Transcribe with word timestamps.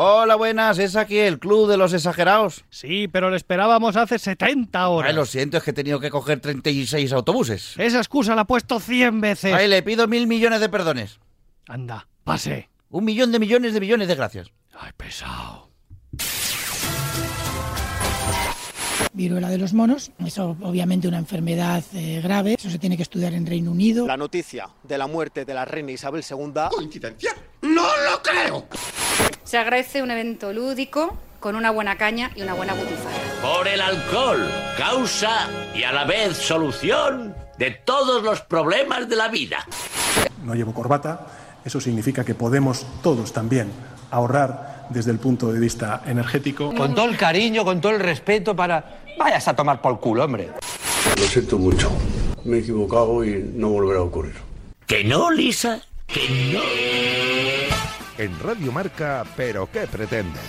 Hola, 0.00 0.36
buenas, 0.36 0.78
¿es 0.78 0.94
aquí 0.94 1.18
el 1.18 1.40
club 1.40 1.68
de 1.68 1.76
los 1.76 1.92
exagerados? 1.92 2.64
Sí, 2.70 3.08
pero 3.08 3.30
lo 3.30 3.36
esperábamos 3.36 3.96
hace 3.96 4.20
70 4.20 4.88
horas. 4.90 5.10
Ay, 5.10 5.16
lo 5.16 5.26
siento, 5.26 5.56
es 5.56 5.64
que 5.64 5.72
he 5.72 5.74
tenido 5.74 5.98
que 5.98 6.08
coger 6.08 6.38
36 6.38 7.12
autobuses. 7.12 7.74
Esa 7.76 7.98
excusa 7.98 8.36
la 8.36 8.42
he 8.42 8.44
puesto 8.44 8.78
100 8.78 9.20
veces. 9.20 9.52
Ay, 9.52 9.66
le 9.66 9.82
pido 9.82 10.06
mil 10.06 10.28
millones 10.28 10.60
de 10.60 10.68
perdones. 10.68 11.18
Anda, 11.66 12.06
pase. 12.22 12.68
Un 12.90 13.06
millón 13.06 13.32
de 13.32 13.40
millones 13.40 13.74
de 13.74 13.80
millones 13.80 14.06
de 14.06 14.14
gracias. 14.14 14.52
Ay, 14.78 14.92
pesado. 14.96 15.68
viruela 19.14 19.48
de 19.48 19.58
los 19.58 19.72
monos. 19.74 20.12
Es 20.24 20.38
obviamente 20.38 21.08
una 21.08 21.18
enfermedad 21.18 21.82
eh, 21.94 22.20
grave. 22.22 22.54
Eso 22.56 22.70
se 22.70 22.78
tiene 22.78 22.96
que 22.96 23.02
estudiar 23.02 23.34
en 23.34 23.46
Reino 23.46 23.72
Unido. 23.72 24.06
La 24.06 24.16
noticia 24.16 24.68
de 24.84 24.96
la 24.96 25.08
muerte 25.08 25.44
de 25.44 25.54
la 25.54 25.64
reina 25.64 25.90
Isabel 25.90 26.22
II. 26.28 26.52
¿Coincidencia? 26.70 27.32
¡No 27.62 27.82
lo 27.82 28.22
creo! 28.22 28.68
Se 29.44 29.58
agradece 29.58 30.02
un 30.02 30.10
evento 30.10 30.52
lúdico 30.52 31.16
con 31.40 31.56
una 31.56 31.70
buena 31.70 31.96
caña 31.96 32.30
y 32.34 32.42
una 32.42 32.54
buena 32.54 32.74
butifarra. 32.74 33.16
Por 33.40 33.68
el 33.68 33.80
alcohol, 33.80 34.48
causa 34.76 35.48
y 35.74 35.84
a 35.84 35.92
la 35.92 36.04
vez 36.04 36.36
solución 36.36 37.34
de 37.58 37.70
todos 37.70 38.22
los 38.22 38.40
problemas 38.40 39.08
de 39.08 39.16
la 39.16 39.28
vida. 39.28 39.66
No 40.44 40.54
llevo 40.54 40.74
corbata, 40.74 41.26
eso 41.64 41.80
significa 41.80 42.24
que 42.24 42.34
podemos 42.34 42.86
todos 43.02 43.32
también 43.32 43.70
ahorrar 44.10 44.86
desde 44.90 45.10
el 45.10 45.18
punto 45.18 45.52
de 45.52 45.60
vista 45.60 46.02
energético. 46.06 46.74
Con 46.74 46.94
todo 46.94 47.06
el 47.06 47.16
cariño, 47.16 47.64
con 47.64 47.80
todo 47.80 47.92
el 47.92 48.00
respeto 48.00 48.56
para 48.56 48.98
Vayas 49.18 49.48
a 49.48 49.56
tomar 49.56 49.82
por 49.82 49.98
culo, 49.98 50.24
hombre. 50.24 50.48
Lo 51.16 51.24
siento 51.24 51.58
mucho. 51.58 51.90
Me 52.44 52.58
he 52.58 52.60
equivocado 52.60 53.24
y 53.24 53.50
no 53.54 53.70
volverá 53.70 53.98
a 53.98 54.02
ocurrir. 54.02 54.34
¿Que 54.86 55.02
no, 55.02 55.30
Lisa? 55.30 55.82
¿Que 56.08 56.26
no? 56.54 56.62
En 58.16 58.40
Radio 58.40 58.72
Marca, 58.72 59.24
¿pero 59.36 59.70
qué 59.70 59.86
pretendes? 59.86 60.40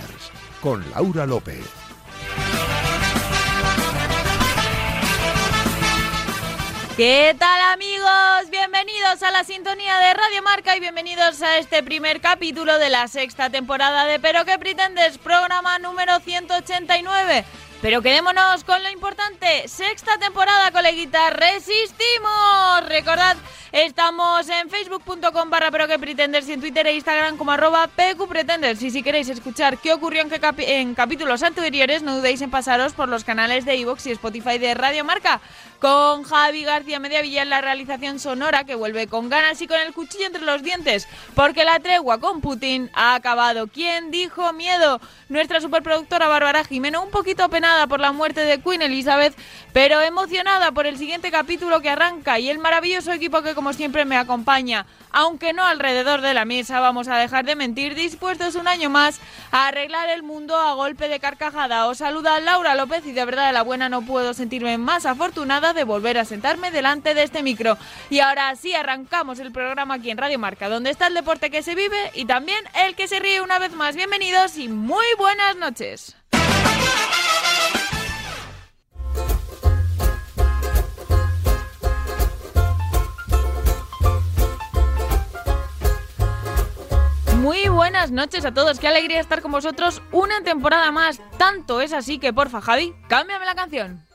Con 0.62 0.90
Laura 0.90 1.26
López. 1.26 1.66
¿Qué 6.96 7.36
tal 7.38 7.60
amigos? 7.74 8.50
Bienvenidos 8.50 9.22
a 9.22 9.30
la 9.30 9.44
sintonía 9.44 9.98
de 9.98 10.14
Radio 10.14 10.42
Marca 10.42 10.76
y 10.76 10.80
bienvenidos 10.80 11.42
a 11.42 11.58
este 11.58 11.82
primer 11.82 12.22
capítulo 12.22 12.78
de 12.78 12.88
la 12.88 13.06
sexta 13.06 13.50
temporada 13.50 14.06
de 14.06 14.18
Pero 14.18 14.46
qué 14.46 14.58
pretendes, 14.58 15.18
programa 15.18 15.78
número 15.78 16.20
189. 16.20 17.44
Pero 17.82 18.02
quedémonos 18.02 18.62
con 18.64 18.82
lo 18.82 18.90
importante. 18.90 19.66
Sexta 19.66 20.18
temporada, 20.18 20.70
coleguitas. 20.70 21.32
¡Resistimos! 21.32 22.86
Recordad, 22.86 23.38
estamos 23.72 24.46
en 24.50 24.68
facebook.com 24.68 25.48
barra 25.48 25.70
pero 25.70 25.88
que 25.88 25.98
pretenders 25.98 26.46
y 26.48 26.52
en 26.52 26.60
Twitter 26.60 26.86
e 26.86 26.94
Instagram 26.94 27.38
como 27.38 27.52
arroba 27.52 27.88
pqpretenders. 27.88 28.82
Y 28.82 28.90
si 28.90 29.02
queréis 29.02 29.30
escuchar 29.30 29.78
qué 29.78 29.94
ocurrió 29.94 30.20
en, 30.20 30.30
en 30.58 30.94
capítulos 30.94 31.42
anteriores, 31.42 32.02
no 32.02 32.16
dudéis 32.16 32.42
en 32.42 32.50
pasaros 32.50 32.92
por 32.92 33.08
los 33.08 33.24
canales 33.24 33.64
de 33.64 33.76
iVoox 33.76 34.06
y 34.06 34.10
Spotify 34.10 34.58
de 34.58 34.74
Radio 34.74 35.02
Marca 35.02 35.40
con 35.80 36.24
Javi 36.24 36.62
García 36.62 37.00
Mediavilla 37.00 37.42
en 37.42 37.50
la 37.50 37.60
realización 37.60 38.20
sonora 38.20 38.64
que 38.64 38.74
vuelve 38.74 39.06
con 39.06 39.28
ganas 39.28 39.60
y 39.62 39.66
con 39.66 39.80
el 39.80 39.92
cuchillo 39.94 40.26
entre 40.26 40.42
los 40.42 40.62
dientes 40.62 41.08
porque 41.34 41.64
la 41.64 41.80
tregua 41.80 42.18
con 42.18 42.40
Putin 42.40 42.90
ha 42.92 43.14
acabado. 43.14 43.66
¿Quién 43.66 44.10
dijo 44.10 44.52
miedo? 44.52 45.00
Nuestra 45.28 45.60
superproductora 45.60 46.28
Bárbara 46.28 46.64
Jimeno, 46.64 47.02
un 47.02 47.10
poquito 47.10 47.48
penada 47.48 47.86
por 47.86 48.00
la 48.00 48.12
muerte 48.12 48.42
de 48.42 48.60
Queen 48.60 48.82
Elizabeth, 48.82 49.34
pero 49.72 50.00
emocionada 50.00 50.72
por 50.72 50.86
el 50.86 50.98
siguiente 50.98 51.30
capítulo 51.30 51.80
que 51.80 51.90
arranca 51.90 52.38
y 52.38 52.50
el 52.50 52.58
maravilloso 52.58 53.12
equipo 53.12 53.42
que 53.42 53.54
como 53.54 53.72
siempre 53.72 54.04
me 54.04 54.16
acompaña 54.16 54.86
aunque 55.12 55.52
no 55.52 55.64
alrededor 55.64 56.20
de 56.20 56.34
la 56.34 56.44
mesa, 56.44 56.80
vamos 56.80 57.08
a 57.08 57.16
dejar 57.16 57.44
de 57.44 57.56
mentir, 57.56 57.94
dispuestos 57.94 58.54
un 58.54 58.68
año 58.68 58.90
más 58.90 59.20
a 59.50 59.68
arreglar 59.68 60.08
el 60.10 60.22
mundo 60.22 60.56
a 60.56 60.74
golpe 60.74 61.08
de 61.08 61.20
carcajada. 61.20 61.86
Os 61.86 61.98
saluda 61.98 62.40
Laura 62.40 62.74
López 62.74 63.04
y 63.06 63.12
de 63.12 63.24
verdad 63.24 63.52
la 63.52 63.62
buena 63.62 63.88
no 63.88 64.02
puedo 64.02 64.34
sentirme 64.34 64.78
más 64.78 65.06
afortunada 65.06 65.72
de 65.72 65.84
volver 65.84 66.18
a 66.18 66.24
sentarme 66.24 66.70
delante 66.70 67.14
de 67.14 67.22
este 67.22 67.42
micro. 67.42 67.76
Y 68.08 68.20
ahora 68.20 68.54
sí 68.56 68.74
arrancamos 68.74 69.38
el 69.38 69.52
programa 69.52 69.94
aquí 69.94 70.10
en 70.10 70.18
Radio 70.18 70.38
Marca, 70.38 70.68
donde 70.68 70.90
está 70.90 71.06
el 71.06 71.14
deporte 71.14 71.50
que 71.50 71.62
se 71.62 71.74
vive 71.74 72.10
y 72.14 72.24
también 72.24 72.62
el 72.86 72.94
que 72.94 73.08
se 73.08 73.20
ríe 73.20 73.40
una 73.40 73.58
vez 73.58 73.72
más. 73.72 73.96
Bienvenidos 73.96 74.56
y 74.58 74.68
muy 74.68 75.06
buenas 75.18 75.56
noches. 75.56 76.19
Buenas 87.90 88.12
noches 88.12 88.44
a 88.44 88.54
todos, 88.54 88.78
qué 88.78 88.86
alegría 88.86 89.18
estar 89.18 89.42
con 89.42 89.50
vosotros 89.50 90.00
una 90.12 90.42
temporada 90.42 90.92
más. 90.92 91.20
Tanto 91.38 91.80
es 91.80 91.92
así 91.92 92.20
que 92.20 92.32
porfa, 92.32 92.60
Javi, 92.60 92.94
cámbiame 93.08 93.44
la 93.44 93.56
canción. 93.56 94.06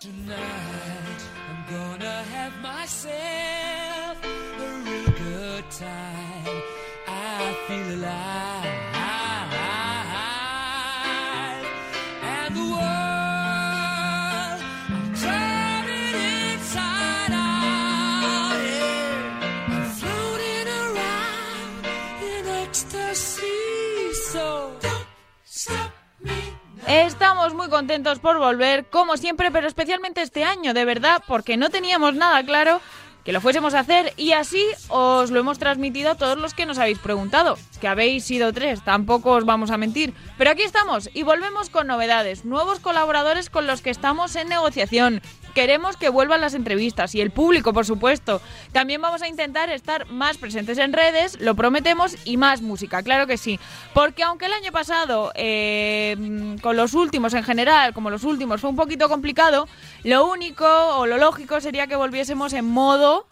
Estamos 26.88 27.56
muy 27.56 27.68
contentos 27.68 28.20
por 28.20 28.38
volver, 28.38 28.86
como 28.86 29.18
siempre, 29.18 29.50
pero 29.50 29.68
especialmente 29.68 30.22
este 30.22 30.44
año, 30.44 30.76
de 30.76 30.86
verdad, 30.86 31.24
porque 31.28 31.58
no 31.58 31.72
teníamos 31.72 32.14
nada 32.14 32.44
claro 32.46 32.80
que 33.24 33.32
lo 33.32 33.42
fuésemos 33.42 33.74
a 33.74 33.80
hacer 33.80 34.14
y 34.18 34.34
así 34.34 34.64
os 34.90 35.32
lo 35.32 35.40
hemos 35.40 35.58
transmitido 35.58 36.12
a 36.12 36.16
todos 36.16 36.38
los 36.38 36.54
que 36.54 36.68
nos 36.68 36.78
habéis 36.78 37.00
preguntado, 37.00 37.58
que 37.82 37.88
habéis 37.88 38.24
sido 38.24 38.54
tres, 38.54 38.84
tampoco 38.84 39.32
os 39.32 39.46
vamos 39.46 39.72
a 39.72 39.78
mentir. 39.78 40.14
Pero 40.38 40.52
aquí 40.52 40.62
estamos 40.62 41.10
y 41.12 41.24
volvemos 41.24 41.72
con 41.72 41.88
novedades, 41.88 42.46
nuevos 42.46 42.80
colaboradores 42.80 43.50
con 43.50 43.66
los 43.66 43.82
que 43.82 43.90
estamos 43.90 44.36
en 44.36 44.50
negociación, 44.50 45.24
Queremos 45.56 45.96
que 45.96 46.10
vuelvan 46.10 46.42
las 46.42 46.54
entrevistas 46.54 47.16
y 47.16 47.22
el 47.22 47.32
público, 47.32 47.72
por 47.72 47.86
supuesto. 47.86 48.42
También 48.74 49.02
vamos 49.02 49.22
a 49.22 49.30
intentar 49.30 49.70
estar 49.70 50.06
más 50.12 50.38
presentes 50.38 50.78
en 50.78 50.92
redes, 50.92 51.40
lo 51.40 51.56
prometemos, 51.56 52.18
y 52.26 52.36
más 52.36 52.62
música, 52.62 53.02
claro 53.02 53.26
que 53.26 53.38
sí. 53.38 53.58
Porque 53.94 54.24
aunque 54.24 54.48
el 54.48 54.54
año 54.54 54.74
pasado, 54.74 55.32
eh, 55.34 56.58
con 56.62 56.76
los 56.76 56.94
últimos 56.94 57.34
en 57.34 57.44
general, 57.44 57.94
como 57.94 58.10
los 58.10 58.26
últimos, 58.26 58.60
fue 58.60 58.70
un 58.70 58.76
poquito 58.76 59.08
complicado, 59.08 59.70
lo 60.04 60.30
único 60.30 60.68
o 60.68 61.06
lo 61.06 61.18
lógico 61.18 61.62
sería 61.62 61.88
que 61.88 61.96
volviésemos 61.96 62.52
en 62.52 62.66
modo... 62.66 63.26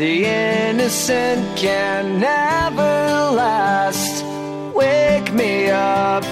The 0.00 0.70
innocent 0.70 1.58
can 1.58 2.20
never 2.20 3.36
last. 3.36 4.24
Wake 4.74 5.30
me 5.34 5.70
up. 5.70 6.24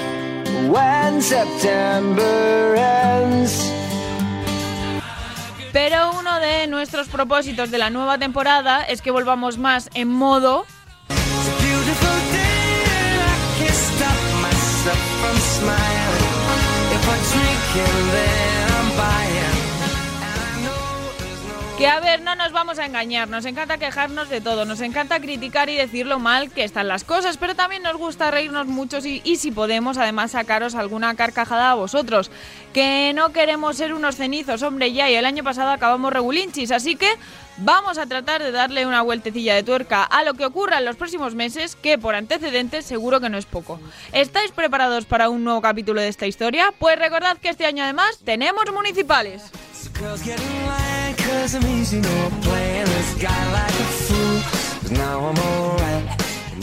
Pero 5.73 6.11
uno 6.19 6.41
de 6.41 6.67
nuestros 6.67 7.09
propósitos 7.09 7.71
de 7.71 7.79
la 7.79 7.91
nueva 7.91 8.19
temporada 8.19 8.83
es 8.83 9.03
que 9.03 9.11
volvamos 9.11 9.59
más 9.59 9.91
en 9.95 10.09
modo 10.09 10.67
Que 21.79 21.87
a 21.87 22.01
ver, 22.01 22.23
no 22.23 22.35
nos 22.35 22.51
vamos 22.51 22.81
a 22.81 22.87
engañar, 22.87 23.29
nos 23.29 23.45
encanta 23.45 23.79
quejarnos 23.79 24.29
de 24.29 24.41
todo, 24.41 24.65
nos 24.65 24.81
encanta 24.81 25.21
criticar 25.21 25.71
y 25.71 25.77
decir 25.77 26.07
lo 26.07 26.19
mal 26.19 26.51
que 26.51 26.65
están 26.65 26.89
las 26.89 27.05
cosas, 27.05 27.37
pero 27.37 27.55
también 27.55 27.85
nos 27.85 27.97
gusta 27.97 28.33
reírnos 28.33 28.67
mucho 28.67 28.99
y, 28.99 29.23
y, 29.23 29.37
si 29.37 29.53
podemos 29.53 29.97
además 29.97 30.33
sacaros 30.33 30.75
alguna 30.75 31.15
carcajada 31.15 31.71
a 31.71 31.75
vosotros. 31.77 32.33
Que 32.73 33.13
no 33.15 33.29
queremos 33.33 33.77
ser 33.77 33.95
unos 33.95 34.17
cenizos, 34.17 34.65
hombre, 34.65 34.93
ya, 34.93 35.09
y 35.09 35.15
el 35.15 35.25
año 35.25 35.45
pasado 35.45 35.71
acabamos 35.71 36.13
regulinchis, 36.13 36.73
así 36.73 36.97
que 36.97 37.11
vamos 37.59 37.97
a 37.97 38.07
tratar 38.07 38.43
de 38.43 38.51
darle 38.51 38.85
una 38.85 39.03
vueltecilla 39.03 39.55
de 39.55 39.63
tuerca 39.63 40.03
a 40.03 40.25
lo 40.25 40.35
que 40.35 40.47
ocurra 40.47 40.79
en 40.79 40.85
los 40.85 40.97
próximos 40.97 41.37
meses, 41.37 41.77
que 41.77 41.97
por 41.97 42.17
antecedentes 42.17 42.87
seguro 42.87 43.21
que 43.21 43.31
no 43.31 43.39
es 43.39 43.47
poco. 43.47 43.79
¿Estáis 44.13 44.51
preparados 44.51 45.05
para 45.05 45.29
un 45.29 45.45
nuevo 45.45 45.63
capítulo 45.63 46.01
de 46.01 46.09
esta 46.09 46.27
historia? 46.27 46.75
Pues 46.77 46.99
recordad 46.99 47.39
que 47.39 47.51
este 47.51 47.67
año 47.67 47.85
además 47.85 48.19
tenemos 48.25 48.65
municipales. 48.75 49.53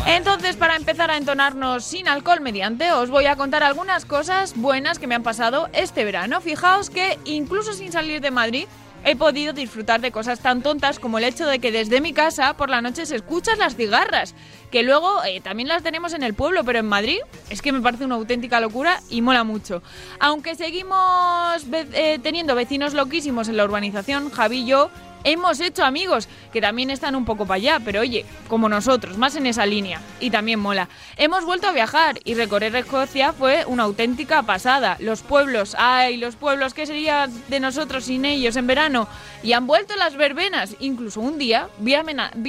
Entonces, 0.08 0.56
para 0.56 0.78
empezar 0.78 1.12
a 1.12 1.18
entonarnos 1.18 1.84
sin 1.84 2.08
alcohol 2.08 2.40
mediante, 2.40 2.94
os 2.94 3.10
voy 3.10 3.26
a 3.26 3.36
contar 3.36 3.64
algunas 3.64 4.06
cosas 4.06 4.56
buenas 4.56 5.00
que 5.00 5.08
me 5.08 5.16
han 5.16 5.24
pasado 5.24 5.70
este 5.74 6.06
verano. 6.06 6.40
Fijaos 6.40 6.90
que 6.90 7.20
incluso 7.26 7.74
sin 7.74 7.92
salir 7.92 8.22
de 8.22 8.32
Madrid, 8.32 8.68
he 9.06 9.16
podido 9.16 9.54
disfrutar 9.54 10.02
de 10.02 10.12
cosas 10.12 10.40
tan 10.40 10.62
tontas 10.62 11.00
como 11.00 11.20
el 11.20 11.24
hecho 11.24 11.46
de 11.46 11.60
que 11.60 11.72
desde 11.72 12.02
mi 12.02 12.12
casa 12.12 12.58
por 12.58 12.70
la 12.70 12.82
noche 12.82 13.06
se 13.06 13.16
escuchan 13.16 13.60
las 13.60 13.76
cigarras, 13.76 14.34
que 14.72 14.82
luego 14.84 15.24
eh, 15.24 15.42
también 15.42 15.70
las 15.70 15.84
tenemos 15.84 16.14
en 16.14 16.24
el 16.24 16.34
pueblo, 16.34 16.64
pero 16.64 16.80
en 16.80 16.88
Madrid 16.88 17.20
es 17.50 17.62
que 17.62 17.72
me 17.72 17.82
parece 17.82 18.04
una 18.04 18.16
auténtica 18.16 18.60
locura 18.60 19.00
y 19.10 19.22
mola 19.22 19.44
mucho. 19.44 19.84
Aunque 20.20 20.56
seguimos 20.56 21.66
eh, 21.72 22.20
teniendo 22.22 22.56
vecinos 22.56 22.96
loquísimos 22.96 23.48
en 23.48 23.58
la 23.58 23.64
urbanización, 23.64 24.32
Javi 24.32 24.62
y 24.62 24.66
yo 24.66 24.90
hemos 25.26 25.60
hecho 25.60 25.84
amigos 25.84 26.30
que 26.54 26.62
también 26.62 26.90
están 26.90 27.16
un 27.16 27.26
poco 27.26 27.46
para 27.46 27.56
allá, 27.56 27.82
pero 27.84 28.00
oye, 28.00 28.26
como 28.48 28.70
nosotros, 28.70 29.18
más 29.18 29.36
en 29.36 29.48
esa 29.48 29.66
línea. 29.66 30.02
Y 30.22 30.30
también 30.30 30.60
mola. 30.60 30.88
Hemos 31.18 31.44
vuelto 31.44 31.68
a 31.68 31.74
viajar 31.74 32.20
y 32.24 32.36
recorrer 32.36 32.74
Escocia 32.76 33.34
fue 33.34 33.66
una 33.66 33.84
auténtica 33.84 34.44
pasada. 34.44 34.96
Los 35.00 35.22
pueblos, 35.22 35.76
ay, 35.78 36.16
los 36.18 36.36
pueblos, 36.36 36.74
¿qué 36.74 36.86
sería 36.86 37.28
de 37.50 37.60
nosotros 37.60 38.06
sin 38.06 38.24
ellos 38.24 38.56
en 38.56 38.68
verano? 38.68 39.08
Y 39.44 39.54
han 39.54 39.68
vuelto 39.68 39.96
las 39.96 40.16
verbenas. 40.16 40.76
Incluso 40.80 41.20
un 41.20 41.38
día 41.38 41.68
vi, 41.80 41.96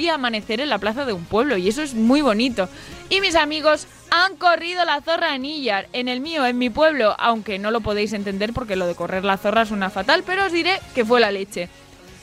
amanecer 0.07 0.61
en 0.61 0.69
la 0.69 0.77
plaza 0.77 1.05
de 1.05 1.13
un 1.13 1.25
pueblo 1.25 1.57
y 1.57 1.67
eso 1.67 1.81
es 1.81 1.93
muy 1.93 2.21
bonito. 2.21 2.69
Y 3.09 3.21
mis 3.21 3.35
amigos 3.35 3.87
han 4.11 4.35
corrido 4.37 4.85
la 4.85 5.01
zorra 5.01 5.35
en 5.35 5.45
Illar, 5.45 5.87
en 5.93 6.07
el 6.07 6.21
mío, 6.21 6.45
en 6.45 6.57
mi 6.57 6.69
pueblo, 6.69 7.15
aunque 7.17 7.59
no 7.59 7.71
lo 7.71 7.81
podéis 7.81 8.13
entender 8.13 8.53
porque 8.53 8.75
lo 8.75 8.87
de 8.87 8.95
correr 8.95 9.25
la 9.25 9.37
zorra 9.37 9.65
suena 9.65 9.89
fatal, 9.89 10.23
pero 10.25 10.45
os 10.45 10.51
diré 10.51 10.79
que 10.93 11.03
fue 11.03 11.19
la 11.19 11.31
leche. 11.31 11.69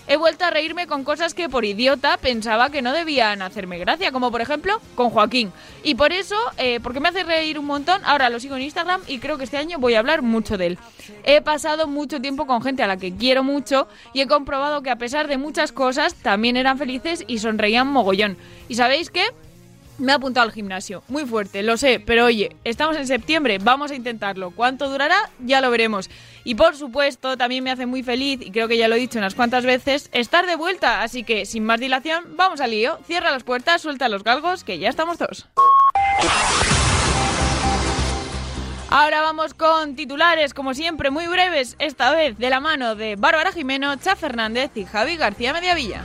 He 0.06 0.17
vuelto 0.17 0.45
a 0.45 0.51
reírme 0.51 0.87
con 0.87 1.03
cosas 1.03 1.33
que 1.33 1.49
por 1.49 1.65
idiota 1.65 2.19
pensaba 2.19 2.71
que 2.71 2.83
no 2.83 2.93
debían 2.93 3.41
hacerme 3.41 3.79
gracia, 3.79 4.12
como 4.12 4.31
por 4.31 4.43
ejemplo 4.43 4.81
con 4.95 5.11
Joaquín. 5.11 5.51
Y 5.83 5.95
por 5.95 6.12
eso, 6.12 6.37
eh, 6.59 6.79
porque 6.83 7.01
me 7.01 7.09
hace 7.09 7.25
reír 7.25 7.59
un 7.59 7.65
montón, 7.65 8.03
ahora 8.05 8.29
lo 8.29 8.39
sigo 8.39 8.56
en 8.56 8.62
Instagram 8.62 9.01
y 9.06 9.19
creo 9.19 9.39
que 9.39 9.45
este 9.45 9.56
año 9.56 9.79
voy 9.79 9.95
a 9.95 10.01
hablar 10.01 10.21
mucho 10.21 10.59
de 10.59 10.67
él. 10.67 10.79
He 11.25 11.41
pasado 11.41 11.87
mucho 11.87 12.21
tiempo 12.21 12.47
con 12.47 12.62
gente 12.62 12.83
a 12.83 12.87
la 12.87 12.99
que 12.99 13.15
quiero 13.15 13.43
mucho 13.43 13.89
y 14.12 14.21
he 14.21 14.27
comprobado 14.27 14.83
que 14.83 14.91
a 14.91 14.97
pesar 14.97 15.27
de 15.27 15.39
muchas 15.39 15.73
cosas, 15.73 16.15
también 16.15 16.56
eran 16.56 16.79
felices 16.79 17.25
y 17.27 17.39
sonreían 17.39 17.87
mogollón. 17.87 18.37
¿Y 18.69 18.75
sabéis 18.75 19.11
qué? 19.11 19.25
Me 19.99 20.11
he 20.11 20.14
apuntado 20.14 20.44
al 20.44 20.52
gimnasio. 20.52 21.05
Muy 21.08 21.25
fuerte, 21.25 21.62
lo 21.62 21.76
sé, 21.76 22.00
pero 22.00 22.25
oye, 22.25 22.56
estamos 22.64 22.96
en 22.96 23.06
septiembre, 23.06 23.58
vamos 23.58 23.93
a 23.93 23.94
intentarlo. 23.94 24.50
¿Cuánto 24.50 24.88
durará? 24.88 25.31
Ya 25.38 25.61
lo 25.61 25.70
veremos. 25.70 26.11
Y 26.43 26.56
por 26.56 26.76
supuesto, 26.76 27.37
también 27.37 27.62
me 27.62 27.70
hace 27.70 27.87
muy 27.87 28.02
feliz, 28.02 28.41
y 28.43 28.50
creo 28.50 28.67
que 28.67 28.76
ya 28.76 28.88
lo 28.88 28.96
he 28.96 28.99
dicho 28.99 29.19
unas 29.19 29.35
cuantas 29.35 29.64
veces, 29.64 30.11
estar 30.12 30.46
de 30.46 30.56
vuelta. 30.56 31.02
Así 31.02 31.23
que, 31.23 31.46
sin 31.46 31.64
más 31.64 31.79
dilación, 31.79 32.37
vamos 32.37 32.61
al 32.61 32.73
lío. 32.73 32.99
Cierra 33.06 33.31
las 33.31 33.44
puertas, 33.44 33.82
suelta 33.82 34.08
los 34.08 34.25
galgos, 34.25 34.64
que 34.64 34.79
ya 34.79 34.88
estamos 34.88 35.17
todos. 35.17 35.46
Ahora 38.91 39.23
vamos 39.23 39.55
con 39.55 39.96
titulares, 39.96 40.55
como 40.55 40.75
siempre, 40.75 41.11
muy 41.11 41.26
breves, 41.26 41.75
esta 41.79 42.12
vez 42.12 42.38
de 42.38 42.50
la 42.50 42.61
mano 42.61 42.94
de 42.94 43.17
Bárbara 43.17 43.50
Jimeno, 43.50 43.96
Cha 43.96 44.14
Fernández 44.14 44.70
y 44.76 44.85
Javi 44.85 45.17
García 45.17 45.52
Mediavilla. 45.52 46.02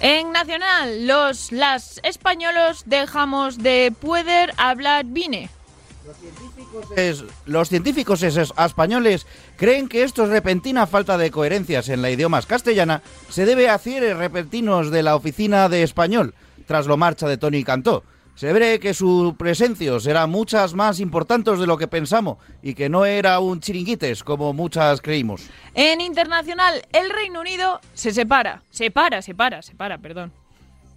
En 0.00 0.30
Nacional, 0.30 1.08
los 1.08 1.50
las 1.50 2.00
españolos 2.04 2.84
dejamos 2.86 3.58
de 3.58 3.92
poder 4.00 4.52
hablar 4.56 5.04
vine. 5.06 5.50
Los 7.46 7.68
científicos 7.68 8.22
españoles 8.22 9.26
creen 9.56 9.88
que 9.88 10.04
esto 10.04 10.24
es 10.24 10.30
repentina 10.30 10.86
falta 10.86 11.18
de 11.18 11.30
coherencias 11.30 11.88
en 11.88 12.00
la 12.00 12.10
idiomas 12.10 12.46
castellana 12.46 13.02
se 13.28 13.44
debe 13.44 13.68
a 13.68 13.78
cierres 13.78 14.16
repentinos 14.16 14.90
de 14.90 15.02
la 15.02 15.16
oficina 15.16 15.68
de 15.68 15.82
español 15.82 16.34
tras 16.66 16.86
lo 16.86 16.96
marcha 16.96 17.26
de 17.26 17.36
Tony 17.36 17.64
Cantó. 17.64 18.04
Se 18.38 18.52
ve 18.52 18.78
que 18.78 18.94
su 18.94 19.34
presencia 19.36 19.98
será 19.98 20.28
muchas 20.28 20.72
más 20.72 21.00
importantes 21.00 21.58
de 21.58 21.66
lo 21.66 21.76
que 21.76 21.88
pensamos 21.88 22.38
y 22.62 22.74
que 22.74 22.88
no 22.88 23.04
era 23.04 23.40
un 23.40 23.58
chiringuites 23.58 24.22
como 24.22 24.52
muchas 24.52 25.00
creímos. 25.00 25.50
En 25.74 26.00
Internacional, 26.00 26.86
el 26.92 27.10
Reino 27.10 27.40
Unido 27.40 27.80
se 27.94 28.12
separa. 28.12 28.62
Separa, 28.70 29.22
separa, 29.22 29.60
separa, 29.60 29.98
perdón. 29.98 30.30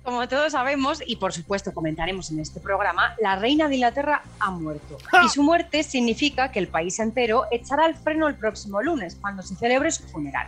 Como 0.03 0.27
todos 0.27 0.51
sabemos, 0.51 1.01
y 1.03 1.15
por 1.15 1.33
supuesto 1.33 1.73
comentaremos 1.73 2.29
en 2.29 2.41
este 2.41 2.59
programa, 2.59 3.15
la 3.19 3.35
reina 3.37 3.67
de 3.67 3.73
Inglaterra 3.73 4.21
ha 4.39 4.51
muerto. 4.51 4.99
Y 5.25 5.29
su 5.29 5.41
muerte 5.41 5.81
significa 5.81 6.51
que 6.51 6.59
el 6.59 6.67
país 6.67 6.99
entero 6.99 7.45
echará 7.49 7.87
el 7.87 7.95
freno 7.95 8.27
el 8.27 8.35
próximo 8.35 8.83
lunes, 8.83 9.17
cuando 9.19 9.41
se 9.41 9.55
celebre 9.55 9.89
su 9.89 10.03
funeral. 10.09 10.45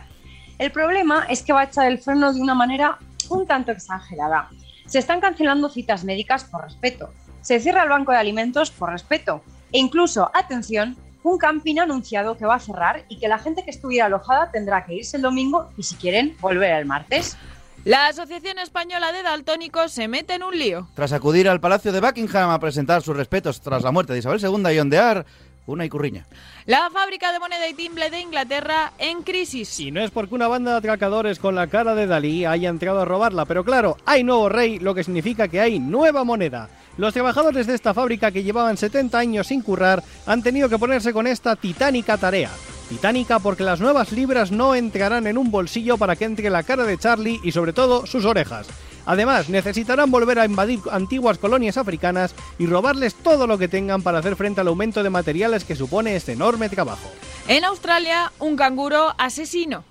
El 0.60 0.70
problema 0.70 1.26
es 1.28 1.42
que 1.42 1.52
va 1.52 1.62
a 1.62 1.64
echar 1.64 1.90
el 1.90 1.98
freno 1.98 2.32
de 2.32 2.40
una 2.40 2.54
manera 2.54 2.98
un 3.30 3.48
tanto 3.48 3.72
exagerada. 3.72 4.48
Se 4.86 4.98
están 4.98 5.20
cancelando 5.20 5.68
citas 5.68 6.04
médicas 6.04 6.44
por 6.44 6.64
respeto. 6.64 7.10
Se 7.40 7.60
cierra 7.60 7.82
el 7.82 7.88
banco 7.88 8.12
de 8.12 8.18
alimentos 8.18 8.70
por 8.70 8.90
respeto. 8.90 9.42
E 9.72 9.78
incluso, 9.78 10.30
atención, 10.34 10.96
un 11.22 11.38
camping 11.38 11.78
ha 11.78 11.84
anunciado 11.84 12.36
que 12.36 12.44
va 12.44 12.56
a 12.56 12.60
cerrar 12.60 13.04
y 13.08 13.18
que 13.18 13.28
la 13.28 13.38
gente 13.38 13.64
que 13.64 13.70
estuviera 13.70 14.06
alojada 14.06 14.50
tendrá 14.50 14.84
que 14.84 14.94
irse 14.94 15.16
el 15.16 15.22
domingo 15.22 15.70
y 15.76 15.82
si 15.82 15.96
quieren 15.96 16.36
volver 16.40 16.72
el 16.72 16.86
martes. 16.86 17.36
La 17.84 18.06
Asociación 18.06 18.58
Española 18.58 19.12
de 19.12 19.22
Daltónicos 19.22 19.92
se 19.92 20.08
mete 20.08 20.34
en 20.34 20.42
un 20.42 20.58
lío. 20.58 20.88
Tras 20.94 21.12
acudir 21.12 21.48
al 21.48 21.60
Palacio 21.60 21.92
de 21.92 22.00
Buckingham 22.00 22.50
a 22.50 22.58
presentar 22.58 23.02
sus 23.02 23.16
respetos 23.16 23.60
tras 23.60 23.82
la 23.82 23.90
muerte 23.90 24.14
de 24.14 24.20
Isabel 24.20 24.40
II 24.40 24.74
y 24.74 24.78
ondear 24.78 25.26
una 25.66 25.84
icurriña. 25.84 26.26
La 26.66 26.90
fábrica 26.90 27.32
de 27.32 27.38
moneda 27.38 27.68
y 27.68 27.74
timbre 27.74 28.10
de 28.10 28.20
Inglaterra 28.20 28.92
en 28.98 29.22
crisis. 29.22 29.80
Y 29.80 29.90
no 29.90 30.02
es 30.02 30.10
porque 30.10 30.34
una 30.34 30.48
banda 30.48 30.72
de 30.72 30.78
atracadores 30.78 31.38
con 31.38 31.54
la 31.54 31.66
cara 31.66 31.94
de 31.94 32.06
Dalí 32.06 32.44
haya 32.44 32.68
entrado 32.68 33.00
a 33.00 33.04
robarla, 33.04 33.44
pero 33.44 33.64
claro, 33.64 33.96
hay 34.04 34.24
nuevo 34.24 34.48
rey, 34.48 34.78
lo 34.78 34.94
que 34.94 35.04
significa 35.04 35.48
que 35.48 35.60
hay 35.60 35.78
nueva 35.78 36.24
moneda. 36.24 36.68
Los 36.96 37.12
trabajadores 37.12 37.66
de 37.66 37.74
esta 37.74 37.92
fábrica 37.92 38.30
que 38.30 38.44
llevaban 38.44 38.76
70 38.76 39.18
años 39.18 39.48
sin 39.48 39.62
currar 39.62 40.02
han 40.26 40.42
tenido 40.42 40.68
que 40.68 40.78
ponerse 40.78 41.12
con 41.12 41.26
esta 41.26 41.56
titánica 41.56 42.16
tarea. 42.16 42.50
Titánica 42.88 43.38
porque 43.40 43.64
las 43.64 43.80
nuevas 43.80 44.12
libras 44.12 44.52
no 44.52 44.74
entrarán 44.74 45.26
en 45.26 45.38
un 45.38 45.50
bolsillo 45.50 45.96
para 45.98 46.14
que 46.16 46.26
entre 46.26 46.50
la 46.50 46.62
cara 46.62 46.84
de 46.84 46.98
Charlie 46.98 47.40
y 47.42 47.50
sobre 47.50 47.72
todo 47.72 48.06
sus 48.06 48.24
orejas. 48.24 48.68
Además, 49.06 49.48
necesitarán 49.48 50.10
volver 50.10 50.38
a 50.38 50.46
invadir 50.46 50.80
antiguas 50.90 51.38
colonias 51.38 51.76
africanas 51.76 52.34
y 52.58 52.66
robarles 52.66 53.14
todo 53.14 53.46
lo 53.46 53.58
que 53.58 53.68
tengan 53.68 54.02
para 54.02 54.18
hacer 54.18 54.36
frente 54.36 54.60
al 54.60 54.68
aumento 54.68 55.02
de 55.02 55.10
materiales 55.10 55.64
que 55.64 55.76
supone 55.76 56.16
este 56.16 56.32
enorme 56.32 56.68
trabajo. 56.68 57.10
En 57.48 57.64
Australia, 57.64 58.32
un 58.38 58.56
canguro 58.56 59.14
asesino. 59.18 59.84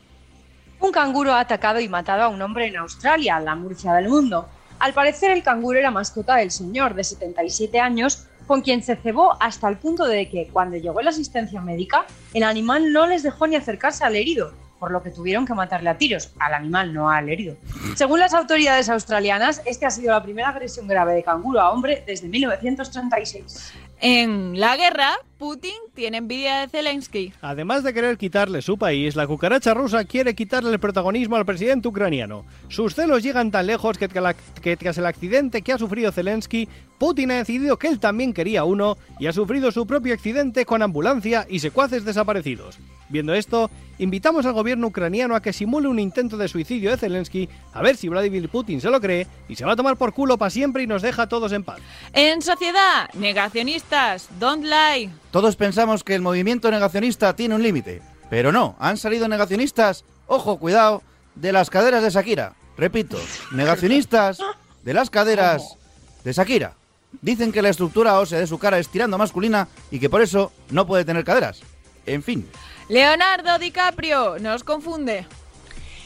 Un 0.79 0.91
canguro 0.91 1.33
ha 1.33 1.39
atacado 1.39 1.79
y 1.79 1.87
matado 1.87 2.23
a 2.23 2.27
un 2.27 2.41
hombre 2.41 2.67
en 2.67 2.77
Australia, 2.77 3.39
la 3.39 3.55
Murcia 3.55 3.93
del 3.93 4.09
mundo. 4.09 4.49
Al 4.79 4.93
parecer, 4.93 5.31
el 5.31 5.43
canguro 5.43 5.79
era 5.79 5.91
mascota 5.91 6.35
del 6.35 6.51
señor 6.51 6.93
de 6.95 7.03
77 7.03 7.79
años, 7.79 8.27
con 8.47 8.61
quien 8.61 8.83
se 8.83 8.95
cebó 8.95 9.37
hasta 9.39 9.69
el 9.69 9.77
punto 9.77 10.05
de 10.05 10.27
que, 10.29 10.49
cuando 10.51 10.75
llegó 10.75 11.01
la 11.01 11.11
asistencia 11.11 11.61
médica, 11.61 12.05
el 12.33 12.43
animal 12.43 12.91
no 12.91 13.07
les 13.07 13.23
dejó 13.23 13.47
ni 13.47 13.55
acercarse 13.55 14.03
al 14.03 14.15
herido, 14.15 14.51
por 14.83 14.91
lo 14.91 15.01
que 15.01 15.11
tuvieron 15.11 15.45
que 15.45 15.53
matarle 15.53 15.89
a 15.89 15.97
tiros, 15.97 16.31
al 16.39 16.53
animal, 16.55 16.93
no 16.93 17.09
al 17.09 17.29
herido. 17.29 17.55
Según 17.95 18.19
las 18.19 18.33
autoridades 18.33 18.89
australianas, 18.89 19.61
este 19.65 19.85
ha 19.85 19.89
sido 19.89 20.11
la 20.11 20.21
primera 20.21 20.49
agresión 20.49 20.89
grave 20.89 21.13
de 21.13 21.23
canguro 21.23 21.61
a 21.61 21.71
hombre 21.71 22.03
desde 22.05 22.27
1936. 22.27 23.71
En 24.01 24.59
la 24.59 24.75
guerra, 24.75 25.13
Putin 25.43 25.73
tiene 25.93 26.19
envidia 26.19 26.61
de 26.61 26.69
Zelensky. 26.69 27.33
Además 27.41 27.83
de 27.83 27.93
querer 27.93 28.17
quitarle 28.17 28.61
su 28.61 28.77
país, 28.77 29.17
la 29.17 29.27
cucaracha 29.27 29.73
rusa 29.73 30.05
quiere 30.05 30.35
quitarle 30.35 30.71
el 30.71 30.79
protagonismo 30.79 31.35
al 31.35 31.45
presidente 31.45 31.89
ucraniano. 31.89 32.45
Sus 32.69 32.95
celos 32.95 33.23
llegan 33.23 33.51
tan 33.51 33.67
lejos 33.67 33.97
que, 33.97 34.07
tras 34.07 34.97
el 34.97 35.05
accidente 35.05 35.61
que 35.61 35.73
ha 35.73 35.77
sufrido 35.77 36.13
Zelensky, 36.13 36.69
Putin 36.97 37.31
ha 37.31 37.35
decidido 37.39 37.77
que 37.77 37.89
él 37.89 37.99
también 37.99 38.31
quería 38.31 38.63
uno 38.63 38.97
y 39.19 39.27
ha 39.27 39.33
sufrido 39.33 39.69
su 39.73 39.85
propio 39.85 40.13
accidente 40.13 40.65
con 40.65 40.81
ambulancia 40.81 41.45
y 41.49 41.59
secuaces 41.59 42.05
desaparecidos. 42.05 42.79
Viendo 43.09 43.33
esto, 43.33 43.69
invitamos 43.99 44.45
al 44.45 44.53
gobierno 44.53 44.87
ucraniano 44.87 45.35
a 45.35 45.41
que 45.41 45.51
simule 45.53 45.89
un 45.89 45.99
intento 45.99 46.37
de 46.37 46.47
suicidio 46.47 46.89
de 46.89 46.97
Zelensky, 46.97 47.49
a 47.73 47.81
ver 47.81 47.97
si 47.97 48.07
Vladimir 48.07 48.47
Putin 48.47 48.79
se 48.79 48.89
lo 48.89 49.01
cree 49.01 49.27
y 49.49 49.55
se 49.55 49.65
va 49.65 49.73
a 49.73 49.75
tomar 49.75 49.97
por 49.97 50.13
culo 50.13 50.37
para 50.37 50.49
siempre 50.49 50.83
y 50.83 50.87
nos 50.87 51.01
deja 51.01 51.23
a 51.23 51.29
todos 51.29 51.51
en 51.51 51.63
paz. 51.63 51.79
En 52.13 52.41
sociedad, 52.41 53.09
negacionistas, 53.13 54.29
don't 54.39 54.63
lie. 54.63 55.09
Todos 55.33 55.55
pensamos 55.55 56.03
que 56.03 56.13
el 56.13 56.21
movimiento 56.21 56.69
negacionista 56.69 57.35
tiene 57.35 57.55
un 57.55 57.63
límite, 57.63 58.03
pero 58.29 58.51
no, 58.51 58.75
han 58.77 58.97
salido 58.97 59.27
negacionistas, 59.27 60.05
ojo, 60.27 60.59
cuidado, 60.59 61.01
de 61.33 61.51
las 61.51 61.71
caderas 61.71 62.03
de 62.03 62.11
Shakira. 62.11 62.53
Repito, 62.77 63.17
negacionistas 63.51 64.37
de 64.83 64.93
las 64.93 65.09
caderas 65.09 65.75
de 66.23 66.33
Shakira. 66.33 66.75
Dicen 67.23 67.51
que 67.51 67.63
la 67.63 67.69
estructura 67.69 68.19
ósea 68.19 68.37
de 68.37 68.45
su 68.45 68.59
cara 68.59 68.77
es 68.77 68.89
tirando 68.89 69.17
masculina 69.17 69.67
y 69.89 69.99
que 69.99 70.07
por 70.07 70.21
eso 70.21 70.51
no 70.69 70.85
puede 70.85 71.03
tener 71.03 71.23
caderas. 71.23 71.61
En 72.05 72.21
fin. 72.21 72.47
Leonardo 72.87 73.57
DiCaprio 73.57 74.37
nos 74.37 74.63
confunde. 74.63 75.25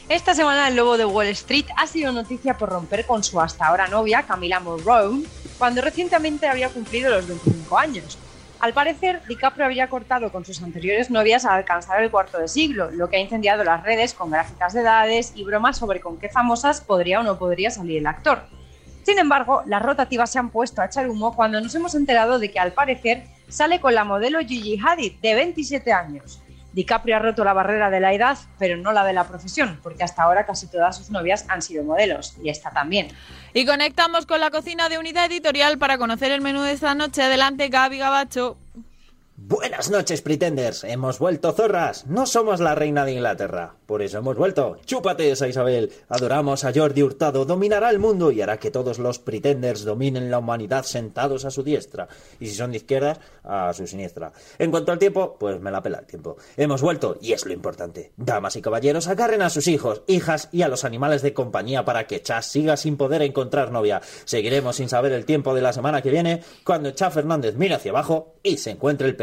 Esta 0.07 0.35
semana 0.35 0.69
el 0.69 0.77
lobo 0.77 0.97
de 0.97 1.03
Wall 1.03 1.27
Street 1.27 1.65
ha 1.75 1.85
sido 1.85 2.13
noticia 2.13 2.57
por 2.57 2.69
romper 2.69 3.05
con 3.05 3.25
su 3.25 3.41
hasta 3.41 3.67
ahora 3.67 3.89
novia 3.89 4.23
Camila 4.23 4.61
Monroe, 4.61 5.25
cuando 5.57 5.81
recientemente 5.81 6.47
había 6.47 6.69
cumplido 6.69 7.09
los 7.09 7.27
25 7.27 7.77
años. 7.77 8.17
Al 8.59 8.73
parecer, 8.73 9.21
DiCaprio 9.27 9.65
había 9.65 9.87
cortado 9.87 10.31
con 10.31 10.43
sus 10.43 10.63
anteriores 10.63 11.11
novias 11.11 11.45
al 11.45 11.57
alcanzar 11.57 12.01
el 12.01 12.09
cuarto 12.09 12.39
de 12.39 12.47
siglo, 12.47 12.89
lo 12.89 13.07
que 13.07 13.17
ha 13.17 13.19
incendiado 13.19 13.63
las 13.63 13.83
redes 13.83 14.15
con 14.15 14.31
gráficas 14.31 14.73
de 14.73 14.81
edades 14.81 15.33
y 15.35 15.43
bromas 15.43 15.77
sobre 15.77 15.99
con 15.99 16.17
qué 16.17 16.27
famosas 16.27 16.81
podría 16.81 17.19
o 17.19 17.23
no 17.23 17.37
podría 17.37 17.69
salir 17.69 17.99
el 17.99 18.07
actor. 18.07 18.41
Sin 19.03 19.19
embargo, 19.19 19.61
las 19.67 19.83
rotativas 19.83 20.31
se 20.31 20.39
han 20.39 20.49
puesto 20.49 20.81
a 20.81 20.85
echar 20.87 21.07
humo 21.07 21.35
cuando 21.35 21.61
nos 21.61 21.75
hemos 21.75 21.93
enterado 21.93 22.39
de 22.39 22.51
que 22.51 22.59
al 22.59 22.73
parecer 22.73 23.25
sale 23.47 23.79
con 23.79 23.93
la 23.93 24.03
modelo 24.03 24.39
Gigi 24.39 24.79
Hadid, 24.83 25.13
de 25.21 25.35
27 25.35 25.93
años. 25.93 26.41
DiCaprio 26.77 27.15
ha 27.15 27.19
roto 27.19 27.43
la 27.43 27.53
barrera 27.53 27.89
de 27.89 27.99
la 27.99 28.13
edad, 28.13 28.37
pero 28.59 28.77
no 28.77 28.91
la 28.91 29.03
de 29.03 29.11
la 29.11 29.27
profesión, 29.27 29.79
porque 29.81 30.03
hasta 30.03 30.21
ahora 30.21 30.45
casi 30.45 30.67
todas 30.67 30.95
sus 30.95 31.09
novias 31.09 31.45
han 31.47 31.63
sido 31.63 31.83
modelos, 31.83 32.37
y 32.43 32.49
esta 32.49 32.69
también. 32.69 33.07
Y 33.55 33.65
conectamos 33.65 34.27
con 34.27 34.39
la 34.39 34.51
cocina 34.51 34.87
de 34.87 34.99
Unidad 34.99 35.25
Editorial 35.25 35.79
para 35.79 35.97
conocer 35.97 36.31
el 36.31 36.41
menú 36.41 36.61
de 36.61 36.73
esta 36.73 36.93
noche. 36.93 37.23
Adelante, 37.23 37.69
Gaby 37.69 37.97
Gabacho. 37.97 38.57
Buenas 39.39 39.91
noches, 39.91 40.23
Pretenders. 40.23 40.83
Hemos 40.83 41.19
vuelto, 41.19 41.51
zorras. 41.51 42.07
No 42.07 42.25
somos 42.25 42.59
la 42.59 42.73
reina 42.73 43.05
de 43.05 43.11
Inglaterra. 43.11 43.75
Por 43.85 44.01
eso 44.01 44.17
hemos 44.17 44.35
vuelto. 44.35 44.77
Chúpate 44.83 45.29
esa 45.29 45.47
Isabel. 45.47 45.91
Adoramos 46.09 46.63
a 46.63 46.73
Jordi 46.73 47.03
Hurtado. 47.03 47.45
Dominará 47.45 47.91
el 47.91 47.99
mundo 47.99 48.31
y 48.31 48.41
hará 48.41 48.57
que 48.57 48.71
todos 48.71 48.97
los 48.97 49.19
Pretenders 49.19 49.85
dominen 49.85 50.31
la 50.31 50.39
humanidad 50.39 50.85
sentados 50.85 51.45
a 51.45 51.51
su 51.51 51.61
diestra. 51.61 52.07
Y 52.39 52.47
si 52.47 52.55
son 52.55 52.71
de 52.71 52.77
izquierdas, 52.77 53.19
a 53.43 53.71
su 53.73 53.85
siniestra. 53.85 54.33
En 54.57 54.71
cuanto 54.71 54.91
al 54.91 54.97
tiempo, 54.97 55.37
pues 55.39 55.61
me 55.61 55.69
la 55.69 55.83
pela 55.83 55.99
el 55.99 56.07
tiempo. 56.07 56.37
Hemos 56.57 56.81
vuelto 56.81 57.19
y 57.21 57.33
es 57.33 57.45
lo 57.45 57.53
importante. 57.53 58.13
Damas 58.17 58.55
y 58.55 58.61
caballeros, 58.63 59.07
agarren 59.07 59.43
a 59.43 59.51
sus 59.51 59.67
hijos, 59.67 60.01
hijas 60.07 60.49
y 60.51 60.63
a 60.63 60.67
los 60.67 60.83
animales 60.83 61.21
de 61.21 61.35
compañía 61.35 61.85
para 61.85 62.07
que 62.07 62.23
Chas 62.23 62.47
siga 62.47 62.75
sin 62.75 62.97
poder 62.97 63.21
encontrar 63.21 63.71
novia. 63.71 64.01
Seguiremos 64.25 64.77
sin 64.77 64.89
saber 64.89 65.11
el 65.11 65.25
tiempo 65.25 65.53
de 65.53 65.61
la 65.61 65.73
semana 65.73 66.01
que 66.01 66.09
viene 66.09 66.41
cuando 66.63 66.89
Chas 66.89 67.13
Fernández 67.13 67.53
mire 67.55 67.75
hacia 67.75 67.91
abajo 67.91 68.33
y 68.41 68.57
se 68.57 68.71
encuentre 68.71 69.07
el 69.07 69.15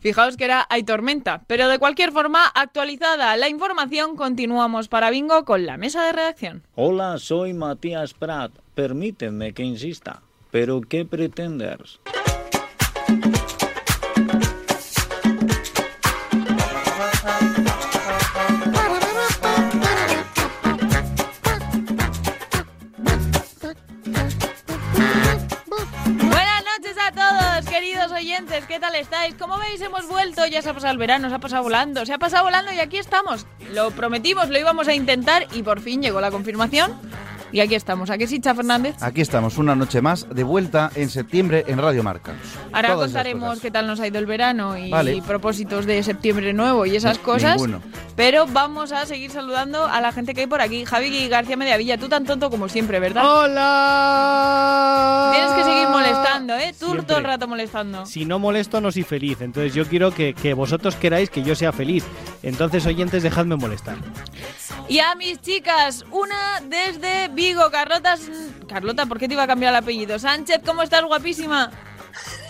Fijaos 0.00 0.36
que 0.36 0.44
era 0.44 0.66
hay 0.70 0.82
tormenta, 0.82 1.42
pero 1.46 1.68
de 1.68 1.78
cualquier 1.78 2.12
forma, 2.12 2.46
actualizada 2.46 3.36
la 3.36 3.48
información, 3.48 4.16
continuamos 4.16 4.88
para 4.88 5.10
Bingo 5.10 5.44
con 5.44 5.66
la 5.66 5.76
mesa 5.76 6.04
de 6.06 6.12
redacción. 6.12 6.62
Hola, 6.74 7.18
soy 7.18 7.52
Matías 7.52 8.14
Prat. 8.14 8.52
Permítanme 8.74 9.52
que 9.52 9.62
insista. 9.62 10.22
¿Pero 10.50 10.80
qué 10.80 11.04
pretenders? 11.04 12.00
Queridos 27.70 28.10
oyentes, 28.12 28.64
¿qué 28.66 28.78
tal 28.80 28.94
estáis? 28.94 29.34
Como 29.34 29.58
veis, 29.58 29.80
hemos 29.80 30.08
vuelto, 30.08 30.46
ya 30.46 30.62
se 30.62 30.70
ha 30.70 30.74
pasado 30.74 30.92
el 30.92 30.98
verano, 30.98 31.28
se 31.28 31.34
ha 31.34 31.38
pasado 31.38 31.62
volando, 31.62 32.04
se 32.06 32.12
ha 32.12 32.18
pasado 32.18 32.44
volando 32.44 32.72
y 32.72 32.80
aquí 32.80 32.98
estamos. 32.98 33.46
Lo 33.72 33.90
prometimos, 33.90 34.48
lo 34.48 34.58
íbamos 34.58 34.88
a 34.88 34.94
intentar 34.94 35.46
y 35.52 35.62
por 35.62 35.80
fin 35.80 36.02
llegó 36.02 36.20
la 36.20 36.30
confirmación. 36.30 36.92
Y 37.50 37.60
aquí 37.60 37.74
estamos, 37.74 38.10
¿a 38.10 38.18
qué 38.18 38.26
sí, 38.26 38.40
Cha 38.40 38.54
Fernández? 38.54 38.94
Aquí 39.00 39.22
estamos, 39.22 39.56
una 39.56 39.74
noche 39.74 40.02
más, 40.02 40.26
de 40.28 40.44
vuelta 40.44 40.90
en 40.94 41.08
septiembre 41.08 41.64
en 41.66 41.78
Radio 41.78 42.02
Marca. 42.02 42.34
Ahora 42.74 42.92
Todas 42.92 43.06
contaremos 43.06 43.60
qué 43.60 43.70
tal 43.70 43.86
nos 43.86 44.00
ha 44.00 44.06
ido 44.06 44.18
el 44.18 44.26
verano 44.26 44.76
y 44.76 44.90
Vale. 44.90 45.22
propósitos 45.26 45.86
de 45.86 46.02
septiembre 46.02 46.52
nuevo 46.52 46.84
y 46.84 46.94
esas 46.94 47.16
cosas. 47.18 47.56
ninguno. 47.56 47.80
Pero 48.16 48.46
vamos 48.48 48.92
a 48.92 49.06
seguir 49.06 49.30
saludando 49.30 49.86
a 49.86 49.98
la 50.02 50.12
gente 50.12 50.34
que 50.34 50.42
hay 50.42 50.46
por 50.46 50.60
aquí. 50.60 50.84
Javi 50.84 51.26
García 51.28 51.56
Mediavilla, 51.56 51.96
tú 51.96 52.10
tan 52.10 52.26
tonto 52.26 52.50
como 52.50 52.68
siempre, 52.68 53.00
¿verdad? 53.00 53.24
¡Hola! 53.24 55.30
Tienes 55.32 55.52
que 55.52 55.64
¿eh? 56.68 56.74
Tú 56.78 56.86
Siempre. 56.86 57.06
todo 57.06 57.18
el 57.18 57.24
rato 57.24 57.48
molestando. 57.48 58.06
Si 58.06 58.24
no 58.24 58.38
molesto, 58.38 58.80
no 58.80 58.92
soy 58.92 59.02
feliz. 59.02 59.40
Entonces 59.40 59.74
yo 59.74 59.86
quiero 59.86 60.12
que, 60.12 60.34
que 60.34 60.54
vosotros 60.54 60.96
queráis 60.96 61.30
que 61.30 61.42
yo 61.42 61.54
sea 61.54 61.72
feliz. 61.72 62.04
Entonces, 62.42 62.86
oyentes, 62.86 63.22
dejadme 63.22 63.56
molestar. 63.56 63.96
Y 64.88 65.00
a 65.00 65.14
mis 65.14 65.40
chicas, 65.40 66.04
una 66.10 66.60
desde 66.62 67.28
Vigo, 67.28 67.70
Carlota. 67.70 68.16
Carlota, 68.68 69.06
¿por 69.06 69.18
qué 69.18 69.28
te 69.28 69.34
iba 69.34 69.42
a 69.42 69.46
cambiar 69.46 69.72
el 69.72 69.76
apellido? 69.76 70.18
Sánchez, 70.18 70.60
¿cómo 70.64 70.82
estás, 70.82 71.04
guapísima? 71.04 71.70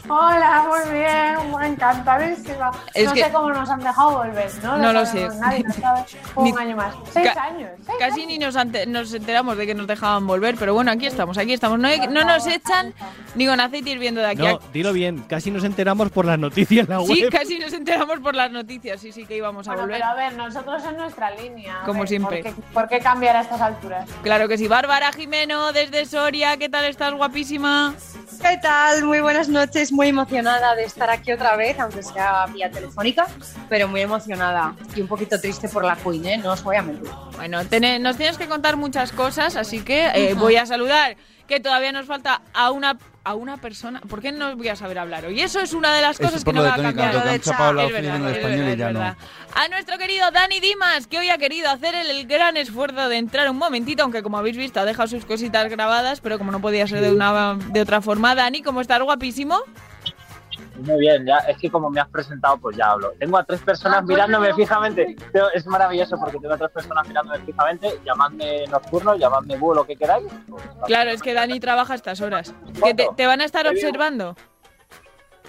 Hola, 0.08 0.64
muy 0.68 0.92
bien, 0.98 1.62
encantadísima. 1.72 2.70
Es 2.94 3.06
no 3.06 3.12
que- 3.14 3.24
sé 3.24 3.32
cómo 3.32 3.50
nos 3.50 3.68
han 3.68 3.80
dejado 3.80 4.18
volver, 4.18 4.50
¿no? 4.62 4.78
No 4.78 4.92
lo 4.92 5.04
sabemos 5.06 5.34
sé. 5.34 5.40
Nadie, 5.40 5.64
no. 5.82 6.06
Un 6.36 6.44
Ni- 6.44 6.52
año 6.58 6.76
más. 6.76 6.94
Seis 7.12 7.30
Ca- 7.34 7.42
años. 7.44 7.70
seis 7.84 7.98
Casi 7.98 8.26
ni 8.26 8.38
nos, 8.38 8.56
ante- 8.56 8.86
nos 8.86 9.12
enteramos 9.12 9.56
de 9.56 9.66
que 9.66 9.74
nos 9.74 9.86
dejaban 9.86 10.26
volver, 10.26 10.56
pero 10.58 10.72
bueno, 10.74 10.90
aquí 10.90 11.06
estamos, 11.06 11.36
aquí 11.36 11.52
estamos. 11.52 11.78
No, 11.78 11.88
no 12.10 12.24
nos 12.24 12.46
echan 12.46 12.94
ni 13.34 13.46
con 13.46 13.60
aceite 13.60 13.90
hirviendo 13.90 14.20
de 14.20 14.28
aquí 14.28 14.42
No, 14.42 14.58
dilo 14.72 14.92
bien. 14.92 15.18
Casi 15.28 15.50
nos 15.50 15.64
enteramos 15.64 16.10
por 16.10 16.24
las 16.24 16.38
noticias 16.38 16.88
en 16.88 16.98
la 16.98 17.04
Sí, 17.04 17.22
web. 17.24 17.30
casi 17.32 17.58
nos 17.58 17.72
enteramos 17.72 18.18
por 18.20 18.34
las 18.34 18.50
noticias, 18.50 19.00
sí, 19.00 19.12
sí 19.12 19.26
que 19.26 19.36
íbamos 19.36 19.68
a 19.68 19.72
Bueno, 19.72 19.82
volver. 19.88 20.00
pero 20.00 20.10
a 20.10 20.14
ver, 20.14 20.32
nosotros 20.34 20.82
en 20.84 20.96
nuestra 20.96 21.30
línea. 21.32 21.80
Como 21.84 22.00
ver, 22.00 22.08
siempre. 22.08 22.42
¿por 22.42 22.54
qué, 22.54 22.62
por 22.72 22.88
qué 22.88 22.98
cambiar 23.00 23.36
a 23.36 23.40
estas 23.42 23.60
alturas? 23.60 24.08
Claro 24.22 24.48
que 24.48 24.56
sí. 24.56 24.68
Bárbara 24.68 25.12
Jimeno, 25.12 25.72
desde 25.72 26.06
Soria, 26.06 26.56
¿qué 26.56 26.68
tal 26.68 26.84
estás, 26.86 27.12
guapísima? 27.14 27.94
¿Qué 28.40 28.56
tal? 28.62 29.04
Muy 29.04 29.20
buenas 29.20 29.48
noches, 29.48 29.90
muy 29.98 30.06
emocionada 30.10 30.76
de 30.76 30.84
estar 30.84 31.10
aquí 31.10 31.32
otra 31.32 31.56
vez, 31.56 31.76
aunque 31.80 32.04
sea 32.04 32.46
vía 32.54 32.70
telefónica, 32.70 33.26
pero 33.68 33.88
muy 33.88 34.00
emocionada 34.00 34.76
y 34.94 35.00
un 35.00 35.08
poquito 35.08 35.40
triste 35.40 35.68
por 35.68 35.84
la 35.84 35.96
Queen, 35.96 36.24
¿eh? 36.24 36.38
No 36.38 36.52
os 36.52 36.62
voy 36.62 36.76
a 36.76 36.82
mentir. 36.82 37.10
Bueno, 37.36 37.64
tene- 37.64 37.98
nos 37.98 38.16
tienes 38.16 38.38
que 38.38 38.46
contar 38.46 38.76
muchas 38.76 39.10
cosas, 39.10 39.56
así 39.56 39.80
que 39.80 40.06
eh, 40.14 40.34
Ujú. 40.34 40.42
voy 40.44 40.54
a 40.56 40.66
saludar 40.66 41.16
que 41.48 41.58
todavía 41.58 41.90
nos 41.90 42.06
falta 42.06 42.42
a 42.54 42.70
una 42.70 42.96
a 43.24 43.34
una 43.34 43.58
persona. 43.58 44.00
¿Por 44.08 44.22
qué 44.22 44.32
no 44.32 44.56
voy 44.56 44.68
a 44.68 44.76
saber 44.76 44.98
hablar 44.98 45.26
hoy? 45.26 45.40
Eso 45.40 45.60
es 45.60 45.74
una 45.74 45.94
de 45.94 46.00
las 46.00 46.18
cosas 46.18 46.42
que 46.44 46.52
no 46.52 46.62
va 46.62 46.72
a 46.74 46.76
cambiar. 46.76 47.14
A 49.54 49.68
nuestro 49.68 49.98
querido 49.98 50.30
Dani 50.30 50.60
Dimas, 50.60 51.06
que 51.08 51.18
hoy 51.18 51.28
ha 51.28 51.36
querido 51.36 51.68
hacer 51.68 51.94
el, 51.94 52.08
el 52.08 52.26
gran 52.26 52.56
esfuerzo 52.56 53.08
de 53.08 53.18
entrar 53.18 53.50
un 53.50 53.58
momentito, 53.58 54.02
aunque 54.04 54.22
como 54.22 54.38
habéis 54.38 54.56
visto 54.56 54.80
ha 54.80 54.86
dejado 54.86 55.08
sus 55.08 55.26
cositas 55.26 55.68
grabadas, 55.68 56.20
pero 56.20 56.38
como 56.38 56.52
no 56.52 56.60
podía 56.62 56.86
ser 56.86 57.00
de 57.02 57.12
una 57.12 57.58
de 57.70 57.80
otra 57.82 58.00
forma, 58.00 58.34
Dani, 58.34 58.62
¿cómo 58.62 58.80
estás 58.80 59.02
guapísimo? 59.02 59.58
Muy 60.78 61.00
bien, 61.00 61.26
ya 61.26 61.38
es 61.38 61.58
que 61.58 61.70
como 61.70 61.90
me 61.90 62.00
has 62.00 62.08
presentado, 62.08 62.56
pues 62.58 62.76
ya 62.76 62.90
hablo. 62.92 63.12
Tengo 63.18 63.36
a 63.38 63.44
tres 63.44 63.60
personas 63.60 63.98
Ah, 63.98 64.00
pues 64.02 64.08
mirándome 64.10 64.50
no. 64.50 64.56
fijamente. 64.56 65.16
Es 65.54 65.66
maravilloso 65.66 66.16
porque 66.18 66.38
tengo 66.38 66.54
a 66.54 66.58
tres 66.58 66.70
personas 66.70 67.06
mirándome 67.08 67.40
fijamente. 67.40 68.00
Llamadme 68.04 68.66
nocturno, 68.68 69.16
llamadme 69.16 69.56
búho, 69.56 69.74
lo 69.74 69.84
que 69.86 69.96
queráis. 69.96 70.26
Pues, 70.48 70.62
Claro, 70.86 71.10
es 71.10 71.20
que 71.22 71.34
Dani 71.34 71.58
trabaja 71.60 71.92
a 71.94 71.96
estas 71.96 72.20
horas. 72.20 72.54
¿Que 72.84 72.94
te, 72.94 73.08
te 73.16 73.26
van 73.26 73.40
a 73.40 73.44
estar 73.44 73.66
observando? 73.66 74.36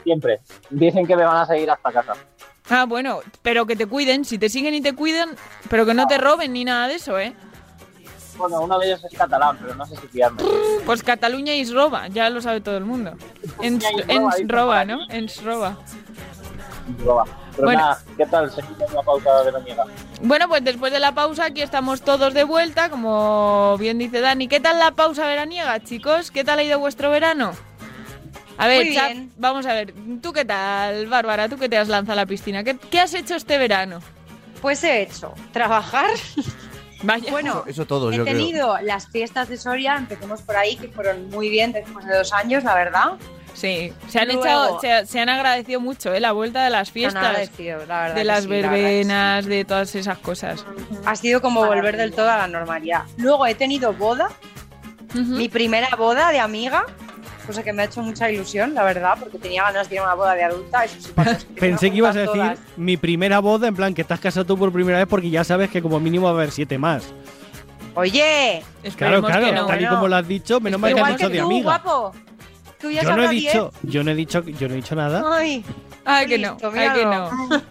Siempre. 0.04 0.40
Dicen 0.70 1.06
que 1.06 1.16
me 1.16 1.24
van 1.26 1.38
a 1.38 1.46
seguir 1.46 1.70
hasta 1.70 1.92
casa. 1.92 2.14
Ah, 2.70 2.86
bueno, 2.88 3.20
pero 3.42 3.66
que 3.66 3.76
te 3.76 3.86
cuiden, 3.88 4.26
si 4.26 4.38
te 4.38 4.48
siguen 4.50 4.74
y 4.76 4.82
te 4.82 4.94
cuidan, 4.94 5.30
pero 5.70 5.86
que 5.86 5.94
no 5.94 6.08
te 6.08 6.18
roben 6.18 6.54
ni 6.54 6.64
nada 6.66 6.88
de 6.88 6.96
eso, 6.96 7.18
¿eh? 7.20 7.34
Bueno, 8.40 8.62
uno 8.62 8.80
de 8.80 8.88
ellos 8.88 9.04
es 9.04 9.18
catalán, 9.18 9.58
pero 9.62 9.76
no 9.76 9.86
sé 9.86 9.96
si 9.98 10.08
fiarme. 10.08 10.42
Pues 10.86 11.04
Cataluña 11.04 11.54
es 11.54 11.74
roba, 11.74 12.08
ya 12.08 12.30
lo 12.30 12.42
sabe 12.42 12.62
todo 12.62 12.78
el 12.78 12.86
mundo. 12.86 13.12
En, 13.62 13.80
roba, 14.48 14.86
¿no? 14.86 15.00
En 15.10 15.28
roba. 15.44 15.78
Roba. 17.04 17.26
Pero 17.56 17.66
Bueno. 17.66 17.82
nada, 17.82 18.02
¿qué 18.16 18.26
tal? 18.26 18.50
Seguimos 18.50 18.94
la 18.94 19.02
pauta 19.04 19.44
de 19.44 19.52
la. 19.52 19.60
Bueno, 20.22 20.48
pues 20.48 20.64
después 20.64 20.94
de 20.94 21.00
la 21.02 21.12
pausa 21.14 21.46
aquí 21.46 21.62
estamos 21.62 22.02
todos 22.02 22.34
de 22.34 22.46
vuelta, 22.46 22.90
como 22.90 23.76
bien 23.78 23.98
dice 23.98 24.22
Dani. 24.22 24.48
¿Qué 24.48 24.62
tal 24.62 24.80
la 24.80 24.92
pausa 24.92 25.28
veraniega, 25.28 25.78
chicos? 25.84 26.32
¿Qué 26.32 26.46
tal 26.46 26.60
ha 26.60 26.64
ido 26.64 26.80
vuestro 26.80 27.10
verano? 27.12 27.52
A 28.58 28.68
ver, 28.68 28.86
Muy 28.86 28.96
Chap, 28.96 29.12
bien. 29.12 29.32
vamos 29.38 29.66
a 29.66 29.74
ver. 29.74 29.94
¿Tú 30.22 30.32
qué 30.32 30.46
tal, 30.46 31.08
Bárbara? 31.08 31.50
¿Tú 31.50 31.58
qué 31.58 31.68
te 31.68 31.78
has 31.78 31.90
lanzado 31.90 32.14
a 32.14 32.24
la 32.24 32.26
piscina? 32.26 32.64
¿Qué, 32.64 32.78
qué 32.78 33.02
has 33.02 33.14
hecho 33.14 33.36
este 33.36 33.58
verano? 33.58 34.00
Pues 34.62 34.84
he 34.86 35.02
hecho 35.02 35.34
trabajar. 35.52 36.10
Vaya. 37.04 37.32
Bueno, 37.32 37.64
Eso 37.66 37.84
he 37.84 37.86
yo 37.88 38.10
creo. 38.10 38.26
tenido 38.26 38.78
las 38.82 39.08
fiestas 39.08 39.48
de 39.50 39.58
Soria, 39.58 39.96
empecemos 39.96 40.42
por 40.42 40.58
ahí, 40.58 40.76
que 40.76 40.90
fueron 40.90 41.30
muy 41.30 41.50
bien 41.50 41.72
después 41.72 42.06
de 42.06 42.18
dos 42.18 42.34
años, 42.34 42.64
la 42.64 42.76
verdad. 42.76 43.12
Sí, 43.54 43.92
se 44.08 44.20
han 44.20 44.28
Luego- 44.28 44.44
echado, 44.44 44.80
se, 44.80 45.06
se 45.06 45.20
han 45.20 45.28
agradecido 45.30 45.80
mucho, 45.82 46.14
¿eh? 46.14 46.20
La 46.20 46.32
vuelta 46.34 46.64
de 46.64 46.70
las 46.70 46.88
Se 46.88 46.92
han 46.92 46.94
fiestas. 46.94 47.24
agradecido, 47.26 47.86
la 47.86 48.02
verdad 48.02 48.16
de 48.16 48.24
las 48.24 48.44
sí, 48.44 48.50
la 48.50 48.56
verdad 48.56 48.70
que 48.72 48.78
sí. 48.78 48.84
verbenas, 48.84 49.46
de 49.46 49.66
todas 49.66 49.96
esas 49.96 50.18
cosas. 50.20 50.66
Ha 51.06 51.16
sido 51.16 51.42
como 51.42 51.66
volver 51.66 51.98
del 51.98 52.12
todo 52.14 52.30
a 52.30 52.38
la 52.38 52.48
normalidad. 52.48 53.04
Luego 53.18 53.46
he 53.48 53.56
tenido 53.56 53.94
boda, 53.94 54.30
mi 55.14 55.50
primera 55.50 55.90
boda 55.98 56.32
de 56.32 56.40
amiga, 56.40 56.86
cosa 57.50 57.64
que 57.64 57.74
me 57.74 57.82
ha 57.82 57.86
hecho 57.86 58.02
mucha 58.02 58.30
ilusión, 58.32 58.74
la 58.74 58.84
verdad, 58.84 59.18
porque 59.20 59.38
tenía 59.38 59.64
ganas 59.64 59.90
de 59.90 59.96
ir 59.96 60.02
a 60.02 60.04
una 60.06 60.14
boda 60.14 60.36
de 60.36 60.44
adulta. 60.44 60.86
Eso 60.86 60.96
sí, 61.00 61.12
Pensé 61.60 61.92
que 61.92 61.98
ibas 61.98 62.16
a 62.16 62.20
decir 62.22 62.58
mi 62.78 62.96
primera 62.98 63.40
boda, 63.40 63.68
en 63.68 63.76
plan 63.76 63.94
que 63.94 64.02
estás 64.02 64.20
casado 64.20 64.46
tú 64.46 64.58
por 64.58 64.72
primera 64.72 64.98
vez 65.00 65.08
porque 65.08 65.30
ya 65.30 65.44
sabes 65.44 65.70
que 65.70 65.82
como 65.82 66.00
mínimo 66.00 66.26
va 66.26 66.32
a 66.32 66.34
haber 66.34 66.52
siete 66.52 66.78
más. 66.78 67.04
Oye, 67.96 68.64
Claro, 68.96 69.22
claro, 69.22 69.46
que 69.48 69.52
no. 69.52 69.66
tal 69.66 69.82
y 69.82 69.88
como 69.88 70.08
lo 70.08 70.16
has 70.16 70.28
dicho, 70.28 70.60
menos 70.60 70.80
mal 70.80 70.94
que 70.94 71.02
has 71.02 71.08
dicho 71.10 71.28
que 71.28 71.34
de 71.34 71.40
amiga. 71.42 71.64
guapo. 71.64 72.14
Tú 72.80 72.90
ya 72.90 73.02
Yo 73.02 73.10
no 73.10 73.16
he 73.16 73.26
sabrás 73.26 73.32
diez. 73.32 73.54
dicho, 73.54 73.72
yo 73.84 74.04
no 74.04 74.12
he 74.12 74.16
dicho, 74.16 74.42
yo 74.44 74.68
no 74.68 74.74
he 74.74 74.78
dicho 74.78 74.96
nada. 74.96 75.24
Ay, 75.36 75.66
Ay, 76.06 76.28
que 76.28 76.38
no, 76.38 76.52
listo, 76.54 76.68
ay, 76.74 76.90
que 76.92 77.06
míralo. 77.06 77.32
no. 77.50 77.62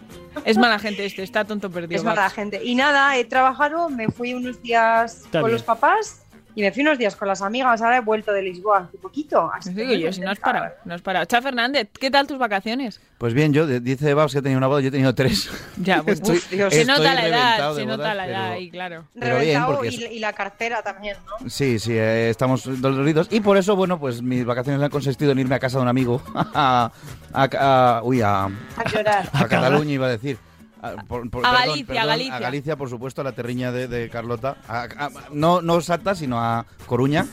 Es 0.45 0.57
mala 0.57 0.77
gente 0.77 1.03
este, 1.05 1.23
está 1.23 1.45
tonto 1.45 1.71
perdido. 1.71 1.97
Es 1.97 2.03
mala 2.03 2.21
Max. 2.23 2.33
gente. 2.35 2.61
Y 2.63 2.75
nada, 2.75 3.17
he 3.17 3.25
trabajado, 3.25 3.89
me 3.89 4.09
fui 4.09 4.35
unos 4.35 4.61
días 4.61 5.21
Está 5.25 5.39
con 5.41 5.47
bien. 5.49 5.53
los 5.53 5.63
papás 5.63 6.21
y 6.59 6.61
me 6.61 6.73
fui 6.73 6.81
unos 6.81 6.97
días 6.97 7.15
con 7.15 7.25
las 7.29 7.41
amigas. 7.41 7.81
Ahora 7.81 7.95
he 7.97 8.01
vuelto 8.01 8.33
de 8.33 8.41
Lisboa 8.41 8.79
hace 8.79 8.97
poquito. 8.97 9.49
Así 9.53 9.73
que 9.73 9.81
Digo 9.83 9.93
yo, 9.93 10.11
si 10.11 10.19
no 10.19 10.29
has 10.29 10.39
parado, 10.39 10.73
no 10.83 10.93
has 10.93 11.01
parado. 11.01 11.23
Cha 11.23 11.41
Fernández, 11.41 11.87
¿qué 11.97 12.11
tal 12.11 12.27
tus 12.27 12.37
vacaciones? 12.37 12.99
Pues 13.17 13.33
bien, 13.33 13.53
yo, 13.53 13.65
dice 13.65 14.13
Babs 14.13 14.33
que 14.33 14.39
he 14.39 14.41
tenido 14.41 14.57
una 14.57 14.67
boda, 14.67 14.81
yo 14.81 14.89
he 14.89 14.91
tenido 14.91 15.15
tres. 15.15 15.49
Ya, 15.77 16.03
pues, 16.03 16.19
Estoy- 16.21 16.35
uf, 16.37 16.49
Dios. 16.49 16.73
se 16.73 16.83
nota 16.83 17.13
la 17.13 17.27
edad, 17.27 17.75
se 17.75 17.85
nota 17.85 18.13
la 18.13 18.27
edad 18.27 18.41
pero- 18.43 18.53
ahí, 18.55 18.69
claro. 18.71 19.05
Pero 19.13 19.25
bien, 19.37 19.39
Reventado 19.39 19.73
porque 19.73 19.87
y, 19.87 20.03
es- 20.03 20.11
y 20.11 20.19
la 20.19 20.33
cartera 20.33 20.81
también, 20.81 21.15
¿no? 21.25 21.49
Sí, 21.49 21.79
sí, 21.79 21.93
eh, 21.93 22.29
estamos 22.29 22.63
doloridos. 22.81 23.27
Y 23.31 23.39
por 23.39 23.55
eso, 23.55 23.77
bueno, 23.77 23.97
pues 23.97 24.21
mis 24.21 24.43
vacaciones 24.43 24.81
han 24.83 24.89
consistido 24.89 25.31
en 25.31 25.39
irme 25.39 25.55
a 25.55 25.59
casa 25.59 25.77
de 25.77 25.83
un 25.83 25.87
amigo. 25.87 26.21
a, 26.35 26.91
a- 27.33 27.49
a- 27.97 28.01
uy, 28.03 28.19
a, 28.21 28.45
A 28.45 28.83
llorar. 28.91 29.29
a 29.31 29.47
Cataluña 29.47 29.93
iba 29.93 30.07
a 30.07 30.11
decir. 30.11 30.37
A, 30.81 30.91
por- 31.03 31.29
por- 31.29 31.45
A 31.45 31.51
perdón, 31.51 31.67
Galicia, 31.69 31.85
perdón, 31.87 32.07
Galicia. 32.07 32.35
A 32.35 32.39
Galicia, 32.39 32.75
por 32.77 32.89
supuesto, 32.89 33.21
a 33.21 33.23
la 33.23 33.31
terriña 33.33 33.71
de, 33.71 33.87
de 33.87 34.09
Carlota. 34.09 34.57
A- 34.67 34.83
a- 34.97 35.09
no, 35.31 35.61
no 35.61 35.81
Salta, 35.81 36.15
sino 36.15 36.39
a 36.39 36.65
Coruña. 36.85 37.25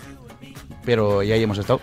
Pero 0.85 1.23
ya 1.23 1.35
ahí 1.35 1.43
hemos 1.43 1.59
estado. 1.59 1.81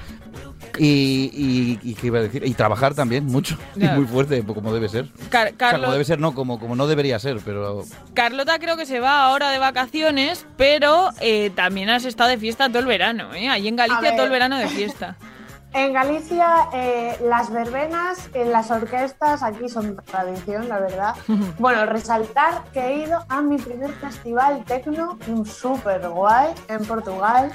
Y, 0.79 1.29
y, 1.33 1.79
y 1.83 1.93
qué 1.93 2.07
iba 2.07 2.19
a 2.19 2.21
decir, 2.23 2.43
y 2.45 2.53
trabajar 2.53 2.95
también 2.95 3.25
mucho, 3.25 3.57
y 3.75 3.85
muy 3.85 4.05
fuerte, 4.05 4.41
pues, 4.41 4.55
como 4.55 4.73
debe 4.73 4.89
ser. 4.89 5.07
Car- 5.29 5.47
O 5.47 5.49
sea, 5.49 5.57
Carlos- 5.57 5.81
como 5.81 5.91
debe 5.91 6.05
ser, 6.05 6.19
no, 6.19 6.33
como, 6.33 6.59
como 6.59 6.75
no 6.75 6.87
debería 6.87 7.19
ser, 7.19 7.37
pero 7.45 7.83
Carlota 8.15 8.57
creo 8.59 8.75
que 8.75 8.85
se 8.87 8.99
va 8.99 9.25
ahora 9.25 9.51
de 9.51 9.59
vacaciones, 9.59 10.47
pero 10.57 11.09
eh, 11.19 11.51
también 11.53 11.89
has 11.89 12.05
estado 12.05 12.29
de 12.31 12.37
fiesta 12.39 12.69
todo 12.69 12.79
el 12.79 12.85
verano, 12.87 13.33
¿eh? 13.35 13.49
Allí 13.49 13.67
en 13.67 13.75
Galicia 13.75 14.15
todo 14.15 14.23
el 14.25 14.31
verano 14.31 14.57
de 14.57 14.67
fiesta. 14.67 15.15
En 15.73 15.91
Galicia, 15.91 16.69
eh, 16.71 17.17
las 17.23 17.51
verbenas 17.51 18.29
en 18.35 18.51
las 18.51 18.69
orquestas 18.69 19.41
aquí 19.41 19.69
son 19.69 19.95
tradición, 20.05 20.69
la 20.69 20.79
verdad. 20.79 21.15
Bueno, 21.59 21.85
resaltar 21.85 22.63
que 22.73 22.79
he 22.79 23.05
ido 23.05 23.23
a 23.29 23.41
mi 23.41 23.57
primer 23.57 23.91
festival 23.93 24.63
tecno, 24.65 25.17
un 25.27 25.45
súper 25.45 26.07
guay, 26.09 26.53
en 26.67 26.85
Portugal. 26.85 27.51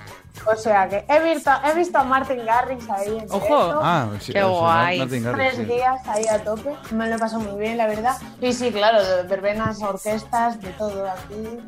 O 0.47 0.57
sea 0.57 0.89
que 0.89 1.05
he 1.09 1.35
visto, 1.35 1.51
he 1.65 1.75
visto 1.75 1.99
a 1.99 2.05
Martin 2.05 2.45
Garrix 2.45 2.89
ahí 2.89 3.19
en 3.19 3.25
Ojo. 3.31 3.39
directo. 3.39 3.81
Ah, 3.83 4.09
sí, 4.21 4.33
Qué 4.33 4.43
guay. 4.43 4.99
Martin 4.99 5.25
Garrix, 5.25 5.55
Tres 5.55 5.57
sí. 5.57 5.73
días 5.73 6.09
ahí 6.09 6.27
a 6.27 6.43
tope, 6.43 6.75
me 6.93 7.09
lo 7.09 7.17
he 7.17 7.19
pasado 7.19 7.41
muy 7.43 7.61
bien, 7.61 7.77
la 7.77 7.87
verdad. 7.87 8.17
Y 8.41 8.53
sí, 8.53 8.71
claro, 8.73 9.05
de 9.05 9.23
verbenas, 9.25 9.83
orquestas, 9.83 10.61
de 10.61 10.71
todo 10.71 11.09
aquí. 11.11 11.59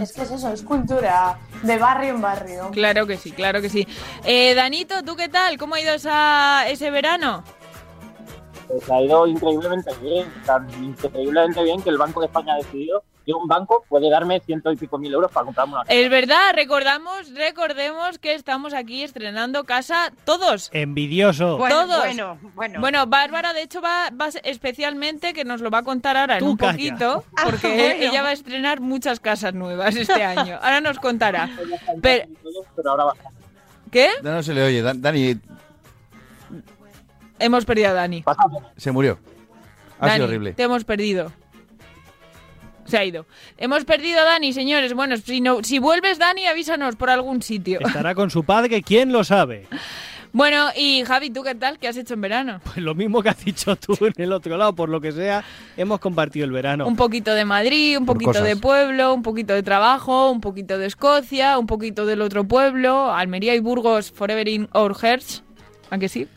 Es 0.00 0.12
que 0.12 0.22
es 0.22 0.30
eso, 0.30 0.50
es 0.52 0.62
cultura 0.62 1.38
de 1.62 1.76
barrio 1.78 2.10
en 2.14 2.20
barrio. 2.22 2.70
Claro 2.72 3.06
que 3.06 3.16
sí, 3.16 3.32
claro 3.32 3.60
que 3.60 3.68
sí. 3.68 3.86
Eh, 4.24 4.54
Danito, 4.54 5.02
¿tú 5.02 5.16
qué 5.16 5.28
tal? 5.28 5.58
¿Cómo 5.58 5.74
ha 5.74 5.80
ido 5.80 5.92
esa, 5.94 6.66
ese 6.68 6.90
verano? 6.90 7.44
Pues 8.68 8.88
ha 8.88 9.00
ido 9.00 9.26
increíblemente 9.26 9.90
bien, 10.00 10.32
tan 10.46 10.68
increíblemente 10.82 11.62
bien 11.64 11.82
que 11.82 11.90
el 11.90 11.98
Banco 11.98 12.20
de 12.20 12.26
España 12.26 12.54
ha 12.54 12.56
decidido 12.58 13.02
que 13.32 13.42
un 13.42 13.46
banco 13.48 13.84
puede 13.88 14.10
darme 14.10 14.40
ciento 14.40 14.72
y 14.72 14.76
pico 14.76 14.98
mil 14.98 15.12
euros 15.12 15.30
para 15.30 15.44
comprarme 15.46 15.74
una 15.74 15.82
casa. 15.84 15.94
Es 15.94 16.10
verdad, 16.10 16.52
recordamos, 16.54 17.32
recordemos 17.34 18.18
que 18.18 18.34
estamos 18.34 18.74
aquí 18.74 19.02
estrenando 19.02 19.64
casa 19.64 20.12
todos. 20.24 20.68
Envidioso. 20.72 21.56
Bueno, 21.58 21.86
Todos. 21.86 21.98
bueno, 21.98 22.38
bueno. 22.54 22.80
Bueno, 22.80 23.06
Bárbara, 23.06 23.52
de 23.52 23.62
hecho, 23.62 23.80
va, 23.80 24.10
va 24.10 24.28
especialmente, 24.42 25.32
que 25.32 25.44
nos 25.44 25.60
lo 25.60 25.70
va 25.70 25.78
a 25.78 25.82
contar 25.82 26.16
ahora 26.16 26.38
en 26.38 26.44
un 26.44 26.56
calla. 26.56 26.72
poquito, 26.72 27.24
Ah, 27.36 27.42
porque 27.44 27.68
bueno. 27.74 28.04
ella 28.10 28.22
va 28.22 28.28
a 28.30 28.32
estrenar 28.32 28.80
muchas 28.80 29.20
casas 29.20 29.54
nuevas 29.54 29.94
este 29.94 30.24
año. 30.24 30.58
Ahora 30.62 30.80
nos 30.80 30.98
contará. 30.98 31.48
Pero, 32.02 32.26
Pero 32.76 32.90
ahora 32.90 33.04
va 33.04 33.14
¿Qué? 33.90 34.08
Ya 34.22 34.30
no 34.32 34.42
se 34.42 34.54
le 34.54 34.62
oye, 34.64 34.82
Dan- 34.82 35.00
Dani 35.02 35.38
Hemos 37.38 37.64
perdido 37.64 37.88
a 37.90 37.92
Dani. 37.94 38.24
se 38.76 38.92
murió. 38.92 39.18
Ha 39.98 40.06
Dani, 40.06 40.14
sido 40.16 40.26
horrible. 40.26 40.52
Te 40.52 40.62
hemos 40.64 40.84
perdido. 40.84 41.32
Se 42.90 42.98
ha 42.98 43.04
ido. 43.04 43.26
Hemos 43.56 43.84
perdido 43.84 44.20
a 44.20 44.24
Dani, 44.24 44.52
señores. 44.52 44.92
Bueno, 44.94 45.16
si, 45.16 45.40
no, 45.40 45.62
si 45.62 45.78
vuelves, 45.78 46.18
Dani, 46.18 46.46
avísanos 46.46 46.96
por 46.96 47.10
algún 47.10 47.42
sitio. 47.42 47.80
Estará 47.80 48.14
con 48.14 48.30
su 48.30 48.44
padre, 48.44 48.82
¿quién 48.82 49.12
lo 49.12 49.24
sabe? 49.24 49.66
Bueno, 50.32 50.68
y 50.76 51.02
Javi, 51.04 51.30
¿tú 51.30 51.42
qué 51.42 51.56
tal? 51.56 51.78
¿Qué 51.80 51.88
has 51.88 51.96
hecho 51.96 52.14
en 52.14 52.20
verano? 52.20 52.60
Pues 52.62 52.76
lo 52.76 52.94
mismo 52.94 53.20
que 53.20 53.30
has 53.30 53.44
dicho 53.44 53.74
tú 53.74 53.96
en 54.06 54.12
el 54.16 54.32
otro 54.32 54.56
lado, 54.56 54.74
por 54.74 54.88
lo 54.88 55.00
que 55.00 55.10
sea, 55.10 55.42
hemos 55.76 55.98
compartido 55.98 56.44
el 56.44 56.52
verano. 56.52 56.86
Un 56.86 56.94
poquito 56.94 57.34
de 57.34 57.44
Madrid, 57.44 57.98
un 57.98 58.06
Por 58.06 58.14
poquito 58.14 58.30
cosas. 58.32 58.44
de 58.44 58.54
pueblo, 58.56 59.12
un 59.12 59.22
poquito 59.22 59.54
de 59.54 59.64
trabajo, 59.64 60.30
un 60.30 60.40
poquito 60.40 60.78
de 60.78 60.86
Escocia, 60.86 61.58
un 61.58 61.66
poquito 61.66 62.06
del 62.06 62.22
otro 62.22 62.44
pueblo, 62.44 63.12
Almería 63.12 63.56
y 63.56 63.58
Burgos, 63.58 64.12
Forever 64.12 64.46
in 64.46 64.68
Our 64.72 64.94
Hearts. 64.96 65.42
¿A 65.90 65.98
que 65.98 66.08
sí? 66.08 66.28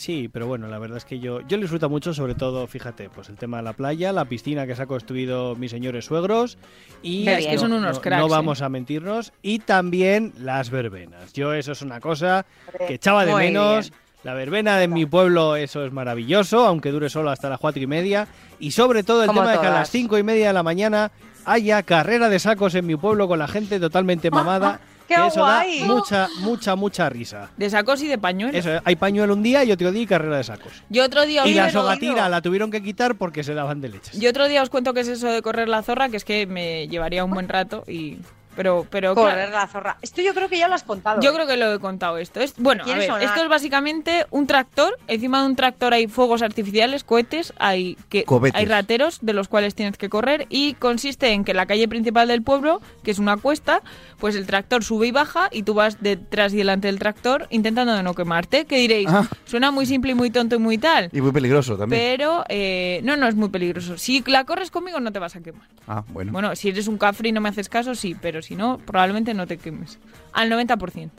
Sí, 0.00 0.30
pero 0.32 0.46
bueno, 0.46 0.66
la 0.66 0.78
verdad 0.78 0.96
es 0.96 1.04
que 1.04 1.18
yo, 1.18 1.42
yo 1.42 1.58
disfruto 1.58 1.90
mucho, 1.90 2.14
sobre 2.14 2.34
todo, 2.34 2.66
fíjate, 2.66 3.10
pues 3.10 3.28
el 3.28 3.36
tema 3.36 3.58
de 3.58 3.64
la 3.64 3.74
playa, 3.74 4.14
la 4.14 4.24
piscina 4.24 4.66
que 4.66 4.74
se 4.74 4.80
ha 4.80 4.86
construido 4.86 5.54
mis 5.56 5.70
señores 5.70 6.06
suegros 6.06 6.56
y 7.02 7.28
Es 7.28 7.40
que 7.40 7.46
bien. 7.48 7.58
son 7.58 7.74
unos 7.74 7.96
no, 7.96 8.00
cracks, 8.00 8.20
no 8.22 8.26
¿eh? 8.28 8.30
vamos 8.30 8.62
a 8.62 8.70
mentirnos 8.70 9.34
y 9.42 9.58
también 9.58 10.32
las 10.38 10.70
verbenas. 10.70 11.34
Yo 11.34 11.52
eso 11.52 11.72
es 11.72 11.82
una 11.82 12.00
cosa 12.00 12.46
que 12.88 12.94
echaba 12.94 13.26
de 13.26 13.32
Muy 13.32 13.42
menos. 13.42 13.90
bien. 13.90 14.00
La 14.24 14.32
verbena 14.32 14.78
de 14.78 14.88
mi 14.88 15.04
pueblo, 15.04 15.56
eso 15.56 15.84
es 15.84 15.92
maravilloso, 15.92 16.66
aunque 16.66 16.92
dure 16.92 17.10
solo 17.10 17.30
hasta 17.30 17.50
las 17.50 17.58
cuatro 17.60 17.82
y 17.82 17.86
media. 17.86 18.26
Y 18.58 18.70
sobre 18.70 19.02
todo 19.02 19.22
el 19.22 19.26
Como 19.26 19.40
tema 19.42 19.52
de 19.52 19.60
que 19.60 19.66
a 19.66 19.70
las 19.70 19.90
cinco 19.90 20.16
y 20.16 20.22
media 20.22 20.46
de 20.46 20.52
la 20.54 20.62
mañana 20.62 21.10
haya 21.44 21.82
carrera 21.82 22.30
de 22.30 22.38
sacos 22.38 22.74
en 22.74 22.86
mi 22.86 22.96
pueblo 22.96 23.28
con 23.28 23.38
la 23.38 23.48
gente 23.48 23.78
totalmente 23.78 24.30
mamada. 24.30 24.80
¡Qué 25.10 25.16
que 25.16 25.26
eso 25.26 25.40
guay! 25.40 25.80
da 25.80 25.86
mucha, 25.86 26.28
mucha, 26.38 26.76
mucha 26.76 27.08
risa. 27.08 27.50
De 27.56 27.68
sacos 27.68 28.00
y 28.02 28.06
de 28.06 28.16
pañuelos. 28.16 28.64
Eso, 28.64 28.80
hay 28.84 28.94
pañuelo 28.94 29.34
un 29.34 29.42
día 29.42 29.64
y 29.64 29.72
otro 29.72 29.90
día 29.90 30.02
y 30.02 30.06
carrera 30.06 30.36
de 30.36 30.44
sacos. 30.44 30.72
Yo 30.88 31.04
otro 31.04 31.26
día 31.26 31.44
Y 31.48 31.54
la 31.54 31.68
sogatira 31.70 32.28
la 32.28 32.40
tuvieron 32.40 32.70
que 32.70 32.80
quitar 32.80 33.16
porque 33.16 33.42
se 33.42 33.54
daban 33.54 33.80
de 33.80 33.88
leches. 33.88 34.18
Yo 34.20 34.30
otro 34.30 34.46
día 34.46 34.62
os 34.62 34.70
cuento 34.70 34.94
qué 34.94 35.00
es 35.00 35.08
eso 35.08 35.26
de 35.26 35.42
correr 35.42 35.68
la 35.68 35.82
zorra, 35.82 36.10
que 36.10 36.16
es 36.16 36.24
que 36.24 36.46
me 36.46 36.86
llevaría 36.86 37.24
un 37.24 37.32
buen 37.32 37.48
rato 37.48 37.82
y 37.88 38.18
pero 38.60 38.86
pero 38.90 39.14
Correr 39.14 39.48
claro, 39.48 39.52
la 39.52 39.66
zorra. 39.66 39.96
Esto 40.02 40.20
yo 40.20 40.34
creo 40.34 40.50
que 40.50 40.58
ya 40.58 40.68
lo 40.68 40.74
has 40.74 40.82
contado. 40.82 41.22
yo 41.22 41.32
creo 41.32 41.46
que 41.46 41.56
lo 41.56 41.72
he 41.72 41.78
contado 41.78 42.18
esto. 42.18 42.40
Es, 42.40 42.54
bueno, 42.58 42.84
a 42.84 42.86
ver, 42.86 43.10
esto 43.22 43.42
es 43.42 43.48
básicamente 43.48 44.26
un 44.30 44.46
tractor. 44.46 44.98
Encima 45.08 45.40
de 45.40 45.46
un 45.46 45.56
tractor 45.56 45.94
hay 45.94 46.08
fuegos 46.08 46.42
artificiales, 46.42 47.02
cohetes, 47.02 47.54
hay 47.58 47.96
que 48.10 48.24
Cohetes. 48.24 48.60
hay 48.60 48.66
rateros 48.66 49.20
de 49.22 49.32
los 49.32 49.48
cuales 49.48 49.74
tienes 49.74 49.96
que 49.96 50.10
correr 50.10 50.46
y 50.50 50.74
consiste 50.74 51.30
en 51.30 51.44
que 51.44 51.54
la 51.54 51.64
calle 51.64 51.88
principal 51.88 52.28
del 52.28 52.42
pueblo, 52.42 52.82
que 53.02 53.12
es 53.12 53.18
una 53.18 53.38
cuesta, 53.38 53.80
pues 54.18 54.36
el 54.36 54.46
tractor 54.46 54.84
sube 54.84 55.06
y 55.06 55.10
baja 55.10 55.48
y 55.50 55.62
tú 55.62 55.72
vas 55.72 56.02
detrás 56.02 56.52
y 56.52 56.58
delante 56.58 56.88
del 56.88 56.98
tractor 56.98 57.46
intentando 57.48 57.94
de 57.94 58.02
no 58.02 58.12
quemarte. 58.14 58.66
¿Qué 58.66 58.76
diréis? 58.76 59.08
Ah. 59.10 59.26
Suena 59.46 59.70
muy 59.70 59.86
simple 59.86 60.12
y 60.12 60.14
muy 60.14 60.30
tonto 60.30 60.56
y 60.56 60.58
muy 60.58 60.76
tal. 60.76 61.08
Y 61.12 61.22
muy 61.22 61.32
peligroso 61.32 61.78
también. 61.78 62.02
Pero 62.02 62.44
eh, 62.50 63.00
no, 63.04 63.16
no 63.16 63.26
es 63.26 63.34
muy 63.34 63.48
peligroso. 63.48 63.96
Si 63.96 64.22
la 64.26 64.44
corres 64.44 64.70
conmigo 64.70 65.00
no 65.00 65.12
te 65.12 65.18
vas 65.18 65.34
a 65.36 65.40
quemar. 65.40 65.66
Ah, 65.88 66.04
bueno. 66.08 66.32
Bueno, 66.32 66.54
si 66.56 66.68
eres 66.68 66.88
un 66.88 66.98
cafre 66.98 67.30
y 67.30 67.32
no 67.32 67.40
me 67.40 67.48
haces 67.48 67.68
caso, 67.68 67.94
sí, 67.94 68.16
pero 68.20 68.42
si 68.42 68.49
no, 68.56 68.78
probablemente 68.78 69.34
no 69.34 69.46
te 69.46 69.58
quemes. 69.58 69.98
Al 70.32 70.50
90%. 70.50 71.10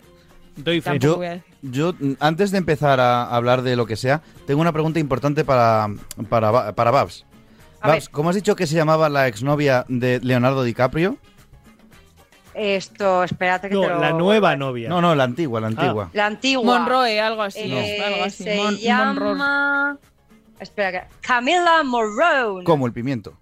Doy 0.57 0.81
fe. 0.81 0.99
Yo, 0.99 1.19
yo, 1.61 1.93
antes 2.19 2.51
de 2.51 2.57
empezar 2.57 2.99
a 2.99 3.23
hablar 3.23 3.61
de 3.61 3.75
lo 3.75 3.85
que 3.85 3.95
sea, 3.95 4.21
tengo 4.45 4.59
una 4.61 4.73
pregunta 4.73 4.99
importante 4.99 5.45
para, 5.45 5.87
para, 6.29 6.73
para 6.75 6.91
Babs. 6.91 7.25
A 7.79 7.87
Babs, 7.87 8.05
ver. 8.05 8.11
¿cómo 8.11 8.29
has 8.29 8.35
dicho 8.35 8.55
que 8.55 8.67
se 8.67 8.75
llamaba 8.75 9.07
la 9.09 9.27
exnovia 9.27 9.85
de 9.87 10.19
Leonardo 10.21 10.63
DiCaprio? 10.63 11.17
Esto, 12.53 13.23
espérate 13.23 13.69
que 13.69 13.75
No, 13.75 13.81
te 13.83 13.87
lo... 13.89 13.99
la 13.99 14.11
nueva 14.11 14.55
novia. 14.57 14.89
No, 14.89 14.99
no, 15.01 15.15
la 15.15 15.23
antigua, 15.23 15.61
la 15.61 15.67
antigua. 15.67 16.09
La 16.13 16.25
antigua. 16.25 16.79
Monroe, 16.79 17.19
algo 17.21 17.43
así. 17.43 17.59
Eh, 17.61 18.01
algo 18.05 18.23
así. 18.25 18.43
se 18.43 18.55
Mon- 18.57 18.65
Monroe. 18.65 18.81
llama... 18.83 19.97
Espera, 20.59 20.91
que... 20.91 21.07
Camila 21.21 21.81
Morrone. 21.83 22.65
Como 22.65 22.85
el 22.87 22.93
pimiento. 22.93 23.37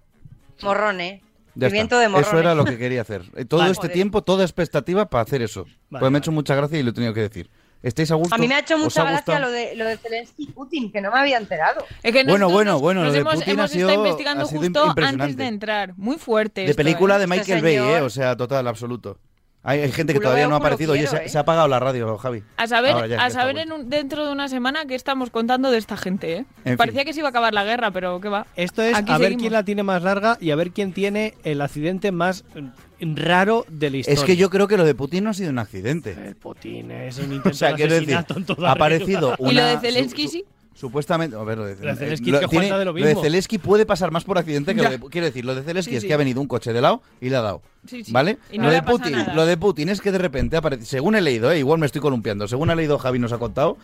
Morrone. 0.62 1.22
Ya 1.60 1.68
Pimiento 1.68 1.96
está. 1.96 2.02
de 2.02 2.08
morrone. 2.08 2.26
Eso 2.28 2.38
era 2.38 2.54
lo 2.54 2.64
que 2.64 2.78
quería 2.78 3.02
hacer. 3.02 3.22
Eh, 3.36 3.44
Todo 3.44 3.60
Vale. 3.60 3.72
este 3.72 3.82
Joder. 3.82 3.92
tiempo, 3.94 4.22
toda 4.22 4.44
expectativa 4.44 5.08
para 5.08 5.22
hacer 5.22 5.42
eso. 5.42 5.64
Vale, 5.90 6.00
pues 6.00 6.10
me 6.12 6.18
ha 6.18 6.20
hecho 6.20 6.32
mucha 6.32 6.54
gracia 6.54 6.78
y 6.78 6.82
lo 6.82 6.90
he 6.90 6.92
tenido 6.94 7.14
que 7.14 7.20
decir. 7.22 7.50
¿Estáis 7.82 8.10
a 8.10 8.14
gusto? 8.16 8.34
A 8.34 8.38
mí 8.38 8.46
me 8.46 8.54
ha 8.56 8.58
hecho 8.58 8.74
¿Os 8.74 8.80
mucha 8.82 9.00
ha 9.00 9.04
gracia 9.04 9.18
gustado? 9.36 9.40
lo 9.40 9.50
de, 9.52 9.74
lo 9.74 9.84
de 9.86 9.96
Zelensky 9.96 10.42
y 10.42 10.46
Putin, 10.48 10.92
que 10.92 11.00
no 11.00 11.10
me 11.10 11.18
había 11.18 11.38
enterado. 11.38 11.82
Es 12.02 12.12
que 12.12 12.24
Bueno, 12.24 12.50
bueno, 12.50 12.78
bueno, 12.78 13.04
lo 13.04 13.10
de 13.12 13.20
hemos, 13.20 13.34
Putin 13.36 13.50
hemos 13.54 13.64
ha 13.64 13.68
sido- 13.68 13.88
estado 13.88 14.06
investigando 14.06 14.44
ha 14.44 14.46
sido 14.48 14.60
justo 14.60 14.80
antes 14.80 14.90
impresionante. 14.90 15.42
de 15.42 15.48
entrar. 15.48 15.94
Muy 15.96 16.18
fuerte. 16.18 16.60
De 16.62 16.66
esto, 16.70 16.76
película 16.76 17.14
¿eh? 17.16 17.18
de 17.20 17.24
Este 17.24 17.36
Michael 17.38 17.62
Bay, 17.62 17.76
¿eh? 17.76 18.00
O 18.02 18.10
sea, 18.10 18.36
total, 18.36 18.68
absoluto. 18.68 19.18
Hay, 19.62 19.80
hay 19.80 19.92
gente 19.92 20.14
que 20.14 20.20
todavía 20.20 20.48
no 20.48 20.54
ha 20.54 20.58
aparecido. 20.58 20.92
Oye, 20.92 21.02
quiero, 21.02 21.18
se, 21.18 21.24
¿eh? 21.26 21.28
se 21.28 21.36
ha 21.36 21.42
apagado 21.42 21.68
la 21.68 21.78
radio, 21.78 22.16
Javi. 22.16 22.42
A 22.56 22.66
saber, 22.66 22.92
Ahora 22.92 23.06
ya, 23.06 23.16
ya 23.18 23.24
a 23.26 23.30
saber 23.30 23.58
en 23.58 23.72
un- 23.72 23.90
dentro 23.90 24.24
de 24.26 24.32
una 24.32 24.48
semana 24.48 24.86
qué 24.86 24.94
estamos 24.94 25.28
contando 25.28 25.70
de 25.70 25.76
esta 25.76 25.98
gente, 25.98 26.36
¿eh? 26.38 26.44
En 26.64 26.78
Parecía 26.78 27.02
fin. 27.02 27.06
que 27.08 27.12
se 27.12 27.18
iba 27.20 27.28
a 27.28 27.30
acabar 27.30 27.52
la 27.52 27.62
guerra, 27.64 27.90
pero 27.90 28.18
¿qué 28.22 28.30
va? 28.30 28.46
Esto 28.56 28.80
es 28.82 28.96
Aquí 28.96 29.12
a 29.12 29.18
ver 29.18 29.26
seguimos. 29.26 29.42
quién 29.42 29.52
la 29.52 29.62
tiene 29.64 29.82
más 29.82 30.02
larga 30.02 30.38
y 30.40 30.50
a 30.50 30.56
ver 30.56 30.70
quién 30.70 30.94
tiene 30.94 31.34
el 31.44 31.60
accidente 31.60 32.10
más 32.10 32.44
mm, 32.54 33.16
raro 33.16 33.66
de 33.68 33.90
la 33.90 33.96
historia. 33.98 34.18
Es 34.18 34.24
que 34.24 34.36
yo 34.36 34.48
creo 34.48 34.66
que 34.66 34.78
lo 34.78 34.84
de 34.86 34.94
Putin 34.94 35.24
no 35.24 35.30
ha 35.30 35.34
sido 35.34 35.50
un 35.50 35.58
accidente. 35.58 36.12
El 36.12 36.36
Putin 36.36 36.90
es 36.92 37.18
un 37.18 37.24
intento 37.24 37.48
O 37.50 37.52
sea, 37.54 37.68
de 37.70 37.74
quiero 37.74 37.92
decir, 37.94 38.14
asesinato 38.14 38.38
en 38.38 38.44
toda 38.46 38.70
ha 38.70 38.72
aparecido 38.72 39.32
regla. 39.36 39.50
¿Y 39.50 39.54
lo 39.54 39.60
una... 39.62 39.70
de 39.72 39.78
Zelensky 39.78 40.22
su- 40.22 40.28
su- 40.28 40.38
sí? 40.38 40.44
Supuestamente, 40.80 41.36
a 41.36 41.42
ver, 41.44 41.58
lo 41.58 41.66
de, 41.66 41.74
Zelensky 41.76 42.30
lo- 42.30 42.38
es 42.38 42.40
que 42.44 42.48
tiene- 42.48 42.66
Juanza 42.68 42.78
de 42.78 42.84
lo 42.86 42.92
de. 42.94 43.14
Zelensky 43.14 43.58
puede 43.58 43.84
pasar 43.84 44.10
más 44.10 44.24
por 44.24 44.38
accidente 44.38 44.74
que 44.74 44.80
Ya. 44.80 44.90
lo 44.90 44.96
de, 44.98 45.10
quiero 45.10 45.26
decir, 45.26 45.44
lo 45.44 45.54
de 45.54 45.62
Zelensky 45.62 45.90
Sí, 45.90 45.96
es 45.96 46.02
sí. 46.02 46.08
que 46.08 46.14
ha 46.14 46.16
venido 46.16 46.40
un 46.40 46.46
coche 46.48 46.72
de 46.72 46.80
lado 46.80 47.02
y 47.20 47.28
le 47.28 47.36
ha 47.36 47.42
dado. 47.42 47.60
Sí, 47.86 48.02
sí. 48.02 48.12
¿Vale? 48.12 48.38
No 48.56 48.64
lo 48.64 48.70
de 48.70 48.82
Putin, 48.82 49.12
nada. 49.12 49.34
lo 49.34 49.44
de 49.44 49.56
Putin 49.58 49.90
es 49.90 50.00
que 50.00 50.10
de 50.10 50.16
repente 50.18 50.56
aparece, 50.56 50.86
según 50.86 51.16
he 51.16 51.20
leído, 51.20 51.52
eh, 51.52 51.58
igual 51.58 51.78
me 51.80 51.84
estoy 51.86 52.00
columpiando, 52.00 52.48
según 52.48 52.70
ha 52.70 52.74
leído 52.74 52.98
Javi 52.98 53.18
nos 53.18 53.32
ha 53.32 53.38
contado, 53.38 53.76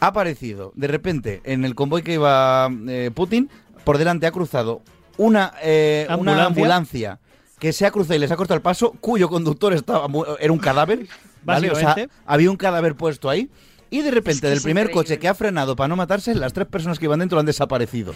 ha 0.00 0.06
aparecido 0.06 0.72
de 0.76 0.86
repente 0.86 1.42
en 1.44 1.66
el 1.66 1.74
convoy 1.74 2.02
que 2.02 2.14
iba 2.14 2.70
eh, 2.88 3.10
Putin, 3.14 3.50
por 3.84 3.98
delante 3.98 4.26
ha 4.26 4.30
cruzado 4.32 4.80
una, 5.18 5.52
eh, 5.62 6.04
una 6.08 6.14
¿Ambulancia? 6.14 6.46
ambulancia 6.46 7.18
que 7.58 7.74
se 7.74 7.84
ha 7.84 7.90
cruzado 7.90 8.14
y 8.14 8.18
les 8.20 8.30
ha 8.30 8.36
cortado 8.36 8.56
el 8.56 8.62
paso, 8.62 8.92
cuyo 9.02 9.28
conductor 9.28 9.74
estaba 9.74 10.06
era 10.38 10.50
un 10.52 10.58
cadáver. 10.58 11.06
¿vale? 11.42 11.70
O 11.70 11.74
sea, 11.74 11.84
Básicamente. 11.88 12.14
había 12.26 12.50
un 12.50 12.56
cadáver 12.56 12.94
puesto 12.94 13.28
ahí 13.30 13.50
y 13.90 14.02
de 14.02 14.10
repente 14.10 14.42
que 14.42 14.48
del 14.48 14.60
primer 14.62 14.84
increíble. 14.84 15.02
coche 15.02 15.18
que 15.18 15.28
ha 15.28 15.34
frenado 15.34 15.76
para 15.76 15.88
no 15.88 15.96
matarse, 15.96 16.34
las 16.34 16.52
tres 16.52 16.66
personas 16.68 16.98
que 16.98 17.06
iban 17.06 17.18
dentro 17.18 17.38
han 17.38 17.46
desaparecido. 17.46 18.14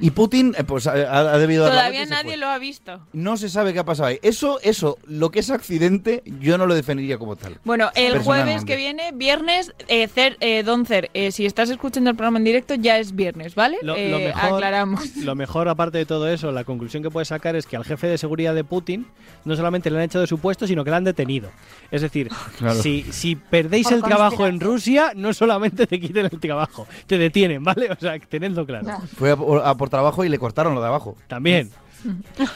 Y 0.00 0.10
Putin, 0.10 0.54
eh, 0.58 0.64
pues 0.64 0.86
ha, 0.86 0.92
ha 0.92 1.38
debido 1.38 1.68
Todavía 1.68 2.06
nadie 2.06 2.36
lo 2.36 2.48
ha 2.48 2.58
visto. 2.58 3.00
No 3.12 3.36
se 3.36 3.48
sabe 3.48 3.72
qué 3.72 3.78
ha 3.80 3.84
pasado 3.84 4.08
ahí. 4.08 4.18
Eso, 4.22 4.58
eso, 4.62 4.98
lo 5.06 5.30
que 5.30 5.40
es 5.40 5.50
accidente, 5.50 6.22
yo 6.40 6.58
no 6.58 6.66
lo 6.66 6.74
definiría 6.74 7.18
como 7.18 7.36
tal. 7.36 7.58
Bueno, 7.64 7.90
el 7.94 8.18
jueves 8.20 8.64
que 8.64 8.76
viene, 8.76 9.10
viernes, 9.14 9.72
eh, 9.88 10.08
Cer- 10.08 10.36
eh, 10.40 10.62
Don 10.62 10.86
Cer, 10.86 11.10
eh, 11.14 11.32
si 11.32 11.46
estás 11.46 11.70
escuchando 11.70 12.10
el 12.10 12.16
programa 12.16 12.38
en 12.38 12.44
directo, 12.44 12.74
ya 12.74 12.98
es 12.98 13.14
viernes, 13.14 13.54
¿vale? 13.54 13.76
Lo, 13.82 13.94
Eh, 13.96 14.08
lo 14.10 14.18
mejor, 14.18 14.54
Aclaramos. 14.54 15.16
lo 15.24 15.34
mejor, 15.34 15.68
aparte 15.68 15.98
de 15.98 16.06
todo 16.06 16.28
eso, 16.28 16.50
la 16.52 16.64
conclusión 16.64 17.02
que 17.02 17.10
puedes 17.10 17.28
sacar 17.28 17.56
es 17.56 17.66
que 17.66 17.76
al 17.76 17.84
jefe 17.84 18.06
de 18.06 18.18
seguridad 18.18 18.54
de 18.54 18.64
Putin 18.64 19.06
no 19.44 19.54
solamente 19.56 19.90
le 19.90 19.96
han 19.98 20.04
echado 20.04 20.22
de 20.22 20.26
su 20.28 20.38
puesto, 20.38 20.66
sino 20.66 20.84
que 20.84 20.90
le 20.90 20.96
han 20.96 21.04
detenido. 21.04 21.50
Es 21.90 22.02
decir, 22.02 22.30
Claro. 22.58 22.80
si, 22.82 23.04
si 23.10 23.36
perdéis 23.36 23.86
Por 23.88 23.96
el 23.96 24.02
trabajo 24.02 24.46
en. 24.46 24.60
Rusia, 24.60 25.12
no 25.16 25.32
solamente 25.32 25.86
te 25.86 25.98
quiten 26.00 26.26
el 26.30 26.38
trabajo, 26.40 26.86
te 27.06 27.18
detienen, 27.18 27.64
¿vale? 27.64 27.90
O 27.90 27.96
sea, 27.98 28.18
tenedlo 28.18 28.64
claro. 28.66 28.86
Fue 29.16 29.30
a 29.30 29.70
a 29.70 29.74
por 29.76 29.89
trabajo 29.90 30.24
y 30.24 30.28
le 30.28 30.38
cortaron 30.38 30.74
lo 30.74 30.80
de 30.80 30.86
abajo. 30.86 31.16
También. 31.28 31.70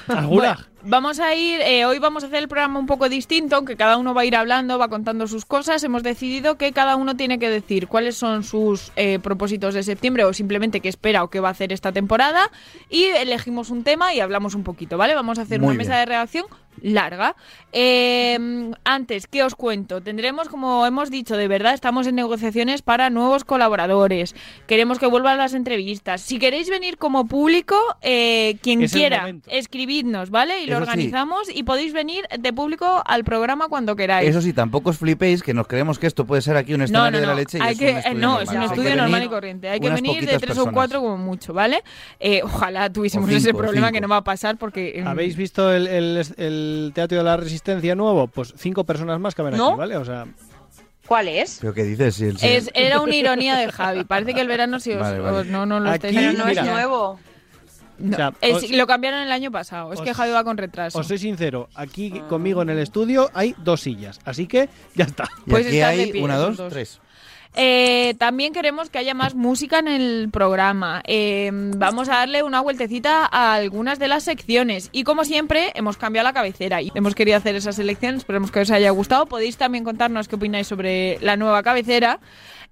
Al 0.09 0.27
gulag. 0.27 0.57
Bueno, 0.57 0.74
vamos 0.85 1.21
a 1.21 1.35
ir, 1.35 1.61
eh, 1.61 1.85
hoy 1.85 1.99
vamos 1.99 2.23
a 2.23 2.27
hacer 2.27 2.41
el 2.41 2.49
programa 2.49 2.79
un 2.79 2.87
poco 2.87 3.09
distinto, 3.09 3.57
aunque 3.57 3.77
cada 3.77 3.97
uno 3.97 4.15
va 4.15 4.23
a 4.23 4.25
ir 4.25 4.37
hablando, 4.37 4.79
va 4.79 4.89
contando 4.89 5.27
sus 5.27 5.45
cosas. 5.45 5.83
Hemos 5.85 6.03
decidido 6.03 6.57
que 6.57 6.73
cada 6.73 6.97
uno 6.97 7.17
tiene 7.17 7.39
que 7.39 7.49
decir 7.49 7.89
cuáles 7.89 8.17
son 8.17 8.45
sus 8.45 8.93
eh, 8.97 9.19
propósitos 9.19 9.75
de 9.75 9.83
septiembre 9.83 10.25
o 10.25 10.33
simplemente 10.33 10.81
qué 10.81 10.89
espera 10.89 11.25
o 11.25 11.31
qué 11.31 11.41
va 11.41 11.49
a 11.49 11.53
hacer 11.53 11.73
esta 11.73 11.93
temporada. 11.93 12.51
Y 12.91 13.05
elegimos 13.05 13.71
un 13.71 13.85
tema 13.85 14.15
y 14.15 14.21
hablamos 14.21 14.55
un 14.55 14.65
poquito, 14.65 14.99
¿vale? 14.99 15.15
Vamos 15.15 15.39
a 15.39 15.43
hacer 15.43 15.61
Muy 15.61 15.71
una 15.71 15.79
mesa 15.79 15.97
de 15.97 16.07
redacción 16.07 16.47
larga. 16.83 17.37
Eh, 17.73 18.39
antes, 18.85 19.27
¿qué 19.27 19.43
os 19.43 19.55
cuento? 19.55 20.01
Tendremos, 20.01 20.49
como 20.49 20.87
hemos 20.87 21.11
dicho, 21.11 21.37
de 21.37 21.49
verdad, 21.49 21.75
estamos 21.75 22.07
en 22.07 22.15
negociaciones 22.15 22.83
para 22.83 23.11
nuevos 23.11 23.45
colaboradores. 23.45 24.35
Queremos 24.67 24.99
que 24.99 25.07
vuelvan 25.07 25.39
las 25.39 25.55
entrevistas. 25.55 26.21
Si 26.21 26.39
queréis 26.39 26.69
venir 26.71 26.99
como 26.99 27.27
público, 27.27 27.77
eh, 28.03 28.59
quien 28.63 28.83
Es 28.83 28.93
quiera, 28.93 29.33
escribidnos, 29.47 30.31
¿vale? 30.31 30.63
Y 30.63 30.67
lo 30.81 30.85
Eso 30.85 30.93
sí. 30.93 30.99
organizamos 30.99 31.49
y 31.55 31.63
podéis 31.63 31.93
venir 31.93 32.25
de 32.39 32.53
público 32.53 33.03
al 33.07 33.25
programa 33.25 33.69
cuando 33.69 33.97
queráis. 33.97 34.29
Eso 34.29 34.41
sí, 34.41 34.53
tampoco 34.53 34.91
os 34.91 34.99
flipéis 34.99 35.43
que 35.43 35.55
nos 35.55 35.67
creemos 35.67 35.99
que 35.99 36.07
esto 36.07 36.25
puede 36.25 36.43
ser 36.43 36.57
aquí 36.57 36.73
un 36.75 36.79
no, 36.79 36.85
escenario 36.85 37.13
no, 37.13 37.21
de 37.21 37.27
la 37.27 37.33
no. 37.33 37.39
leche. 37.39 37.59
y 37.59 37.61
Hay 37.63 37.73
es 37.73 37.79
que, 37.79 37.91
un 37.91 37.97
eh, 37.97 37.99
estudio 38.01 38.15
no, 38.21 38.27
normal. 38.29 38.43
es 38.43 38.51
un 38.51 38.63
estudio 38.63 38.97
normal 38.97 39.23
y 39.23 39.29
corriente. 39.29 39.69
Hay 39.69 39.81
que 39.81 39.91
venir 39.91 40.21
de 40.21 40.27
tres 40.39 40.43
o 40.43 40.47
personas. 40.47 40.75
cuatro 40.75 41.01
como 41.01 41.17
mucho, 41.19 41.53
¿vale? 41.53 41.83
Eh, 42.21 42.41
ojalá 42.45 42.91
tuviésemos 42.93 43.27
O 43.27 43.29
cinco, 43.29 43.39
ese 43.39 43.51
o 43.53 43.57
problema 43.57 43.93
que 43.93 44.01
no 44.01 44.09
va 44.09 44.19
a 44.19 44.25
pasar 44.25 44.57
porque... 44.59 45.01
mm, 45.05 45.07
¿Habéis 45.09 45.37
visto 45.37 45.73
el, 45.73 45.87
el- 45.87 46.25
el 46.37 46.93
Teatro 46.95 47.19
de 47.19 47.25
la 47.25 47.37
Resistencia 47.37 47.95
nuevo? 47.95 48.27
Pues 48.29 48.53
cinco 48.57 48.85
personas 48.85 49.19
más 49.21 49.35
caben 49.35 49.57
¿No? 49.57 49.69
aquí, 49.71 49.79
¿vale? 49.79 49.97
O 49.97 50.05
sea, 50.05 50.27
¿Cuál 51.07 51.29
es? 51.29 51.59
¿Pero 51.61 51.75
qué 51.75 51.83
dices? 51.85 52.19
El- 52.23 52.39
si- 52.39 52.47
Es, 52.47 52.71
era 52.75 53.01
una 53.01 53.15
ironía 53.15 53.57
de 53.57 53.71
Javi. 53.71 54.05
Parece 54.05 54.33
que 54.33 54.41
el 54.41 54.49
verano 54.49 54.81
sí 54.81 54.93
os, 54.93 55.01
Vale, 55.01 55.19
vale. 55.21 55.37
os- 55.39 55.47
no, 55.49 55.67
no 55.67 55.79
lo 55.79 55.91
Aquí, 55.91 56.07
estáis 56.09 56.17
Pero 56.17 56.33
no 56.39 56.47
mira. 56.47 56.63
es 56.63 56.69
nuevo. 56.71 57.21
No, 57.99 58.13
O 58.15 58.17
sea, 58.17 58.33
el- 58.41 58.55
os- 58.57 58.71
lo 58.71 58.87
cambiaron 58.87 59.21
el 59.21 59.31
año 59.33 59.51
pasado. 59.51 59.93
Es 59.93 60.01
que 60.01 60.11
os- 60.11 60.17
Javi 60.17 60.33
va 60.33 60.43
con 60.45 60.57
retraso. 60.57 60.99
os 60.99 61.07
soy 61.07 61.19
sincero, 61.19 61.69
aquí 61.75 62.11
conmigo 62.29 62.63
en 62.63 62.71
el 62.71 62.79
estudio 62.79 63.31
hay 63.35 63.55
dos 63.59 63.83
sillas, 63.83 64.21
así 64.25 64.47
que 64.47 64.69
ya 64.95 65.05
está. 65.05 65.25
y 65.47 65.51
pues 65.51 65.67
aquí 65.67 65.77
de 65.77 65.85
hay 65.85 66.13
pie, 66.13 66.23
una, 66.23 66.37
dos, 66.37 66.57
dos. 66.57 66.73
tres. 66.73 67.01
Eh, 67.57 68.15
también 68.19 68.53
queremos 68.53 68.91
que 68.91 68.99
haya 68.99 69.15
más 69.15 69.37
música 69.37 69.79
en 69.79 69.87
el 69.87 70.29
programa. 70.33 71.03
Eh, 71.07 71.51
vamos 71.53 72.09
a 72.09 72.15
darle 72.17 72.43
una 72.43 72.61
vueltecita 72.61 73.29
a 73.31 73.55
algunas 73.55 74.01
de 74.01 74.09
las 74.09 74.25
secciones. 74.25 74.89
Y 74.91 75.05
como 75.05 75.25
siempre, 75.25 75.71
hemos 75.77 75.97
cambiado 75.97 76.27
la 76.27 76.33
cabecera 76.33 76.83
y 76.83 76.91
hemos 76.97 77.15
querido 77.15 77.37
hacer 77.37 77.55
esas 77.55 77.79
elecciones. 77.79 78.19
Esperemos 78.23 78.51
que 78.51 78.59
os 78.59 78.73
haya 78.73 78.91
gustado. 78.91 79.27
Podéis 79.27 79.57
también 79.57 79.85
contarnos 79.85 80.27
qué 80.27 80.35
opináis 80.35 80.67
sobre 80.67 81.19
la 81.21 81.37
nueva 81.37 81.63
cabecera. 81.63 82.19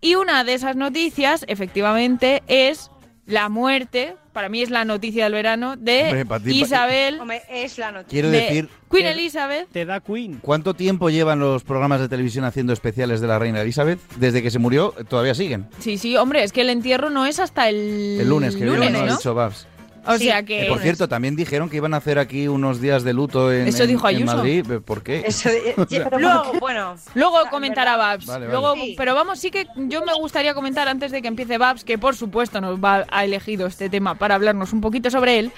Y 0.00 0.16
una 0.16 0.42
de 0.42 0.54
esas 0.54 0.74
noticias, 0.74 1.44
efectivamente, 1.46 2.42
es 2.48 2.90
la 3.26 3.48
muerte. 3.48 4.16
Para 4.32 4.48
mí 4.48 4.62
es 4.62 4.70
la 4.70 4.86
noticia 4.86 5.24
del 5.24 5.34
verano 5.34 5.76
de 5.76 6.04
Hombre, 6.04 6.24
pa' 6.26 6.40
ti, 6.40 6.44
pa- 6.60 6.66
Isabel. 6.66 7.20
Hombre, 7.20 7.42
es 7.50 7.76
la 7.76 7.92
noticia. 7.92 8.10
Quiero 8.10 8.30
de 8.30 8.40
decir, 8.40 8.68
Queen 8.90 9.04
que- 9.04 9.10
Elizabeth. 9.10 9.68
Te 9.70 9.84
da 9.84 10.00
Queen. 10.00 10.38
¿cuánto 10.40 10.72
tiempo 10.72 11.10
llevan 11.10 11.38
los 11.38 11.64
programas 11.64 12.00
de 12.00 12.08
televisión 12.08 12.46
haciendo 12.46 12.72
especiales 12.72 13.20
de 13.20 13.26
la 13.26 13.38
reina 13.38 13.60
Elizabeth? 13.60 14.00
Desde 14.16 14.42
que 14.42 14.50
se 14.50 14.58
murió, 14.58 14.94
eh, 14.98 15.04
todavía 15.04 15.34
siguen. 15.34 15.66
Sí, 15.80 15.98
sí, 15.98 16.16
hombre, 16.16 16.44
es 16.44 16.52
que 16.52 16.62
el 16.62 16.70
entierro 16.70 17.10
no 17.10 17.26
es 17.26 17.40
hasta 17.40 17.68
el, 17.68 18.20
El 18.22 18.28
lunes, 18.28 18.56
que 18.56 18.64
lunes, 18.64 18.80
vieron, 18.90 19.06
¿no? 19.06 19.12
ha 19.12 19.16
dicho 19.16 19.34
Babs. 19.34 19.66
O 20.06 20.18
Sí. 20.18 20.24
sea 20.24 20.42
que... 20.42 20.66
Eh, 20.66 20.68
por 20.68 20.80
cierto, 20.80 21.08
también 21.08 21.36
dijeron 21.36 21.70
que 21.70 21.76
iban 21.76 21.94
a 21.94 21.98
hacer 21.98 22.18
aquí 22.18 22.48
unos 22.48 22.80
días 22.80 23.04
de 23.04 23.12
luto 23.12 23.52
en, 23.52 23.68
Eso 23.68 23.84
en- 23.84 23.88
dijo 23.90 24.08
en 24.08 24.16
Ayuso. 24.16 24.36
Madrid. 24.36 24.66
¿Por 24.84 25.02
qué? 25.02 25.22
Eso, 25.26 25.48
eh, 25.50 25.74
luego, 26.18 26.52
bueno. 26.60 26.96
Luego 27.14 27.42
en 27.42 27.48
comentará. 27.50 27.96
Babs. 27.96 28.26
Vale, 28.26 28.46
vale. 28.46 28.58
Luego, 28.58 28.74
Sí. 28.74 28.94
Pero 28.96 29.14
vamos, 29.14 29.38
sí 29.38 29.50
que 29.50 29.66
yo 29.76 30.04
me 30.04 30.12
gustaría 30.14 30.54
comentar 30.54 30.88
antes 30.88 31.12
de 31.12 31.22
que 31.22 31.28
empiece 31.28 31.58
Babs, 31.58 31.84
que 31.84 31.98
por 31.98 32.16
supuesto 32.16 32.60
nos 32.60 32.78
va 32.82 33.04
ha 33.10 33.24
elegido 33.24 33.66
este 33.66 33.88
tema 33.88 34.14
para 34.16 34.34
hablarnos 34.34 34.72
un 34.72 34.80
poquito 34.80 35.10
sobre 35.10 35.38
él. 35.38 35.52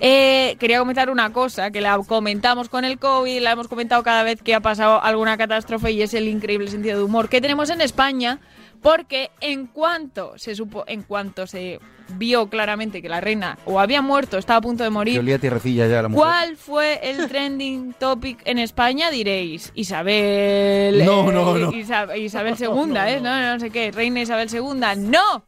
Eh, 0.00 0.56
quería 0.58 0.78
comentar 0.80 1.10
una 1.10 1.32
cosa 1.32 1.70
que 1.70 1.80
la 1.80 1.98
comentamos 2.06 2.68
con 2.68 2.84
el 2.84 2.98
COVID, 2.98 3.40
la 3.42 3.52
hemos 3.52 3.68
comentado 3.68 4.02
cada 4.02 4.22
vez 4.22 4.42
que 4.42 4.54
ha 4.54 4.60
pasado 4.60 5.02
alguna 5.02 5.36
catástrofe 5.36 5.92
y 5.92 6.02
es 6.02 6.14
el 6.14 6.26
increíble 6.28 6.68
sentido 6.68 6.98
de 6.98 7.04
humor 7.04 7.28
que 7.28 7.40
tenemos 7.40 7.70
en 7.70 7.80
España. 7.80 8.40
Porque 8.84 9.30
en 9.40 9.66
cuanto 9.66 10.36
se 10.36 10.54
supo, 10.54 10.84
en 10.86 11.02
cuanto 11.04 11.46
se 11.46 11.80
vio 12.18 12.50
claramente 12.50 13.00
que 13.00 13.08
la 13.08 13.18
reina 13.22 13.56
o 13.64 13.80
había 13.80 14.02
muerto, 14.02 14.36
estaba 14.36 14.58
a 14.58 14.60
punto 14.60 14.84
de 14.84 14.90
morir, 14.90 15.18
olía 15.18 15.38
tierrecilla 15.38 15.86
ya 15.88 16.02
la 16.02 16.08
mujer. 16.08 16.22
¿Cuál 16.22 16.56
fue 16.58 17.00
el 17.02 17.26
trending 17.30 17.94
topic 17.94 18.42
en 18.44 18.58
España? 18.58 19.10
Diréis, 19.10 19.72
Isabel. 19.74 21.02
No, 21.02 21.30
eh, 21.30 21.32
no, 21.32 21.58
no. 21.58 21.72
Isa- 21.72 22.14
Isabel 22.14 22.56
II, 22.60 22.66
¿eh? 23.08 23.20
No, 23.22 23.40
no 23.54 23.58
sé 23.58 23.70
qué, 23.70 23.90
Reina 23.90 24.20
Isabel 24.20 24.48
II. 24.52 24.80
¡No! 24.98 25.46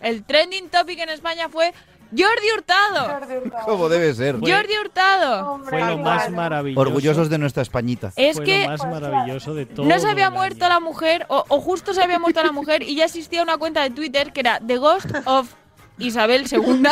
El 0.00 0.24
trending 0.24 0.68
topic 0.68 0.98
en 0.98 1.10
España 1.10 1.48
fue 1.48 1.72
Jordi 2.16 2.46
Hurtado. 2.54 3.20
Como 3.64 3.88
debe 3.88 4.12
ser. 4.14 4.38
Fue- 4.38 4.52
Jordi 4.52 4.72
Hurtado. 4.78 5.50
Hombre, 5.52 5.70
Fue 5.78 5.88
lo 5.88 5.98
más 5.98 6.30
maravilloso. 6.30 6.80
Orgullosos 6.80 7.30
de 7.30 7.38
nuestra 7.38 7.62
Españita. 7.62 8.12
Es 8.16 8.36
Fue 8.36 8.44
que 8.44 8.62
lo 8.62 8.68
más 8.68 8.86
maravilloso 8.86 9.54
de 9.54 9.66
todo. 9.66 9.86
no 9.86 9.98
se 9.98 10.08
había 10.08 10.28
muerto 10.30 10.64
año. 10.66 10.74
la 10.74 10.80
mujer, 10.80 11.24
o, 11.28 11.44
o 11.48 11.60
justo 11.60 11.94
se 11.94 12.02
había 12.02 12.18
muerto 12.18 12.42
la 12.42 12.52
mujer, 12.52 12.82
y 12.82 12.94
ya 12.96 13.04
existía 13.06 13.42
una 13.42 13.56
cuenta 13.56 13.82
de 13.82 13.90
Twitter 13.90 14.32
que 14.32 14.40
era 14.40 14.60
The 14.60 14.76
Ghost 14.78 15.06
of 15.24 15.54
Isabel 15.98 16.44
II, 16.50 16.82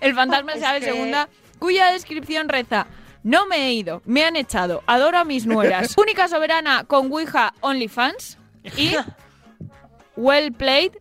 el 0.00 0.14
fantasma 0.14 0.52
de 0.52 0.58
Isabel 0.58 0.82
II, 0.84 1.14
cuya 1.58 1.92
descripción 1.92 2.48
reza. 2.48 2.86
No 3.22 3.46
me 3.46 3.68
he 3.68 3.72
ido, 3.72 4.02
me 4.04 4.24
han 4.24 4.36
echado, 4.36 4.82
adoro 4.86 5.16
a 5.18 5.24
mis 5.24 5.46
nueras. 5.46 5.94
Única 5.98 6.28
soberana 6.28 6.84
con 6.84 7.10
Ouija 7.10 7.54
OnlyFans 7.60 8.38
y 8.76 8.92
Well 10.16 10.52
Played 10.52 10.92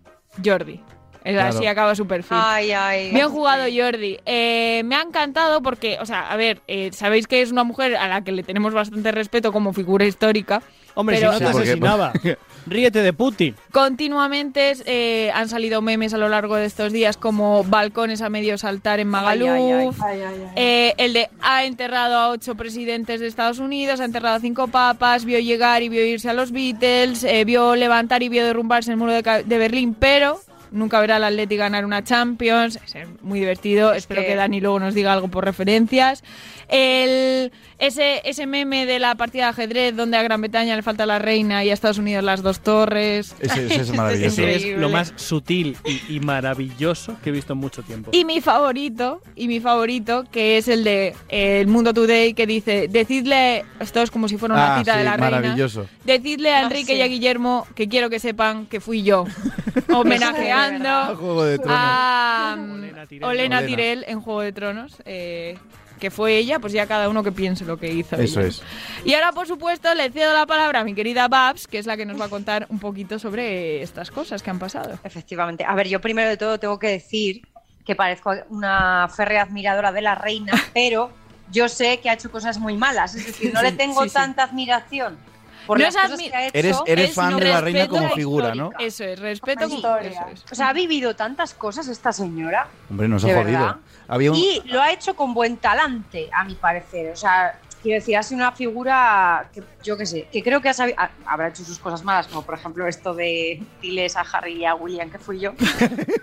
Jordi. 0.43 0.81
Es 1.23 1.33
Claro. 1.33 1.49
Así 1.57 1.65
acaba 1.65 1.95
su 1.95 2.05
perfil. 2.05 2.37
Ay, 2.39 2.71
ay. 2.71 3.11
Bien 3.11 3.29
jugado, 3.29 3.63
Jordi. 3.73 4.17
Eh, 4.25 4.81
me 4.85 4.95
ha 4.95 5.01
encantado 5.01 5.61
porque, 5.61 5.97
o 6.01 6.05
sea, 6.05 6.29
a 6.29 6.35
ver, 6.35 6.61
eh, 6.67 6.89
sabéis 6.93 7.27
que 7.27 7.41
es 7.41 7.51
una 7.51 7.63
mujer 7.63 7.95
a 7.95 8.07
la 8.07 8.23
que 8.23 8.31
le 8.33 8.43
tenemos 8.43 8.73
bastante 8.73 9.11
respeto 9.11 9.51
como 9.53 9.71
figura 9.73 10.05
histórica. 10.05 10.61
Hombre, 10.95 11.17
pero 11.17 11.33
si 11.33 11.39
no 11.39 11.47
te 11.47 11.51
porque- 11.53 11.69
asesinaba. 11.69 12.13
Ríete 12.65 13.01
de 13.01 13.11
Putin. 13.11 13.55
continuamente 13.71 14.73
eh, 14.85 15.31
han 15.33 15.49
salido 15.49 15.81
memes 15.81 16.13
a 16.13 16.17
lo 16.17 16.29
largo 16.29 16.55
de 16.55 16.65
estos 16.65 16.93
días 16.93 17.17
como 17.17 17.63
balcones 17.65 18.21
a 18.21 18.29
medio 18.29 18.57
saltar 18.57 18.99
en 19.01 19.07
Magaluf. 19.09 20.01
Ay, 20.01 20.19
eh, 20.55 20.93
el 20.97 21.11
de 21.13 21.29
ha 21.41 21.65
enterrado 21.65 22.15
a 22.17 22.29
ocho 22.29 22.55
presidentes 22.55 23.19
de 23.19 23.27
Estados 23.27 23.59
Unidos, 23.59 23.99
ha 23.99 24.05
enterrado 24.05 24.35
a 24.35 24.39
cinco 24.39 24.67
papas, 24.67 25.25
vio 25.25 25.39
llegar 25.39 25.83
y 25.83 25.89
vio 25.89 26.05
irse 26.05 26.29
a 26.29 26.33
los 26.33 26.51
Beatles, 26.53 27.23
eh, 27.25 27.43
vio 27.43 27.75
levantar 27.75 28.23
y 28.23 28.29
vio 28.29 28.45
derrumbarse 28.45 28.91
el 28.91 28.97
muro 28.97 29.11
de 29.13 29.57
Berlín, 29.57 29.93
pero 29.99 30.39
nunca 30.73 30.99
verá 30.99 31.15
al 31.15 31.23
Atleti 31.23 31.55
ganar 31.55 31.85
una 31.85 32.03
Champions. 32.03 32.77
Es 32.93 33.07
muy 33.21 33.39
divertido. 33.39 33.93
Espero 33.93 34.21
que... 34.21 34.27
que- 34.27 34.35
Dani 34.35 34.59
luego 34.59 34.79
nos 34.79 34.93
diga 34.93 35.13
algo 35.13 35.27
por 35.29 35.45
referencias. 35.45 36.23
El, 36.69 37.51
ese, 37.77 38.21
ese 38.27 38.47
meme 38.47 38.85
de 38.85 38.97
la 38.97 39.15
partida 39.15 39.43
de 39.43 39.49
ajedrez 39.49 39.95
donde 39.95 40.17
a 40.17 40.23
Gran 40.23 40.41
Bretaña 40.41 40.75
le 40.75 40.81
falta 40.81 41.05
la 41.05 41.19
reina 41.19 41.63
y 41.63 41.69
a 41.69 41.73
Estados 41.73 41.97
Unidos 41.99 42.23
las 42.23 42.41
dos 42.41 42.61
torres. 42.61 43.35
Ese, 43.39 43.65
ese 43.67 43.75
es 43.81 43.93
maravilloso. 43.95 44.41
Ese 44.41 44.71
es 44.73 44.77
lo 44.79 44.89
más 44.89 45.13
sutil 45.17 45.77
y, 45.85 46.15
y 46.15 46.19
maravilloso 46.19 47.15
que 47.23 47.29
he 47.29 47.33
visto 47.33 47.53
en 47.53 47.59
mucho 47.59 47.83
tiempo. 47.83 48.09
Y 48.13 48.25
mi 48.25 48.41
favorito, 48.41 49.21
y 49.35 49.47
mi 49.47 49.59
favorito, 49.59 50.23
que 50.31 50.57
es 50.57 50.67
el 50.67 50.83
de 50.83 51.13
eh, 51.29 51.59
El 51.61 51.67
Mundo 51.67 51.93
Today, 51.93 52.33
que 52.33 52.47
dice, 52.47 52.87
decidle, 52.89 53.65
esto 53.79 54.01
es 54.01 54.09
como 54.09 54.27
si 54.27 54.37
fuera 54.37 54.55
una 54.55 54.75
Ah, 54.75 54.79
cita 54.79 54.93
de 54.93 54.99
sí, 54.99 55.05
la 55.05 55.17
reina, 55.17 55.29
maravilloso. 55.41 55.85
decidle 56.05 56.53
a 56.53 56.59
Ah, 56.59 56.63
Enrique 56.63 56.93
sí. 56.93 56.99
y 56.99 57.01
a 57.01 57.07
Guillermo 57.07 57.67
que 57.75 57.87
quiero 57.87 58.09
que 58.09 58.19
sepan 58.19 58.65
que 58.65 58.79
fui 58.79 59.03
yo, 59.03 59.25
homenajeando 59.93 60.62
A 60.63 61.15
Juego 61.15 61.43
de 61.43 61.57
Tronos. 61.59 61.77
a 61.79 62.55
um, 62.57 62.83
Olena 63.23 63.27
Olena. 63.27 63.65
Tyrell 63.65 64.05
en 64.07 64.21
Juego 64.21 64.41
de 64.41 64.51
Tronos, 64.51 64.97
eh, 65.05 65.57
que 65.99 66.11
fue 66.11 66.37
ella, 66.37 66.59
pues 66.59 66.73
ya 66.73 66.87
cada 66.87 67.09
uno 67.09 67.23
que 67.23 67.31
piense 67.31 67.65
lo 67.65 67.77
que 67.77 67.91
hizo. 67.91 68.15
Eso 68.15 68.39
ella. 68.39 68.49
es. 68.49 68.63
Y 69.05 69.13
ahora, 69.13 69.31
por 69.31 69.47
supuesto, 69.47 69.93
le 69.93 70.11
cedo 70.11 70.33
la 70.33 70.45
palabra 70.45 70.81
a 70.81 70.83
mi 70.83 70.93
querida 70.93 71.27
Babs, 71.27 71.67
que 71.67 71.77
es 71.77 71.85
la 71.85 71.97
que 71.97 72.05
nos 72.05 72.19
va 72.19 72.25
a 72.25 72.29
contar 72.29 72.67
un 72.69 72.79
poquito 72.79 73.19
sobre 73.19 73.81
estas 73.81 74.11
cosas 74.11 74.43
que 74.43 74.49
han 74.49 74.59
pasado. 74.59 74.99
Efectivamente. 75.03 75.65
A 75.65 75.75
ver, 75.75 75.87
yo 75.87 76.01
primero 76.01 76.29
de 76.29 76.37
todo 76.37 76.59
tengo 76.59 76.79
que 76.79 76.87
decir 76.87 77.41
que 77.85 77.95
parezco 77.95 78.33
una 78.49 79.09
férrea 79.13 79.43
admiradora 79.43 79.91
de 79.91 80.01
la 80.01 80.15
reina, 80.15 80.53
pero 80.73 81.11
yo 81.51 81.67
sé 81.69 81.99
que 81.99 82.09
ha 82.09 82.13
hecho 82.13 82.31
cosas 82.31 82.57
muy 82.59 82.75
malas. 82.77 83.15
Es 83.15 83.25
decir, 83.25 83.53
no 83.53 83.61
le 83.61 83.71
tengo 83.73 84.03
sí, 84.03 84.09
sí. 84.09 84.15
tanta 84.15 84.43
admiración 84.43 85.17
por 85.65 85.77
No 85.79 85.85
las 85.85 85.95
cosas 85.95 86.17
que 86.19 86.35
ha 86.35 86.47
hecho. 86.47 86.57
Eres, 86.57 86.77
eres 86.85 87.09
es 87.09 87.15
fan 87.15 87.37
de 87.37 87.45
la 87.49 87.61
reina 87.61 87.87
como 87.87 88.09
figura, 88.11 88.53
¿no? 88.55 88.71
Eso 88.79 89.03
es, 89.03 89.19
respeto. 89.19 89.63
como- 89.65 89.75
Historia. 89.75 90.09
eso 90.11 90.25
es. 90.33 90.45
O 90.51 90.55
sea, 90.55 90.69
ha 90.69 90.73
vivido 90.73 91.15
tantas 91.15 91.53
cosas 91.53 91.87
esta 91.87 92.11
señora. 92.13 92.67
Hombre, 92.89 93.07
nos 93.07 93.23
ha 93.25 93.33
jodido. 93.33 93.77
Había 94.07 94.31
un... 94.31 94.37
Y 94.37 94.61
lo 94.65 94.81
ha 94.81 94.91
hecho 94.91 95.15
con 95.15 95.33
buen 95.33 95.57
talante, 95.57 96.29
a 96.33 96.43
mi 96.43 96.55
parecer. 96.55 97.11
O 97.11 97.15
sea, 97.15 97.57
quiero 97.81 97.99
decir, 97.99 98.15
ha 98.17 98.23
sido 98.23 98.37
una 98.39 98.51
figura 98.51 99.49
que, 99.53 99.63
yo 99.83 99.97
qué 99.97 100.05
sé, 100.05 100.27
que 100.31 100.43
creo 100.43 100.61
que 100.61 100.69
ha 100.69 100.73
sabido, 100.73 100.97
ha- 100.99 101.11
habrá 101.25 101.47
hecho 101.49 101.63
sus 101.63 101.79
cosas 101.79 102.03
malas, 102.03 102.27
como 102.27 102.41
por 102.43 102.55
ejemplo 102.55 102.87
esto 102.87 103.13
de 103.13 103.61
diles 103.81 104.15
a 104.15 104.21
Harry 104.21 104.53
y 104.61 104.65
a 104.65 104.75
William 104.75 105.09
que 105.09 105.19
fui 105.19 105.39
yo, 105.39 105.53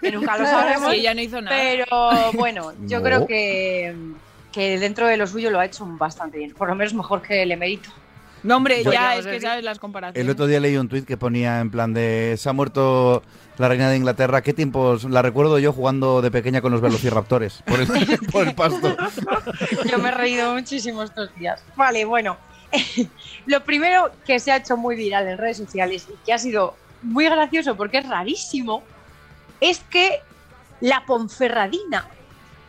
que 0.00 0.12
nunca 0.12 0.36
lo 0.38 0.46
sabremos. 0.46 0.90
Sí, 0.92 1.00
ella 1.00 1.14
no 1.14 1.20
hizo 1.22 1.40
nada. 1.40 1.56
Pero 1.56 2.32
bueno, 2.34 2.72
yo 2.86 2.98
No. 2.98 3.04
creo 3.04 3.26
que, 3.26 3.94
que 4.52 4.78
dentro 4.78 5.06
de 5.06 5.16
lo 5.16 5.26
suyo 5.26 5.50
lo 5.50 5.58
ha 5.60 5.64
hecho 5.64 5.84
bastante 5.86 6.38
bien. 6.38 6.52
Por 6.54 6.68
lo 6.68 6.74
menos 6.74 6.94
mejor 6.94 7.22
que 7.22 7.42
el 7.42 7.52
emérito. 7.52 7.90
No, 8.42 8.56
hombre, 8.56 8.82
Yo- 8.82 8.92
ya 8.92 9.16
es 9.16 9.26
que 9.26 9.40
sabes 9.40 9.64
las 9.64 9.78
comparaciones. 9.78 10.24
El 10.24 10.30
otro 10.30 10.46
día 10.46 10.60
leí 10.60 10.76
un 10.76 10.88
tuit 10.88 11.04
que 11.06 11.16
ponía 11.16 11.60
en 11.60 11.70
plan 11.70 11.92
de 11.92 12.36
se 12.38 12.48
ha 12.48 12.52
muerto 12.52 13.22
la 13.58 13.68
reina 13.68 13.90
de 13.90 13.96
Inglaterra. 13.96 14.42
¿Qué 14.42 14.52
tiempos? 14.54 15.04
La 15.04 15.20
recuerdo 15.22 15.58
yo 15.58 15.72
jugando 15.72 16.22
de 16.22 16.30
pequeña 16.30 16.60
con 16.62 16.72
los 16.72 16.80
velociraptores 16.80 17.62
por 17.66 17.80
el, 17.80 17.86
por 18.32 18.46
el 18.48 18.54
pasto. 18.54 18.96
Yo 19.90 19.98
me 19.98 20.08
he 20.08 20.12
reído 20.12 20.54
muchísimo 20.54 21.02
estos 21.02 21.34
días. 21.36 21.62
Vale, 21.76 22.04
bueno. 22.04 22.36
Lo 23.46 23.64
primero 23.64 24.10
que 24.24 24.38
se 24.38 24.52
ha 24.52 24.56
hecho 24.56 24.76
muy 24.76 24.96
viral 24.96 25.26
en 25.28 25.38
redes 25.38 25.56
sociales 25.56 26.06
y 26.08 26.14
que 26.24 26.32
ha 26.32 26.38
sido 26.38 26.76
muy 27.02 27.24
gracioso 27.24 27.76
porque 27.76 27.98
es 27.98 28.08
rarísimo 28.08 28.82
es 29.60 29.80
que 29.90 30.20
la 30.80 31.04
Ponferradina 31.04 32.06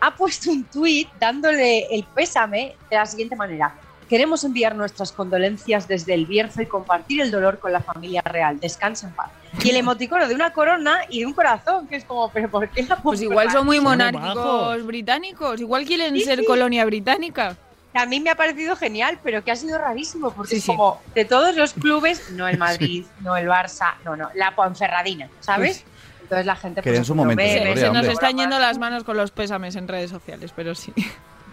ha 0.01 0.15
puesto 0.15 0.49
un 0.51 0.63
tuit 0.65 1.07
dándole 1.19 1.85
el 1.95 2.03
pésame 2.03 2.75
de 2.89 2.95
la 2.97 3.05
siguiente 3.05 3.35
manera. 3.35 3.75
Queremos 4.11 4.43
enviar 4.43 4.75
nuestras 4.75 5.13
condolencias 5.13 5.87
desde 5.87 6.13
el 6.13 6.25
Bierzo 6.25 6.61
y 6.61 6.65
compartir 6.65 7.21
el 7.21 7.31
dolor 7.31 7.59
con 7.59 7.71
la 7.71 7.79
familia 7.79 8.21
real. 8.21 8.59
Descansa 8.59 9.07
en 9.07 9.13
paz. 9.13 9.31
Y 9.63 9.69
el 9.69 9.77
emoticono 9.77 10.27
de 10.27 10.35
una 10.35 10.51
corona 10.51 10.99
y 11.07 11.21
de 11.21 11.27
un 11.27 11.31
corazón, 11.31 11.87
que 11.87 11.95
es 11.95 12.03
como, 12.03 12.29
pero 12.29 12.49
¿por 12.49 12.67
qué 12.67 12.83
la 12.83 12.97
Pues 12.97 13.21
igual 13.21 13.49
son 13.51 13.65
muy 13.65 13.77
Son 13.77 13.85
muy 13.85 13.91
monárquicos 13.97 14.85
británicos. 14.85 15.61
Igual 15.61 15.85
quieren 15.85 16.13
Sí, 16.15 16.25
ser 16.25 16.39
sí. 16.39 16.45
colonia 16.45 16.83
británica. 16.83 17.55
A 17.93 18.05
mí 18.05 18.19
me 18.19 18.29
ha 18.31 18.35
parecido 18.35 18.75
genial, 18.75 19.17
pero 19.23 19.45
que 19.45 19.51
ha 19.51 19.55
sido 19.55 19.77
rarísimo, 19.77 20.31
porque 20.31 20.49
Sí, 20.49 20.57
es 20.57 20.63
sí. 20.63 20.67
como 20.67 21.01
de 21.15 21.23
todos 21.23 21.55
los 21.55 21.71
clubes, 21.71 22.31
no 22.31 22.49
el 22.49 22.57
Madrid, 22.57 23.05
no 23.21 23.37
el 23.37 23.47
Barça, 23.47 23.93
no, 24.03 24.17
no, 24.17 24.29
la 24.35 24.53
Ponferradina, 24.53 25.29
¿sabes? 25.39 25.85
Entonces 26.21 26.45
la 26.45 26.57
gente... 26.57 26.81
Que 26.81 26.89
en 26.89 26.95
pues, 26.95 27.07
su 27.07 27.15
momento 27.15 27.41
Se, 27.41 27.77
se 27.77 27.89
nos 27.89 28.07
están 28.07 28.35
yendo 28.35 28.59
las 28.59 28.77
manos 28.77 29.05
con 29.05 29.15
los 29.15 29.31
pésames 29.31 29.77
en 29.77 29.87
redes 29.87 30.09
sociales, 30.09 30.51
pero 30.53 30.75
sí. 30.75 30.93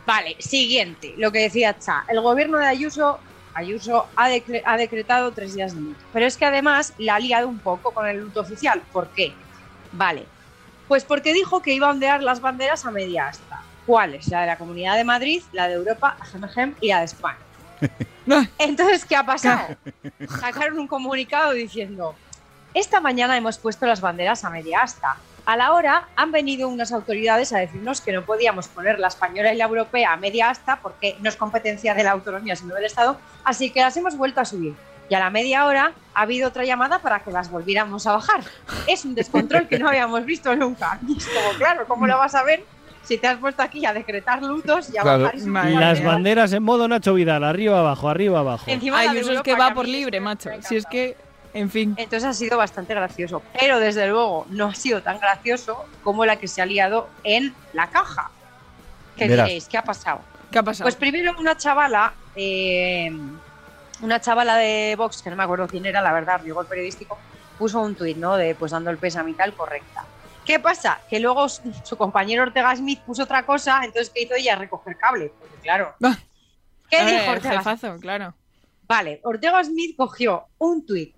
Vale, 0.08 0.36
siguiente, 0.38 1.12
lo 1.18 1.30
que 1.30 1.40
decía 1.40 1.78
Cha. 1.78 2.06
El 2.08 2.22
gobierno 2.22 2.56
de 2.56 2.64
Ayuso, 2.64 3.18
Ayuso 3.52 4.06
ha, 4.16 4.30
ha 4.64 4.76
decretado 4.78 5.32
tres 5.32 5.54
días 5.54 5.74
de 5.74 5.82
luto. 5.82 6.00
Pero 6.14 6.24
es 6.24 6.38
que 6.38 6.46
además 6.46 6.94
la 6.96 7.16
ha 7.16 7.20
liado 7.20 7.46
un 7.46 7.58
poco 7.58 7.92
con 7.92 8.08
el 8.08 8.16
luto 8.16 8.40
oficial. 8.40 8.80
¿Por 8.90 9.08
qué? 9.08 9.34
Vale, 9.92 10.24
pues 10.88 11.04
porque 11.04 11.34
dijo 11.34 11.60
que 11.60 11.74
iba 11.74 11.88
a 11.88 11.90
ondear 11.90 12.22
las 12.22 12.40
banderas 12.40 12.86
a 12.86 12.90
media 12.90 13.28
asta. 13.28 13.60
¿Cuáles? 13.84 14.28
La 14.28 14.40
de 14.40 14.46
la 14.46 14.56
Comunidad 14.56 14.96
de 14.96 15.04
Madrid, 15.04 15.42
la 15.52 15.68
de 15.68 15.74
Europa, 15.74 16.16
ajem, 16.42 16.74
y 16.80 16.88
la 16.88 17.00
de 17.00 17.04
España. 17.04 17.36
Entonces, 18.58 19.04
¿qué 19.04 19.14
ha 19.14 19.26
pasado? 19.26 19.76
Sacaron 20.40 20.78
un 20.78 20.88
comunicado 20.88 21.52
diciendo, 21.52 22.14
esta 22.72 23.02
mañana 23.02 23.36
hemos 23.36 23.58
puesto 23.58 23.84
las 23.84 24.00
banderas 24.00 24.42
a 24.42 24.48
media 24.48 24.80
asta. 24.80 25.18
A 25.48 25.56
la 25.56 25.72
hora 25.72 26.06
han 26.14 26.30
venido 26.30 26.68
unas 26.68 26.92
autoridades 26.92 27.54
a 27.54 27.58
decirnos 27.58 28.02
que 28.02 28.12
no 28.12 28.22
podíamos 28.22 28.68
poner 28.68 28.98
la 28.98 29.08
española 29.08 29.50
y 29.54 29.56
la 29.56 29.64
europea 29.64 30.12
a 30.12 30.16
media 30.18 30.50
asta 30.50 30.78
porque 30.82 31.16
no 31.22 31.28
es 31.30 31.36
competencia 31.36 31.94
de 31.94 32.04
la 32.04 32.10
autonomía 32.10 32.54
sino 32.54 32.74
del 32.74 32.84
Estado, 32.84 33.18
así 33.44 33.70
que 33.70 33.80
las 33.80 33.96
hemos 33.96 34.14
vuelto 34.18 34.42
a 34.42 34.44
subir. 34.44 34.74
Y 35.08 35.14
a 35.14 35.18
la 35.20 35.30
media 35.30 35.64
hora 35.64 35.92
ha 36.12 36.20
habido 36.20 36.48
otra 36.48 36.66
llamada 36.66 36.98
para 36.98 37.20
que 37.20 37.30
las 37.30 37.50
volviéramos 37.50 38.06
a 38.06 38.12
bajar. 38.12 38.42
Es 38.86 39.06
un 39.06 39.14
descontrol 39.14 39.66
que 39.68 39.78
no 39.78 39.88
habíamos 39.88 40.22
visto 40.26 40.54
nunca. 40.54 40.98
Y 41.08 41.16
es 41.16 41.26
como, 41.26 41.56
claro, 41.56 41.86
¿cómo 41.88 42.06
lo 42.06 42.18
vas 42.18 42.34
a 42.34 42.42
ver 42.42 42.62
si 43.02 43.16
te 43.16 43.26
has 43.26 43.38
puesto 43.38 43.62
aquí 43.62 43.86
a 43.86 43.94
decretar 43.94 44.42
lutos 44.42 44.90
y 44.92 44.98
a 44.98 45.00
Claro. 45.00 45.22
bajar 45.22 45.36
y 45.36 45.44
Las 45.46 45.52
banderas? 45.54 46.04
banderas 46.04 46.52
en 46.52 46.62
modo 46.62 46.86
Nacho 46.88 47.14
Vidal, 47.14 47.42
arriba 47.42 47.78
abajo, 47.78 48.10
arriba 48.10 48.40
abajo. 48.40 48.64
Encima 48.66 49.00
de 49.00 49.08
Ayuso 49.08 49.32
es 49.32 49.40
que 49.40 49.54
va 49.54 49.72
por 49.72 49.88
libre, 49.88 50.20
macho. 50.20 50.50
Si 50.60 50.76
es 50.76 50.84
que, 50.84 51.16
en 51.54 51.70
fin. 51.70 51.94
Entonces 51.96 52.24
ha 52.24 52.32
sido 52.32 52.58
bastante 52.58 52.94
gracioso. 52.94 53.42
Pero 53.58 53.78
desde 53.78 54.06
luego 54.06 54.46
no 54.50 54.66
ha 54.66 54.74
sido 54.74 55.02
tan 55.02 55.18
gracioso 55.18 55.84
como 56.02 56.26
la 56.26 56.36
que 56.36 56.48
se 56.48 56.62
ha 56.62 56.66
liado 56.66 57.08
en 57.24 57.54
la 57.72 57.88
caja. 57.90 58.30
¿Qué 59.16 59.28
Verás. 59.28 59.46
diréis? 59.46 59.68
¿Qué 59.68 59.78
ha 59.78 59.82
pasado? 59.82 60.20
¿Qué 60.50 60.58
ha 60.58 60.62
pasado? 60.62 60.84
Pues 60.84 60.96
primero 60.96 61.34
una 61.38 61.56
chavala, 61.56 62.14
eh, 62.36 63.10
una 64.00 64.20
chavala 64.20 64.56
de 64.56 64.94
Vox, 64.96 65.22
que 65.22 65.30
no 65.30 65.36
me 65.36 65.42
acuerdo 65.42 65.66
quién 65.66 65.86
era, 65.86 66.00
la 66.00 66.12
verdad, 66.12 66.40
llegó 66.42 66.60
el 66.60 66.66
periodístico, 66.66 67.18
puso 67.58 67.80
un 67.80 67.94
tuit, 67.94 68.16
¿no? 68.16 68.36
De 68.36 68.54
pues 68.54 68.72
dando 68.72 68.90
el 68.90 68.98
pésame 68.98 69.32
y 69.32 69.34
tal, 69.34 69.52
correcta. 69.54 70.04
¿Qué 70.44 70.58
pasa? 70.58 71.00
Que 71.10 71.20
luego 71.20 71.48
su, 71.48 71.62
su 71.84 71.96
compañero 71.96 72.42
Ortega 72.42 72.74
Smith 72.74 73.00
puso 73.00 73.24
otra 73.24 73.44
cosa, 73.44 73.80
entonces 73.84 74.10
¿qué 74.14 74.22
hizo 74.22 74.34
ella? 74.34 74.56
Recoger 74.56 74.96
cable. 74.96 75.32
Porque 75.38 75.56
claro. 75.62 75.94
¿Qué 76.90 77.04
dijo 77.04 77.32
Ortega 77.32 77.58
jefazo, 77.58 77.98
claro. 78.00 78.34
Vale, 78.86 79.20
Ortega 79.24 79.62
Smith 79.62 79.94
cogió 79.96 80.46
un 80.56 80.86
tuit 80.86 81.17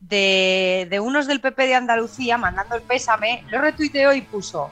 de, 0.00 0.86
de 0.90 1.00
unos 1.00 1.26
del 1.26 1.40
PP 1.40 1.66
de 1.66 1.74
Andalucía 1.74 2.38
mandando 2.38 2.74
el 2.76 2.82
pésame, 2.82 3.44
lo 3.50 3.60
retuiteó 3.60 4.12
y 4.12 4.22
puso 4.22 4.70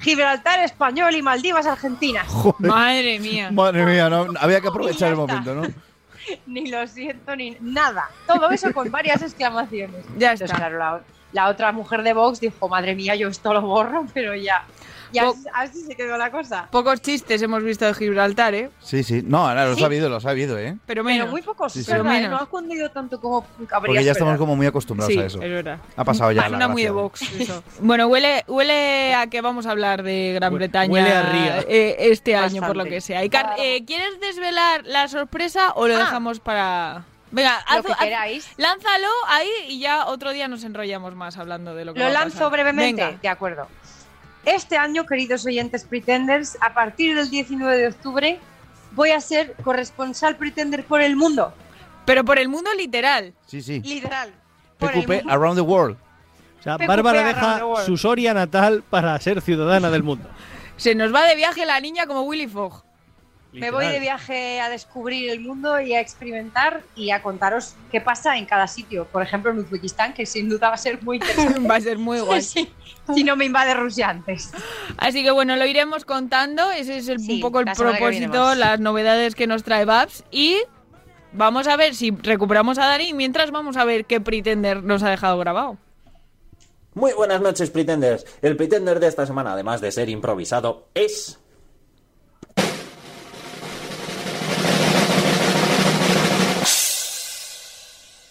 Gibraltar 0.00 0.58
español 0.60 1.14
y 1.14 1.22
Maldivas 1.22 1.66
Argentina. 1.66 2.24
Madre 2.58 3.20
mía. 3.20 3.50
Madre 3.52 3.86
mía, 3.86 4.10
no, 4.10 4.26
había 4.40 4.60
que 4.60 4.68
aprovechar 4.68 5.10
el 5.10 5.16
momento, 5.16 5.54
¿no? 5.54 5.62
ni 6.46 6.68
lo 6.68 6.86
siento 6.86 7.36
ni 7.36 7.56
nada. 7.60 8.10
Todo 8.26 8.50
eso 8.50 8.72
con 8.72 8.90
varias 8.90 9.22
exclamaciones. 9.22 10.04
Ya 10.18 10.32
Entonces, 10.32 10.50
está. 10.50 10.56
claro, 10.56 10.78
la, 10.78 11.00
la 11.32 11.48
otra 11.48 11.70
mujer 11.70 12.02
de 12.02 12.14
Vox 12.14 12.40
dijo, 12.40 12.68
madre 12.68 12.94
mía, 12.96 13.14
yo 13.14 13.28
esto 13.28 13.52
lo 13.52 13.62
borro, 13.62 14.04
pero 14.12 14.34
ya. 14.34 14.64
Y 15.12 15.18
así, 15.18 15.44
así 15.54 15.80
se 15.82 15.94
quedó 15.94 16.16
la 16.16 16.30
cosa. 16.30 16.68
Pocos 16.70 17.00
chistes 17.02 17.40
hemos 17.42 17.62
visto 17.62 17.84
de 17.84 17.94
Gibraltar, 17.94 18.54
¿eh? 18.54 18.70
Sí, 18.80 19.02
sí. 19.02 19.22
No, 19.24 19.48
ahora 19.48 19.66
lo 19.66 19.74
Sí. 19.74 19.80
ha 19.80 19.84
sabido, 19.84 20.08
lo 20.08 20.16
ha 20.16 20.20
sabido, 20.20 20.58
¿eh? 20.58 20.76
Pero 20.86 21.02
Pero 21.02 21.04
menos. 21.04 21.30
muy 21.30 21.42
pocos, 21.42 21.72
Sí, 21.72 21.80
es 21.80 21.86
sí. 21.86 21.92
verdad, 21.92 22.04
Pero 22.10 22.14
menos. 22.14 22.30
no 22.30 22.36
ha 22.44 22.46
cundido 22.46 22.90
tanto 22.90 23.20
como 23.20 23.42
cabría 23.68 23.88
Porque 23.88 24.04
ya 24.04 24.12
estamos 24.12 24.38
como 24.38 24.56
muy 24.56 24.66
acostumbrados 24.66 25.12
Sí, 25.12 25.18
a 25.20 25.26
eso. 25.26 25.42
es 25.42 25.50
verdad. 25.50 25.78
Ha 25.96 26.04
pasado 26.04 26.32
ya. 26.32 26.42
la 26.42 26.48
Suena 26.48 26.68
muy 26.68 26.82
de. 26.84 26.90
Vox 26.90 27.22
eso. 27.38 27.62
Bueno, 27.80 28.06
huele, 28.06 28.44
huele 28.48 29.14
a 29.14 29.26
que 29.28 29.40
vamos 29.40 29.66
a 29.66 29.70
hablar 29.72 30.02
de 30.02 30.32
Gran 30.34 30.54
Bretaña 30.54 30.92
huele 30.92 31.12
a 31.12 31.22
ría. 31.22 31.60
eh, 31.68 31.96
este 32.10 32.34
año, 32.36 32.62
por 32.66 32.76
lo 32.76 32.84
que 32.84 33.00
sea. 33.00 33.22
Eh, 33.22 33.84
¿Quieres 33.86 34.20
desvelar 34.20 34.82
la 34.84 35.08
sorpresa 35.08 35.72
o 35.74 35.88
lo 35.88 35.94
Ah. 35.96 35.98
dejamos 35.98 36.40
para...? 36.40 37.04
Venga, 37.34 37.64
Lo 37.70 37.76
haz- 37.78 37.86
que 37.86 37.92
haz- 37.92 37.98
queráis. 37.98 38.48
lánzalo 38.58 39.08
ahí 39.28 39.48
y 39.68 39.78
ya 39.80 40.04
otro 40.06 40.32
día 40.32 40.48
nos 40.48 40.64
enrollamos 40.64 41.14
más 41.14 41.38
hablando 41.38 41.74
de 41.74 41.86
lo 41.86 41.94
que 41.94 42.00
Lo 42.00 42.04
va 42.04 42.10
a 42.10 42.12
lanzo 42.12 42.34
pasar. 42.36 42.50
brevemente. 42.52 43.02
Venga. 43.02 43.18
De 43.22 43.28
acuerdo. 43.28 43.68
Este 44.44 44.76
año, 44.76 45.06
queridos 45.06 45.46
oyentes 45.46 45.84
Pretenders, 45.84 46.58
a 46.60 46.74
partir 46.74 47.14
del 47.14 47.30
19 47.30 47.76
de 47.76 47.86
octubre 47.88 48.40
voy 48.92 49.10
a 49.10 49.20
ser 49.20 49.54
corresponsal 49.62 50.36
Pretender 50.36 50.84
por 50.84 51.00
el 51.00 51.16
mundo. 51.16 51.54
Pero 52.04 52.24
por 52.24 52.38
el 52.38 52.48
mundo 52.48 52.70
literal. 52.76 53.32
Sí, 53.46 53.62
sí. 53.62 53.80
Literal. 53.80 54.32
Por 54.78 54.92
el 54.92 55.04
PQP 55.04 55.08
mundo. 55.10 55.32
Around 55.32 55.56
the 55.56 55.62
World. 55.62 55.96
O 56.58 56.62
sea, 56.62 56.76
PQP 56.76 56.88
Bárbara 56.88 57.24
deja 57.24 57.56
the 57.58 57.64
world. 57.64 57.86
su 57.86 57.96
Soria 57.96 58.34
natal 58.34 58.82
para 58.88 59.18
ser 59.20 59.40
ciudadana 59.40 59.90
del 59.90 60.02
mundo. 60.02 60.28
Se 60.76 60.94
nos 60.94 61.14
va 61.14 61.22
de 61.22 61.36
viaje 61.36 61.64
la 61.64 61.78
niña 61.80 62.06
como 62.06 62.22
Willy 62.22 62.48
Fogg. 62.48 62.82
Me 63.52 63.70
voy 63.70 63.86
de 63.86 64.00
viaje 64.00 64.60
a 64.62 64.70
descubrir 64.70 65.28
el 65.30 65.40
mundo 65.40 65.78
y 65.78 65.92
a 65.92 66.00
experimentar 66.00 66.82
y 66.96 67.10
a 67.10 67.22
contaros 67.22 67.74
qué 67.90 68.00
pasa 68.00 68.38
en 68.38 68.46
cada 68.46 68.66
sitio. 68.66 69.04
Por 69.04 69.22
ejemplo, 69.22 69.50
en 69.50 69.58
Uzbekistán, 69.58 70.14
que 70.14 70.24
sin 70.24 70.48
duda 70.48 70.70
va 70.70 70.74
a 70.74 70.78
ser 70.78 71.02
muy 71.02 71.16
interesante. 71.18 71.68
va 71.68 71.76
a 71.76 71.80
ser 71.80 71.98
muy 71.98 72.20
guay. 72.20 72.40
Sí, 72.42 72.72
si 73.14 73.24
no 73.24 73.36
me 73.36 73.44
invade 73.44 73.74
Rusia 73.74 74.08
antes. 74.08 74.50
Así 74.98 75.22
que 75.22 75.30
bueno, 75.30 75.56
lo 75.56 75.66
iremos 75.66 76.04
contando. 76.04 76.70
Ese 76.70 76.98
es 76.98 77.08
el- 77.08 77.20
Sí, 77.20 77.34
un 77.34 77.40
poco 77.40 77.60
el 77.60 77.66
la 77.66 77.74
propósito, 77.74 78.54
las 78.54 78.80
novedades 78.80 79.34
que 79.34 79.46
nos 79.46 79.62
trae 79.64 79.84
Babs. 79.84 80.24
Y 80.30 80.58
vamos 81.32 81.66
a 81.68 81.76
ver 81.76 81.94
si 81.94 82.10
recuperamos 82.10 82.78
a 82.78 82.86
Dani. 82.86 83.12
Mientras 83.12 83.50
vamos 83.50 83.76
a 83.76 83.84
ver 83.84 84.04
qué 84.04 84.20
Pretender 84.20 84.82
nos 84.82 85.02
ha 85.02 85.10
dejado 85.10 85.38
grabado. 85.38 85.78
Muy 86.94 87.12
buenas 87.14 87.40
noches, 87.40 87.70
Pretenders. 87.70 88.26
El 88.42 88.56
Pretender 88.56 89.00
de 89.00 89.06
esta 89.06 89.24
semana, 89.26 89.54
además 89.54 89.80
de 89.80 89.90
ser 89.92 90.08
improvisado, 90.10 90.88
es... 90.94 91.38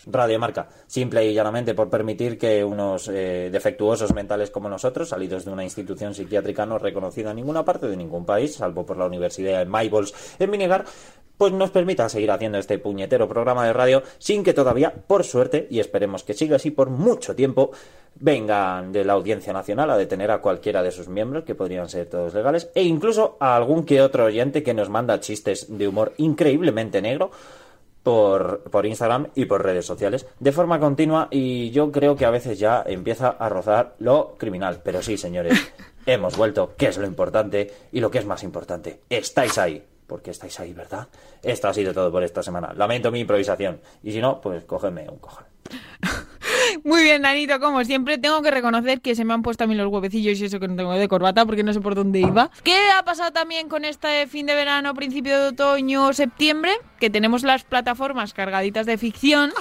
Radiomarca, 0.05 0.67
simple 0.87 1.25
y 1.25 1.33
llanamente 1.33 1.73
por 1.73 1.89
permitir 1.89 2.37
que 2.37 2.63
unos 2.63 3.07
eh, 3.07 3.49
defectuosos 3.51 4.13
mentales 4.13 4.49
como 4.49 4.69
nosotros, 4.69 5.09
salidos 5.09 5.45
de 5.45 5.51
una 5.51 5.63
institución 5.63 6.13
psiquiátrica 6.13 6.65
no 6.65 6.77
reconocida 6.79 7.31
en 7.31 7.37
ninguna 7.37 7.63
parte 7.63 7.87
de 7.87 7.97
ningún 7.97 8.25
país, 8.25 8.55
salvo 8.55 8.85
por 8.85 8.97
la 8.97 9.05
Universidad 9.05 9.59
de 9.59 9.65
Maybols 9.65 10.13
en 10.39 10.51
Vinegar, 10.51 10.85
pues 11.41 11.53
nos 11.53 11.71
permita 11.71 12.07
seguir 12.07 12.29
haciendo 12.29 12.59
este 12.59 12.77
puñetero 12.77 13.27
programa 13.27 13.65
de 13.65 13.73
radio 13.73 14.03
sin 14.19 14.43
que 14.43 14.53
todavía, 14.53 14.93
por 14.93 15.23
suerte, 15.23 15.67
y 15.71 15.79
esperemos 15.79 16.23
que 16.23 16.35
siga 16.35 16.57
así 16.57 16.69
por 16.69 16.91
mucho 16.91 17.35
tiempo, 17.35 17.71
vengan 18.13 18.91
de 18.91 19.03
la 19.03 19.13
Audiencia 19.13 19.51
Nacional 19.51 19.89
a 19.89 19.97
detener 19.97 20.29
a 20.29 20.39
cualquiera 20.39 20.83
de 20.83 20.91
sus 20.91 21.07
miembros, 21.07 21.43
que 21.43 21.55
podrían 21.55 21.89
ser 21.89 22.07
todos 22.07 22.35
legales, 22.35 22.69
e 22.75 22.83
incluso 22.83 23.37
a 23.39 23.55
algún 23.55 23.85
que 23.85 24.03
otro 24.03 24.25
oyente 24.25 24.61
que 24.61 24.75
nos 24.75 24.89
manda 24.89 25.19
chistes 25.19 25.65
de 25.75 25.87
humor 25.87 26.13
increíblemente 26.17 27.01
negro, 27.01 27.31
por, 28.03 28.63
por 28.63 28.85
Instagram 28.85 29.27
y 29.35 29.45
por 29.45 29.63
redes 29.63 29.85
sociales 29.85 30.25
de 30.39 30.51
forma 30.51 30.79
continua 30.79 31.27
y 31.31 31.71
yo 31.71 31.91
creo 31.91 32.15
que 32.15 32.25
a 32.25 32.31
veces 32.31 32.59
ya 32.59 32.83
empieza 32.85 33.29
a 33.29 33.49
rozar 33.49 33.95
lo 33.99 34.35
criminal. 34.37 34.81
Pero 34.83 35.01
sí, 35.01 35.17
señores, 35.17 35.73
hemos 36.05 36.37
vuelto, 36.37 36.73
que 36.77 36.87
es 36.87 36.97
lo 36.97 37.05
importante 37.05 37.71
y 37.91 37.99
lo 37.99 38.11
que 38.11 38.19
es 38.19 38.25
más 38.25 38.43
importante, 38.43 39.01
estáis 39.09 39.57
ahí. 39.57 39.83
Porque 40.07 40.31
estáis 40.31 40.59
ahí, 40.59 40.73
¿verdad? 40.73 41.07
Esto 41.41 41.69
ha 41.69 41.73
sido 41.73 41.93
todo 41.93 42.11
por 42.11 42.21
esta 42.21 42.43
semana. 42.43 42.73
Lamento 42.73 43.11
mi 43.11 43.21
improvisación. 43.21 43.79
Y 44.03 44.11
si 44.11 44.19
no, 44.19 44.41
pues 44.41 44.65
cógeme 44.65 45.07
un 45.07 45.19
cojón. 45.19 45.45
Muy 46.83 47.03
bien, 47.03 47.21
Danito, 47.21 47.59
como 47.59 47.83
siempre, 47.83 48.17
tengo 48.17 48.41
que 48.41 48.51
reconocer 48.51 49.01
que 49.01 49.15
se 49.15 49.25
me 49.25 49.33
han 49.33 49.41
puesto 49.41 49.63
a 49.63 49.67
mí 49.67 49.75
los 49.75 49.87
huevecillos 49.87 50.39
y 50.39 50.45
eso 50.45 50.59
que 50.59 50.67
no 50.67 50.75
tengo 50.75 50.93
de 50.93 51.07
corbata 51.07 51.45
porque 51.45 51.63
no 51.63 51.73
sé 51.73 51.81
por 51.81 51.95
dónde 51.95 52.19
iba. 52.19 52.49
¿Qué 52.63 52.77
ha 52.97 53.03
pasado 53.03 53.31
también 53.31 53.69
con 53.69 53.85
este 53.85 54.27
fin 54.27 54.45
de 54.45 54.55
verano, 54.55 54.93
principio 54.93 55.39
de 55.39 55.47
otoño, 55.49 56.13
septiembre? 56.13 56.71
Que 56.99 57.09
tenemos 57.09 57.43
las 57.43 57.63
plataformas 57.63 58.33
cargaditas 58.33 58.85
de 58.85 58.97
ficción, 58.97 59.51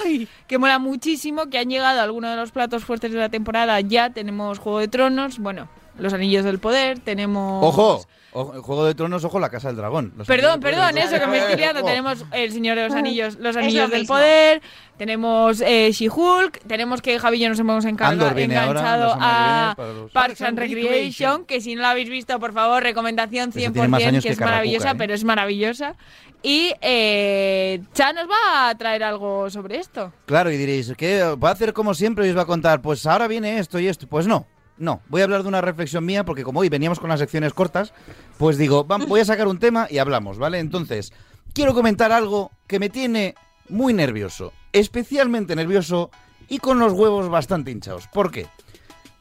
que 0.46 0.58
mola 0.58 0.78
muchísimo, 0.78 1.46
que 1.46 1.58
han 1.58 1.70
llegado 1.70 2.00
algunos 2.00 2.30
de 2.30 2.36
los 2.36 2.50
platos 2.50 2.84
fuertes 2.84 3.12
de 3.12 3.18
la 3.18 3.28
temporada 3.28 3.80
ya. 3.80 4.10
Tenemos 4.10 4.58
Juego 4.58 4.78
de 4.78 4.88
Tronos, 4.88 5.38
bueno, 5.38 5.68
Los 5.98 6.12
Anillos 6.12 6.44
del 6.44 6.58
Poder, 6.58 6.98
tenemos... 6.98 7.64
¡Ojo! 7.64 8.04
Juego 8.32 8.84
de 8.84 8.94
Tronos, 8.94 9.24
ojo, 9.24 9.40
la 9.40 9.50
Casa 9.50 9.68
del 9.68 9.76
Dragón. 9.76 10.12
Los 10.16 10.26
Perdón, 10.26 10.60
perdón, 10.60 10.90
Poder. 10.90 11.04
eso 11.04 11.18
que 11.18 11.26
me 11.26 11.38
estoy 11.38 11.56
liando. 11.56 11.82
Tenemos 11.82 12.24
El 12.32 12.52
Señor 12.52 12.76
de 12.76 12.84
los 12.84 12.94
Anillos, 12.94 13.36
Los 13.40 13.56
Anillos 13.56 13.84
lo 13.84 13.88
del 13.88 14.00
mismo. 14.00 14.14
Poder, 14.14 14.62
tenemos 14.96 15.60
eh, 15.60 15.90
She-Hulk, 15.92 16.60
tenemos 16.66 17.02
que 17.02 17.18
Javi 17.18 17.38
y 17.38 17.40
yo 17.40 17.48
nos 17.48 17.58
hemos 17.58 17.84
encargado, 17.84 18.20
Andor 18.22 18.34
viene 18.34 18.56
ahora, 18.56 18.80
enganchado 18.80 19.04
la 19.06 19.12
semana 19.14 19.26
que 19.28 19.50
a 19.50 19.62
viene, 19.62 19.74
para 19.76 19.92
los- 19.92 20.10
Parks 20.12 20.42
and 20.42 20.58
Recreation, 20.58 21.44
que 21.44 21.60
si 21.60 21.74
no 21.74 21.82
la 21.82 21.90
habéis 21.90 22.08
visto, 22.08 22.38
por 22.38 22.52
favor, 22.52 22.82
recomendación 22.82 23.52
100%, 23.52 23.56
Ese 23.58 23.70
tiene 23.72 23.88
más 23.88 24.02
años 24.04 24.22
que 24.22 24.28
que 24.28 24.32
es 24.34 24.40
maravillosa, 24.40 24.90
¿eh? 24.90 24.94
pero 24.96 25.14
es 25.14 25.24
maravillosa. 25.24 25.94
Y 26.42 26.72
eh, 26.80 27.82
Cha 27.92 28.12
nos 28.12 28.26
va 28.28 28.68
a 28.70 28.74
traer 28.78 29.02
algo 29.02 29.50
sobre 29.50 29.76
esto. 29.78 30.12
Claro, 30.26 30.50
y 30.50 30.56
diréis, 30.56 30.92
¿qué 30.96 31.22
va 31.42 31.48
a 31.50 31.52
hacer 31.52 31.72
como 31.72 31.94
siempre 31.94 32.26
y 32.26 32.30
os 32.30 32.36
va 32.36 32.42
a 32.42 32.46
contar? 32.46 32.80
Pues 32.80 33.04
ahora 33.06 33.26
viene 33.28 33.58
esto 33.58 33.78
y 33.78 33.88
esto. 33.88 34.06
Pues 34.06 34.26
no, 34.26 34.46
no. 34.80 35.02
Voy 35.08 35.20
a 35.20 35.24
hablar 35.24 35.42
de 35.42 35.48
una 35.48 35.60
reflexión 35.60 36.04
mía 36.04 36.24
porque 36.24 36.42
como 36.42 36.60
hoy 36.60 36.68
veníamos 36.68 36.98
con 36.98 37.10
las 37.10 37.20
secciones 37.20 37.54
cortas, 37.54 37.92
pues 38.38 38.56
digo, 38.58 38.84
voy 38.84 39.20
a 39.20 39.24
sacar 39.24 39.46
un 39.46 39.58
tema 39.58 39.86
y 39.88 39.98
hablamos, 39.98 40.38
¿vale? 40.38 40.58
Entonces, 40.58 41.12
quiero 41.52 41.74
comentar 41.74 42.10
algo 42.10 42.50
que 42.66 42.78
me 42.80 42.88
tiene 42.88 43.34
muy 43.68 43.92
nervioso, 43.92 44.52
especialmente 44.72 45.54
nervioso 45.54 46.10
y 46.48 46.58
con 46.58 46.78
los 46.78 46.94
huevos 46.94 47.28
bastante 47.28 47.70
hinchados. 47.70 48.08
¿Por 48.08 48.30
qué? 48.30 48.46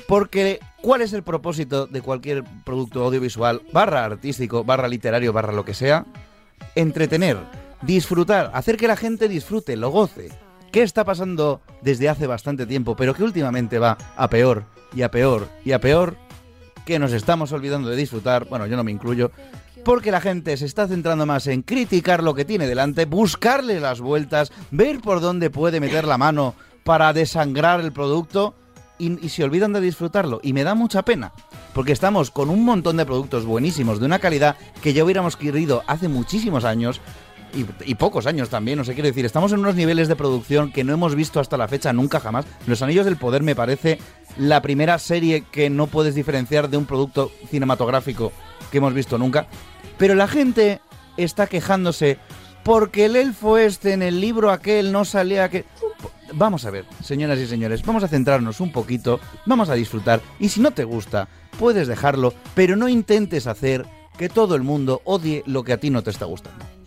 Porque, 0.08 0.60
¿cuál 0.82 1.02
es 1.02 1.14
el 1.14 1.22
propósito 1.22 1.86
de 1.86 2.02
cualquier 2.02 2.44
producto 2.66 3.04
audiovisual, 3.04 3.62
barra 3.72 4.06
artístico, 4.06 4.64
barra 4.64 4.88
literario, 4.88 5.34
barra 5.34 5.54
lo 5.54 5.66
que 5.66 5.76
sea? 5.76 6.06
Entretener, 6.74 7.38
disfrutar, 7.82 8.50
hacer 8.54 8.78
que 8.78 8.88
la 8.88 8.96
gente 8.96 9.28
disfrute, 9.28 9.76
lo 9.76 9.90
goce. 9.92 10.30
¿Qué 10.72 10.84
está 10.84 11.04
pasando 11.04 11.62
desde 11.82 12.10
hace 12.10 12.28
bastante 12.28 12.66
tiempo, 12.66 12.96
pero 12.96 13.14
que 13.14 13.24
últimamente 13.24 13.78
va 13.78 13.98
a 14.16 14.30
peor 14.30 14.66
y 14.96 15.02
a 15.02 15.12
peor 15.12 15.50
y 15.64 15.72
a 15.72 15.80
peor? 15.80 16.18
Que 16.86 17.00
nos 17.00 17.14
estamos 17.14 17.52
olvidando 17.52 17.90
de 17.90 17.96
disfrutar, 17.96 18.46
bueno, 18.46 18.66
yo 18.66 18.76
no 18.76 18.84
me 18.84 18.92
incluyo, 18.92 19.32
porque 19.84 20.12
la 20.12 20.22
gente 20.22 20.56
se 20.58 20.66
está 20.66 20.88
centrando 20.88 21.26
más 21.26 21.48
en 21.48 21.62
criticar 21.62 22.24
lo 22.24 22.34
que 22.34 22.46
tiene 22.46 22.68
delante, 22.68 23.06
buscarle 23.06 23.80
las 23.80 24.02
vueltas, 24.02 24.52
ver 24.72 25.00
por 25.00 25.22
dónde 25.22 25.50
puede 25.50 25.80
meter 25.80 26.06
la 26.06 26.18
mano 26.18 26.56
para 26.84 27.14
desangrar 27.14 27.80
el 27.82 27.92
producto 27.92 28.56
y, 29.00 29.30
se 29.30 29.44
olvidan 29.44 29.74
de 29.74 29.82
disfrutarlo. 29.82 30.40
Y 30.44 30.54
me 30.54 30.64
da 30.64 30.76
mucha 30.76 31.04
pena, 31.04 31.32
porque 31.74 31.94
estamos 31.94 32.32
con 32.32 32.50
un 32.50 32.66
montón 32.66 32.98
de 32.98 33.06
productos 33.06 33.46
buenísimos, 33.46 34.00
de 34.00 34.06
una 34.06 34.20
calidad 34.20 34.58
que 34.82 34.94
ya 34.94 35.04
hubiéramos 35.04 35.38
querido 35.38 35.84
hace 35.88 36.08
muchísimos 36.08 36.66
años. 36.66 37.02
Y, 37.54 37.96
pocos 37.96 38.28
años 38.28 38.50
también, 38.50 38.80
o 38.80 38.84
sea, 38.84 38.94
quiero 38.94 39.08
decir, 39.08 39.26
estamos 39.26 39.52
en 39.52 39.60
unos 39.60 39.76
niveles 39.76 40.08
de 40.08 40.16
producción 40.16 40.72
que 40.72 40.84
no 40.84 40.94
hemos 40.94 41.16
visto 41.16 41.40
hasta 41.40 41.58
la 41.58 41.68
fecha 41.68 41.94
nunca 41.94 42.20
jamás. 42.20 42.46
Los 42.68 42.82
Anillos 42.82 43.06
del 43.06 43.18
Poder 43.18 43.44
me 43.44 43.56
parece 43.56 44.00
la 44.38 44.62
primera 44.62 45.00
serie 45.00 45.44
que 45.52 45.70
no 45.70 45.88
puedes 45.88 46.16
diferenciar 46.16 46.70
de 46.70 46.78
un 46.78 46.86
producto 46.86 47.32
cinematográfico 47.50 48.32
que 48.72 48.78
hemos 48.78 48.94
visto 48.94 49.18
nunca. 49.18 49.48
Pero 49.98 50.16
la 50.16 50.28
gente 50.28 50.82
está 51.18 51.48
quejándose 51.48 52.20
porque 52.64 53.06
el 53.06 53.16
elfo 53.16 53.58
este 53.58 53.94
en 53.94 54.04
el 54.04 54.22
libro 54.22 54.52
aquel 54.52 54.92
no 54.92 55.06
salía 55.06 55.50
que... 55.50 55.66
Vamos 56.34 56.66
a 56.66 56.70
ver, 56.70 56.86
señoras 57.04 57.40
y 57.40 57.48
señores, 57.48 57.84
vamos 57.84 58.04
a 58.04 58.08
centrarnos 58.08 58.60
un 58.60 58.72
poquito, 58.72 59.20
vamos 59.48 59.70
a 59.70 59.74
disfrutar 59.74 60.22
y 60.40 60.50
si 60.50 60.60
no 60.62 60.70
te 60.72 60.84
gusta, 60.84 61.28
puedes 61.58 61.88
dejarlo, 61.88 62.36
pero 62.54 62.76
no 62.76 62.88
intentes 62.88 63.48
hacer 63.48 63.88
que 64.16 64.30
todo 64.30 64.56
el 64.56 64.62
mundo 64.62 65.02
odie 65.06 65.44
lo 65.48 65.64
que 65.64 65.74
a 65.74 65.78
ti 65.78 65.90
no 65.90 66.04
te 66.04 66.12
está 66.12 66.26
gustando. 66.26 66.79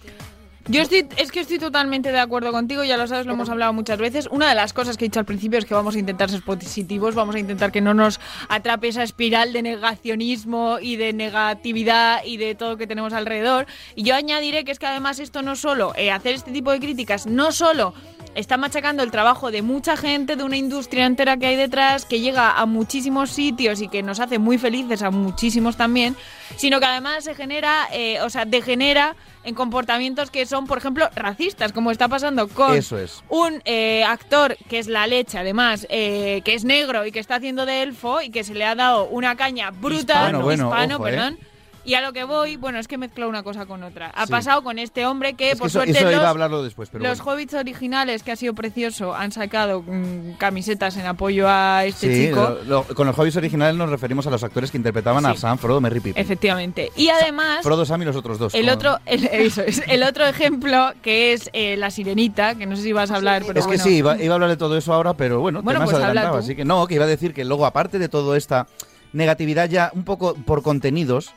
Yo 0.68 0.80
estoy, 0.80 1.08
es 1.16 1.32
que 1.32 1.40
estoy 1.40 1.58
totalmente 1.58 2.12
de 2.12 2.20
acuerdo 2.20 2.52
contigo, 2.52 2.84
ya 2.84 2.96
lo 2.96 3.08
sabes, 3.08 3.26
lo 3.26 3.32
hemos 3.32 3.48
hablado 3.48 3.72
muchas 3.72 3.98
veces. 3.98 4.28
Una 4.30 4.48
de 4.48 4.54
las 4.54 4.72
cosas 4.72 4.96
que 4.96 5.04
he 5.04 5.08
dicho 5.08 5.18
al 5.18 5.26
principio 5.26 5.58
es 5.58 5.64
que 5.64 5.74
vamos 5.74 5.96
a 5.96 5.98
intentar 5.98 6.30
ser 6.30 6.42
positivos, 6.42 7.16
vamos 7.16 7.34
a 7.34 7.40
intentar 7.40 7.72
que 7.72 7.80
no 7.80 7.94
nos 7.94 8.20
atrape 8.48 8.86
esa 8.86 9.02
espiral 9.02 9.52
de 9.52 9.62
negacionismo 9.62 10.78
y 10.80 10.94
de 10.96 11.12
negatividad 11.12 12.24
y 12.24 12.36
de 12.36 12.54
todo 12.54 12.76
que 12.76 12.86
tenemos 12.86 13.12
alrededor. 13.12 13.66
Y 13.96 14.04
yo 14.04 14.14
añadiré 14.14 14.64
que 14.64 14.70
es 14.70 14.78
que 14.78 14.86
además 14.86 15.18
esto 15.18 15.42
no 15.42 15.56
solo, 15.56 15.94
eh, 15.96 16.12
hacer 16.12 16.36
este 16.36 16.52
tipo 16.52 16.70
de 16.70 16.78
críticas, 16.78 17.26
no 17.26 17.50
solo 17.50 17.92
está 18.34 18.56
machacando 18.56 19.02
el 19.02 19.10
trabajo 19.10 19.50
de 19.50 19.62
mucha 19.62 19.96
gente, 19.96 20.36
de 20.36 20.44
una 20.44 20.56
industria 20.56 21.06
entera 21.06 21.36
que 21.36 21.46
hay 21.46 21.56
detrás, 21.56 22.04
que 22.04 22.20
llega 22.20 22.52
a 22.58 22.66
muchísimos 22.66 23.30
sitios 23.30 23.80
y 23.80 23.88
que 23.88 24.02
nos 24.02 24.20
hace 24.20 24.38
muy 24.38 24.58
felices 24.58 25.02
a 25.02 25.10
muchísimos 25.10 25.76
también, 25.76 26.16
sino 26.56 26.80
que 26.80 26.86
además 26.86 27.24
se 27.24 27.34
genera, 27.34 27.88
eh, 27.92 28.20
o 28.22 28.30
sea, 28.30 28.44
degenera 28.44 29.16
en 29.44 29.54
comportamientos 29.54 30.30
que 30.30 30.46
son, 30.46 30.66
por 30.66 30.78
ejemplo, 30.78 31.08
racistas, 31.14 31.72
como 31.72 31.90
está 31.90 32.08
pasando 32.08 32.48
con 32.48 32.76
Eso 32.76 32.98
es. 32.98 33.22
un 33.28 33.60
eh, 33.64 34.04
actor 34.04 34.56
que 34.68 34.78
es 34.78 34.86
la 34.86 35.06
leche, 35.06 35.38
además, 35.38 35.86
eh, 35.90 36.42
que 36.44 36.54
es 36.54 36.64
negro 36.64 37.04
y 37.04 37.12
que 37.12 37.18
está 37.18 37.36
haciendo 37.36 37.66
de 37.66 37.82
elfo 37.82 38.22
y 38.22 38.30
que 38.30 38.44
se 38.44 38.54
le 38.54 38.64
ha 38.64 38.74
dado 38.74 39.04
una 39.06 39.36
caña 39.36 39.70
brutal, 39.70 40.28
Hispano, 40.28 40.42
bueno, 40.42 40.68
hispano, 40.68 40.94
ojo, 40.96 41.04
perdón. 41.04 41.38
Y 41.84 41.94
a 41.94 42.00
lo 42.00 42.12
que 42.12 42.22
voy, 42.24 42.56
bueno, 42.56 42.78
es 42.78 42.86
que 42.86 42.96
mezclo 42.96 43.28
una 43.28 43.42
cosa 43.42 43.66
con 43.66 43.82
otra. 43.82 44.10
Ha 44.14 44.26
Sí. 44.26 44.30
pasado 44.30 44.62
con 44.62 44.78
este 44.78 45.04
hombre 45.04 45.34
que, 45.34 45.48
Es 45.50 45.54
que 45.54 45.58
por 45.58 45.66
eso, 45.66 45.78
suerte, 45.80 45.92
eso 45.98 46.04
los, 46.04 46.12
iba 46.14 46.26
a 46.26 46.30
hablarlo 46.30 46.62
después, 46.62 46.88
pero 46.90 47.02
los 47.04 47.18
bueno. 47.18 47.32
hobbits 47.32 47.54
originales, 47.54 48.22
que 48.22 48.30
ha 48.30 48.36
sido 48.36 48.54
precioso, 48.54 49.14
han 49.14 49.32
sacado 49.32 49.82
mm, 49.82 50.34
camisetas 50.38 50.96
en 50.96 51.06
apoyo 51.06 51.46
a 51.48 51.84
este 51.84 52.14
Sí, 52.14 52.26
chico. 52.28 52.56
lo- 52.64 52.84
lo- 52.84 52.94
con 52.94 53.06
los 53.08 53.16
hobbies 53.16 53.34
originales 53.36 53.74
nos 53.76 53.90
referimos 53.90 54.26
a 54.26 54.30
los 54.30 54.44
actores 54.44 54.70
que 54.70 54.76
interpretaban 54.76 55.26
a. 55.26 55.34
Sam, 55.34 55.58
Frodo, 55.58 55.80
Merry 55.80 55.98
Pippin. 56.00 56.22
Efectivamente. 56.22 56.92
Y 56.96 57.08
además, 57.08 57.62
Frodo, 57.62 57.84
Sam 57.84 58.02
y 58.02 58.04
los 58.04 58.14
otros 58.16 58.38
dos. 58.38 58.54
el 58.54 58.68
otro, 58.68 58.98
el, 59.06 59.24
eso 59.24 59.62
es, 59.62 59.82
el 59.88 60.04
otro 60.04 60.24
ejemplo 60.26 60.92
que 61.02 61.32
es 61.32 61.50
eh, 61.52 61.76
la 61.76 61.90
sirenita, 61.90 62.54
que 62.54 62.64
no 62.66 62.76
sé 62.76 62.82
si 62.82 62.92
vas 62.92 63.10
a 63.10 63.16
hablar, 63.16 63.42
pero 63.46 63.58
es 63.58 63.66
que 63.66 63.78
sí, 63.78 63.96
iba, 63.96 64.22
iba 64.22 64.32
a 64.32 64.36
hablar 64.36 64.50
de 64.50 64.56
todo 64.56 64.76
eso 64.76 64.92
ahora, 64.94 65.14
pero 65.14 65.40
bueno, 65.40 65.62
Bueno, 65.62 65.80
te 65.80 65.86
pues 65.86 65.96
habla 66.04 66.30
tú. 66.30 66.36
así 66.36 66.54
que 66.54 66.64
no, 66.64 66.86
que 66.86 66.94
iba 66.94 67.04
a 67.04 67.08
decir 67.08 67.34
que 67.34 67.44
luego, 67.44 67.66
aparte 67.66 67.98
de 67.98 68.08
todo 68.08 68.36
esta 68.36 68.66
negatividad 69.12 69.68
ya 69.68 69.90
un 69.94 70.04
poco 70.04 70.34
por 70.34 70.62
contenidos, 70.62 71.32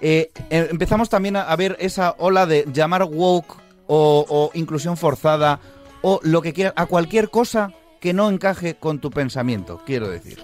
eh, 0.00 0.30
eh, 0.50 0.68
empezamos 0.70 1.08
también 1.08 1.36
a, 1.36 1.54
ver 1.56 1.76
esa 1.80 2.14
ola 2.18 2.46
de 2.46 2.66
llamar 2.72 3.04
woke 3.04 3.56
o, 3.86 4.50
inclusión 4.54 4.96
forzada 4.96 5.60
o 6.02 6.20
lo 6.22 6.42
que 6.42 6.52
quieras, 6.52 6.74
a 6.76 6.86
cualquier 6.86 7.30
cosa 7.30 7.72
que 8.00 8.12
no 8.12 8.30
encaje 8.30 8.74
con 8.76 9.00
tu 9.00 9.10
pensamiento, 9.10 9.80
quiero 9.84 10.08
decir. 10.08 10.38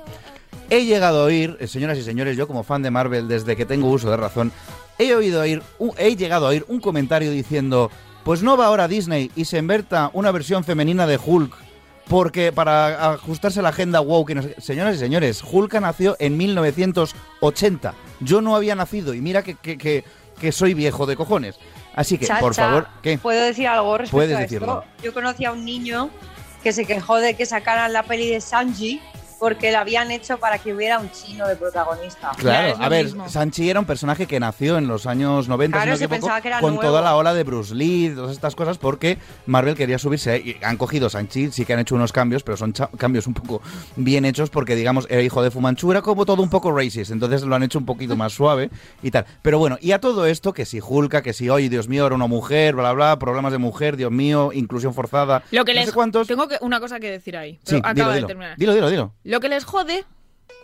He 0.71 0.87
llegado 0.87 1.21
a 1.21 1.25
oír, 1.25 1.57
eh, 1.61 1.69
señoras 1.69 1.99
y 1.99 2.03
señores, 2.03 2.37
yo 2.37 2.49
como 2.49 2.65
fan 2.65 2.83
de 2.83 2.91
Marvel 2.91 3.29
desde 3.29 3.55
que 3.55 3.67
tengo 3.67 3.91
uso 3.91 4.11
de 4.11 4.17
razón, 4.17 4.51
he 4.99 5.15
oído 5.15 5.43
oír, 5.43 5.63
he 5.99 6.17
llegado 6.17 6.47
a 6.47 6.51
oír 6.51 6.65
un 6.69 6.81
comentario 6.81 7.31
diciendo, 7.31 7.91
pues 8.25 8.43
no 8.43 8.57
va 8.57 8.67
ahora 8.67 8.89
Disney 8.89 9.31
y 9.37 9.45
se 9.45 9.59
inverta 9.59 10.11
una 10.15 10.33
versión 10.33 10.65
femenina 10.65 11.07
de 11.07 11.21
Hulk 11.25 11.55
porque 12.09 12.53
para 12.53 13.13
ajustarse 13.13 13.61
a 13.61 13.63
la 13.63 13.71
agenda 13.71 14.01
woke, 14.01 14.31
y 14.31 14.35
no 14.35 14.43
sé 14.43 14.55
qué". 14.55 14.61
señoras 14.61 14.97
y 14.97 14.99
señores, 14.99 15.43
Hulk 15.43 15.75
nació 15.81 16.17
en 16.19 16.37
1980. 16.37 17.95
Yo 18.21 18.41
no 18.41 18.55
había 18.57 18.75
nacido 18.75 19.15
y 19.15 19.21
mira 19.21 19.43
que, 19.43 19.55
que, 19.55 19.77
que- 19.79 20.05
que 20.39 20.51
soy 20.51 20.75
viejo 20.75 21.07
de 21.07 21.15
cojones. 21.17 21.55
Así 21.95 22.19
que, 22.19 22.27
por 22.41 22.55
favor, 22.55 22.89
¿qué? 23.03 23.19
¿Puedo 23.19 23.41
decir 23.45 23.69
algo 23.69 23.97
respecto 23.99 24.17
Puedes 24.17 24.37
a 24.37 24.43
esto? 24.43 24.53
decirlo. 24.55 24.85
Yo 25.03 25.15
conocí 25.15 25.45
a 25.45 25.53
un 25.53 25.65
niño 25.65 26.11
que 26.65 26.73
se 26.73 26.85
quejó 26.87 27.19
de 27.19 27.35
que 27.35 27.47
sacaran 27.47 27.93
la 27.93 28.03
peli 28.03 28.29
de 28.31 28.41
Sanji 28.41 29.01
porque 29.39 29.71
la 29.73 29.81
habían 29.81 30.11
hecho 30.11 30.39
para 30.39 30.59
que 30.59 30.73
hubiera 30.75 30.99
un 30.99 31.11
chino 31.11 31.47
de 31.47 31.57
protagonista. 31.57 32.31
Claro, 32.39 32.77
a 32.81 32.89
ver, 32.89 33.09
Sanchi 33.29 33.69
era 33.71 33.81
un 33.81 33.87
personaje 33.87 34.27
que 34.27 34.41
nació 34.41 34.79
en 34.79 34.87
los 34.87 35.07
años 35.07 35.49
90, 35.49 35.77
Claro, 35.77 35.87
si 35.87 35.91
no 35.91 35.97
se 35.97 36.01
me 36.01 36.05
equivoco, 36.17 36.21
pensaba 36.27 36.41
que 36.41 36.49
era 36.49 36.61
con 36.61 36.75
nuevo. 36.75 36.89
toda 36.91 37.03
la 37.03 37.17
ola 37.17 37.35
de 37.35 37.43
Bruce 37.45 37.75
Lee, 37.75 38.13
todas 38.15 38.33
estas 38.33 38.55
cosas, 38.55 38.79
porque 38.79 39.19
Marvel 39.47 39.75
quería 39.75 39.99
subirse. 39.99 40.39
Y 40.39 40.57
han 40.63 40.77
cogido 40.77 41.09
Sanchi, 41.11 41.51
sí 41.51 41.65
que 41.65 41.73
han 41.75 41.81
hecho 41.81 41.95
unos 41.95 42.13
cambios, 42.13 42.43
pero 42.43 42.57
son 42.57 42.73
cha- 42.73 42.89
cambios 42.97 43.27
un 43.27 43.35
poco 43.35 43.61
bien 43.97 44.25
hechos, 44.25 44.51
porque 44.51 44.75
digamos, 44.77 45.07
era 45.11 45.23
hijo 45.23 45.43
de 45.43 45.51
Fumanchu, 45.51 45.91
era 45.91 46.03
como 46.03 46.25
todo 46.27 46.43
un 46.43 46.51
poco 46.51 46.73
racist, 46.73 47.11
entonces 47.11 47.43
lo 47.43 47.55
han 47.55 47.63
hecho 47.63 47.79
un 47.79 47.87
poquito 47.87 48.17
más 48.17 48.33
suave 48.33 48.71
y 49.03 49.11
tal. 49.11 49.27
Pero 49.43 49.59
bueno, 49.59 49.79
y 49.81 49.93
a 49.93 50.01
todo 50.01 50.27
esto, 50.27 50.53
que 50.53 50.65
si 50.65 50.81
Hulka, 50.81 51.23
que 51.23 51.33
si, 51.33 51.49
oye, 51.51 51.69
Dios 51.69 51.89
mío, 51.89 52.07
era 52.07 52.15
una 52.15 52.27
mujer, 52.27 52.75
bla, 52.75 52.93
bla, 52.93 53.19
problemas 53.19 53.53
de 53.53 53.59
mujer, 53.59 53.97
Dios 53.97 54.11
mío, 54.11 54.51
inclusión 54.53 54.95
forzada. 54.95 55.43
Lo 55.51 55.65
que 55.65 55.75
no 55.75 55.81
les, 55.81 55.89
sé 55.91 55.95
cuántos. 55.95 56.27
Tengo 56.29 56.49
que, 56.49 56.57
una 56.61 56.81
cosa 56.81 57.01
que 57.01 57.11
decir 57.11 57.37
ahí. 57.37 57.59
Sí, 57.65 57.81
Pero 57.81 57.81
dilo, 57.81 57.89
acaba 57.89 58.15
dilo. 58.15 58.27
de 58.27 58.33
terminar. 58.33 58.57
Dilo, 58.57 58.75
dilo, 58.75 58.91
dilo. 58.91 59.13
Lo 59.25 59.41
que 59.41 59.49
les 59.49 59.65
jode 59.65 60.05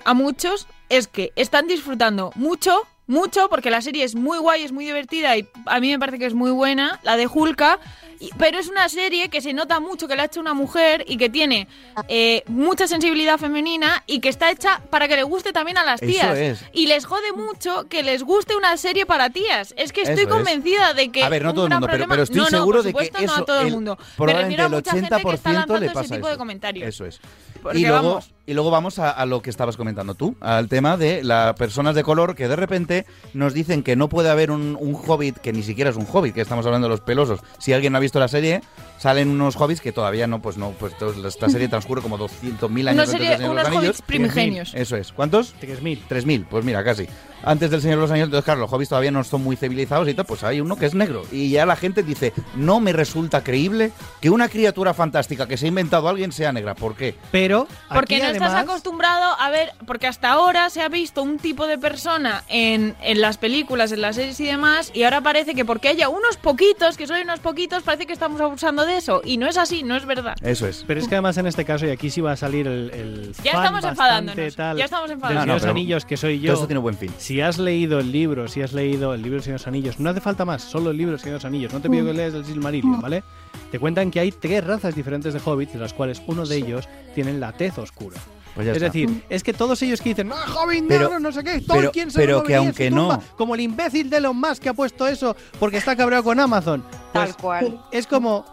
a 0.05 0.15
muchos 0.15 0.67
es 0.89 1.07
que 1.09 1.33
están 1.37 1.67
disfrutando 1.67 2.31
mucho 2.35 2.83
mucho 3.07 3.49
porque 3.51 3.71
la 3.71 3.83
serie 3.83 4.05
es 4.05 4.15
muy 4.15 4.39
guay, 4.39 4.63
es 4.63 4.71
muy 4.71 4.85
divertida 4.87 5.37
y 5.37 5.49
a 5.67 5.81
mí 5.81 5.91
me 5.91 5.99
parece 5.99 6.21
que 6.21 6.27
es 6.27 6.35
muy 6.35 6.53
buena, 6.53 7.01
la 7.03 7.17
de 7.17 7.27
Hulka. 7.27 7.81
y- 8.21 8.31
Pero 8.39 8.59
es 8.59 8.69
una 8.69 8.89
serie 8.89 9.31
que 9.31 9.41
se 9.41 9.53
nota 9.53 9.81
mucho 9.81 10.07
que 10.07 10.15
la 10.15 10.23
ha 10.23 10.27
hecho 10.27 10.39
una 10.41 10.55
mujer 10.55 11.05
y 11.09 11.17
que 11.17 11.29
tiene 11.29 11.67
eh, 12.07 12.45
mucha 12.47 12.87
sensibilidad 12.87 13.37
femenina 13.39 14.05
y 14.07 14.21
que 14.21 14.29
está 14.29 14.51
hecha 14.53 14.81
para 14.91 15.09
que 15.09 15.17
le 15.17 15.23
guste 15.25 15.53
también 15.53 15.77
a 15.79 15.85
las 15.85 16.01
Eso 16.03 16.13
tías. 16.13 16.39
es. 16.39 16.65
Y 16.73 16.87
les 16.87 17.05
jode 17.05 17.33
mucho 17.33 17.89
que 17.89 18.03
les 18.05 18.23
guste 18.23 18.55
una 18.55 18.77
serie 18.77 19.07
para 19.07 19.31
tías. 19.31 19.75
Es 19.77 19.93
que 19.93 20.03
estoy 20.03 20.15
Eso 20.25 20.29
es. 20.29 20.35
convencida 20.37 20.95
de 20.95 21.11
que. 21.11 21.25
A 21.25 21.29
ver, 21.31 21.43
no 21.43 21.53
todo 21.53 21.65
el 21.67 21.71
mundo, 21.73 21.87
pero, 21.89 21.97
problema- 22.07 22.11
pero 22.13 22.23
estoy 22.23 22.37
No, 22.37 22.45
no, 22.45 22.51
seguro 22.51 22.79
por 22.79 22.85
de 22.85 22.93
que 22.93 23.05
supuesto, 23.07 23.19
no 23.19 23.25
eso, 23.33 23.43
a 23.43 23.45
todo 23.45 23.61
el 23.63 23.67
el- 23.69 23.73
mundo. 23.73 23.99
Me 24.19 24.33
refiero 24.35 24.65
a 24.65 24.69
mucha 24.69 24.93
gente 24.93 25.09
que 25.09 25.17
está 25.17 25.51
80% 25.51 25.53
lanzando 25.53 25.81
le 25.81 25.87
ese 25.87 26.15
tipo 26.15 26.27
de 26.27 26.33
eso. 26.35 26.39
comentarios. 26.39 26.89
Eso 26.89 27.07
es. 27.07 27.21
Porque 27.63 27.79
Y 27.79 27.83
luego, 27.83 28.09
vamos. 28.09 28.31
y 28.47 28.55
luego 28.55 28.71
vamos 28.71 28.99
a, 28.99 29.11
a 29.11 29.27
lo 29.27 29.43
que 29.43 29.51
estabas 29.51 29.77
comentando 29.77 30.15
tú, 30.15 30.35
al 30.41 30.69
tema 30.69 30.97
de 30.97 31.23
las 31.23 31.55
personas 31.55 31.95
de 31.95 32.03
color 32.03 32.35
que 32.35 32.49
de 32.49 32.57
repente 32.57 33.07
nos 33.35 33.53
dicen 33.55 33.83
que 33.83 33.97
no 33.97 34.09
puede 34.09 34.31
haber 34.31 34.51
un, 34.51 34.77
un 34.81 34.95
hobbit, 34.95 35.37
que 35.39 35.53
ni 35.53 35.63
siquiera 35.63 35.91
es 35.91 35.97
un 35.97 36.07
hobbit, 36.11 36.35
que 36.35 36.41
estamos 36.41 36.65
hablando 36.67 36.87
de 36.89 36.91
los 36.91 37.01
pelosos. 37.01 37.41
Si 37.59 37.73
alguien 37.73 37.93
no 37.93 37.99
ha 37.99 38.01
visto 38.01 38.19
la 38.19 38.29
serie, 38.29 38.63
salen 38.99 39.29
unos 39.29 39.57
hobbits 39.57 39.81
que 39.81 39.93
todavía 39.93 40.27
no, 40.27 40.41
pues 40.43 40.57
no, 40.57 40.71
pues 40.79 40.95
esta 41.27 41.49
serie 41.49 41.69
transcurre 41.69 42.03
como 42.03 42.19
200.000 42.19 42.89
años 42.89 42.95
Una 42.95 43.07
serie- 43.07 43.37
de 43.39 43.49
unos 43.49 43.69
hobbits 43.69 44.03
primigenios. 44.03 44.73
Eso 44.75 44.97
es. 44.97 45.13
¿Cuántos? 45.13 45.55
3.000. 45.61 46.01
3.000, 46.09 46.47
pues 46.49 46.65
mira, 46.65 46.83
casi. 46.83 47.07
Antes 47.43 47.71
del 47.71 47.81
Señor 47.81 47.97
de 47.97 48.03
los 48.03 48.11
Anillos, 48.11 48.27
entonces 48.27 48.45
claro, 48.45 48.61
los 48.61 48.73
hobbits 48.73 48.89
todavía 48.91 49.11
no 49.11 49.25
son 49.25 49.43
muy 49.43 49.57
civilizados 49.57 50.09
y 50.09 50.15
tal, 50.15 50.25
pues 50.27 50.45
hay 50.45 50.61
uno 50.61 50.77
que 50.77 50.87
es 50.87 50.95
negro. 50.95 51.23
Y 51.33 51.51
ya 51.51 51.67
la 51.67 51.77
gente 51.77 52.03
dice, 52.03 52.33
no 52.55 52.81
me 52.81 52.93
resulta 52.93 53.43
creíble 53.43 53.93
que 54.21 54.31
una 54.31 54.49
criatura 54.49 54.95
fantástica 54.95 55.47
que 55.47 55.57
se 55.57 55.67
ha 55.67 55.69
inventado 55.69 56.09
alguien 56.09 56.33
sea 56.33 56.53
negra. 56.53 56.75
¿Por 56.75 56.95
qué? 56.95 57.15
Pero 57.31 57.67
Porque 57.89 58.17
aquí, 58.17 58.25
no 58.25 58.31
estás 58.31 58.55
acostumbrado 58.55 59.35
a 59.39 59.51
ver, 59.51 59.73
porque 59.87 60.07
hasta 60.07 60.31
ahora 60.31 60.71
se 60.71 60.83
ha 60.83 60.89
visto 60.89 61.23
un 61.23 61.39
tipo 61.39 61.67
de 61.67 61.79
persona 61.79 62.45
en, 62.49 62.95
en 63.03 63.21
las 63.21 63.39
películas, 63.39 63.93
en 63.93 64.01
las 64.01 64.17
series 64.17 64.39
y 64.41 64.47
demás, 64.47 64.91
y 64.95 65.05
ahora 65.05 65.21
parece 65.21 65.55
que 65.55 65.65
porque 65.65 65.89
haya 65.89 66.09
unos 66.09 66.37
poquitos, 66.37 66.97
que 66.97 67.07
solo 67.07 67.19
hay 67.19 67.25
unos 67.25 67.41
poquitos, 67.41 67.83
parece 67.83 68.07
que 68.07 68.13
estamos 68.13 68.41
abusando 68.41 68.85
de 68.87 68.97
eso. 68.97 69.23
Y 69.25 69.37
no 69.37 69.47
es 69.47 69.57
así, 69.57 69.83
no 69.83 69.97
es 69.97 70.05
verdad. 70.07 70.35
Eso 70.43 70.67
es. 70.67 70.85
Pero 70.87 71.01
es 71.01 71.09
que 71.09 71.15
además 71.15 71.37
en 71.39 71.47
este 71.47 71.65
caso, 71.65 71.87
y 71.87 71.91
aquí 71.91 72.11
sí 72.11 72.21
va 72.21 72.33
a 72.33 72.37
salir 72.37 72.67
el, 72.67 72.91
el 72.91 73.33
Ya 73.43 73.53
fan 73.53 73.65
estamos 73.65 73.83
bastante 73.83 73.91
enfadándonos, 73.91 74.57
tal 74.57 74.77
ya 74.77 74.85
estamos 74.85 75.11
enfadándonos. 75.11 75.47
No, 75.47 75.55
de 75.55 75.61
no, 75.61 75.67
los 75.67 75.71
Anillos, 75.71 76.05
que 76.05 76.17
soy 76.17 76.41
yo. 76.41 76.47
todo 76.47 76.55
esto 76.55 76.67
tiene 76.67 76.81
buen 76.81 76.97
fin. 76.97 77.13
Si 77.31 77.41
has 77.41 77.61
leído 77.61 78.01
el 78.01 78.11
libro, 78.11 78.49
si 78.49 78.61
has 78.61 78.73
leído 78.73 79.15
el 79.15 79.23
libro 79.23 79.37
del 79.37 79.45
Señor 79.45 79.61
de 79.61 79.63
los 79.63 79.69
Anillos, 79.69 80.01
no 80.01 80.11
hace 80.11 80.21
falta 80.21 80.45
más, 80.45 80.63
solo 80.63 80.91
el 80.91 80.97
libro 80.97 81.13
del 81.13 81.21
Señor 81.21 81.35
de 81.35 81.37
los 81.37 81.45
Anillos. 81.45 81.73
No 81.73 81.81
te 81.81 81.89
pido 81.89 82.05
que 82.05 82.13
leas 82.13 82.35
el 82.35 82.45
Silmarillion, 82.45 83.01
¿vale? 83.01 83.23
Te 83.71 83.79
cuentan 83.79 84.11
que 84.11 84.19
hay 84.19 84.33
tres 84.33 84.67
razas 84.67 84.97
diferentes 84.97 85.33
de 85.33 85.41
hobbits, 85.45 85.75
de 85.75 85.79
las 85.79 85.95
cuales 85.95 86.21
uno 86.27 86.45
de 86.45 86.57
ellos 86.57 86.89
tienen 87.15 87.39
la 87.39 87.53
tez 87.53 87.79
oscura. 87.79 88.17
Pues 88.57 88.67
es 88.67 88.73
está. 88.75 88.87
decir, 88.87 89.23
es 89.29 89.45
que 89.45 89.53
todos 89.53 89.81
ellos 89.83 90.01
que 90.01 90.09
dicen, 90.09 90.27
no, 90.27 90.35
hobbit 90.35 90.87
Pero- 90.89 91.05
negro, 91.05 91.21
no 91.21 91.31
sé 91.31 91.45
qué, 91.45 91.63
pero- 91.69 91.83
Tolkien 91.83 92.11
se 92.11 92.19
pero 92.19 92.39
lo 92.39 92.43
que 92.43 92.57
aunque 92.57 92.89
tumba", 92.91 93.19
no- 93.19 93.23
Como 93.37 93.55
el 93.55 93.61
imbécil 93.61 94.11
de 94.11 94.17
Elon 94.17 94.37
Musk 94.37 94.65
que 94.65 94.69
ha 94.71 94.75
puesto 94.75 95.07
eso 95.07 95.37
porque 95.61 95.77
está 95.77 95.95
cabreado 95.95 96.25
con 96.25 96.41
Amazon. 96.41 96.83
Pues 96.83 97.13
Tal 97.13 97.37
cual. 97.37 97.81
Es 97.93 98.09
como, 98.09 98.45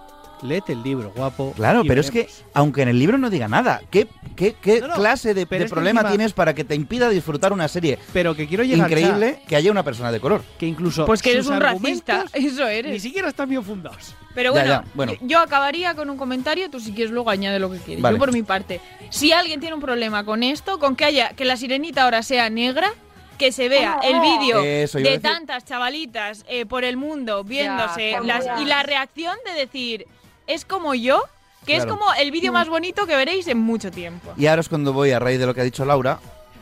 léete 0.43 0.73
el 0.73 0.83
libro, 0.83 1.11
guapo. 1.15 1.53
Claro, 1.55 1.83
pero 1.87 2.01
es 2.01 2.11
que, 2.11 2.19
veremos". 2.21 2.43
aunque 2.53 2.81
en 2.83 2.89
el 2.89 2.99
libro 2.99 3.17
no 3.17 3.29
diga 3.29 3.47
nada, 3.47 3.81
¿qué, 3.89 4.07
qué, 4.35 4.55
qué 4.61 4.81
No, 4.81 4.87
no, 4.87 4.93
clase 4.95 5.33
de, 5.33 5.45
problema 5.45 6.01
encima- 6.01 6.09
tienes 6.09 6.33
para 6.33 6.53
que 6.53 6.63
te 6.63 6.75
impida 6.75 7.09
disfrutar 7.09 7.53
una 7.53 7.67
serie 7.67 7.97
Pero 8.13 8.35
que 8.35 8.47
quiero 8.47 8.63
llegar 8.63 8.89
increíble 8.89 9.39
que 9.47 9.55
haya 9.55 9.71
una 9.71 9.83
persona 9.83 10.11
de 10.11 10.19
color? 10.19 10.43
que 10.59 10.65
incluso 10.65 11.05
Pues 11.05 11.21
que 11.21 11.31
eres 11.31 11.47
un 11.47 11.59
racista, 11.59 12.25
eso 12.33 12.67
eres. 12.67 12.91
Ni 12.91 12.99
siquiera 12.99 13.29
están 13.29 13.49
bien 13.49 13.63
fundados. 13.63 14.13
Pero 14.35 14.51
bueno, 14.51 14.67
ya, 14.67 14.83
bueno. 14.93 15.13
Yo, 15.13 15.19
yo 15.21 15.39
acabaría 15.39 15.95
con 15.95 16.09
un 16.09 16.17
comentario, 16.17 16.69
tú 16.69 16.79
si 16.79 16.91
quieres 16.93 17.11
luego 17.11 17.29
añade 17.31 17.57
lo 17.59 17.71
que 17.71 17.77
quieres. 17.79 18.01
Vale. 18.03 18.15
Yo 18.15 18.19
por 18.19 18.31
mi 18.31 18.43
parte, 18.43 18.79
si 19.09 19.31
alguien 19.31 19.59
tiene 19.59 19.73
un 19.73 19.81
problema 19.81 20.23
con 20.25 20.43
esto, 20.43 20.77
con 20.77 20.95
que 20.95 21.05
haya 21.05 21.29
que 21.29 21.43
la 21.45 21.57
sirenita 21.57 22.03
ahora 22.03 22.21
sea 22.21 22.49
negra, 22.51 22.93
que 23.39 23.51
se 23.51 23.69
vea 23.69 23.99
el 24.03 24.19
vídeo 24.19 24.63
Eso 24.63 24.99
iba 24.99 25.09
a 25.09 25.11
de 25.13 25.19
tantas 25.19 25.63
chavalitas 25.65 26.43
eh, 26.49 26.65
por 26.65 26.83
el 26.83 26.97
mundo 26.97 27.43
viéndose 27.43 28.11
Ya, 28.11 28.21
las, 28.21 28.45
ya. 28.45 28.61
y 28.61 28.65
la 28.65 28.81
reacción 28.83 29.35
de 29.45 29.59
decir, 29.59 30.07
es 30.47 30.65
como 30.65 30.95
yo, 30.95 31.23
que 31.65 31.75
es 31.75 31.85
como 31.85 32.05
el 32.19 32.31
vídeo 32.31 32.51
más 32.51 32.69
bonito 32.69 33.05
que 33.05 33.15
veréis 33.15 33.47
en 33.47 33.59
mucho 33.59 33.91
tiempo. 33.91 34.33
Y 34.37 34.47
ahora 34.47 34.61
es 34.61 34.69
cuando 34.69 34.93
voy 34.93 35.11
a 35.11 35.19
raíz 35.19 35.39
de 35.39 35.45
lo 35.45 35.53
que 35.53 35.61
ha 35.61 35.65
dicho 35.65 35.85
Laura. 35.85 36.19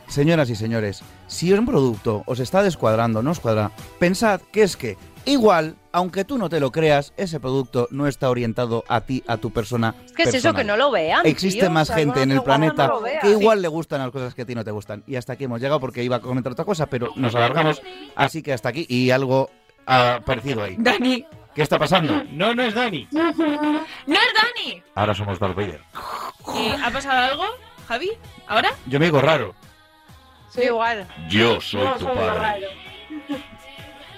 Señoras 0.08 0.50
y 0.50 0.54
señores, 0.54 1.02
si 1.26 1.52
un 1.52 1.66
producto 1.66 2.22
os 2.26 2.38
está 2.38 2.62
descuadrando, 2.62 3.22
no 3.22 3.32
os 3.32 3.40
cuadra, 3.40 3.72
pensad 3.98 4.40
que 4.52 4.62
es 4.62 4.76
que 4.76 4.96
igual, 5.24 5.74
aunque 5.90 6.24
tú 6.24 6.38
no 6.38 6.48
te 6.48 6.60
lo 6.60 6.70
creas, 6.70 7.12
ese 7.16 7.40
producto 7.40 7.88
no 7.90 8.06
está 8.06 8.30
orientado 8.30 8.84
a 8.86 9.00
ti, 9.00 9.24
a 9.26 9.36
tu 9.36 9.50
persona. 9.50 9.96
Es 10.04 10.12
que 10.12 10.22
es 10.22 10.34
eso, 10.34 10.54
que 10.54 10.62
no 10.62 10.76
lo 10.76 10.92
vean. 10.92 11.26
Existe 11.26 11.62
tío, 11.62 11.70
más 11.70 11.90
o 11.90 11.94
sea, 11.94 11.96
gente 11.96 12.22
en 12.22 12.30
el 12.30 12.42
planeta 12.42 12.86
no 12.86 13.02
que 13.02 13.30
igual 13.30 13.60
le 13.60 13.68
gustan 13.68 14.00
las 14.00 14.12
cosas 14.12 14.32
que 14.32 14.42
a 14.42 14.46
ti 14.46 14.54
no 14.54 14.64
te 14.64 14.70
gustan. 14.70 15.02
Y 15.08 15.16
hasta 15.16 15.32
aquí 15.32 15.44
hemos 15.44 15.60
llegado 15.60 15.80
porque 15.80 16.04
iba 16.04 16.16
a 16.16 16.20
comentar 16.20 16.52
otra 16.52 16.64
cosa, 16.64 16.86
pero 16.86 17.10
nos 17.16 17.34
alargamos. 17.34 17.82
Así 18.14 18.42
que 18.42 18.52
hasta 18.52 18.68
aquí 18.68 18.86
y 18.88 19.10
algo 19.10 19.50
ha 19.86 20.20
parecido 20.24 20.62
ahí. 20.62 20.76
Dani. 20.78 21.26
¿Qué 21.56 21.62
está 21.62 21.78
pasando? 21.78 22.22
No, 22.30 22.54
no 22.54 22.62
es 22.62 22.74
Dani. 22.74 23.08
¡No 23.10 23.30
es 23.30 23.36
Dani! 23.36 24.82
Ahora 24.94 25.14
somos 25.14 25.38
Darth 25.38 25.56
Vader. 25.56 25.80
¿Ha 26.84 26.90
pasado 26.90 27.18
algo, 27.32 27.44
Javi? 27.88 28.10
¿Ahora? 28.46 28.72
Yo 28.84 29.00
me 29.00 29.06
digo 29.06 29.22
raro. 29.22 29.54
Sí, 30.50 30.64
igual. 30.64 31.06
Yo 31.30 31.58
soy 31.62 31.80
tu 31.98 32.04
padre. 32.04 32.68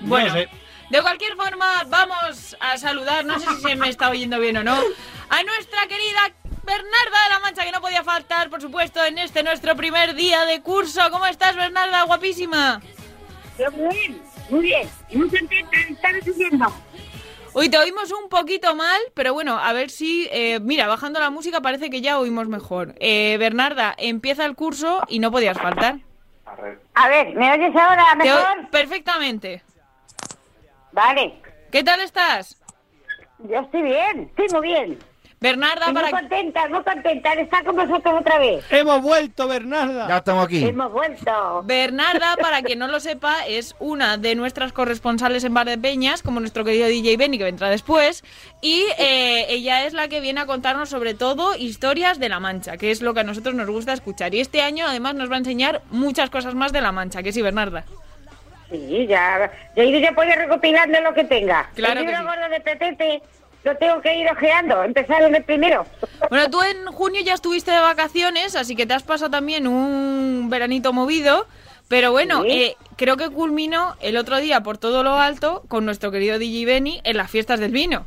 Bueno, 0.00 0.26
No 0.28 0.32
sé. 0.34 0.48
de 0.90 1.00
cualquier 1.00 1.36
forma, 1.36 1.84
vamos 1.86 2.56
a 2.58 2.76
saludar, 2.76 3.24
no 3.24 3.38
sé 3.38 3.46
si 3.54 3.62
se 3.62 3.76
me 3.76 3.88
está 3.88 4.10
oyendo 4.10 4.40
bien 4.40 4.56
o 4.56 4.64
no, 4.64 4.74
a 4.74 5.42
nuestra 5.44 5.86
querida 5.86 6.32
Bernarda 6.64 7.22
de 7.24 7.30
la 7.34 7.38
Mancha, 7.40 7.64
que 7.64 7.72
no 7.72 7.80
podía 7.80 8.02
faltar, 8.02 8.50
por 8.50 8.60
supuesto, 8.60 9.04
en 9.04 9.16
este 9.18 9.42
nuestro 9.44 9.76
primer 9.76 10.14
día 10.16 10.44
de 10.44 10.60
curso. 10.60 11.00
¿Cómo 11.12 11.26
estás, 11.26 11.54
Bernarda? 11.56 12.02
Guapísima. 12.02 12.80
Muy 13.72 13.88
bien, 13.94 14.22
muy 14.50 14.60
bien. 14.60 14.88
Muy 15.12 15.28
contenta 15.30 16.12
de 16.12 16.18
estar. 16.18 16.70
Uy, 17.58 17.68
te 17.68 17.76
oímos 17.76 18.12
un 18.12 18.28
poquito 18.28 18.76
mal, 18.76 19.00
pero 19.14 19.34
bueno, 19.34 19.58
a 19.58 19.72
ver 19.72 19.90
si... 19.90 20.28
eh, 20.30 20.60
mira, 20.60 20.86
bajando 20.86 21.18
la 21.18 21.30
música 21.30 21.60
parece 21.60 21.90
que 21.90 22.00
ya 22.00 22.20
oímos 22.20 22.46
mejor. 22.46 22.94
Eh, 23.00 23.36
Bernarda, 23.36 23.96
empieza 23.98 24.44
el 24.44 24.54
curso 24.54 25.02
y 25.08 25.18
no 25.18 25.32
podías 25.32 25.58
faltar. 25.58 25.96
A 26.94 27.08
ver, 27.08 27.34
¿me 27.34 27.52
oyes 27.52 27.74
ahora 27.74 28.14
mejor? 28.14 28.70
perfectamente. 28.70 29.60
Vale. 30.92 31.34
¿Qué 31.72 31.82
tal 31.82 32.00
estás? 32.00 32.62
Yo 33.38 33.58
estoy 33.58 33.82
bien, 33.82 34.30
estoy 34.36 34.46
muy 34.50 34.68
bien. 34.68 34.98
Bernarda, 35.40 35.86
Estoy 35.86 35.94
muy 35.94 36.02
para... 36.02 36.20
contenta, 36.20 36.68
muy 36.68 36.82
contenta 36.82 37.36
de 37.36 37.42
estar 37.42 37.64
con 37.64 37.76
vosotros 37.76 38.14
otra 38.20 38.38
vez. 38.40 38.64
Hemos 38.70 39.00
vuelto, 39.02 39.46
Bernarda. 39.46 40.08
Ya 40.08 40.16
estamos 40.16 40.44
aquí. 40.44 40.64
Hemos 40.64 40.92
vuelto. 40.92 41.62
Bernarda, 41.64 42.36
para 42.40 42.62
quien 42.62 42.80
no 42.80 42.88
lo 42.88 42.98
sepa, 42.98 43.46
es 43.46 43.76
una 43.78 44.16
de 44.16 44.34
nuestras 44.34 44.72
corresponsales 44.72 45.44
en 45.44 45.54
Bar 45.54 45.68
de 45.68 45.78
Peñas, 45.78 46.22
como 46.22 46.40
nuestro 46.40 46.64
querido 46.64 46.88
DJ 46.88 47.16
Benny, 47.16 47.38
que 47.38 47.44
vendrá 47.44 47.70
después. 47.70 48.24
Y 48.60 48.84
eh, 48.98 49.46
ella 49.48 49.84
es 49.84 49.92
la 49.92 50.08
que 50.08 50.20
viene 50.20 50.40
a 50.40 50.46
contarnos 50.46 50.88
sobre 50.88 51.14
todo 51.14 51.54
historias 51.54 52.18
de 52.18 52.28
La 52.28 52.40
Mancha, 52.40 52.76
que 52.76 52.90
es 52.90 53.00
lo 53.00 53.14
que 53.14 53.20
a 53.20 53.24
nosotros 53.24 53.54
nos 53.54 53.68
gusta 53.68 53.92
escuchar. 53.92 54.34
Y 54.34 54.40
este 54.40 54.60
año, 54.60 54.86
además, 54.88 55.14
nos 55.14 55.30
va 55.30 55.36
a 55.36 55.38
enseñar 55.38 55.82
muchas 55.90 56.30
cosas 56.30 56.56
más 56.56 56.72
de 56.72 56.80
La 56.80 56.90
Mancha, 56.90 57.22
que 57.22 57.32
sí, 57.32 57.42
Bernarda. 57.42 57.84
Sí, 58.70 59.06
ya, 59.06 59.50
ya 59.76 59.84
iré 59.84 60.00
ya 60.00 60.12
puedo 60.12 60.30
recopilando 60.34 61.00
lo 61.00 61.14
que 61.14 61.24
tenga. 61.24 61.70
Claro 61.74 62.00
el 62.00 62.06
que 62.06 62.12
libro 62.12 62.30
sí. 62.30 62.36
gordo 62.36 62.48
de 62.50 62.60
Petete 62.60 63.22
lo 63.64 63.76
tengo 63.76 64.00
que 64.00 64.14
ir 64.16 64.30
ojeando, 64.30 64.82
empezar 64.84 65.22
en 65.22 65.34
el 65.34 65.44
primero. 65.44 65.84
Bueno, 66.30 66.48
tú 66.50 66.60
en 66.62 66.86
junio 66.86 67.20
ya 67.22 67.34
estuviste 67.34 67.70
de 67.70 67.80
vacaciones, 67.80 68.56
así 68.56 68.74
que 68.76 68.86
te 68.86 68.94
has 68.94 69.02
pasado 69.02 69.30
también 69.30 69.66
un 69.66 70.48
veranito 70.50 70.92
movido. 70.92 71.46
Pero 71.88 72.12
bueno, 72.12 72.42
Sí. 72.42 72.50
eh, 72.50 72.76
creo 72.96 73.16
que 73.16 73.30
culminó 73.30 73.96
el 74.00 74.18
otro 74.18 74.36
día 74.36 74.60
por 74.62 74.76
todo 74.76 75.02
lo 75.02 75.14
alto 75.14 75.62
con 75.68 75.86
nuestro 75.86 76.10
querido 76.10 76.38
DJ 76.38 76.66
Benny 76.66 77.00
en 77.02 77.16
las 77.16 77.30
fiestas 77.30 77.60
del 77.60 77.70
vino. 77.72 78.04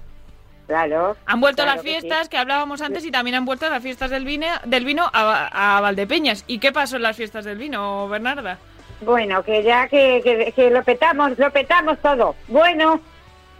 Claro. 0.68 1.18
Han 1.26 1.42
vuelto 1.42 1.64
claro 1.64 1.78
las 1.78 1.84
que 1.84 1.96
sí. 1.96 2.00
fiestas 2.00 2.30
que, 2.30 2.38
hablábamos 2.38 2.82
antes 2.82 3.04
y 3.04 3.12
también 3.12 3.36
han 3.36 3.46
vuelto 3.46 3.68
las 3.70 3.82
fiestas 3.82 4.10
del 4.12 4.24
vino, 4.24 4.46
del 4.66 4.86
vino 4.86 5.10
a, 5.12 5.78
a 5.78 5.82
Valdepeñas. 5.82 6.44
¿Y 6.48 6.60
qué 6.60 6.72
pasó 6.72 6.96
en 6.98 7.02
las 7.02 7.18
fiestas 7.18 7.44
del 7.44 7.58
vino, 7.58 8.08
Bernarda? 8.08 8.58
Bueno, 9.02 9.42
que 9.44 9.64
ya 9.64 9.88
que, 9.88 10.22
que, 10.24 10.54
que 10.56 10.70
lo 10.70 10.84
petamos, 10.84 11.38
lo 11.40 11.52
petamos 11.52 11.98
todo. 12.00 12.36
Bueno, 12.48 13.02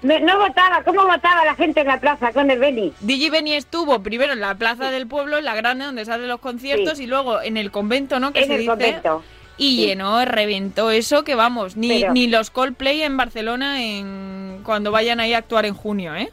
no 0.02 0.40
votaba, 0.40 0.84
¿cómo 0.84 1.04
votaba 1.06 1.46
la 1.46 1.56
gente 1.56 1.82
en 1.82 1.88
la 1.88 2.00
plaza 2.00 2.32
con 2.34 2.50
el 2.50 2.60
Beni? 2.60 2.94
DJ 3.02 3.30
Benny 3.30 3.54
estuvo 3.54 4.02
primero 4.02 4.34
en 4.34 4.40
la 4.40 4.56
plaza 4.56 4.90
del 4.92 5.08
pueblo, 5.08 5.38
en 5.38 5.46
la 5.46 5.56
grande 5.56 5.86
donde 5.86 6.06
se 6.06 6.12
hacen 6.12 6.28
los 6.28 6.40
conciertos, 6.40 6.98
Sí. 6.98 7.04
y 7.04 7.08
luego 7.08 7.42
en 7.42 7.58
el 7.58 7.72
convento, 7.72 8.20
¿no? 8.20 8.34
Que 8.34 8.40
En 8.42 8.48
se 8.48 8.54
el 8.54 8.60
dice. 8.62 8.72
convento. 8.72 9.24
Y 9.58 9.76
Sí. 9.76 9.86
llenó, 9.88 10.26
reventó 10.26 10.90
eso 10.92 11.24
que 11.24 11.36
vamos, 11.36 11.76
ni, 11.78 12.02
Pero- 12.02 12.14
ni 12.14 12.28
los 12.28 12.50
Coldplay 12.50 13.04
en 13.04 13.16
Barcelona 13.18 13.84
en 13.84 14.62
cuando 14.66 14.92
vayan 14.92 15.20
ahí 15.20 15.34
a 15.34 15.38
actuar 15.40 15.66
en 15.66 15.74
junio, 15.76 16.16
¿eh? 16.16 16.30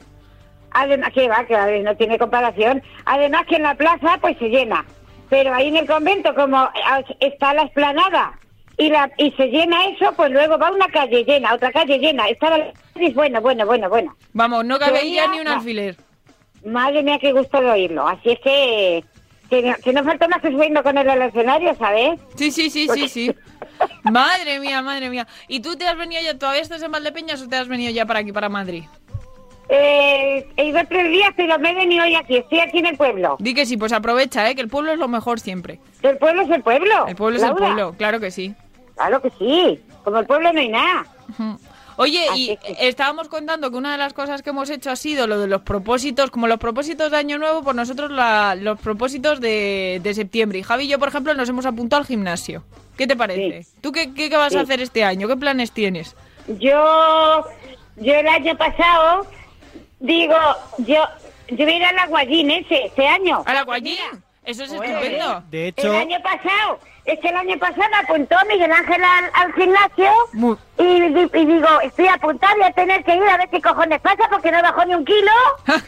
Además, 0.70 1.12
que 1.12 1.28
va, 1.28 1.44
que 1.44 1.54
a 1.56 1.66
ver, 1.66 1.82
no 1.82 1.96
tiene 1.96 2.18
comparación. 2.18 2.82
Además 3.06 3.44
que 3.48 3.56
en 3.56 3.62
la 3.64 3.74
plaza 3.74 4.18
pues 4.20 4.36
se 4.38 4.48
llena. 4.48 4.84
Pero 5.30 5.52
ahí 5.52 5.68
en 5.68 5.76
el 5.76 5.86
convento, 5.86 6.34
como 6.34 6.56
ah, 6.58 7.02
está 7.20 7.52
la 7.54 7.62
esplanada 7.62 8.38
y 8.78 8.88
la 8.90 9.10
y 9.18 9.30
se 9.32 9.46
llena 9.48 9.86
eso, 9.86 10.12
pues 10.16 10.30
luego 10.30 10.56
va 10.58 10.70
una 10.70 10.86
calle 10.88 11.24
llena, 11.24 11.54
otra 11.54 11.70
calle 11.72 11.98
llena. 11.98 12.26
Estaba 12.28 12.58
la- 12.58 12.72
bueno, 13.14 13.40
bueno, 13.40 13.66
bueno, 13.66 13.88
bueno. 13.88 14.16
Vamos, 14.32 14.64
no 14.64 14.76
oía- 14.76 15.28
ni 15.28 15.38
un 15.40 15.44
no. 15.44 15.52
alfiler. 15.52 15.96
Madre 16.64 17.02
mía, 17.02 17.18
qué 17.20 17.32
gusto 17.32 17.60
de 17.60 17.70
oírlo. 17.70 18.06
Así 18.08 18.30
es 18.30 18.40
que 18.40 19.04
que, 19.50 19.62
no- 19.62 19.76
que 19.82 19.92
no 19.92 20.04
falta 20.04 20.28
más 20.28 20.42
que 20.42 20.50
subiendo 20.50 20.82
con 20.82 20.98
al 20.98 21.22
escenario, 21.22 21.74
¿sabes? 21.76 22.20
Sí, 22.36 22.50
sí, 22.50 22.68
sí, 22.70 22.86
sí, 22.92 23.08
sí. 23.08 23.34
Madre 24.04 24.58
mía, 24.60 24.82
madre 24.82 25.08
mía. 25.08 25.26
¿Y 25.48 25.60
tú 25.60 25.76
te 25.76 25.86
has 25.86 25.96
venido 25.96 26.20
ya, 26.22 26.36
todavía 26.38 26.60
estás 26.62 26.82
en 26.82 26.90
Valdepeñas 26.92 27.40
o 27.42 27.48
te 27.48 27.56
has 27.56 27.68
venido 27.68 27.90
ya 27.92 28.04
para 28.06 28.20
aquí, 28.20 28.32
para 28.32 28.48
Madrid? 28.48 28.84
Eh, 29.70 30.46
he 30.56 30.64
ido 30.64 30.80
tres 30.88 31.08
días, 31.10 31.30
pero 31.36 31.58
me 31.58 31.70
he 31.70 31.74
venido 31.74 32.04
hoy 32.04 32.14
aquí. 32.14 32.36
Estoy 32.36 32.60
aquí 32.60 32.78
en 32.78 32.86
el 32.86 32.96
pueblo. 32.96 33.36
Di 33.38 33.52
que 33.54 33.66
sí, 33.66 33.76
pues 33.76 33.92
aprovecha, 33.92 34.48
¿eh? 34.50 34.54
que 34.54 34.62
el 34.62 34.68
pueblo 34.68 34.92
es 34.92 34.98
lo 34.98 35.08
mejor 35.08 35.40
siempre. 35.40 35.78
El 36.02 36.16
pueblo 36.16 36.42
es 36.42 36.50
el 36.50 36.62
pueblo. 36.62 37.06
El 37.06 37.16
pueblo 37.16 37.36
es 37.36 37.42
el 37.42 37.48
Laura. 37.50 37.64
pueblo, 37.66 37.94
claro 37.98 38.18
que 38.20 38.30
sí. 38.30 38.54
Claro 38.98 39.22
que 39.22 39.30
sí. 39.38 39.80
Como 40.04 40.18
el 40.18 40.26
pueblo 40.26 40.52
no 40.52 40.60
hay 40.60 40.68
nada. 40.68 41.06
Oye, 42.00 42.26
y 42.36 42.56
estábamos 42.78 43.26
contando 43.28 43.72
que 43.72 43.76
una 43.76 43.90
de 43.90 43.98
las 43.98 44.12
cosas 44.12 44.42
que 44.42 44.50
hemos 44.50 44.70
hecho 44.70 44.88
ha 44.90 44.94
sido 44.94 45.26
lo 45.26 45.40
de 45.40 45.48
los 45.48 45.62
propósitos, 45.62 46.30
como 46.30 46.46
los 46.46 46.58
propósitos 46.58 47.10
de 47.10 47.16
Año 47.16 47.38
Nuevo, 47.38 47.64
por 47.64 47.74
nosotros 47.74 48.12
la- 48.12 48.54
los 48.54 48.78
propósitos 48.78 49.40
de, 49.40 49.98
de 50.00 50.14
septiembre. 50.14 50.60
Y 50.60 50.62
Javi 50.62 50.84
y 50.84 50.88
yo, 50.88 51.00
por 51.00 51.08
ejemplo, 51.08 51.34
nos 51.34 51.48
hemos 51.48 51.66
apuntado 51.66 52.00
al 52.02 52.06
gimnasio. 52.06 52.62
¿Qué 52.96 53.08
te 53.08 53.16
parece? 53.16 53.66
¿Tú 53.80 53.90
qué, 53.90 54.14
qué- 54.14 54.30
qué 54.30 54.36
vas 54.36 54.48
a 54.54 54.58
Sí. 54.60 54.64
hacer 54.64 54.80
este 54.80 55.02
año? 55.02 55.26
¿Qué 55.26 55.36
planes 55.36 55.72
tienes? 55.72 56.14
Yo, 56.46 57.44
yo 57.96 58.14
el 58.14 58.28
año 58.28 58.56
pasado, 58.56 59.26
digo, 59.98 60.36
yo, 60.78 61.02
yo 61.48 61.64
voy 61.64 61.72
a 61.72 61.76
ir 61.78 61.84
al 61.84 61.98
aguayín 61.98 62.50
ese, 62.52 62.86
este 62.86 63.06
año. 63.08 63.42
¿Al 63.44 63.56
aguayín? 63.56 63.98
Eso 64.44 64.62
es 64.64 64.70
estupendo. 64.72 65.42
De 65.50 65.74
El 65.76 65.94
año 65.96 66.18
pasado, 66.22 66.78
es 67.12 67.18
que 67.20 67.28
el 67.28 67.36
año 67.36 67.58
pasado 67.58 67.82
me 67.90 67.96
apuntó 67.96 68.36
Miguel 68.48 68.70
Ángel 68.72 69.02
al, 69.02 69.30
al 69.34 69.52
gimnasio 69.54 70.10
y, 70.78 70.82
y- 70.84 71.30
y 71.34 71.46
digo, 71.46 71.80
estoy 71.82 72.06
apuntada, 72.08 72.54
voy 72.54 72.64
a 72.64 72.72
tener 72.72 73.02
que 73.04 73.16
ir 73.16 73.22
a 73.22 73.36
ver 73.38 73.48
qué 73.50 73.60
cojones 73.60 74.00
pasa 74.00 74.28
porque 74.30 74.50
no 74.52 74.62
bajó 74.62 74.84
ni 74.84 74.94
un 74.94 75.04
kilo. 75.04 75.30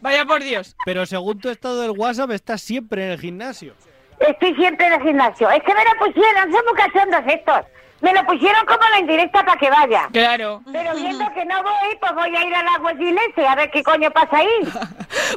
Vaya 0.00 0.24
por 0.24 0.42
Dios. 0.42 0.76
Pero 0.84 1.06
según 1.06 1.40
tu 1.40 1.48
estado 1.48 1.80
del 1.82 1.90
WhatsApp, 1.92 2.30
estás 2.30 2.60
siempre 2.62 3.04
en 3.06 3.10
el 3.12 3.20
gimnasio. 3.20 3.74
Estoy 4.20 4.54
siempre 4.54 4.86
en 4.86 4.92
el 4.94 5.02
gimnasio. 5.02 5.50
Es 5.50 5.62
que 5.62 5.74
me 5.74 5.84
lo 5.84 6.06
pusieron, 6.06 6.52
son 6.52 6.62
muy 6.66 6.74
cachondos 6.76 7.22
estos. 7.26 7.60
Me 8.00 8.12
lo 8.12 8.24
pusieron 8.24 8.64
como 8.64 8.78
la 8.90 9.00
indirecta 9.00 9.44
para 9.44 9.58
que 9.58 9.68
vaya. 9.70 10.08
Claro. 10.12 10.62
Pero 10.72 10.94
viendo 10.94 11.24
que 11.34 11.44
no 11.44 11.62
voy, 11.64 11.96
pues 12.00 12.12
voy 12.14 12.36
a 12.36 12.44
ir 12.44 12.54
al 12.54 12.68
aguayín 12.68 13.18
ese 13.30 13.44
a 13.46 13.56
ver 13.56 13.70
qué 13.72 13.82
coño 13.82 14.10
pasa 14.10 14.36
ahí. 14.38 14.48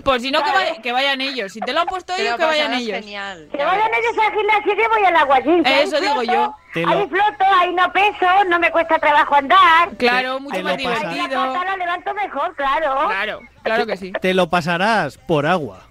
Pues 0.05 0.21
si 0.21 0.31
no, 0.31 0.41
que, 0.43 0.51
vaya- 0.51 0.81
que 0.81 0.91
vayan 0.91 1.21
ellos. 1.21 1.51
Si 1.51 1.59
te 1.59 1.73
lo 1.73 1.81
han 1.81 1.87
puesto 1.87 2.13
ellos, 2.17 2.35
que 2.37 2.45
vayan 2.45 2.73
ellos. 2.73 2.99
Genial. 2.99 3.49
Que 3.51 3.63
vayan 3.63 3.89
ellos 3.93 4.25
al 4.25 4.33
gimnasio 4.33 4.73
y 4.73 4.77
yo 4.77 4.89
voy 4.89 5.03
al 5.05 5.15
aguayín. 5.15 5.63
que 5.63 5.69
ahí 5.73 5.83
Eso 5.83 5.99
digo 5.99 6.13
floto, 6.21 6.31
yo. 6.31 6.55
Lo- 6.75 6.89
Ahí 6.89 7.07
floto, 7.07 7.45
ahí 7.59 7.73
no 7.73 7.91
peso, 7.91 8.43
no 8.47 8.59
me 8.59 8.71
cuesta 8.71 8.97
trabajo 8.99 9.35
andar. 9.35 9.89
Claro, 9.97 10.39
mucho 10.39 10.55
Te 10.57 10.63
más 10.63 10.71
La 10.73 10.77
divertido. 10.77 11.53
pata 11.53 11.65
la 11.65 11.77
levanto 11.77 12.13
mejor, 12.13 12.55
claro. 12.55 13.07
Claro, 13.09 13.39
claro 13.63 13.85
que 13.85 13.97
sí. 13.97 14.11
Te 14.21 14.33
lo 14.33 14.49
pasarás 14.49 15.17
por 15.17 15.45
agua. 15.45 15.81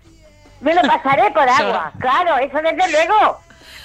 Me 0.61 0.75
lo 0.75 0.83
pasaré 0.83 1.31
por 1.33 1.49
agua, 1.49 1.93
claro, 2.01 2.37
eso 2.39 2.57
desde 2.62 2.91
luego. 2.93 3.39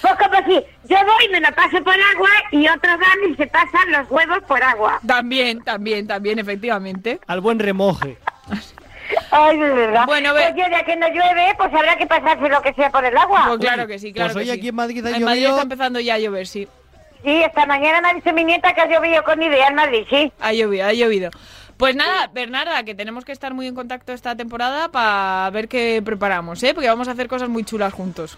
Pues 0.08 0.16
como 0.30 0.48
si 0.48 0.66
yo 0.88 0.98
voy, 1.06 1.30
me 1.32 1.40
lo 1.40 1.52
paso 1.56 1.84
por 1.84 1.94
agua 1.94 2.30
y 2.52 2.68
otros 2.68 2.94
van 3.00 3.32
y 3.32 3.36
se 3.36 3.48
pasan 3.48 3.92
los 3.92 4.10
huevos 4.12 4.40
por 4.48 4.62
agua. 4.62 5.00
También, 5.08 5.64
también, 5.64 6.06
también, 6.06 6.38
efectivamente. 6.38 7.20
Al 7.28 7.42
buen 7.42 7.58
remoje. 7.60 8.18
Ay, 9.32 9.58
de 9.58 9.70
verdad. 9.70 10.06
Bueno, 10.06 10.34
ve- 10.34 10.52
Pues 10.54 10.56
yo, 10.66 10.72
ya 10.72 10.84
que 10.84 10.96
no 10.96 11.08
llueve, 11.08 11.54
pues 11.58 11.74
habrá 11.74 11.96
que 11.98 12.06
pasarse 12.06 12.48
lo 12.50 12.62
que 12.62 12.74
sea 12.74 12.90
por 12.92 13.04
el 13.06 13.18
agua. 13.18 13.46
Pues 13.48 13.60
claro 13.60 13.88
que 13.88 13.98
sí, 14.00 14.14
claro 14.14 14.34
Pues 14.34 14.44
hoy 14.44 14.46
que 14.50 14.54
sí. 14.54 14.60
aquí 14.60 14.68
en 14.70 14.76
Madrid 14.76 15.06
ha 15.06 15.18
En 15.18 15.24
Madrid 15.24 15.46
está 15.46 15.62
empezando 15.62 16.00
ya 16.00 16.16
a 16.16 16.20
llover, 16.20 16.48
sí. 16.48 16.68
Sí, 17.24 17.42
esta 17.42 17.66
mañana 17.66 18.02
me 18.02 18.10
ha 18.10 18.14
dicho 18.14 18.32
mi 18.34 18.44
nieta 18.44 18.74
que 18.74 18.82
ha 18.82 18.88
llovido 18.88 19.24
con 19.24 19.42
idea 19.42 19.68
en 19.68 19.76
Madrid, 19.76 20.06
sí. 20.10 20.32
Ha 20.40 20.54
llovido, 20.54 20.86
ha 20.86 20.94
llovido. 20.94 21.32
Pues 21.78 21.96
nada, 21.96 22.30
Bernarda, 22.34 22.84
que 22.84 22.94
tenemos 22.96 23.26
que 23.26 23.32
estar 23.32 23.54
muy 23.54 23.68
en 23.68 23.76
contacto 23.76 24.14
esta 24.14 24.36
temporada 24.36 24.90
para 24.90 25.50
ver 25.50 25.68
qué 25.68 26.02
preparamos, 26.06 26.62
¿eh? 26.64 26.74
Porque 26.74 26.88
vamos 26.90 27.08
a 27.08 27.12
hacer 27.12 27.28
cosas 27.28 27.50
muy 27.50 27.64
chulas 27.64 27.92
juntos. 27.94 28.38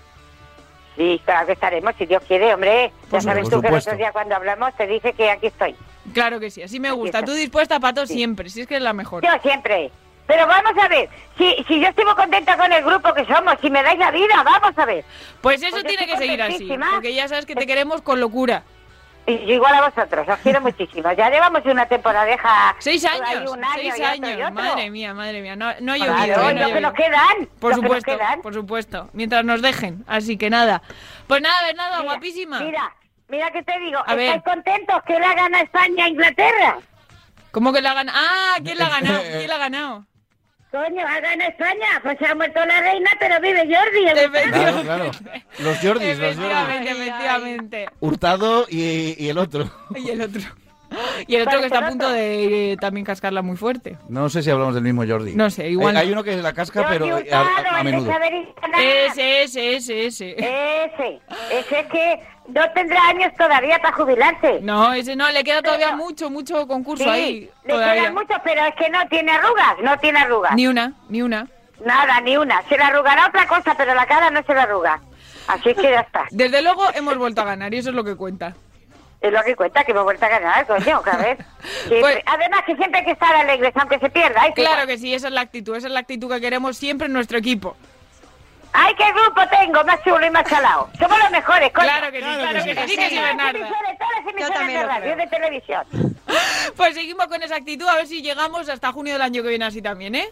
Sí, 0.97 1.21
claro 1.23 1.45
que 1.45 1.53
estaremos, 1.53 1.93
si 1.97 2.07
Dios 2.07 2.23
quiere, 2.27 2.53
hombre. 2.53 2.91
Por 3.09 3.19
ya 3.19 3.21
sabes 3.21 3.45
supuesto. 3.45 3.57
tú 3.57 3.61
que 3.61 3.67
el 3.67 3.75
otro 3.75 3.97
día 3.97 4.11
cuando 4.11 4.35
hablamos 4.35 4.75
te 4.75 4.87
dije 4.87 5.13
que 5.13 5.29
aquí 5.29 5.47
estoy. 5.47 5.75
Claro 6.13 6.39
que 6.39 6.49
sí, 6.49 6.63
así 6.63 6.79
me 6.79 6.91
gusta. 6.91 7.23
Tú 7.23 7.33
dispuesta, 7.33 7.79
Pato, 7.79 8.07
siempre, 8.07 8.49
si 8.49 8.61
es 8.61 8.67
que 8.67 8.77
es 8.77 8.81
la 8.81 8.93
mejor. 8.93 9.23
Yo 9.23 9.29
siempre. 9.43 9.91
Pero 10.25 10.45
vamos 10.45 10.73
a 10.83 10.87
ver, 10.89 11.07
si, 11.37 11.55
si 11.67 11.79
yo 11.79 11.87
estoy 11.87 12.03
muy 12.03 12.15
contenta 12.15 12.57
con 12.57 12.71
el 12.73 12.83
grupo 12.83 13.13
que 13.13 13.23
somos, 13.25 13.55
si 13.61 13.69
me 13.69 13.81
dais 13.81 13.97
la 13.97 14.11
vida, 14.11 14.43
vamos 14.43 14.77
a 14.77 14.85
ver. 14.85 15.05
Pues 15.39 15.61
eso 15.61 15.71
Pues 15.71 15.85
tiene 15.85 16.05
que 16.05 16.17
seguir 16.17 16.41
así, 16.41 16.69
porque 16.91 17.13
ya 17.13 17.29
sabes 17.29 17.45
que 17.45 17.55
te 17.55 17.65
queremos 17.65 18.01
con 18.01 18.19
locura. 18.19 18.63
Y 19.29 19.45
yo 19.45 19.55
igual 19.55 19.73
a 19.75 19.89
vosotros, 19.89 20.25
os 20.27 20.37
quiero 20.37 20.61
muchísimo. 20.61 21.11
Ya 21.11 21.29
llevamos 21.29 21.61
una 21.65 21.85
temporadeja. 21.85 22.73
Seis 22.79 23.03
años, 23.03 23.51
un 23.51 23.61
año 23.61 23.91
seis 23.93 23.99
años, 24.01 24.53
madre 24.53 24.89
mía, 24.89 25.13
madre 25.13 25.41
mía, 25.41 25.55
no, 25.57 25.65
no 25.81 25.93
ha 25.93 25.95
Claro, 25.97 26.13
llovido, 26.33 26.49
¿eh? 26.49 26.53
y 26.53 26.59
No 26.61 26.67
que 26.73 26.81
nos 26.81 26.93
quedan, 26.93 27.49
Por 27.59 27.71
que 27.71 27.75
supuesto, 27.75 28.11
quedan. 28.17 28.41
por 28.41 28.53
supuesto, 28.53 29.09
mientras 29.11 29.43
nos 29.43 29.61
dejen, 29.61 30.05
así 30.07 30.37
que 30.37 30.49
nada. 30.49 30.81
Pues 31.27 31.41
nada, 31.41 31.61
Bernarda, 31.65 31.97
Mira, 31.99 32.09
guapísima. 32.13 32.59
Mira, 32.61 32.95
mira 33.27 33.51
que 33.51 33.63
te 33.63 33.77
digo, 33.79 33.99
A 34.07 34.15
ver. 34.15 34.37
¿estáis 34.37 34.43
contentos 34.55 35.03
que 35.05 35.19
la 35.19 35.33
gana 35.33 35.59
España 35.59 36.05
a 36.05 36.07
Inglaterra? 36.07 36.77
¿Cómo 37.51 37.73
que 37.73 37.81
la 37.81 37.91
ha 37.91 37.95
ganado? 37.95 38.17
Ah, 38.21 38.55
¿quién 38.63 38.77
la 38.77 38.85
ha 38.85 38.89
ganado? 38.89 39.21
¿Quién 39.23 39.47
la 39.49 39.55
ha 39.55 39.59
ganado? 39.59 40.05
Coño, 40.71 41.01
ha 41.07 41.19
ganado 41.21 41.49
España, 41.49 41.87
pues 42.03 42.17
se 42.19 42.25
ha 42.25 42.35
muerto 42.35 42.59
la 42.65 42.81
reina, 42.81 43.09
pero 43.19 43.39
vive 43.39 43.59
Jordi. 43.61 44.07
el 44.07 44.51
Claro, 44.51 44.81
claro. 44.81 45.11
Los 45.59 45.77
Jordis, 45.79 46.17
los 46.19 46.35
Jordis. 46.35 46.57
Efectivamente, 46.57 46.91
efectivamente. 46.91 47.85
Hurtado 48.01 48.65
y, 48.69 49.15
y 49.17 49.29
el 49.29 49.37
otro. 49.37 49.69
Y 49.95 50.09
el 50.09 50.21
otro. 50.21 50.41
Y 51.27 51.35
el 51.35 51.41
otro 51.47 51.59
que 51.59 51.65
está 51.65 51.79
a 51.85 51.89
punto 51.89 52.09
de 52.09 52.71
eh, 52.73 52.77
también 52.77 53.05
cascarla 53.05 53.41
muy 53.41 53.57
fuerte. 53.57 53.97
No 54.07 54.29
sé 54.29 54.41
si 54.41 54.49
hablamos 54.49 54.73
del 54.73 54.83
mismo 54.83 55.03
Jordi. 55.07 55.35
No 55.35 55.49
sé, 55.49 55.69
igual 55.69 55.95
Hay, 55.97 56.03
hay 56.03 56.07
no. 56.07 56.13
uno 56.13 56.23
que 56.23 56.35
la 56.37 56.53
casca, 56.53 56.85
pero 56.89 57.05
a, 57.13 57.17
Hurtado, 57.19 57.47
a- 57.71 57.83
menudo. 57.83 58.09
Ese, 58.79 59.43
ese, 59.43 59.75
ese, 59.75 60.05
ese. 60.07 60.31
Ese, 60.37 61.21
ese 61.51 61.79
es 61.79 61.85
que 61.87 62.19
no 62.47 62.71
tendrá 62.71 63.01
años 63.09 63.31
todavía 63.37 63.77
para 63.79 63.95
jubilarse. 63.95 64.59
No, 64.61 64.93
ese 64.93 65.15
no, 65.15 65.29
le 65.31 65.43
queda 65.43 65.61
todavía 65.61 65.87
Pero- 65.87 65.97
mucho, 65.97 66.29
mucho 66.29 66.67
concurso 66.67 67.03
Sí, 67.03 67.09
ahí. 67.09 67.51
le 67.65 67.73
Todavía. 67.73 68.01
quedan 68.01 68.13
muchos, 68.13 68.37
pero 68.43 68.65
es 68.65 68.75
que 68.75 68.89
no 68.89 69.07
tiene 69.09 69.31
arrugas, 69.31 69.75
no 69.83 69.97
tiene 69.99 70.19
arrugas. 70.19 70.53
Ni 70.55 70.67
una, 70.67 70.93
ni 71.09 71.21
una. 71.21 71.47
Nada, 71.85 72.19
ni 72.21 72.37
una. 72.37 72.61
Se 72.63 72.77
le 72.77 72.83
arrugará 72.83 73.27
otra 73.27 73.47
cosa, 73.47 73.75
pero 73.77 73.93
la 73.93 74.05
cara 74.07 74.29
no 74.31 74.41
se 74.43 74.53
le 74.53 74.59
arruga. 74.61 74.99
Así 75.47 75.73
que 75.75 75.83
ya 75.83 75.99
está. 76.01 76.25
Desde 76.31 76.61
luego 76.61 76.83
hemos 76.95 77.17
vuelto 77.17 77.41
a 77.41 77.45
ganar 77.45 77.73
y 77.73 77.77
eso 77.77 77.89
es 77.89 77.95
lo 77.95 78.03
que 78.03 78.15
cuenta. 78.15 78.55
Es 79.19 79.33
lo 79.33 79.41
que 79.43 79.55
cuenta, 79.55 79.83
que 79.83 79.91
hemos 79.91 80.03
vuelto 80.03 80.25
a 80.25 80.29
ganar, 80.29 80.65
coño, 80.67 81.01
vez. 81.03 81.37
Siempre. 81.87 81.99
Pues- 82.01 82.23
Además 82.27 82.61
que 82.65 82.75
siempre 82.75 82.99
hay 82.99 83.05
que 83.05 83.11
estar 83.11 83.35
alegres, 83.35 83.73
aunque 83.75 83.97
se 83.99 84.09
pierda. 84.09 84.41
Claro 84.53 84.85
que 84.87 84.97
sí, 84.97 85.13
esa 85.13 85.27
es 85.27 85.33
la 85.33 85.41
actitud, 85.41 85.75
esa 85.75 85.87
es 85.87 85.93
la 85.93 85.99
actitud 86.01 86.31
que 86.31 86.39
queremos 86.39 86.77
siempre 86.77 87.07
en 87.07 87.13
nuestro 87.13 87.37
equipo. 87.37 87.75
¡Ay, 88.79 88.93
qué 88.95 89.11
grupo 89.11 89.41
tengo! 89.49 89.83
Más 89.85 90.03
chulo 90.03 90.23
y 90.23 90.29
más 90.29 90.43
chalado. 90.43 90.87
Somos 90.99 91.17
los 91.17 91.31
mejores, 91.31 91.71
coño. 91.73 91.87
Claro 91.87 92.11
que 92.11 92.19
sí, 92.19 92.23
claro 92.25 92.53
que 92.53 92.61
sí, 92.61 92.69
sí 92.69 92.75
que 92.75 92.87
sí, 92.87 92.95
Todas 92.95 93.11
las 93.11 93.23
Bernarda. 93.23 93.59
emisoras, 93.59 93.97
todas 93.97 94.11
las 94.11 94.33
emisoras 94.33 94.53
también 94.59 94.79
de 94.79 94.85
radio, 94.85 95.15
de 95.15 95.27
televisión. 95.27 95.83
Pues 96.75 96.93
seguimos 96.93 97.25
con 97.27 97.41
esa 97.41 97.55
actitud, 97.55 97.87
a 97.87 97.95
ver 97.95 98.05
si 98.05 98.21
llegamos 98.21 98.69
hasta 98.69 98.91
junio 98.91 99.13
del 99.13 99.21
año 99.21 99.41
que 99.41 99.49
viene 99.49 99.65
así 99.65 99.81
también, 99.81 100.13
¿eh? 100.13 100.29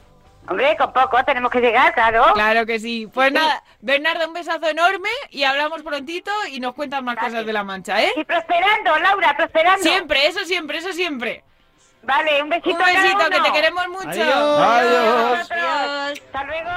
Hombre, 0.47 0.77
con 0.77 0.93
poco 0.93 1.23
tenemos 1.23 1.49
que 1.49 1.59
llegar, 1.59 1.91
claro. 1.93 2.23
Claro 2.33 2.65
que 2.67 2.77
sí. 2.77 3.07
Pues 3.11 3.31
nada, 3.31 3.63
Bernardo, 3.79 4.27
un 4.27 4.33
besazo 4.33 4.67
enorme 4.67 5.09
y 5.31 5.43
hablamos 5.43 5.81
prontito 5.81 6.31
y 6.51 6.59
nos 6.59 6.75
cuentas 6.75 7.01
más 7.01 7.17
cosas 7.17 7.45
de 7.45 7.53
la 7.53 7.63
mancha, 7.63 8.03
¿eh? 8.03 8.11
Y 8.15 8.23
prosperando, 8.25 8.95
Laura, 8.99 9.35
prosperando. 9.35 9.81
Siempre, 9.81 10.27
eso 10.27 10.41
siempre, 10.45 10.77
eso 10.77 10.93
siempre. 10.93 11.43
Vale, 12.05 12.43
un 12.43 12.49
besito 12.49 12.69
Un 12.69 12.77
cada 12.77 12.91
besito, 12.93 13.29
que 13.29 13.39
te 13.41 13.51
queremos 13.51 13.87
mucho. 13.89 14.09
Adiós. 14.09 14.59
Adiós. 14.61 15.51
Adiós. 15.51 16.21
Hasta 16.25 16.43
luego. 16.43 16.69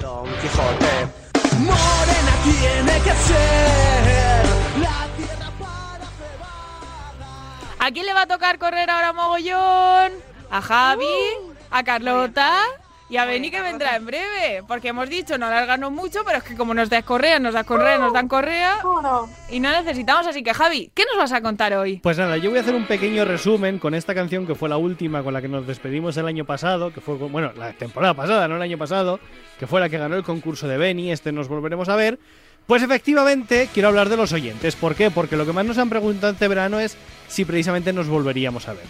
Don 0.00 0.26
Quijote. 0.40 1.08
Morena 1.58 2.34
tiene 2.42 3.00
que 3.02 3.12
ser 3.12 4.44
la 4.80 5.06
tierra 5.16 5.50
para 5.60 6.06
¿A 7.86 7.90
quién 7.92 8.06
le 8.06 8.14
va 8.14 8.22
a 8.22 8.26
tocar 8.26 8.58
correr 8.58 8.90
ahora 8.90 9.12
mogollón? 9.12 10.12
¿A 10.50 10.60
Javi? 10.60 11.04
¿A 11.70 11.84
Carlota? 11.84 12.52
Y 13.12 13.18
a 13.18 13.26
Beni 13.26 13.50
que 13.50 13.60
vendrá 13.60 13.94
en 13.96 14.06
breve, 14.06 14.62
porque 14.66 14.88
hemos 14.88 15.06
dicho 15.10 15.36
no 15.36 15.44
alargarnos 15.44 15.92
mucho, 15.92 16.20
pero 16.24 16.38
es 16.38 16.44
que 16.44 16.54
como 16.56 16.72
nos 16.72 16.88
das 16.88 17.04
correa, 17.04 17.38
nos 17.38 17.52
das 17.52 17.66
correa, 17.66 17.98
nos 17.98 18.10
dan 18.14 18.26
correa 18.26 18.78
y 19.50 19.60
no 19.60 19.70
necesitamos, 19.70 20.26
así 20.26 20.42
que 20.42 20.54
Javi, 20.54 20.90
¿qué 20.94 21.02
nos 21.04 21.18
vas 21.18 21.32
a 21.32 21.42
contar 21.42 21.74
hoy? 21.74 21.98
Pues 21.98 22.16
nada, 22.16 22.38
yo 22.38 22.48
voy 22.48 22.58
a 22.58 22.62
hacer 22.62 22.74
un 22.74 22.86
pequeño 22.86 23.26
resumen 23.26 23.78
con 23.78 23.92
esta 23.92 24.14
canción 24.14 24.46
que 24.46 24.54
fue 24.54 24.70
la 24.70 24.78
última 24.78 25.22
con 25.22 25.34
la 25.34 25.42
que 25.42 25.48
nos 25.48 25.66
despedimos 25.66 26.16
el 26.16 26.26
año 26.26 26.46
pasado, 26.46 26.90
que 26.90 27.02
fue, 27.02 27.18
con- 27.18 27.30
bueno, 27.30 27.52
la 27.54 27.74
temporada 27.74 28.14
pasada, 28.14 28.48
no 28.48 28.56
el 28.56 28.62
año 28.62 28.78
pasado, 28.78 29.20
que 29.58 29.66
fue 29.66 29.78
la 29.80 29.90
que 29.90 29.98
ganó 29.98 30.16
el 30.16 30.22
concurso 30.22 30.66
de 30.66 30.78
Beni, 30.78 31.12
este 31.12 31.32
nos 31.32 31.48
volveremos 31.48 31.90
a 31.90 31.96
ver. 31.96 32.18
Pues 32.66 32.82
efectivamente, 32.82 33.68
quiero 33.74 33.88
hablar 33.88 34.08
de 34.08 34.16
los 34.16 34.32
oyentes. 34.32 34.74
¿Por 34.74 34.94
qué? 34.94 35.10
Porque 35.10 35.36
lo 35.36 35.44
que 35.44 35.52
más 35.52 35.66
nos 35.66 35.76
han 35.76 35.90
preguntado 35.90 36.32
este 36.32 36.48
verano 36.48 36.80
es 36.80 36.96
si 37.28 37.44
precisamente 37.44 37.92
nos 37.92 38.08
volveríamos 38.08 38.68
a 38.68 38.72
ver. 38.72 38.84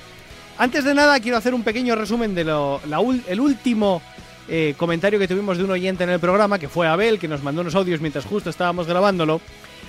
Antes 0.58 0.84
de 0.84 0.94
nada, 0.94 1.18
quiero 1.20 1.36
hacer 1.36 1.54
un 1.54 1.62
pequeño 1.64 1.96
resumen 1.96 2.34
de 2.34 2.44
lo, 2.44 2.80
la 2.88 3.00
ul- 3.00 3.22
el 3.26 3.40
último 3.40 4.00
eh, 4.48 4.74
comentario 4.76 5.18
que 5.18 5.26
tuvimos 5.26 5.58
de 5.58 5.64
un 5.64 5.70
oyente 5.70 6.04
en 6.04 6.10
el 6.10 6.20
programa, 6.20 6.58
que 6.58 6.68
fue 6.68 6.86
Abel, 6.86 7.18
que 7.18 7.28
nos 7.28 7.42
mandó 7.42 7.62
unos 7.62 7.74
audios 7.74 8.00
mientras 8.00 8.24
justo 8.24 8.50
estábamos 8.50 8.86
grabándolo. 8.86 9.40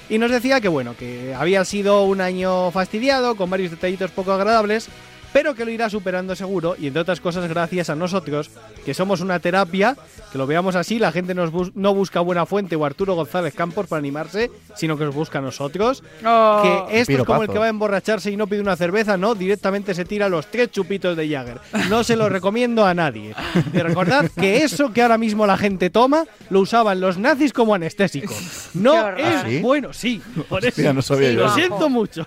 Y 0.10 0.18
nos 0.18 0.32
decía 0.32 0.60
que 0.62 0.68
bueno, 0.68 0.96
que 0.98 1.34
había 1.34 1.64
sido 1.66 2.04
un 2.04 2.22
año 2.22 2.72
fastidiado, 2.72 3.36
con 3.36 3.50
varios 3.50 3.72
detallitos 3.72 4.12
poco 4.12 4.32
agradables, 4.34 4.88
pero 5.34 5.56
que 5.56 5.66
lo 5.66 5.72
irá 5.72 5.90
superando 5.90 6.36
seguro 6.36 6.76
y 6.80 6.88
entre 6.88 7.02
otras 7.02 7.20
cosas 7.20 7.50
gracias 7.50 7.90
a 7.90 7.96
nosotros, 7.96 8.52
que 8.86 8.94
somos 8.94 9.20
una 9.20 9.40
terapia, 9.40 9.98
que 10.32 10.38
lo 10.38 10.46
veamos 10.48 10.76
así, 10.76 11.00
la 11.00 11.12
gente 11.12 11.34
nos 11.34 11.52
bus- 11.52 11.72
no 11.76 11.94
busca 11.94 12.20
Buena 12.22 12.46
Fuente 12.46 12.76
o 12.76 12.86
Arturo 12.86 13.16
González 13.16 13.54
Campos 13.56 13.88
para 13.88 14.00
animarse, 14.00 14.52
sino 14.76 14.98
que 14.98 15.06
nos 15.06 15.16
busca 15.16 15.40
a 15.40 15.42
nosotros. 15.42 16.04
Oh. 16.26 16.86
Que 16.88 17.00
esto 17.02 17.12
es 17.14 17.24
como 17.24 17.44
el 17.44 17.50
que 17.50 17.58
va 17.60 17.66
a 17.66 17.70
emborracharse 17.70 18.32
y 18.32 18.38
no 18.38 18.48
pide 18.48 18.62
una 18.62 18.76
cerveza, 18.76 19.18
no, 19.18 19.34
directamente 19.36 19.94
se 19.94 20.06
tira 20.06 20.30
los 20.30 20.48
tres 20.48 20.72
chupitos 20.72 21.18
de 21.18 21.28
Jagger. 21.30 21.60
No 21.90 22.04
se 22.04 22.16
lo 22.16 22.30
recomiendo 22.30 22.86
a 22.86 22.94
nadie. 22.94 23.34
Y 23.74 23.78
recordad 23.80 24.30
que 24.40 24.64
eso 24.64 24.94
que 24.94 25.02
ahora 25.02 25.18
mismo 25.18 25.46
la 25.48 25.58
gente 25.58 25.90
toma, 25.90 26.26
lo 26.50 26.60
usaban 26.60 27.02
los 27.02 27.18
nazis 27.18 27.52
como 27.54 27.74
anestésico. 27.76 28.34
No 28.74 29.10
es 29.16 29.26
¿Ah, 29.26 29.44
sí? 29.48 29.60
bueno, 29.62 29.94
sí. 29.94 30.22
Por 30.50 30.60
eso. 30.60 30.70
Hostia, 30.70 30.94
no 30.94 31.02
sabía 31.02 31.30
Sí, 31.30 31.36
yo 31.36 31.42
Lo 31.44 31.54
siento 31.54 31.90
mucho. 31.90 32.26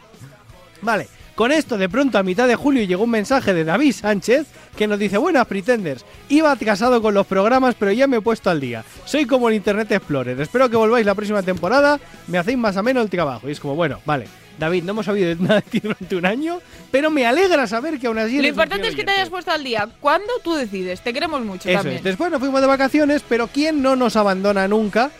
Vale, 0.82 1.08
con 1.36 1.52
esto 1.52 1.78
de 1.78 1.88
pronto 1.88 2.18
a 2.18 2.22
mitad 2.24 2.48
de 2.48 2.56
julio 2.56 2.82
llegó 2.82 3.04
un 3.04 3.10
mensaje 3.10 3.54
de 3.54 3.62
David 3.64 3.92
Sánchez 3.92 4.46
que 4.76 4.86
nos 4.88 4.98
dice, 4.98 5.18
buenas 5.18 5.46
pretenders, 5.46 6.04
iba 6.28 6.50
atrasado 6.50 7.00
con 7.00 7.14
los 7.14 7.26
programas 7.26 7.76
pero 7.78 7.92
ya 7.92 8.06
me 8.08 8.16
he 8.16 8.20
puesto 8.20 8.50
al 8.50 8.58
día. 8.60 8.84
Soy 9.04 9.26
como 9.26 9.48
el 9.48 9.54
Internet 9.54 9.92
Explorer, 9.92 10.40
espero 10.40 10.68
que 10.68 10.76
volváis 10.76 11.06
la 11.06 11.14
próxima 11.14 11.42
temporada, 11.42 12.00
me 12.26 12.38
hacéis 12.38 12.58
más 12.58 12.76
ameno 12.76 13.00
el 13.02 13.10
trabajo. 13.10 13.48
Y 13.48 13.52
es 13.52 13.60
como, 13.60 13.74
bueno, 13.76 14.00
vale. 14.04 14.26
David, 14.58 14.84
no 14.84 14.92
hemos 14.92 15.04
sabido 15.04 15.34
nada 15.42 15.56
de 15.56 15.62
ti 15.62 15.80
durante 15.80 16.16
un 16.16 16.24
año, 16.24 16.60
pero 16.90 17.10
me 17.10 17.26
alegra 17.26 17.66
saber 17.66 17.98
que 18.00 18.06
aún 18.06 18.18
así 18.18 18.40
Lo 18.40 18.48
importante 18.48 18.88
es 18.88 18.96
que 18.96 19.04
te 19.04 19.10
hayas 19.10 19.28
puesto 19.28 19.50
al 19.50 19.62
día. 19.62 19.86
¿Cuándo 20.00 20.32
tú 20.42 20.54
decides? 20.54 21.02
Te 21.02 21.12
queremos 21.12 21.42
mucho 21.44 21.68
Eso 21.68 21.78
también. 21.78 21.98
es. 21.98 22.02
Después 22.04 22.30
nos 22.30 22.40
fuimos 22.40 22.62
de 22.62 22.66
vacaciones, 22.66 23.22
pero 23.28 23.48
¿quién 23.48 23.82
no 23.82 23.94
nos 23.96 24.16
abandona 24.16 24.66
nunca? 24.66 25.10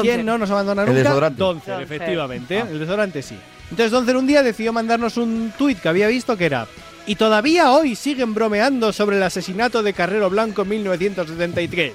¿Quién 0.00 0.24
no 0.24 0.38
nos 0.38 0.50
abandona 0.50 0.82
El 0.84 0.88
nunca? 0.88 1.02
desodorante. 1.02 1.38
Doncer, 1.38 1.74
Doncer. 1.74 1.82
efectivamente. 1.94 2.58
El 2.60 2.78
desodorante 2.78 3.20
sí. 3.22 3.36
Entonces 3.72 3.90
Doncer 3.90 4.18
un 4.18 4.26
día 4.26 4.42
decidió 4.42 4.70
mandarnos 4.70 5.16
un 5.16 5.50
tuit 5.56 5.80
que 5.80 5.88
había 5.88 6.06
visto 6.06 6.36
que 6.36 6.44
era 6.44 6.66
y 7.06 7.16
todavía 7.16 7.72
hoy 7.72 7.94
siguen 7.94 8.34
bromeando 8.34 8.92
sobre 8.92 9.16
el 9.16 9.22
asesinato 9.22 9.82
de 9.82 9.94
Carrero 9.94 10.28
Blanco 10.28 10.60
en 10.60 10.68
1973. 10.68 11.94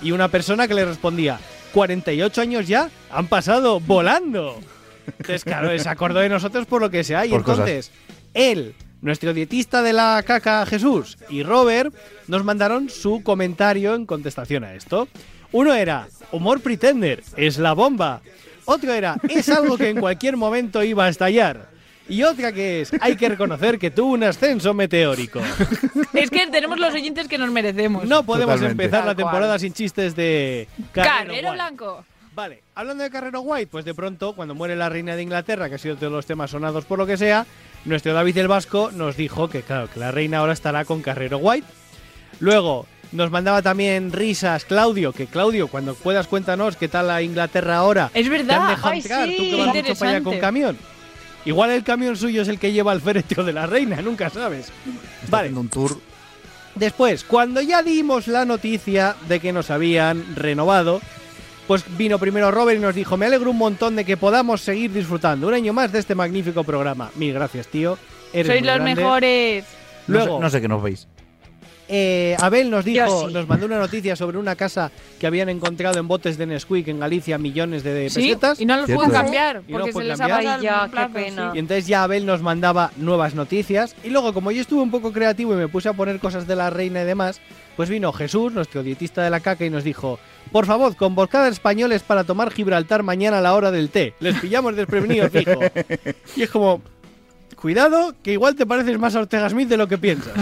Y 0.00 0.12
una 0.12 0.28
persona 0.28 0.66
que 0.66 0.72
le 0.72 0.86
respondía, 0.86 1.38
48 1.74 2.40
años 2.40 2.66
ya, 2.66 2.88
han 3.10 3.26
pasado 3.26 3.78
volando. 3.78 4.58
Entonces, 5.06 5.44
claro, 5.44 5.78
se 5.78 5.88
acordó 5.90 6.20
de 6.20 6.30
nosotros 6.30 6.64
por 6.64 6.80
lo 6.80 6.90
que 6.90 7.04
sea. 7.04 7.26
Y 7.26 7.28
Por 7.28 7.42
cosas. 7.42 7.68
entonces, 7.68 7.90
él, 8.32 8.74
nuestro 9.02 9.34
dietista 9.34 9.82
de 9.82 9.92
la 9.92 10.22
caca 10.26 10.64
Jesús 10.64 11.18
y 11.28 11.42
Robert 11.42 11.94
nos 12.26 12.42
mandaron 12.42 12.88
su 12.88 13.22
comentario 13.22 13.94
en 13.94 14.06
contestación 14.06 14.64
a 14.64 14.74
esto. 14.74 15.08
Uno 15.52 15.74
era, 15.74 16.08
humor 16.32 16.62
pretender, 16.62 17.22
es 17.36 17.58
la 17.58 17.74
bomba. 17.74 18.22
Otro 18.70 18.92
era, 18.92 19.16
es 19.30 19.48
algo 19.48 19.78
que 19.78 19.88
en 19.88 19.98
cualquier 19.98 20.36
momento 20.36 20.82
iba 20.82 21.06
a 21.06 21.08
estallar. 21.08 21.70
Y 22.06 22.22
otra 22.22 22.52
que 22.52 22.82
es, 22.82 22.90
hay 23.00 23.16
que 23.16 23.30
reconocer 23.30 23.78
que 23.78 23.90
tuvo 23.90 24.12
un 24.12 24.24
ascenso 24.24 24.74
meteórico. 24.74 25.40
Es 26.12 26.28
que 26.28 26.46
tenemos 26.48 26.78
los 26.78 26.92
oyentes 26.92 27.28
que 27.28 27.38
nos 27.38 27.50
merecemos. 27.50 28.04
No 28.04 28.24
podemos 28.24 28.56
Totalmente. 28.56 28.84
empezar 28.84 29.06
la 29.06 29.14
temporada 29.14 29.58
sin 29.58 29.72
chistes 29.72 30.14
de 30.14 30.68
Carrero 30.92 31.32
White. 31.32 31.52
Blanco. 31.52 32.04
Vale, 32.34 32.62
hablando 32.74 33.04
de 33.04 33.10
Carrero 33.10 33.40
White, 33.40 33.68
pues 33.70 33.86
de 33.86 33.94
pronto, 33.94 34.34
cuando 34.34 34.54
muere 34.54 34.76
la 34.76 34.90
reina 34.90 35.16
de 35.16 35.22
Inglaterra, 35.22 35.70
que 35.70 35.76
ha 35.76 35.78
sido 35.78 35.96
de 35.96 36.10
los 36.10 36.26
temas 36.26 36.50
sonados 36.50 36.84
por 36.84 36.98
lo 36.98 37.06
que 37.06 37.16
sea, 37.16 37.46
nuestro 37.86 38.12
David 38.12 38.36
el 38.36 38.48
Vasco 38.48 38.90
nos 38.92 39.16
dijo 39.16 39.48
que, 39.48 39.62
claro, 39.62 39.88
que 39.90 39.98
la 39.98 40.10
reina 40.10 40.38
ahora 40.38 40.52
estará 40.52 40.84
con 40.84 41.00
Carrero 41.00 41.38
White. 41.38 41.66
Luego, 42.40 42.86
nos 43.12 43.30
mandaba 43.30 43.62
también 43.62 44.12
risas 44.12 44.64
Claudio, 44.64 45.12
que 45.12 45.26
Claudio, 45.26 45.68
cuando 45.68 45.94
puedas 45.94 46.26
cuéntanos 46.26 46.76
qué 46.76 46.88
tal 46.88 47.06
la 47.08 47.22
Inglaterra 47.22 47.76
ahora. 47.78 48.10
Es 48.14 48.28
¿Te 48.28 48.34
han 48.36 48.46
verdad. 48.46 48.68
dejado 48.68 48.88
Ay, 48.92 49.00
entrar? 49.00 49.28
sí. 49.28 49.36
Tú 49.36 49.42
que 49.42 49.56
vas 49.56 49.74
mucho 49.74 49.94
para 49.96 50.10
allá 50.10 50.22
con 50.22 50.38
camión. 50.38 50.78
Igual 51.44 51.70
el 51.70 51.84
camión 51.84 52.16
suyo 52.16 52.42
es 52.42 52.48
el 52.48 52.58
que 52.58 52.72
lleva 52.72 52.92
el 52.92 53.00
féretro 53.00 53.44
de 53.44 53.52
la 53.52 53.66
reina, 53.66 53.96
nunca 54.02 54.28
sabes. 54.30 54.70
Está 55.24 55.36
Vale, 55.38 55.52
un 55.52 55.68
tour. 55.68 55.98
Después, 56.74 57.24
cuando 57.24 57.60
ya 57.60 57.82
dimos 57.82 58.28
la 58.28 58.44
noticia 58.44 59.16
de 59.28 59.40
que 59.40 59.52
nos 59.52 59.70
habían 59.70 60.36
renovado, 60.36 61.00
pues 61.66 61.84
vino 61.96 62.18
primero 62.18 62.50
Robert 62.50 62.78
y 62.78 62.82
nos 62.82 62.94
dijo, 62.94 63.16
me 63.16 63.26
alegro 63.26 63.50
un 63.50 63.58
montón 63.58 63.96
de 63.96 64.04
que 64.04 64.16
podamos 64.16 64.60
seguir 64.60 64.92
disfrutando 64.92 65.48
un 65.48 65.54
año 65.54 65.72
más 65.72 65.90
de 65.90 65.98
este 65.98 66.14
magnífico 66.14 66.62
programa. 66.64 67.10
Mil 67.16 67.32
gracias, 67.34 67.66
tío. 67.68 67.98
Eres 68.32 68.46
Sois 68.46 68.62
los 68.62 68.74
grande. 68.76 68.94
mejores. 68.94 69.64
No 70.06 70.18
sé, 70.20 70.24
Luego, 70.26 70.40
no 70.40 70.50
sé 70.50 70.60
qué 70.60 70.68
nos 70.68 70.82
veis. 70.82 71.08
Eh, 71.88 72.36
Abel 72.40 72.70
nos 72.70 72.84
dijo, 72.84 73.28
sí. 73.28 73.32
nos 73.34 73.48
mandó 73.48 73.66
una 73.66 73.78
noticia 73.78 74.14
sobre 74.16 74.36
una 74.38 74.54
casa 74.56 74.90
que 75.18 75.26
habían 75.26 75.48
encontrado 75.48 75.98
en 75.98 76.06
botes 76.08 76.36
de 76.38 76.46
Nesquik 76.46 76.88
en 76.88 77.00
Galicia 77.00 77.38
millones 77.38 77.82
de 77.82 78.10
Sí, 78.10 78.20
pesetas. 78.20 78.60
y 78.60 78.66
no 78.66 78.76
los 78.76 78.86
Cierto. 78.86 79.04
pueden 79.04 79.22
cambiar 79.22 79.62
Y 79.66 79.72
no 79.72 79.78
porque 79.78 79.90
se 79.90 79.92
pueden 79.94 80.08
les 80.10 80.20
ha 80.20 80.28
cambiar. 80.28 80.58
pasado 80.58 80.58
Ay, 80.58 80.90
ya, 80.94 81.06
qué 81.06 81.12
pena. 81.14 81.50
sí. 81.52 81.56
Y 81.56 81.58
entonces 81.60 81.86
ya 81.86 82.02
Abel 82.04 82.26
nos 82.26 82.42
mandaba 82.42 82.90
nuevas 82.96 83.34
noticias. 83.34 83.94
Y 84.04 84.10
luego, 84.10 84.32
como 84.34 84.50
yo 84.50 84.60
estuve 84.60 84.82
un 84.82 84.90
poco 84.90 85.12
creativo 85.12 85.54
y 85.54 85.56
me 85.56 85.68
puse 85.68 85.88
a 85.88 85.92
poner 85.94 86.18
cosas 86.20 86.46
de 86.46 86.56
la 86.56 86.70
reina 86.70 87.02
y 87.02 87.04
demás, 87.06 87.40
pues 87.76 87.88
vino 87.88 88.12
Jesús, 88.12 88.52
nuestro 88.52 88.82
dietista 88.82 89.22
de 89.22 89.30
la 89.30 89.40
caca, 89.40 89.64
y 89.64 89.70
nos 89.70 89.84
dijo: 89.84 90.18
Por 90.52 90.66
favor, 90.66 90.96
convocad 90.96 91.44
a 91.44 91.48
españoles 91.48 92.02
para 92.02 92.24
tomar 92.24 92.50
Gibraltar 92.52 93.02
mañana 93.04 93.38
a 93.38 93.40
la 93.40 93.54
hora 93.54 93.70
del 93.70 93.88
té. 93.90 94.14
Les 94.20 94.34
pillamos 94.40 94.74
desprevenidos, 94.76 95.30
fijo. 95.30 95.52
Y 96.36 96.42
es 96.42 96.50
como. 96.50 96.82
Cuidado, 97.60 98.14
que 98.22 98.32
igual 98.32 98.54
te 98.54 98.66
pareces 98.66 98.98
más 98.98 99.16
a 99.16 99.20
Ortega 99.20 99.48
Smith 99.48 99.68
de 99.68 99.76
lo 99.76 99.88
que 99.88 99.98
piensas. 99.98 100.32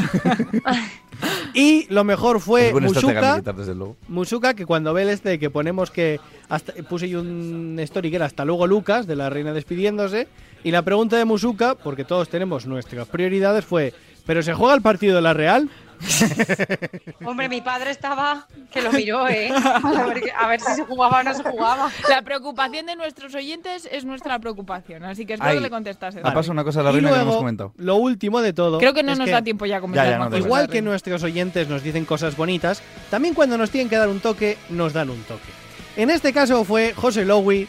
y 1.55 1.87
lo 1.89 2.05
mejor 2.05 2.41
fue 2.41 2.73
Musuka. 2.75 3.33
militar, 3.33 3.57
desde 3.57 3.75
luego. 3.75 3.97
Musuka, 4.09 4.53
que 4.53 4.67
cuando 4.67 4.93
ve 4.93 5.03
el 5.03 5.09
este 5.09 5.39
que 5.39 5.49
ponemos 5.49 5.91
que 5.91 6.21
hasta, 6.51 6.75
puse 6.89 7.09
yo 7.09 7.21
un 7.21 7.79
story 7.81 8.11
que 8.11 8.17
era 8.17 8.27
hasta 8.27 8.45
luego 8.45 8.67
Lucas, 8.67 9.07
de 9.07 9.17
la 9.17 9.31
reina 9.31 9.55
despidiéndose, 9.55 10.29
y 10.63 10.71
la 10.71 10.83
pregunta 10.83 11.17
de 11.17 11.25
Musuka, 11.25 11.75
porque 11.75 12.05
todos 12.05 12.29
tenemos 12.29 12.67
nuestras 12.67 13.09
prioridades, 13.09 13.65
fue, 13.65 13.95
¿pero 14.27 14.43
se 14.43 14.53
juega 14.53 14.75
el 14.75 14.83
partido 14.83 15.17
de 15.17 15.23
la 15.23 15.33
Real? 15.33 15.71
Hombre, 17.25 17.49
mi 17.49 17.61
padre 17.61 17.91
estaba 17.91 18.47
que 18.73 18.83
lo 18.83 18.93
miró, 18.93 19.29
¿eh? 19.29 19.51
A 19.53 20.07
ver, 20.07 20.23
a 20.39 20.49
ver 20.49 20.61
si 20.61 20.75
se 20.75 20.85
jugaba 20.85 21.21
o 21.21 21.23
no 21.23 21.35
se 21.35 21.43
jugaba. 21.43 21.91
La 22.09 22.23
preocupación 22.23 22.87
de 22.87 22.97
nuestros 22.97 23.35
oyentes 23.35 23.89
es 23.91 24.05
nuestra 24.05 24.39
preocupación, 24.39 25.05
así 25.05 25.27
que 25.27 25.35
espero 25.35 25.55
que 25.55 25.61
le 25.61 25.71
contestases. 25.71 26.25
Ha 26.25 26.33
pasado 26.35 26.53
una 26.53 26.65
cosa 26.65 26.81
a 26.81 26.85
la 26.85 26.91
y 26.91 26.95
reina 26.95 27.09
que 27.11 27.15
no 27.17 27.21
hemos 27.23 27.27
luego, 27.27 27.41
comentado. 27.41 27.73
lo 27.77 27.97
último 27.97 28.41
de 28.41 28.53
todo... 28.53 28.79
Creo 28.79 28.95
que 28.95 29.03
no 29.03 29.15
nos 29.15 29.31
da 29.31 29.43
tiempo 29.43 29.67
ya 29.67 29.79
a 29.79 29.81
comentar 29.81 30.05
Ya, 30.07 30.13
ya, 30.13 30.19
más 30.19 30.27
no, 30.27 30.31
cosas 30.31 30.43
de 30.45 30.49
Igual 30.49 30.69
que 30.69 30.83
nuestros 30.83 31.23
oyentes 31.23 31.69
nos 31.69 31.83
dicen 31.83 32.05
cosas 32.05 32.37
bonitas, 32.37 32.83
también 33.11 33.35
cuando 33.35 33.59
nos 33.59 33.71
tienen 33.71 33.89
que 33.89 33.97
dar 33.97 34.09
un 34.09 34.21
toque, 34.21 34.57
nos 34.71 34.93
dan 34.93 35.11
un 35.11 35.23
toque. 35.25 35.51
En 35.97 36.11
este 36.11 36.33
caso 36.33 36.65
fue 36.65 36.93
José 36.95 37.25
Lowy, 37.25 37.69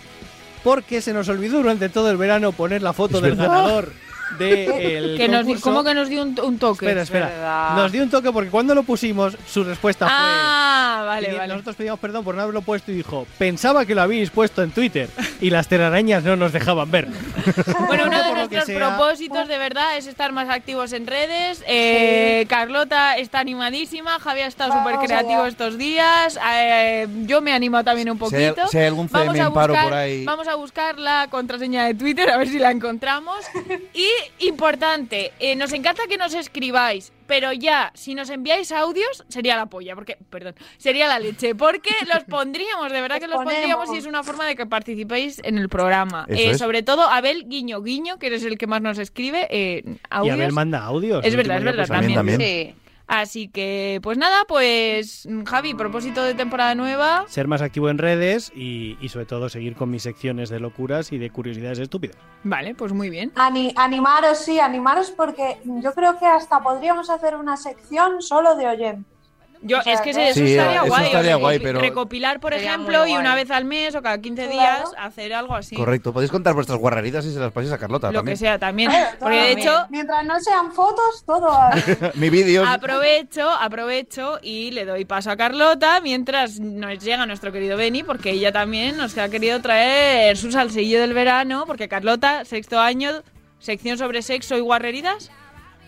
porque 0.63 1.01
se 1.01 1.13
nos 1.13 1.29
olvidó 1.29 1.57
durante 1.57 1.87
todo 1.89 2.11
el 2.11 2.17
verano 2.17 2.51
poner 2.51 2.81
la 2.81 2.91
foto 2.93 3.17
Es 3.17 3.23
del 3.23 3.35
verdad. 3.35 3.47
ganador 3.55 3.93
del 4.37 5.17
Que 5.17 5.27
nos. 5.27 5.45
¿Cómo 5.61 5.83
que 5.83 5.93
nos 5.93 6.09
dio 6.09 6.21
un, 6.23 6.39
un 6.41 6.57
toque? 6.59 6.85
Espera, 6.85 7.01
espera. 7.03 7.73
Nos 7.75 7.91
dio 7.91 8.03
un 8.03 8.09
toque 8.09 8.31
porque 8.31 8.49
cuando 8.49 8.75
lo 8.75 8.83
pusimos, 8.83 9.37
su 9.47 9.63
respuesta 9.63 10.07
Ah, 10.09 10.97
fue. 10.99 11.07
vale, 11.07 11.31
y 11.33 11.37
vale. 11.37 11.53
Nosotros 11.53 11.75
pedíamos 11.75 11.99
perdón 11.99 12.23
por 12.23 12.35
no 12.35 12.41
haberlo 12.41 12.61
puesto 12.61 12.91
y 12.91 12.95
dijo: 12.95 13.25
Pensaba 13.37 13.85
que 13.85 13.95
lo 13.95 14.01
habíais 14.01 14.29
puesto 14.29 14.61
en 14.63 14.71
Twitter 14.71 15.09
y 15.41 15.49
las 15.49 15.67
telarañas 15.67 16.23
no 16.23 16.35
nos 16.35 16.51
dejaban 16.53 16.89
verlo. 16.91 17.15
Bueno, 17.87 18.03
uno 18.07 18.21
de 18.23 18.33
nuestros 18.33 18.65
propósitos 18.65 19.47
de 19.47 19.57
verdad 19.57 19.97
es 19.97 20.07
estar 20.07 20.31
más 20.33 20.49
activos 20.49 20.91
en 20.93 21.07
redes. 21.07 21.63
Eh, 21.67 22.45
Carlota 22.49 23.15
está 23.17 23.39
animadísima, 23.39 24.19
Javi 24.19 24.41
ha 24.41 24.47
estado 24.47 24.73
súper 24.73 24.97
creativo 25.05 25.45
estos 25.45 25.77
días. 25.77 26.37
eh, 26.53 27.07
yo 27.25 27.41
me 27.41 27.53
animo 27.53 27.83
también 27.83 28.09
un 28.09 28.17
poquito. 28.17 28.67
si 28.67 28.77
hay 28.77 28.87
algún 28.87 29.07
vamos, 29.09 29.39
a 29.39 29.47
buscar, 29.49 29.83
por 29.83 29.93
ahí. 29.93 30.25
vamos 30.25 30.47
a 30.47 30.55
buscar 30.55 30.99
la 30.99 31.27
contraseña 31.29 31.85
de 31.85 31.93
Twitter 31.93 32.29
a 32.29 32.37
ver 32.37 32.47
si 32.49 32.59
la 32.59 32.71
encontramos. 32.71 33.37
Y 33.93 34.07
importante, 34.39 35.33
eh, 35.39 35.55
nos 35.55 35.73
encanta 35.73 36.03
que 36.07 36.17
nos 36.17 36.33
escribáis. 36.33 37.11
Pero 37.27 37.51
ya, 37.51 37.91
si 37.93 38.15
nos 38.15 38.29
enviáis 38.29 38.71
audios, 38.71 39.25
sería 39.27 39.57
la 39.57 39.65
polla, 39.65 39.95
porque, 39.95 40.17
perdón, 40.29 40.55
sería 40.77 41.07
la 41.07 41.19
leche, 41.19 41.55
porque 41.55 41.89
los 42.13 42.23
pondríamos, 42.23 42.91
de 42.91 43.01
verdad 43.01 43.19
que 43.19 43.27
los 43.27 43.43
pondríamos 43.43 43.93
y 43.93 43.97
es 43.97 44.05
una 44.05 44.23
forma 44.23 44.45
de 44.45 44.55
que 44.55 44.65
participéis 44.65 45.41
en 45.43 45.57
el 45.57 45.67
programa. 45.67 46.25
Eh, 46.29 46.51
es. 46.51 46.57
Sobre 46.57 46.83
todo 46.83 47.03
Abel 47.09 47.49
Guiño 47.49 47.81
Guiño, 47.81 48.17
que 48.17 48.27
eres 48.27 48.45
el 48.45 48.57
que 48.57 48.65
más 48.65 48.81
nos 48.81 48.97
escribe, 48.97 49.47
eh, 49.49 49.83
Y 49.85 49.99
audios. 50.09 50.35
Abel 50.35 50.53
manda 50.53 50.83
audios. 50.85 51.25
Es 51.25 51.35
verdad, 51.35 51.57
es 51.57 51.63
verdad, 51.65 51.87
pues, 51.87 51.89
también, 51.89 52.15
también. 52.15 52.39
también. 52.39 52.75
Sí. 52.75 52.86
Así 53.07 53.47
que, 53.47 53.99
pues 54.03 54.17
nada, 54.17 54.43
pues 54.47 55.27
Javi, 55.45 55.73
propósito 55.73 56.23
de 56.23 56.33
temporada 56.33 56.75
nueva. 56.75 57.23
Ser 57.27 57.47
más 57.47 57.61
activo 57.61 57.89
en 57.89 57.97
redes 57.97 58.51
y, 58.53 58.97
y 58.99 59.09
sobre 59.09 59.25
todo 59.25 59.47
seguir 59.47 59.75
con 59.75 59.89
mis 59.89 60.03
secciones 60.03 60.49
de 60.49 60.59
locuras 60.59 61.11
y 61.13 61.17
de 61.17 61.29
curiosidades 61.29 61.79
estúpidas. 61.79 62.17
Vale, 62.43 62.75
pues 62.75 62.91
muy 62.91 63.09
bien. 63.09 63.31
Ani- 63.35 63.73
animaros, 63.77 64.39
sí, 64.39 64.59
animaros 64.59 65.11
porque 65.11 65.57
yo 65.65 65.93
creo 65.93 66.19
que 66.19 66.25
hasta 66.25 66.59
podríamos 66.61 67.09
hacer 67.09 67.37
una 67.37 67.55
sección 67.55 68.21
solo 68.21 68.55
de 68.55 68.67
oyentes. 68.67 69.05
Yo, 69.61 69.79
O 69.79 69.81
sea, 69.81 69.93
es 69.93 70.01
que 70.01 70.11
que- 70.13 70.29
eso 70.29 70.39
Sí, 70.39 70.51
estaría 70.51 70.77
eso 70.81 70.85
guay. 70.87 71.05
estaría 71.05 71.35
o 71.37 71.39
guay, 71.39 71.57
recopi- 71.57 71.63
pero- 71.63 71.79
Recopilar, 71.79 72.39
por 72.39 72.53
ejemplo, 72.53 73.07
y 73.07 73.13
una 73.15 73.33
vez 73.35 73.49
al 73.51 73.65
mes 73.65 73.95
o 73.95 74.01
cada 74.01 74.19
15 74.19 74.47
Claro. 74.49 74.53
días 74.89 74.93
hacer 74.97 75.33
algo 75.33 75.55
así. 75.55 75.75
Correcto. 75.75 76.13
Podéis 76.13 76.31
contar 76.31 76.53
vuestras 76.53 76.77
guarreritas 76.79 77.25
y 77.25 77.33
se 77.33 77.39
las 77.39 77.51
paséis 77.51 77.71
a 77.73 77.77
Carlota 77.77 78.07
Lo 78.11 78.19
también. 78.19 78.33
que 78.33 78.39
sea 78.39 78.59
también. 78.59 78.91
Eh, 78.91 79.05
Porque 79.19 79.35
de 79.35 79.51
hecho, 79.53 79.85
Mientras 79.89 80.25
no 80.25 80.39
sean 80.39 80.71
fotos, 80.71 81.23
todo. 81.25 81.49
Mi 82.15 82.29
vídeo. 82.29 82.65
aprovecho, 82.67 83.49
aprovecho 83.49 84.39
y 84.41 84.71
le 84.71 84.85
doy 84.85 85.05
paso 85.05 85.31
a 85.31 85.37
Carlota 85.37 85.99
mientras 86.01 86.59
nos 86.59 86.97
llega 87.03 87.25
nuestro 87.25 87.51
querido 87.51 87.77
Beni, 87.77 88.03
porque 88.03 88.31
ella 88.31 88.51
también 88.51 88.97
nos 88.97 89.17
ha 89.17 89.29
querido 89.29 89.61
traer 89.61 90.37
su 90.37 90.51
salsillo 90.51 90.99
del 91.01 91.13
verano, 91.13 91.63
porque 91.67 91.87
Carlota, 91.87 92.45
sexto 92.45 92.79
año, 92.79 93.23
sección 93.59 93.97
sobre 93.97 94.21
sexo 94.21 94.55
y 94.57 94.59
guarreridas. 94.61 95.31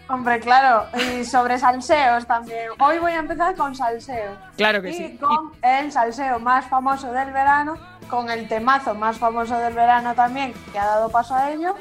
Hombre, 0.10 0.40
claro, 0.40 0.88
y 0.98 1.24
sobre 1.24 1.60
salseos 1.60 2.26
también. 2.26 2.70
Hoy 2.80 2.98
voy 2.98 3.12
a 3.12 3.20
empezar 3.20 3.56
con 3.56 3.76
salseo. 3.76 4.36
Claro 4.58 4.82
que 4.82 4.90
y 4.90 4.94
sí. 4.94 5.18
con 5.18 5.52
el 5.62 5.92
salseo 5.92 6.40
más 6.40 6.66
famoso 6.66 7.12
del 7.14 7.32
verano, 7.32 7.78
con 8.10 8.32
el 8.32 8.48
temazo 8.48 8.96
más 8.96 9.20
famoso 9.20 9.56
del 9.60 9.74
verano 9.74 10.16
también, 10.16 10.54
que 10.72 10.80
ha 10.80 10.86
dado 10.86 11.10
paso 11.10 11.36
a 11.36 11.52
ello. 11.52 11.76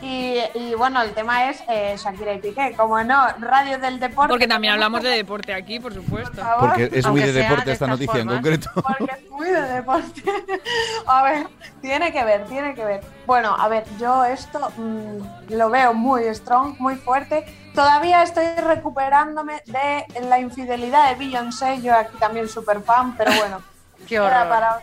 Y, 0.00 0.36
y 0.54 0.74
bueno, 0.74 1.02
el 1.02 1.12
tema 1.12 1.48
es 1.50 1.62
eh, 1.68 1.96
Shakira 1.96 2.34
y 2.34 2.38
Piqué, 2.38 2.74
como 2.76 3.02
no, 3.02 3.26
radio 3.40 3.78
del 3.78 3.98
deporte. 3.98 4.30
Porque 4.30 4.48
también 4.48 4.74
hablamos 4.74 5.02
de 5.02 5.10
deporte 5.10 5.52
aquí, 5.52 5.80
por 5.80 5.92
supuesto. 5.92 6.40
Porque 6.60 6.84
es 6.84 7.06
muy 7.06 7.20
Aunque 7.20 7.32
de 7.32 7.42
deporte 7.42 7.64
de 7.66 7.72
esta 7.72 7.86
noticia 7.88 8.20
en 8.20 8.28
concreto. 8.28 8.70
Porque 8.74 9.12
es 9.12 9.30
muy 9.30 9.48
de 9.48 9.62
deporte. 9.62 10.22
a 11.06 11.22
ver, 11.24 11.46
tiene 11.80 12.12
que 12.12 12.24
ver, 12.24 12.44
tiene 12.46 12.74
que 12.74 12.84
ver. 12.84 13.00
Bueno, 13.26 13.56
a 13.56 13.66
ver, 13.68 13.84
yo 13.98 14.24
esto 14.24 14.72
mm, 14.76 15.52
lo 15.54 15.70
veo 15.70 15.94
muy 15.94 16.24
strong, 16.34 16.76
muy 16.78 16.96
fuerte. 16.96 17.44
Todavía 17.74 18.22
estoy 18.22 18.44
recuperándome 18.62 19.62
de 19.66 20.04
la 20.28 20.38
infidelidad 20.38 21.08
de 21.08 21.14
Beyoncé, 21.16 21.80
yo 21.80 21.94
aquí 21.94 22.16
también 22.18 22.48
súper 22.48 22.82
fan, 22.82 23.16
pero 23.16 23.32
bueno. 23.38 23.60
Qué 24.08 24.18
horror. 24.20 24.48
para- 24.48 24.80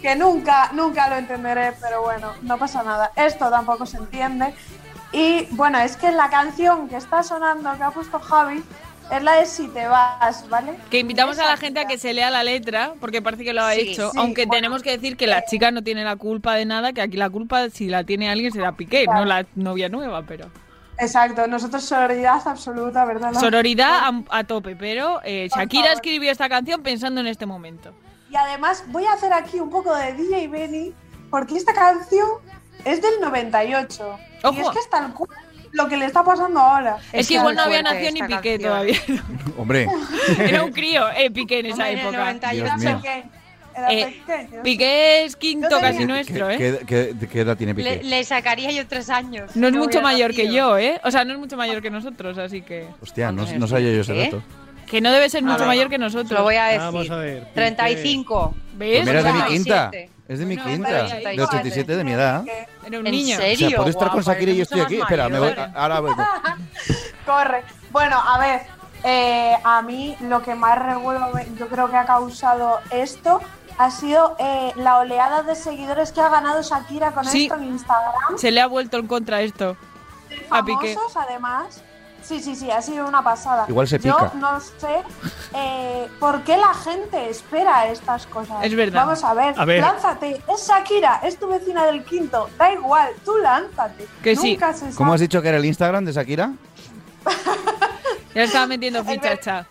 que 0.00 0.16
nunca, 0.16 0.70
nunca 0.72 1.08
lo 1.08 1.14
entenderé, 1.16 1.74
pero 1.80 2.02
bueno, 2.02 2.32
no 2.42 2.58
pasa 2.58 2.82
nada. 2.82 3.12
Esto 3.14 3.48
tampoco 3.50 3.86
se 3.86 3.98
entiende. 3.98 4.52
Y 5.12 5.46
bueno, 5.50 5.78
es 5.78 5.96
que 5.96 6.10
la 6.10 6.28
canción 6.28 6.88
que 6.88 6.96
está 6.96 7.22
sonando, 7.22 7.72
que 7.76 7.84
ha 7.84 7.90
puesto 7.92 8.18
Javi, 8.18 8.64
es 9.12 9.22
la 9.22 9.34
de 9.36 9.46
Si 9.46 9.68
te 9.68 9.86
vas, 9.86 10.48
¿vale? 10.48 10.72
Que 10.90 10.98
invitamos 10.98 11.38
a 11.38 11.44
la 11.44 11.56
gente 11.56 11.78
a 11.78 11.84
que 11.86 11.98
se 11.98 12.14
lea 12.14 12.30
la 12.30 12.42
letra, 12.42 12.94
porque 12.98 13.22
parece 13.22 13.44
que 13.44 13.52
lo 13.52 13.62
ha 13.62 13.74
Sí, 13.74 13.80
hecho. 13.92 14.10
sí, 14.10 14.18
aunque 14.18 14.46
bueno. 14.46 14.56
tenemos 14.58 14.82
que 14.82 14.90
decir 14.90 15.16
que 15.16 15.28
la 15.28 15.44
chica 15.44 15.70
no 15.70 15.82
tiene 15.84 16.02
la 16.02 16.16
culpa 16.16 16.54
de 16.56 16.64
nada, 16.64 16.92
que 16.92 17.02
aquí 17.02 17.16
la 17.16 17.30
culpa, 17.30 17.70
si 17.70 17.86
la 17.88 18.02
tiene 18.02 18.28
alguien, 18.28 18.50
será 18.50 18.72
Piqué, 18.72 19.06
no 19.06 19.24
la 19.24 19.46
novia 19.54 19.88
nueva, 19.88 20.22
pero. 20.26 20.46
Exacto, 21.02 21.46
nosotros 21.48 21.84
sororidad 21.84 22.40
absoluta, 22.46 23.04
¿verdad? 23.04 23.32
Sororidad 23.34 23.98
a, 24.04 24.38
a 24.38 24.44
tope, 24.44 24.76
pero 24.76 25.20
eh, 25.24 25.48
Shakira 25.54 25.92
escribió 25.92 26.30
esta 26.30 26.48
canción 26.48 26.82
pensando 26.82 27.20
en 27.20 27.26
este 27.26 27.44
momento. 27.44 27.92
Y 28.30 28.36
además 28.36 28.84
voy 28.86 29.04
a 29.04 29.12
hacer 29.12 29.32
aquí 29.32 29.58
un 29.58 29.68
poco 29.68 29.94
de 29.94 30.14
DJ 30.14 30.48
Benny, 30.48 30.94
porque 31.28 31.56
esta 31.56 31.74
canción 31.74 32.28
es 32.84 33.02
del 33.02 33.20
98. 33.20 34.18
Y 34.42 34.46
Ojo. 34.46 34.60
es 34.60 34.68
que 34.70 34.78
es 34.78 34.90
tal 34.90 35.12
cual 35.12 35.30
lo 35.72 35.88
que 35.88 35.96
le 35.96 36.04
está 36.04 36.22
pasando 36.22 36.60
ahora. 36.60 36.98
Es, 37.12 37.26
que 37.26 37.34
igual 37.34 37.56
no 37.56 37.62
había 37.62 37.82
nacido 37.82 38.12
ni 38.12 38.22
Piqué 38.22 38.58
todavía. 38.58 38.98
Hombre, 39.58 39.88
Era 40.38 40.62
un 40.62 40.72
crío, 40.72 41.10
eh, 41.10 41.30
Piqué 41.30 41.60
en 41.60 41.66
esa 41.66 41.88
Hombre, 41.88 41.92
en 41.92 41.98
el 41.98 42.06
época. 42.06 42.52
98 42.54 43.41
Eh. 43.90 44.22
Piqué 44.62 45.24
es 45.24 45.36
quinto 45.36 45.80
casi 45.80 46.04
nuestro, 46.04 46.48
¿qué, 46.48 46.54
¿eh? 46.54 46.80
qué- 46.86 47.14
qué- 47.18 47.28
qué 47.28 47.40
edad 47.40 47.56
tiene 47.56 47.74
Piqué? 47.74 47.96
Le, 47.96 48.04
le 48.04 48.24
sacaría 48.24 48.70
yo 48.70 48.86
tres 48.86 49.08
años. 49.10 49.54
No 49.56 49.68
es 49.68 49.74
mucho 49.74 50.00
mayor 50.02 50.34
que 50.34 50.52
yo, 50.52 50.76
¿eh? 50.78 51.00
O 51.04 51.10
sea, 51.10 51.24
no 51.24 51.32
es 51.32 51.38
mucho 51.38 51.56
mayor 51.56 51.80
que 51.82 51.90
nosotros, 51.90 52.36
así 52.38 52.62
que... 52.62 52.86
Hostia, 53.00 53.32
no, 53.32 53.44
no 53.46 53.66
sabía 53.66 53.92
yo 53.92 54.00
ese 54.02 54.12
¿Qué? 54.14 54.24
dato. 54.24 54.42
Que 54.86 55.00
no 55.00 55.10
debe 55.10 55.30
ser 55.30 55.42
A 55.42 55.46
mucho 55.46 55.60
ver, 55.60 55.68
mayor 55.68 55.88
que 55.88 55.96
nosotros. 55.98 56.32
Lo 56.32 56.42
voy 56.42 56.56
a 56.56 56.64
decir. 56.66 56.80
Vamos 56.80 57.10
a 57.10 57.16
ver. 57.16 57.46
35. 57.54 58.54
¿Ves? 58.74 59.02
Pues 59.02 59.06
mira, 59.06 59.18
es 59.20 59.24
de 59.24 59.32
mi 59.32 59.38
87. 59.40 59.52
quinta. 59.54 59.90
Es 60.28 60.38
de 60.38 60.46
mi 60.46 60.56
No, 60.56 60.64
quinta. 60.64 60.90
De 60.90 61.02
87. 61.04 61.42
87 61.42 61.96
de 61.96 62.04
mi 62.04 62.12
edad. 62.12 62.44
Era 62.86 62.98
un 62.98 63.06
¿En 63.06 63.12
niño. 63.12 63.36
serio? 63.38 63.66
O 63.66 63.70
sea, 63.70 63.76
puedo 63.78 63.90
estar 63.90 64.10
con 64.10 64.22
Shakira 64.22 64.52
y 64.52 64.56
yo 64.56 64.62
estoy 64.64 64.80
aquí. 64.80 64.96
Espera, 65.00 65.28
me 65.30 65.38
voy, 65.38 65.54
ahora 65.74 66.00
vuelvo. 66.00 66.22
Corre. 67.26 67.62
Bueno, 67.90 68.20
a 68.22 68.38
ver, 68.38 68.60
eh, 69.04 69.54
a 69.64 69.80
mí 69.82 70.16
lo 70.20 70.42
que 70.42 70.54
más 70.54 70.78
revuelo 70.78 71.30
yo 71.58 71.68
creo 71.68 71.90
que 71.90 71.96
ha 71.96 72.04
causado 72.04 72.80
esto 72.90 73.40
ha 73.78 73.90
sido 73.90 74.36
eh, 74.38 74.72
la 74.76 74.98
oleada 74.98 75.42
de 75.42 75.54
seguidores 75.54 76.12
que 76.12 76.20
ha 76.20 76.28
ganado 76.28 76.62
Shakira 76.62 77.12
con 77.12 77.24
Sí. 77.24 77.44
esto 77.44 77.54
en 77.56 77.64
Instagram. 77.64 78.38
Se 78.38 78.50
le 78.50 78.60
ha 78.60 78.66
vuelto 78.66 78.98
en 78.98 79.06
contra 79.06 79.40
esto. 79.42 79.76
A 80.50 80.64
Piqué. 80.64 80.94
famosos 80.94 81.16
además. 81.16 81.82
Sí, 82.22 82.40
sí, 82.40 82.54
sí, 82.54 82.70
ha 82.70 82.80
sido 82.80 83.06
una 83.08 83.22
pasada. 83.22 83.64
Igual 83.68 83.88
se 83.88 83.98
pica. 83.98 84.30
Yo 84.32 84.38
no 84.38 84.60
sé 84.60 85.02
eh, 85.54 86.08
por 86.20 86.42
qué 86.44 86.56
la 86.56 86.72
gente 86.72 87.28
espera 87.28 87.88
estas 87.88 88.26
cosas. 88.26 88.58
Es 88.64 88.74
verdad. 88.76 89.04
Vamos 89.06 89.24
a 89.24 89.34
ver, 89.34 89.54
A 89.58 89.64
ver. 89.64 89.80
lánzate. 89.80 90.40
Es 90.48 90.68
Shakira, 90.68 91.20
es 91.24 91.36
tu 91.38 91.48
vecina 91.48 91.84
del 91.84 92.04
quinto. 92.04 92.48
Da 92.56 92.72
igual, 92.72 93.10
tú 93.24 93.36
lánzate. 93.38 94.06
Que 94.22 94.36
sí. 94.36 94.52
Nunca 94.52 94.72
se 94.72 94.80
sabe. 94.80 94.94
¿Cómo 94.94 95.12
has 95.14 95.20
dicho 95.20 95.42
que 95.42 95.48
era 95.48 95.58
el 95.58 95.64
Instagram 95.64 96.04
de 96.04 96.12
Shakira? 96.12 96.52
Ya 98.34 98.44
estaba 98.44 98.66
metiendo 98.66 99.04
ficha. 99.04 99.66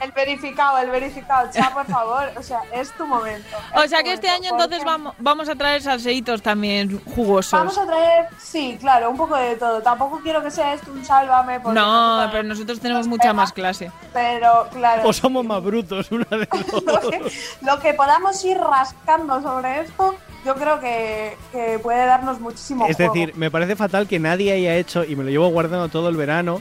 El 0.00 0.12
verificado, 0.12 0.78
el 0.78 0.90
verificado. 0.90 1.48
Cha, 1.50 1.70
por 1.72 1.86
favor. 1.86 2.30
O 2.36 2.42
sea, 2.42 2.60
es 2.72 2.92
tu 2.92 3.06
momento. 3.06 3.56
O 3.74 3.86
sea 3.88 4.02
que 4.02 4.12
este 4.12 4.26
momento, 4.26 4.48
año 4.48 4.54
entonces 4.62 4.84
vamos, 4.84 5.14
vamos 5.18 5.48
a 5.48 5.54
traer 5.54 5.80
salseitos 5.82 6.42
también 6.42 7.00
jugosos. 7.14 7.52
Vamos 7.52 7.78
a 7.78 7.86
traer, 7.86 8.26
sí, 8.38 8.76
claro, 8.78 9.08
un 9.10 9.16
poco 9.16 9.36
de 9.36 9.56
todo. 9.56 9.80
Tampoco 9.80 10.20
quiero 10.22 10.42
que 10.42 10.50
sea 10.50 10.74
esto 10.74 10.92
un 10.92 11.04
sálvame. 11.04 11.60
porque 11.60 11.78
No, 11.80 12.22
nos- 12.22 12.30
pero 12.30 12.42
nosotros 12.42 12.78
tenemos 12.80 13.06
mucha 13.06 13.32
más 13.32 13.52
clase. 13.52 13.90
Pero, 14.12 14.68
claro. 14.72 15.08
O 15.08 15.12
somos 15.12 15.44
más 15.44 15.62
brutos, 15.62 16.10
una 16.12 16.26
de 16.30 16.46
dos. 16.84 17.32
lo 17.62 17.80
que 17.80 17.94
podamos 17.94 18.44
ir 18.44 18.58
rascando 18.58 19.40
sobre 19.40 19.80
esto, 19.80 20.14
yo 20.44 20.54
creo 20.56 20.78
que, 20.78 21.36
que 21.52 21.78
puede 21.78 22.04
darnos 22.06 22.38
muchísimo 22.40 22.86
Es 22.86 22.96
juego. 22.96 23.14
decir, 23.14 23.32
me 23.36 23.50
parece 23.50 23.76
fatal 23.76 24.06
que 24.06 24.18
nadie 24.18 24.52
haya 24.52 24.74
hecho, 24.76 25.04
y 25.04 25.16
me 25.16 25.24
lo 25.24 25.30
llevo 25.30 25.48
guardando 25.48 25.88
todo 25.88 26.08
el 26.10 26.16
verano, 26.16 26.60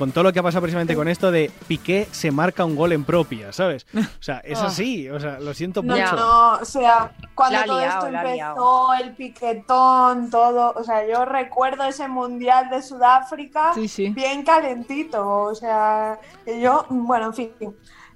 con 0.00 0.12
todo 0.12 0.24
lo 0.24 0.32
que 0.32 0.38
ha 0.38 0.42
pasado 0.42 0.62
precisamente 0.62 0.96
con 0.96 1.08
esto 1.08 1.30
de 1.30 1.52
Piqué 1.68 2.08
se 2.10 2.30
marca 2.30 2.64
un 2.64 2.74
gol 2.74 2.92
en 2.92 3.04
propia, 3.04 3.52
¿sabes? 3.52 3.86
O 4.20 4.22
sea, 4.22 4.38
es 4.38 4.58
así, 4.58 5.10
o 5.10 5.20
sea, 5.20 5.38
lo 5.40 5.52
siento 5.52 5.82
mucho. 5.82 6.16
no, 6.16 6.52
o 6.54 6.64
sea, 6.64 7.12
cuando 7.34 7.62
todo 7.64 7.80
esto 7.80 8.06
empezó, 8.06 8.94
el 8.94 9.14
piquetón, 9.14 10.30
todo, 10.30 10.72
o 10.74 10.84
sea, 10.84 11.06
yo 11.06 11.26
recuerdo 11.26 11.84
ese 11.84 12.08
mundial 12.08 12.70
de 12.70 12.80
Sudáfrica 12.80 13.74
Sí, 13.74 13.88
sí. 13.88 14.08
bien 14.08 14.42
calentito, 14.42 15.42
o 15.42 15.54
sea, 15.54 16.18
yo, 16.46 16.86
bueno, 16.88 17.26
en 17.26 17.34
fin. 17.34 17.52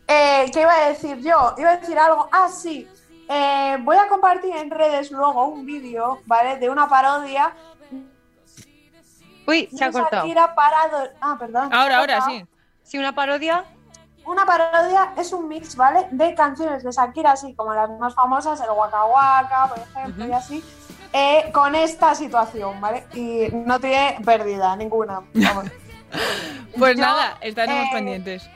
Eh, 0.09 0.51
¿Qué 0.55 0.63
iba 0.63 0.73
a 0.73 0.89
decir 0.89 1.19
yo? 1.19 1.55
Iba 1.59 1.73
a 1.73 1.77
decir 1.77 1.99
algo, 1.99 2.31
ah, 2.33 2.49
sí, 2.49 2.89
eh, 3.29 3.77
voy 3.83 3.99
a 3.99 4.09
compartir 4.09 4.57
en 4.57 4.71
redes 4.71 5.11
luego 5.11 5.49
un 5.49 5.67
vídeo, 5.67 6.21
¿vale? 6.25 6.57
De 6.57 6.71
una 6.71 6.89
parodia 6.89 7.55
Uy, 9.47 9.69
se 9.77 9.85
ha 9.85 9.91
cortado. 9.93 10.23
Shakira 10.27 10.55
para... 10.55 10.89
do- 10.89 11.11
Ah, 11.21 11.37
perdón. 11.39 11.73
Ahora, 11.73 11.99
ahora 11.99 12.21
sí. 12.23 12.47
Sí, 12.83 12.99
una 12.99 13.15
parodia. 13.15 13.65
Una 14.27 14.47
parodia 14.47 15.13
es 15.19 15.33
un 15.33 15.49
mix, 15.49 15.77
¿vale? 15.77 16.07
De 16.11 16.35
canciones 16.35 16.83
de 16.83 16.91
Shakira, 16.91 17.33
así 17.33 17.55
como 17.55 17.75
las 17.75 17.91
más 17.99 18.15
famosas, 18.15 18.61
el 18.61 18.71
Waka 18.71 19.05
Waka, 19.05 19.69
por 19.69 19.79
ejemplo, 19.79 20.27
y 20.27 20.33
así, 20.33 20.65
eh, 21.13 21.51
con 21.53 21.75
esta 21.75 22.15
situación, 22.15 22.81
¿vale? 22.81 23.07
Y 23.15 23.49
no 23.53 23.79
tiene 23.81 24.19
pérdida 24.25 24.75
ninguna. 24.77 25.21
vamos. 25.35 25.65
Pues 26.79 26.97
Yo, 26.97 27.03
nada, 27.03 27.39
estaremos 27.41 27.87
eh, 27.87 27.91
pendientes. 27.93 28.49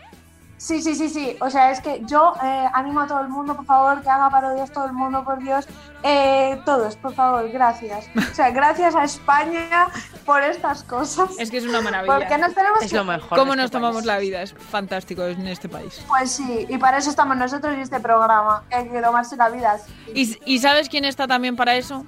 Sí, 0.58 0.82
sí, 0.82 0.94
sí, 0.96 1.08
sí. 1.08 1.36
O 1.40 1.48
sea, 1.48 1.70
es 1.70 1.80
que 1.80 2.02
yo 2.04 2.34
eh, 2.42 2.66
animo 2.74 3.00
a 3.00 3.06
todo 3.06 3.20
el 3.20 3.28
mundo, 3.28 3.54
por 3.54 3.64
favor, 3.64 4.02
que 4.02 4.10
haga 4.10 4.28
parodias 4.28 4.70
todo 4.72 4.86
el 4.86 4.92
mundo, 4.92 5.22
por 5.24 5.38
Dios. 5.38 5.66
Eh, 6.02 6.60
todos, 6.64 6.96
por 6.96 7.14
favor, 7.14 7.48
gracias. 7.48 8.06
O 8.16 8.34
sea, 8.34 8.50
gracias 8.50 8.94
a 8.96 9.04
España 9.04 9.86
por 10.26 10.42
estas 10.42 10.82
cosas. 10.82 11.30
Es 11.38 11.50
que 11.50 11.58
es 11.58 11.64
una 11.64 11.80
maravilla. 11.80 12.18
Porque 12.18 12.36
nos 12.38 12.54
tenemos 12.54 12.82
Es 12.82 12.90
que... 12.90 12.96
lo 12.96 13.04
mejor. 13.04 13.38
¿Cómo 13.38 13.52
de 13.52 13.56
nos 13.58 13.64
este 13.66 13.76
tomamos 13.76 13.96
país. 13.98 14.06
la 14.06 14.18
vida? 14.18 14.42
Es 14.42 14.52
fantástico 14.52 15.22
en 15.22 15.46
este 15.46 15.68
país. 15.68 16.04
Pues 16.08 16.32
sí, 16.32 16.66
y 16.68 16.76
para 16.76 16.98
eso 16.98 17.10
estamos 17.10 17.36
nosotros 17.36 17.74
y 17.78 17.80
este 17.80 18.00
programa. 18.00 18.64
que 18.68 18.74
Hay 18.76 18.88
que 18.88 19.00
tomarse 19.00 19.36
la 19.36 19.48
vida. 19.50 19.72
así. 19.72 19.92
¿Y, 20.12 20.54
y 20.54 20.58
sabes 20.58 20.88
quién 20.88 21.04
está 21.04 21.26
también 21.28 21.54
para 21.56 21.76
eso? 21.76 22.04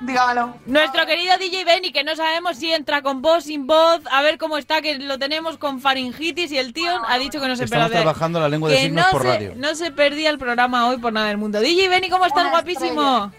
Dígamelo. 0.00 0.54
Nuestro 0.66 1.04
querido 1.06 1.36
DJ 1.38 1.64
Benny, 1.64 1.92
que 1.92 2.02
no 2.04 2.16
sabemos 2.16 2.56
si 2.56 2.72
entra 2.72 3.02
con 3.02 3.20
voz, 3.20 3.44
sin 3.44 3.66
voz, 3.66 4.00
a 4.10 4.22
ver 4.22 4.38
cómo 4.38 4.56
está, 4.56 4.80
que 4.80 4.98
lo 4.98 5.18
tenemos 5.18 5.58
con 5.58 5.80
faringitis 5.80 6.50
y 6.52 6.58
el 6.58 6.72
tío 6.72 6.90
ha 7.06 7.18
dicho 7.18 7.40
que 7.40 7.46
no 7.48 7.54
se 7.56 7.64
Estamos 7.64 7.88
perdía. 7.88 8.02
trabajando 8.02 8.40
la 8.40 8.48
lengua 8.48 8.70
de 8.70 8.76
que 8.76 8.82
signos 8.82 9.04
no 9.06 9.12
por 9.12 9.22
se, 9.22 9.28
radio. 9.28 9.52
no 9.56 9.74
se 9.74 9.90
perdía 9.92 10.30
el 10.30 10.38
programa 10.38 10.88
hoy 10.88 10.98
por 10.98 11.12
nada 11.12 11.28
del 11.28 11.36
mundo. 11.36 11.60
DJ 11.60 11.88
Benny, 11.88 12.08
¿cómo 12.08 12.24
estás, 12.24 12.42
Una 12.42 12.50
guapísimo? 12.50 13.30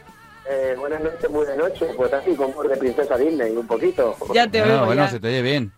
Eh, 0.49 0.75
buenas 0.77 1.01
noches, 1.01 1.29
buenas 1.29 1.57
noches. 1.57 1.89
Pues 1.95 2.13
así, 2.13 2.35
con 2.35 2.53
voz 2.53 2.67
de 2.69 2.77
princesa 2.77 3.17
Disney, 3.17 3.51
un 3.55 3.65
poquito. 3.67 4.15
Ya 4.33 4.47
te 4.47 4.59
Ah, 4.61 4.65
oigo 4.65 4.85
bueno, 4.85 5.03
ya. 5.05 5.09
se 5.09 5.19
te 5.19 5.27
oye 5.29 5.41
bien. 5.41 5.71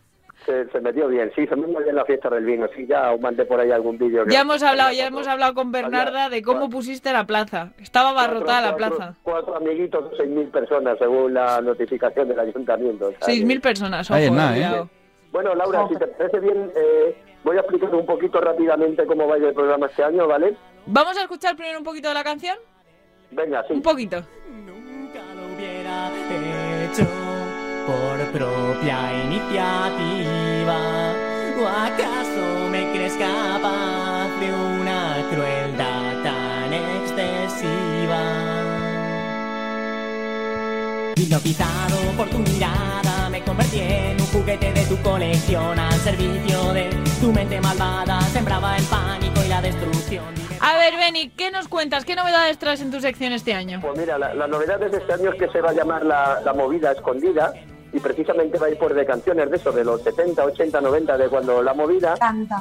Se, 0.46 0.68
se 0.72 0.82
metió 0.82 1.08
bien, 1.08 1.32
sí, 1.36 1.48
se 1.48 1.56
me 1.56 1.68
muy 1.68 1.84
bien 1.84 1.96
la 1.96 2.04
fiesta 2.04 2.30
del 2.30 2.44
vino. 2.44 2.68
Sí, 2.76 2.86
ya 2.86 3.14
os 3.14 3.20
mandé 3.22 3.46
por 3.46 3.60
ahí 3.60 3.72
algún 3.72 3.98
vídeo. 3.98 4.26
Ya 4.28 4.42
hemos 4.42 4.62
hablado, 4.62 4.92
ya 4.92 5.08
hemos 5.08 5.26
hablado 5.28 5.54
con 5.54 5.72
Bernarda 5.72 6.28
de 6.30 6.42
cómo 6.42 6.70
pusiste 6.70 7.14
la 7.14 7.26
plaza. 7.26 7.72
Estaba 7.80 8.10
abarrotada 8.10 8.62
la 8.62 8.76
Cuatro- 8.76 8.98
plaza. 8.98 9.16
Cuatro 9.24 9.56
amiguitos, 9.56 10.12
seis 10.18 10.30
mil 10.30 10.48
personas, 10.50 10.98
según 11.00 11.34
la 11.34 11.62
notificación 11.62 12.28
del 12.28 12.40
ayuntamiento. 12.40 13.14
Seis 13.22 13.46
mil 13.46 13.62
personas, 13.62 14.10
ojo, 14.12 14.18
Ahí 14.18 14.26
es 14.26 14.32
nada, 14.32 14.52
¿eh? 14.52 14.56
cuidado. 14.56 14.90
Bueno, 15.32 15.56
Laura, 15.56 15.88
si 15.88 15.96
te 15.96 16.08
parece 16.08 16.40
bien, 16.42 16.72
eh, 16.76 17.16
voy 17.44 17.58
a 17.58 17.62
explicar 17.62 17.96
un 17.96 18.06
poquito 18.06 18.40
rápidamente 18.42 19.06
cómo 19.06 19.28
va 19.28 19.36
a 19.36 19.38
ir 19.38 19.46
el 19.46 19.54
programa 19.54 19.88
este 19.88 20.04
año, 20.04 20.28
¿vale? 20.28 20.56
Vamos 20.86 21.18
a 21.18 21.22
escuchar 21.22 21.56
primero 21.56 21.80
un 21.80 21.86
poquito 21.86 22.10
de 22.10 22.14
la 22.16 22.24
canción. 22.24 22.58
Venga, 23.32 23.64
sí. 23.68 23.74
Un 23.74 23.82
poquito. 23.82 24.18
Nunca 24.50 25.20
lo 25.36 25.56
hubiera 25.56 26.12
hecho 26.86 27.04
por 27.86 28.18
propia 28.32 29.14
iniciativa. 29.26 30.78
¿O 31.60 31.68
acaso 31.68 32.70
me 32.70 32.92
crees 32.92 33.14
capaz 33.14 34.28
de 34.40 34.52
una 34.54 35.16
crueldad 35.30 36.24
tan 36.24 36.74
excesiva? 36.74 38.22
Hipnotizado 41.16 41.98
por 42.18 42.28
tu 42.30 42.40
mirada, 42.40 43.30
me 43.30 43.42
convertí 43.44 43.80
en 43.80 44.20
un 44.20 44.28
juguete 44.28 44.74
de 44.74 44.86
tu 44.86 44.98
colección 45.02 45.80
al 45.80 45.94
servicio 46.00 46.74
de 46.74 46.90
tu 47.22 47.32
mente 47.32 47.62
malvada. 47.62 48.20
Sembraba 48.22 48.76
el 48.78 48.84
pánico 48.86 49.42
y 49.46 49.48
la 49.48 49.62
destrucción. 49.62 50.26
A 50.60 50.78
ver, 50.78 50.96
Beni, 50.96 51.30
¿qué 51.30 51.52
nos 51.52 51.68
cuentas? 51.68 52.06
¿Qué 52.06 52.16
novedades 52.16 52.58
traes 52.58 52.82
en 52.82 52.90
tu 52.90 53.00
sección 53.00 53.34
este 53.34 53.54
año? 53.54 53.80
Pues 53.82 53.98
mira, 53.98 54.18
la, 54.18 54.34
la 54.34 54.48
novedad 54.48 54.80
de 54.80 54.98
este 54.98 55.14
año 55.14 55.32
es 55.32 55.40
que 55.40 55.50
se 55.50 55.62
va 55.62 55.70
a 55.72 55.74
llamar 55.74 56.06
la, 56.06 56.42
la 56.44 56.54
movida 56.54 56.94
escondida 56.94 57.54
y 57.94 58.00
precisamente 58.00 58.58
va 58.58 58.66
a 58.68 58.70
ir 58.72 58.78
por 58.78 58.94
de 58.94 59.06
canciones 59.06 59.50
de 59.50 59.56
eso, 59.56 59.72
de 59.72 59.84
los 59.84 60.02
70, 60.02 60.44
80, 60.44 60.82
90, 60.82 61.18
de 61.18 61.30
cuando 61.30 61.62
la 61.62 61.74
movida, 61.74 62.16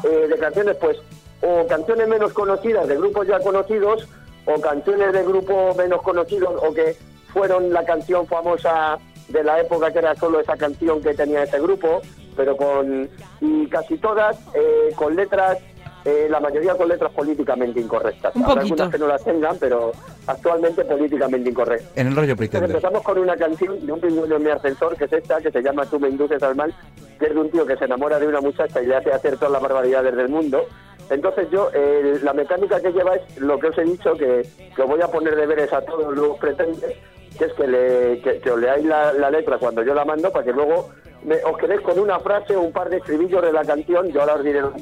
eh, 0.04 0.28
de 0.28 0.38
canciones 0.38 0.76
pues, 0.76 0.98
o 1.40 1.66
canciones 1.66 2.06
menos 2.06 2.32
conocidas 2.32 2.86
de 2.86 2.96
grupos 2.96 3.26
ya 3.26 3.40
conocidos, 3.40 4.06
o 4.44 4.60
canciones 4.60 5.12
de 5.12 5.24
grupos 5.24 5.74
menos 5.76 6.02
conocidos, 6.02 6.54
o 6.62 6.72
que 6.74 6.96
fueron 7.32 7.72
la 7.72 7.84
canción 7.84 8.26
famosa 8.26 8.98
de 9.28 9.42
la 9.42 9.60
época 9.60 9.90
que 9.90 10.00
era 10.00 10.14
solo 10.16 10.40
esa 10.40 10.56
canción 10.56 11.02
que 11.02 11.14
tenía 11.14 11.44
ese 11.44 11.58
grupo, 11.60 12.02
pero 12.36 12.56
con, 12.56 13.08
y 13.40 13.66
casi 13.68 13.96
todas 13.96 14.38
eh, 14.54 14.92
con 14.94 15.16
letras 15.16 15.58
eh, 16.04 16.26
la 16.30 16.40
mayoría 16.40 16.74
con 16.74 16.88
letras 16.88 17.12
políticamente 17.12 17.80
incorrectas. 17.80 18.34
Un 18.34 18.44
Habrá 18.44 18.62
poquito. 18.62 18.82
algunas 18.82 18.92
que 18.92 18.98
no 18.98 19.06
las 19.08 19.24
tengan, 19.24 19.56
pero 19.58 19.92
actualmente 20.26 20.84
políticamente 20.84 21.50
incorrectas. 21.50 21.90
En 21.96 22.08
el 22.08 22.16
rollo 22.16 22.36
Pretender. 22.36 22.70
empezamos 22.70 23.02
con 23.02 23.18
una 23.18 23.36
canción 23.36 23.84
de 23.84 23.92
un 23.92 24.00
pingüino 24.00 24.36
en 24.36 24.42
mi 24.42 24.50
ascensor, 24.50 24.96
que 24.96 25.04
es 25.04 25.12
esta, 25.12 25.40
que 25.40 25.50
se 25.50 25.62
llama 25.62 25.86
Tú 25.86 26.00
me 26.00 26.08
induces 26.08 26.42
al 26.42 26.56
mal, 26.56 26.74
que 27.18 27.26
es 27.26 27.34
de 27.34 27.40
un 27.40 27.50
tío 27.50 27.64
que 27.66 27.76
se 27.76 27.84
enamora 27.84 28.18
de 28.18 28.26
una 28.26 28.40
muchacha 28.40 28.82
y 28.82 28.86
le 28.86 28.96
hace 28.96 29.12
hacer 29.12 29.36
todas 29.36 29.52
las 29.52 29.62
barbaridades 29.62 30.16
del 30.16 30.28
mundo. 30.28 30.64
Entonces 31.10 31.48
yo, 31.50 31.68
eh, 31.74 32.18
la 32.22 32.32
mecánica 32.32 32.80
que 32.80 32.90
lleva 32.92 33.14
es 33.16 33.38
lo 33.38 33.58
que 33.58 33.68
os 33.68 33.78
he 33.78 33.84
dicho, 33.84 34.14
que, 34.14 34.46
que 34.74 34.82
os 34.82 34.88
voy 34.88 35.00
a 35.02 35.08
poner 35.08 35.36
deberes 35.36 35.72
a 35.72 35.82
todos 35.82 36.16
los 36.16 36.38
pretendentes, 36.38 36.96
que 37.38 37.44
es 37.46 37.52
que, 37.54 37.66
le, 37.66 38.20
que, 38.20 38.38
que 38.40 38.50
os 38.50 38.58
leáis 38.60 38.84
la, 38.84 39.12
la 39.12 39.30
letra 39.30 39.58
cuando 39.58 39.82
yo 39.82 39.94
la 39.94 40.04
mando, 40.04 40.30
para 40.30 40.44
que 40.44 40.52
luego 40.52 40.90
me- 41.24 41.42
os 41.44 41.56
quedéis 41.58 41.80
con 41.82 41.98
una 41.98 42.18
frase 42.20 42.54
o 42.56 42.60
un 42.62 42.72
par 42.72 42.88
de 42.90 42.98
estribillos 42.98 43.42
de 43.42 43.52
la 43.52 43.64
canción, 43.64 44.10
yo 44.12 44.20
ahora 44.20 44.34
os 44.34 44.44
diré 44.44 44.60
los 44.60 44.72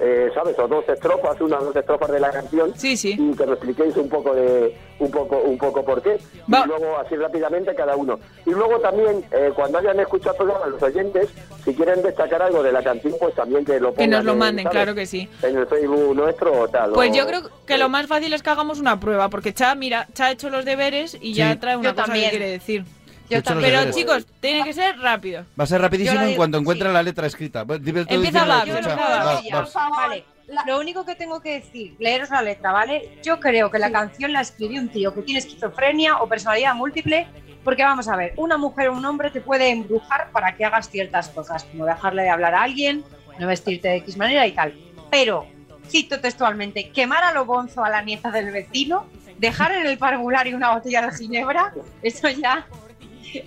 eh, 0.00 0.28
¿sabes? 0.34 0.58
O 0.58 0.66
dos 0.66 0.88
estrofas, 0.88 1.40
una 1.40 1.56
o 1.60 1.66
dos 1.66 1.76
estrofas 1.76 2.10
de 2.10 2.18
la 2.18 2.32
canción. 2.32 2.72
Sí, 2.76 2.96
sí. 2.96 3.14
Y 3.16 3.36
que 3.36 3.46
me 3.46 3.52
expliquéis 3.52 3.96
un 3.96 4.08
poco 4.08 4.34
de 4.34 4.76
un 4.98 5.08
poco 5.10 5.38
un 5.38 5.56
poco 5.56 5.84
por 5.84 6.02
qué. 6.02 6.18
Y 6.48 6.66
luego 6.66 6.98
así 6.98 7.14
rápidamente 7.14 7.72
cada 7.76 7.94
uno. 7.94 8.18
Y 8.44 8.50
luego 8.50 8.80
también, 8.80 9.24
eh, 9.30 9.52
cuando 9.54 9.78
hayan 9.78 10.00
escuchado 10.00 10.36
programa, 10.36 10.66
los 10.66 10.82
oyentes, 10.82 11.28
si 11.64 11.74
quieren 11.76 12.02
destacar 12.02 12.42
algo 12.42 12.60
de 12.64 12.72
la 12.72 12.82
canción, 12.82 13.14
pues 13.20 13.36
también 13.36 13.64
que 13.64 13.78
lo 13.78 13.90
pongan. 13.92 13.96
Que 14.10 14.16
nos 14.16 14.24
lo 14.24 14.32
en, 14.32 14.38
manden, 14.38 14.64
¿sabes? 14.64 14.76
claro 14.76 14.94
que 14.96 15.06
sí. 15.06 15.28
En 15.42 15.56
el 15.58 15.66
Facebook 15.68 16.12
nuestro 16.16 16.62
o 16.62 16.66
tal. 16.68 16.90
Pues 16.90 17.12
o- 17.12 17.14
yo 17.14 17.26
creo 17.28 17.42
que 17.64 17.78
lo 17.78 17.88
más 17.88 18.08
fácil 18.08 18.32
es 18.32 18.42
que 18.42 18.50
hagamos 18.50 18.80
una 18.80 18.98
prueba, 18.98 19.28
porque 19.28 19.54
Cha, 19.54 19.76
mira, 19.76 20.08
Cha 20.12 20.26
ha 20.26 20.30
hecho 20.32 20.50
los 20.50 20.64
deberes 20.64 21.16
y 21.20 21.34
ya 21.34 21.52
Sí. 21.52 21.58
Trae 21.74 21.80
una 21.80 21.88
Yo 21.90 21.94
cosa 21.94 22.04
también. 22.06 22.24
que 22.30 22.36
quiere 22.36 22.50
decir. 22.52 22.84
Yo 23.30 23.36
He 23.36 23.40
hecho 23.40 23.54
los 23.54 23.62
Pero 23.64 23.78
deberes. 23.78 23.96
chicos, 23.96 24.26
tiene 24.40 24.64
que 24.64 24.72
ser 24.74 24.98
rápido. 24.98 25.44
Va 25.58 25.64
a 25.64 25.66
ser 25.66 25.80
rapidísimo 25.80 26.20
la 26.20 26.28
en 26.28 26.36
cuanto 26.36 26.58
encuentre 26.58 26.92
la 26.92 27.02
letra 27.02 27.26
escrita. 27.26 27.64
Empieza 27.68 28.42
a 28.42 28.46
la 28.46 28.60
hablar. 28.60 29.68
Vale, 29.90 30.24
lo 30.66 30.78
único 30.78 31.06
que 31.06 31.14
tengo 31.14 31.40
que 31.40 31.60
decir, 31.60 31.96
leeros 31.98 32.28
la 32.30 32.42
letra, 32.42 32.70
¿vale? 32.70 33.18
Yo 33.22 33.40
creo 33.40 33.70
que 33.70 33.78
la 33.78 33.90
canción 33.90 34.32
la 34.32 34.42
escribió 34.42 34.80
un 34.80 34.88
tío 34.88 35.14
que 35.14 35.22
tiene 35.22 35.38
esquizofrenia 35.40 36.18
o 36.18 36.28
personalidad 36.28 36.74
múltiple, 36.74 37.26
porque 37.64 37.82
vamos 37.82 38.08
a 38.08 38.16
ver, 38.16 38.34
una 38.36 38.58
mujer 38.58 38.88
o 38.88 38.92
un 38.92 39.06
hombre 39.06 39.30
te 39.30 39.40
puede 39.40 39.70
embrujar 39.70 40.28
para 40.32 40.54
que 40.54 40.66
hagas 40.66 40.90
ciertas 40.90 41.30
cosas, 41.30 41.64
como 41.64 41.86
dejarle 41.86 42.22
de 42.24 42.28
hablar 42.28 42.54
a 42.54 42.62
alguien, 42.62 43.02
no 43.38 43.46
vestirte 43.46 43.88
de 43.88 43.96
X 43.96 44.18
manera 44.18 44.46
y 44.46 44.52
tal. 44.52 44.74
Pero, 45.10 45.46
cito 45.88 46.20
textualmente, 46.20 46.90
quemar 46.90 47.24
a 47.24 47.32
lo 47.32 47.46
bonzo 47.46 47.82
a 47.82 47.88
la 47.88 48.02
nieta 48.02 48.30
del 48.30 48.50
vecino, 48.50 49.06
dejar 49.46 49.72
en 49.72 49.86
el 49.86 49.98
parvulario 49.98 50.56
una 50.56 50.74
botella 50.74 51.02
de 51.06 51.16
ginebra, 51.16 51.72
eso 52.02 52.28
ya... 52.28 52.66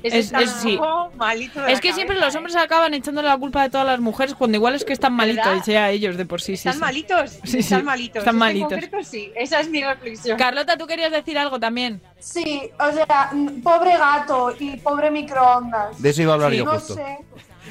Es- 0.04 0.34
es- 0.34 0.52
sí. 0.62 0.72
un 0.74 0.80
poco 0.80 1.12
malito 1.16 1.62
de 1.62 1.72
Es 1.72 1.80
que 1.80 1.94
siempre 1.94 2.20
los 2.20 2.36
¿eh? 2.36 2.38
hombres 2.38 2.58
acaban 2.58 2.94
echándole 2.94 3.30
la 3.30 3.38
culpa 3.38 3.64
de 3.64 3.70
todas 3.70 3.88
las 3.88 4.02
mujeres, 4.02 4.36
cuando 4.36 4.58
igual 4.58 4.76
es 4.76 4.84
que 4.84 4.92
están 4.92 5.14
malitos, 5.14 5.46
¿Verdad? 5.46 5.64
ya 5.66 5.90
ellos 5.92 6.18
de 6.18 6.26
por 6.26 6.42
sí. 6.42 6.48
sí, 6.58 6.68
Están 6.68 6.74
sí. 6.74 6.80
malitos, 6.82 7.32
Sí, 7.32 7.40
sí, 7.46 7.58
están 7.60 7.86
malitos. 7.86 8.18
están 8.18 8.22
Este 8.24 8.30
en 8.32 8.38
malitos. 8.38 8.70
concreto, 8.74 9.04
sí, 9.10 9.32
esa 9.38 9.62
es 9.62 9.70
mi 9.70 9.82
reflexión. 9.82 10.38
Carlota, 10.38 10.78
tú 10.78 10.88
querías 10.88 11.10
decir 11.14 11.38
algo 11.38 11.58
también. 11.58 12.02
Sí, 12.20 12.70
o 12.78 12.92
sea, 12.92 13.30
mm, 13.32 13.62
pobre 13.62 13.98
gato 13.98 14.54
y 14.60 14.76
pobre 14.76 15.10
microondas. 15.10 16.02
De 16.02 16.10
eso 16.10 16.22
iba 16.22 16.34
a 16.34 16.36
hablar 16.36 16.52
Sí, 16.52 16.58
yo 16.58 16.66
no 16.66 16.72
justo. 16.74 16.94
sé. 16.96 17.18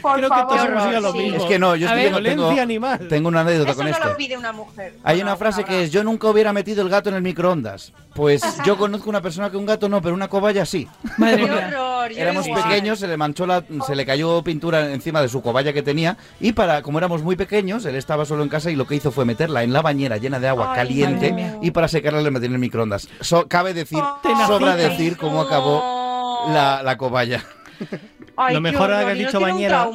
Por 0.02 0.16
Creo 0.16 0.28
que 0.30 0.34
favor, 0.36 0.56
todos 0.56 0.68
hemos 0.68 0.86
ido 0.88 0.96
a 0.96 1.00
lo 1.00 1.12
sí. 1.12 1.18
mismo. 1.18 1.36
Es 1.38 1.44
que 1.44 1.58
no, 1.58 1.76
yo 1.76 1.88
A 1.88 1.90
estoy 1.92 2.02
ver, 2.12 2.22
viendo- 2.22 2.48
tengo, 2.48 2.60
animal. 2.62 3.08
tengo 3.08 3.28
una 3.28 3.40
anécdota 3.40 3.70
Eso 3.70 3.76
con 3.78 3.86
no 3.86 3.92
esto. 3.92 4.08
lo 4.08 4.16
pide 4.16 4.36
una 4.36 4.52
mujer. 4.52 4.94
Hay 5.04 5.16
Bueno, 5.16 5.30
una 5.30 5.36
frase 5.36 5.64
que 5.64 5.82
es, 5.84 5.90
yo 5.90 6.04
nunca 6.04 6.28
hubiera 6.28 6.52
metido 6.52 6.82
el 6.82 6.88
gato 6.88 7.08
en 7.08 7.16
el 7.16 7.22
microondas. 7.22 7.92
Pues 8.14 8.42
yo 8.64 8.78
conozco 8.78 9.10
una 9.10 9.20
persona 9.20 9.50
que 9.50 9.56
un 9.58 9.66
gato 9.66 9.88
no, 9.88 10.00
pero 10.00 10.14
una 10.14 10.28
cobaya 10.28 10.64
sí. 10.64 10.88
Madre 11.18 11.36
Qué 11.36 11.42
mía. 11.42 11.68
horror, 11.68 12.12
Éramos 12.12 12.46
igual. 12.46 12.62
pequeños, 12.62 12.98
se 12.98 13.06
le 13.08 13.16
manchó 13.16 13.46
la, 13.46 13.62
se 13.86 13.94
le 13.94 14.06
cayó 14.06 14.42
pintura 14.42 14.90
encima 14.92 15.20
de 15.20 15.28
su 15.28 15.42
cobaya 15.42 15.72
que 15.72 15.82
tenía 15.82 16.16
y 16.40 16.52
para, 16.52 16.80
como 16.82 16.98
éramos 16.98 17.22
muy 17.22 17.36
pequeños, 17.36 17.84
él 17.84 17.94
estaba 17.96 18.24
solo 18.24 18.42
en 18.42 18.48
casa 18.48 18.70
y 18.70 18.76
lo 18.76 18.86
que 18.86 18.94
hizo 18.94 19.10
fue 19.12 19.24
meterla 19.26 19.62
en 19.64 19.72
la 19.72 19.82
bañera 19.82 20.16
llena 20.16 20.40
de 20.40 20.48
agua 20.48 20.70
Ay, 20.72 20.76
caliente 20.78 21.34
y 21.60 21.70
para 21.72 21.88
secarla 21.88 22.22
le 22.22 22.30
metí 22.30 22.46
en 22.46 22.52
el 22.54 22.58
microondas. 22.58 23.08
So- 23.20 23.48
cabe 23.48 23.74
decir, 23.74 23.98
Tenacita. 24.22 24.46
sobra 24.46 24.76
decir 24.76 25.16
cómo 25.18 25.42
acabó 25.42 26.48
la, 26.52 26.82
la 26.82 26.96
cobaya. 26.96 27.44
Ay, 28.36 28.54
Lo 28.54 28.60
mejor 28.60 28.90
ahora 28.92 29.04
que 29.06 29.12
has 29.12 29.16
¿y 29.18 29.20
no 29.22 29.26
dicho 29.28 29.40
bañera 29.40 29.88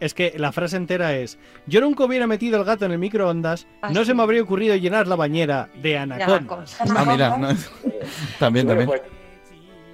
es 0.00 0.12
que 0.12 0.34
la 0.36 0.52
frase 0.52 0.76
entera 0.76 1.14
es: 1.14 1.38
Yo 1.66 1.80
nunca 1.80 2.04
hubiera 2.04 2.26
metido 2.26 2.58
el 2.58 2.64
gato 2.64 2.84
en 2.84 2.92
el 2.92 2.98
microondas, 2.98 3.66
Ah, 3.80 3.88
no 3.90 4.04
se 4.04 4.12
me 4.12 4.22
habría 4.22 4.42
ocurrido 4.42 4.76
llenar 4.76 5.06
la 5.06 5.16
bañera 5.16 5.68
de 5.76 5.92
Ya, 5.92 6.02
anaconda. 6.02 6.56
cosa. 6.56 6.84
Ah, 6.94 7.04
mira, 7.06 7.36
no- 7.38 7.48
también, 8.38 8.66
Bueno, 8.66 8.80
también. 8.82 8.86
pues, 8.86 9.02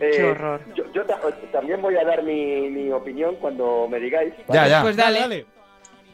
eh, 0.01 0.11
Qué 0.17 0.25
horror. 0.25 0.61
Yo, 0.75 0.85
yo 0.93 1.05
ta- 1.05 1.21
también 1.53 1.81
voy 1.81 1.97
a 1.97 2.05
dar 2.05 2.23
mi, 2.25 2.69
mi 2.71 2.91
opinión 2.91 3.37
cuando 3.37 3.87
me 3.89 4.01
digáis. 4.01 4.35
¿vale? 4.49 4.61
Ya, 4.61 4.67
ya. 4.69 4.83
Pues 4.83 4.97
dale. 4.97 5.47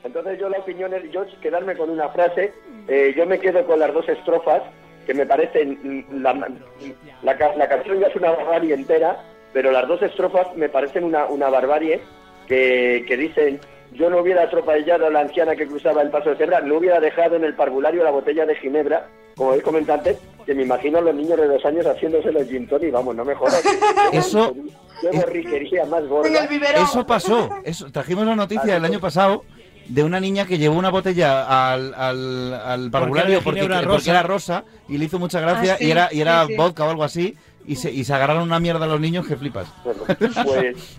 Entonces 0.05 0.39
yo 0.39 0.49
la 0.49 0.59
opinión 0.59 0.93
es, 0.95 1.11
yo 1.11 1.25
quedarme 1.41 1.75
con 1.77 1.91
una 1.91 2.09
frase, 2.11 2.53
eh, 2.87 3.15
yo 3.17 3.27
me 3.27 3.39
quedo 3.41 3.67
con 3.67 3.79
las 3.81 3.93
dos 3.93 4.09
estrofas, 4.09 4.63
que 5.07 5.13
me 5.15 5.27
parecen, 5.27 5.79
mm, 6.11 6.23
la, 6.23 6.35
la, 7.23 7.57
la 7.57 7.69
canción 7.69 7.99
ya 7.99 8.07
es 8.09 8.17
una 8.17 8.31
barbarie 8.31 8.75
entera, 8.75 9.19
pero 9.53 9.71
las 9.73 9.87
dos 9.89 10.03
estrofas 10.03 10.49
me 10.57 10.69
parecen 10.69 11.05
una, 11.05 11.27
una 11.27 11.49
barbarie, 11.49 12.01
que, 12.47 13.05
que 13.07 13.17
dicen, 13.17 13.61
yo 13.93 14.09
no 14.11 14.19
hubiera 14.21 14.43
atropellado 14.45 15.07
a 15.07 15.11
la 15.11 15.21
anciana 15.21 15.55
que 15.57 15.67
cruzaba 15.67 16.03
el 16.03 16.11
paso 16.11 16.31
de 16.31 16.37
cebra, 16.37 16.61
no 16.61 16.77
hubiera 16.79 17.01
dejado 17.01 17.37
en 17.37 17.45
el 17.45 17.55
parvulario 17.55 18.05
la 18.05 18.11
botella 18.11 18.47
de 18.47 18.55
ginebra, 18.57 19.07
como 19.37 19.51
habéis 19.51 19.65
comentado 19.65 19.99
antes, 19.99 20.19
que 20.47 20.55
me 20.55 20.63
imagino 20.63 20.99
a 20.99 21.03
los 21.03 21.15
niños 21.15 21.39
de 21.39 21.47
dos 21.47 21.65
años 21.65 21.87
haciéndose 21.87 22.33
los 22.33 22.49
gin 22.49 22.67
tonic, 22.67 22.91
vamos, 22.93 23.15
no 23.15 23.25
me 23.25 23.35
jodas. 23.35 23.63
Eso- 24.13 24.55
Qué 25.01 25.11
borriquería 25.17 25.85
más 25.85 26.05
gorda. 26.09 26.49
Eso 26.83 27.07
pasó. 27.07 27.49
Eso, 27.65 27.89
trajimos 27.93 28.27
la 28.27 28.35
noticia 28.35 28.77
el 28.77 28.85
año 28.85 28.99
pasado 28.99 29.45
de 29.87 30.03
una 30.03 30.19
niña 30.19 30.45
que 30.45 30.59
llevó 30.59 30.77
una 30.77 30.91
botella 30.91 31.73
al, 31.73 31.95
al, 31.95 32.53
al 32.55 32.91
parvulario 32.91 33.41
porque, 33.43 33.61
porque 33.63 33.81
rosa. 33.83 34.11
era 34.11 34.23
rosa 34.25 34.65
y 34.89 34.99
le 34.99 35.05
hizo 35.05 35.21
mucha 35.21 35.41
gracia 35.41 35.75
Ah, 35.75 35.77
sí, 35.79 35.85
y 35.87 35.91
era, 35.93 36.09
y 36.11 36.21
era 36.21 36.43
sí, 36.47 36.49
sí. 36.53 36.57
vodka 36.57 36.85
o 36.85 36.91
algo 36.91 37.05
así 37.05 37.37
y 37.69 37.77
se, 37.77 37.93
y 37.93 38.03
se 38.05 38.13
agarraron 38.15 38.43
una 38.43 38.59
mierda 38.59 38.87
a 38.87 38.89
los 38.89 39.01
niños 39.01 39.27
que 39.27 39.37
flipas. 39.37 39.69
Bueno, 39.85 40.03
pues, 40.45 40.99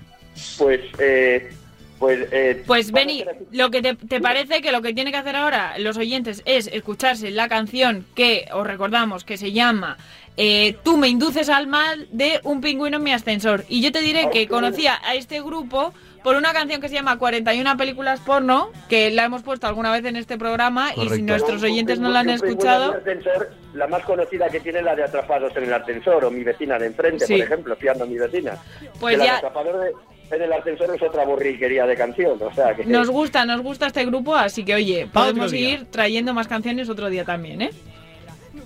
pues, 0.57 0.81
eh, 0.99 1.49
pues, 1.97 2.19
eh, 2.31 2.63
Pues 2.65 2.91
así. 2.95 3.25
lo 3.51 3.69
que 3.71 3.81
te, 3.81 3.95
te 3.95 4.21
parece 4.21 4.61
que 4.61 4.71
lo 4.71 4.81
que 4.81 4.93
tiene 4.93 5.11
que 5.11 5.17
hacer 5.17 5.35
ahora 5.35 5.77
los 5.79 5.97
oyentes 5.97 6.41
es 6.45 6.67
escucharse 6.67 7.31
la 7.31 7.49
canción 7.49 8.05
que 8.15 8.45
os 8.53 8.65
recordamos 8.65 9.25
que 9.25 9.37
se 9.37 9.51
llama 9.51 9.97
eh, 10.37 10.77
Tú 10.83 10.95
me 10.97 11.09
induces 11.09 11.49
al 11.49 11.67
mal 11.67 12.07
de 12.11 12.39
Un 12.43 12.61
pingüino 12.61 12.97
en 12.97 13.03
mi 13.03 13.11
ascensor. 13.11 13.65
Y 13.67 13.81
yo 13.81 13.91
te 13.91 13.99
diré 13.99 14.29
que 14.31 14.47
conocía 14.47 14.99
a 15.03 15.15
este 15.15 15.41
grupo 15.41 15.93
por 16.23 16.35
una 16.35 16.51
canción 16.53 16.81
que 16.81 16.89
se 16.89 16.95
llama 16.95 17.17
41 17.17 17.77
películas 17.77 18.19
porno, 18.19 18.71
que 18.89 19.09
la 19.11 19.25
hemos 19.25 19.41
puesto 19.43 19.67
alguna 19.67 19.91
vez 19.91 20.03
en 20.05 20.15
este 20.15 20.37
programa 20.37 20.91
y 20.95 21.09
si 21.09 21.21
nuestros 21.21 21.63
oyentes 21.63 21.99
no 21.99 22.09
la 22.09 22.19
han 22.21 22.29
escuchado... 22.29 22.93
ascensor, 22.93 23.51
la 23.73 23.87
más 23.87 24.03
conocida 24.03 24.49
que 24.49 24.59
tiene 24.59 24.81
la 24.81 24.95
de 24.95 25.03
Atrapados 25.03 25.55
en 25.55 25.63
el 25.63 25.73
ascensor, 25.73 26.25
o 26.25 26.31
mi 26.31 26.43
vecina 26.43 26.77
de 26.79 26.87
enfrente, 26.87 27.25
Sí. 27.25 27.33
por 27.35 27.41
ejemplo, 27.43 27.75
fiando 27.75 28.03
a 28.03 28.07
mi 28.07 28.17
vecina. 28.17 28.57
Pues 28.99 29.13
Que 29.13 29.17
la 29.19 29.25
ya- 29.25 29.37
Atrapados 29.37 29.81
de- 29.81 30.35
en 30.35 30.41
el 30.43 30.53
ascensor 30.53 30.95
es 30.95 31.01
otra 31.01 31.23
borriquería 31.25 31.85
de 31.87 31.95
canción, 31.95 32.37
o 32.41 32.53
sea 32.53 32.75
que... 32.75 32.83
Nos 32.85 33.09
gusta, 33.09 33.45
nos 33.45 33.61
gusta 33.61 33.87
este 33.87 34.05
grupo, 34.05 34.35
así 34.35 34.63
que 34.63 34.75
oye, 34.75 35.07
Pa' 35.11 35.21
podemos 35.21 35.51
ir 35.53 35.85
trayendo 35.89 36.33
más 36.35 36.47
canciones 36.47 36.87
otro 36.89 37.09
día 37.09 37.25
también, 37.25 37.61
¿eh? 37.63 37.71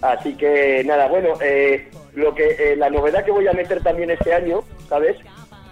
Así 0.01 0.33
que 0.35 0.83
nada, 0.85 1.07
bueno, 1.07 1.29
eh, 1.41 1.89
lo 2.15 2.33
que 2.35 2.49
eh, 2.59 2.75
la 2.75 2.89
novedad 2.89 3.23
que 3.23 3.31
voy 3.31 3.47
a 3.47 3.53
meter 3.53 3.81
también 3.81 4.09
este 4.11 4.33
año, 4.33 4.61
¿sabes? 4.89 5.15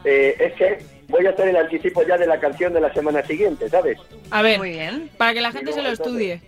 Eh, 0.06 0.36
es 0.40 0.54
que 0.54 0.86
voy 1.12 1.26
a 1.28 1.30
hacer 1.32 1.50
el 1.50 1.56
anticipo 1.58 2.02
ya 2.04 2.18
de 2.18 2.26
la 2.26 2.40
canción 2.40 2.74
de 2.74 2.82
la 2.82 2.92
semana 2.94 3.22
siguiente, 3.24 3.70
¿sabes? 3.70 4.00
A 4.32 4.42
ver, 4.42 4.58
Muy 4.58 4.72
bien. 4.72 5.10
para 5.18 5.34
que 5.34 5.42
la 5.42 5.52
gente 5.52 5.72
se 5.74 5.82
lo 5.82 5.90
estudie. 5.90 6.42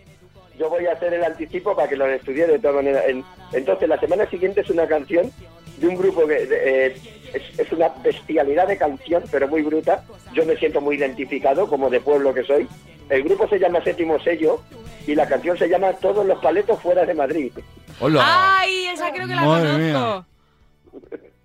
Yo 0.57 0.70
voy 0.70 0.86
a 0.88 0.93
hacer 0.93 1.14
el 1.14 1.24
anticipo 1.24 1.76
para 1.76 1.88
que 1.89 1.95
lo 1.97 2.05
estudie 2.07 2.47
de 2.47 2.59
todas 2.59 2.78
maneras. 2.78 3.03
En- 3.07 3.24
entonces, 3.53 3.89
la 3.89 3.99
semana 3.99 4.28
siguiente 4.30 4.61
es 4.61 4.70
una 4.70 4.88
canción 4.88 5.32
de 5.78 5.88
un 5.88 5.95
grupo 5.95 6.26
que 6.28 6.45
de- 6.45 6.88
eh, 6.88 6.95
es, 7.34 7.59
es 7.59 7.72
una 7.72 7.89
bestialidad 8.03 8.68
de 8.68 8.78
canción, 8.78 9.24
pero 9.32 9.47
muy 9.47 9.61
bruta. 9.64 10.03
Yo 10.34 10.45
me 10.45 10.55
siento 10.55 10.80
muy 10.80 10.95
identificado, 10.95 11.68
como 11.68 11.89
de 11.89 11.99
pueblo 11.99 12.34
que 12.34 12.43
soy. 12.43 12.68
El 13.09 13.24
grupo 13.24 13.47
se 13.49 13.59
llama 13.59 13.84
Séptimo 13.84 14.20
Sello 14.20 14.61
y 15.07 15.16
la 15.16 15.28
canción 15.28 15.57
se 15.57 15.68
llama 15.68 15.91
Todos 15.93 16.26
los 16.26 16.39
paletos 16.39 16.80
fuera 16.82 17.03
de 17.05 17.14
Madrid. 17.16 17.51
Hola. 17.99 18.22
¡Ay! 18.59 18.86
Esa 18.93 19.11
creo 19.11 19.28
que 19.28 19.36
la 19.36 19.41
Madre 19.43 19.91
conozco. 19.91 20.26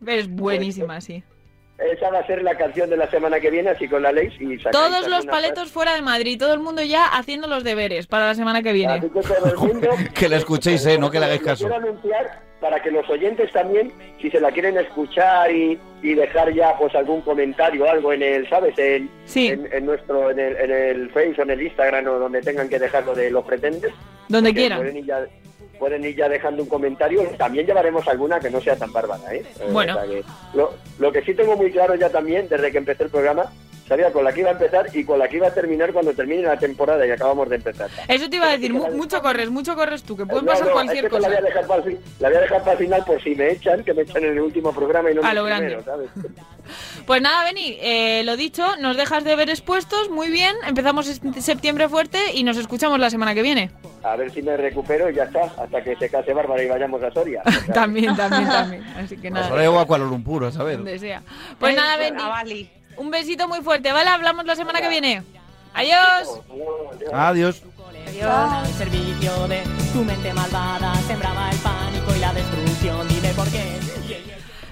Es 0.06 0.28
buenísima, 0.28 1.00
sí. 1.00 1.22
Esa 1.78 2.10
va 2.10 2.18
a 2.18 2.26
ser 2.26 2.42
la 2.42 2.56
canción 2.56 2.90
de 2.90 2.96
la 2.96 3.08
semana 3.10 3.38
que 3.38 3.50
viene, 3.50 3.70
así 3.70 3.88
con 3.88 4.02
la 4.02 4.12
ley 4.12 4.32
y 4.40 4.58
Todos 4.70 5.06
los 5.06 5.26
paletos 5.26 5.70
fuera 5.70 5.94
de 5.94 6.02
Madrid, 6.02 6.38
todo 6.38 6.52
el 6.52 6.60
mundo 6.60 6.82
ya 6.82 7.06
haciendo 7.06 7.46
los 7.46 7.62
deberes 7.62 8.06
para 8.06 8.26
la 8.26 8.34
semana 8.34 8.62
que 8.62 8.72
viene. 8.72 8.94
Así 8.94 9.08
que 9.08 9.56
mundo 9.56 9.88
Que 10.14 10.28
le 10.28 10.36
escuchéis, 10.36 10.84
eh, 10.86 10.98
no 10.98 11.10
que 11.10 11.20
le 11.20 11.26
hagáis 11.26 11.42
caso. 11.42 11.68
quiero 11.68 11.76
anunciar 11.76 12.47
para 12.60 12.82
que 12.82 12.90
los 12.90 13.08
oyentes 13.08 13.52
también, 13.52 13.92
si 14.20 14.30
se 14.30 14.40
la 14.40 14.50
quieren 14.50 14.76
escuchar 14.78 15.50
y, 15.50 15.78
y 16.02 16.14
dejar 16.14 16.52
ya 16.52 16.76
pues 16.76 16.94
algún 16.94 17.20
comentario 17.20 17.84
o 17.84 17.88
algo 17.88 18.12
en 18.12 18.22
el, 18.22 18.48
¿sabes? 18.48 18.76
En, 18.78 19.08
en, 19.48 19.68
en 19.72 19.86
nuestro, 19.86 20.30
en 20.30 20.38
el, 20.38 20.56
en 20.56 20.70
el 20.70 21.10
Face 21.10 21.34
o 21.38 21.42
en 21.42 21.50
el 21.50 21.62
Instagram 21.62 22.06
o 22.08 22.18
donde 22.18 22.42
tengan 22.42 22.68
que 22.68 22.78
dejarlo 22.78 23.14
de 23.14 23.30
los 23.30 23.44
pretendes. 23.44 23.92
Donde 24.28 24.52
quieran. 24.52 24.78
Pueden 24.80 24.96
ir, 24.96 25.04
ya, 25.06 25.24
pueden 25.78 26.04
ir 26.04 26.16
ya 26.16 26.28
dejando 26.28 26.62
un 26.64 26.68
comentario. 26.68 27.22
También 27.38 27.66
llevaremos 27.66 28.06
alguna 28.08 28.40
que 28.40 28.50
no 28.50 28.60
sea 28.60 28.76
tan 28.76 28.92
bárbara, 28.92 29.32
¿eh? 29.34 29.42
Eh, 29.60 29.68
Bueno. 29.72 29.96
que 30.02 30.22
lo, 30.54 30.74
lo 30.98 31.12
que 31.12 31.22
sí 31.22 31.34
tengo 31.34 31.56
muy 31.56 31.70
claro 31.70 31.94
ya 31.94 32.10
también, 32.10 32.48
desde 32.48 32.70
que 32.72 32.78
empecé 32.78 33.04
el 33.04 33.10
programa, 33.10 33.50
sabía 33.88 34.12
con 34.12 34.22
la 34.24 34.32
que 34.32 34.40
iba 34.40 34.50
a 34.50 34.52
empezar 34.52 34.86
y 34.94 35.04
con 35.04 35.18
la 35.18 35.26
que 35.28 35.36
iba 35.38 35.48
a 35.48 35.54
terminar 35.54 35.92
cuando 35.92 36.12
termine 36.12 36.42
la 36.42 36.58
temporada 36.58 37.06
y 37.06 37.10
acabamos 37.10 37.48
de 37.48 37.56
empezar. 37.56 37.88
Eso 38.06 38.28
te 38.30 38.36
iba 38.36 38.46
a 38.48 38.52
decir, 38.52 38.72
mu- 38.72 38.90
mucho 38.92 39.20
corres, 39.22 39.50
mucho 39.50 39.74
corres 39.74 40.02
tú, 40.02 40.16
que 40.16 40.26
puede 40.26 40.42
No, 40.42 40.48
pasar 40.52 40.66
no, 40.68 40.72
cualquier 40.74 41.04
es 41.06 41.10
que 41.10 41.16
cosa. 41.16 41.28
La 41.28 41.28
voy, 41.28 41.36
a 41.36 41.48
dejar 41.48 41.66
para, 41.66 41.84
la 42.20 42.28
voy 42.28 42.36
a 42.36 42.40
dejar 42.40 42.60
para 42.60 42.72
el 42.72 42.78
final 42.78 43.04
por 43.04 43.22
si 43.22 43.34
me 43.34 43.50
echan, 43.50 43.82
que 43.82 43.94
me 43.94 44.02
echan 44.02 44.22
en 44.24 44.32
el 44.32 44.40
último 44.40 44.72
programa 44.72 45.10
y 45.10 45.14
no 45.14 45.22
A 45.24 45.34
lo 45.34 45.44
grande. 45.44 45.66
primero, 45.76 45.84
¿sabes? 45.84 46.10
Pues 47.06 47.22
nada, 47.22 47.44
Beni, 47.44 47.78
eh, 47.80 48.22
lo 48.24 48.36
dicho, 48.36 48.76
nos 48.76 48.94
dejas 48.98 49.24
de 49.24 49.34
ver 49.36 49.48
expuestos, 49.48 50.10
muy 50.10 50.28
bien, 50.28 50.54
empezamos 50.66 51.06
septiembre 51.40 51.88
fuerte 51.88 52.18
y 52.34 52.44
nos 52.44 52.58
escuchamos 52.58 52.98
la 52.98 53.08
semana 53.08 53.32
que 53.34 53.40
viene. 53.40 53.70
A 54.02 54.14
ver 54.16 54.30
si 54.30 54.42
me 54.42 54.54
recupero 54.54 55.08
y 55.08 55.14
ya 55.14 55.22
está, 55.24 55.44
hasta 55.44 55.82
que 55.82 55.96
se 55.96 56.10
case 56.10 56.34
Bárbara 56.34 56.62
y 56.62 56.66
vayamos 56.68 57.02
a 57.02 57.10
Soria. 57.10 57.42
También, 57.72 58.14
también, 58.14 58.46
también. 58.48 58.82
Así 58.98 59.16
que 59.16 59.30
Pues 59.30 59.32
nada. 59.32 59.56
llego 59.58 59.78
a 59.80 59.86
Kuala 59.86 60.04
Lumpur, 60.04 60.44
a 60.44 60.52
saber. 60.52 60.76
Donde 60.76 60.98
sea. 60.98 61.22
Pues 61.58 61.74
nada, 61.74 61.96
Beni. 61.96 62.68
Un 62.98 63.10
besito 63.10 63.48
muy 63.48 63.60
fuerte, 63.60 63.92
¿vale? 63.92 64.10
Hablamos 64.10 64.44
la 64.44 64.56
semana 64.56 64.80
que 64.80 64.88
viene. 64.88 65.22
Adiós. 65.74 66.40
Adiós. 67.12 67.62
Al 68.22 68.66
servicio 68.74 69.46
de 69.48 69.62
tu 69.92 70.02
mente 70.02 70.32
malvada 70.32 70.94
sembraba 71.06 71.50
el 71.50 71.58
pánico 71.58 72.14
y 72.16 72.18
la 72.18 72.32
destrucción. 72.32 73.06
Dime 73.08 73.28
por 73.34 73.48
qué. 73.48 73.77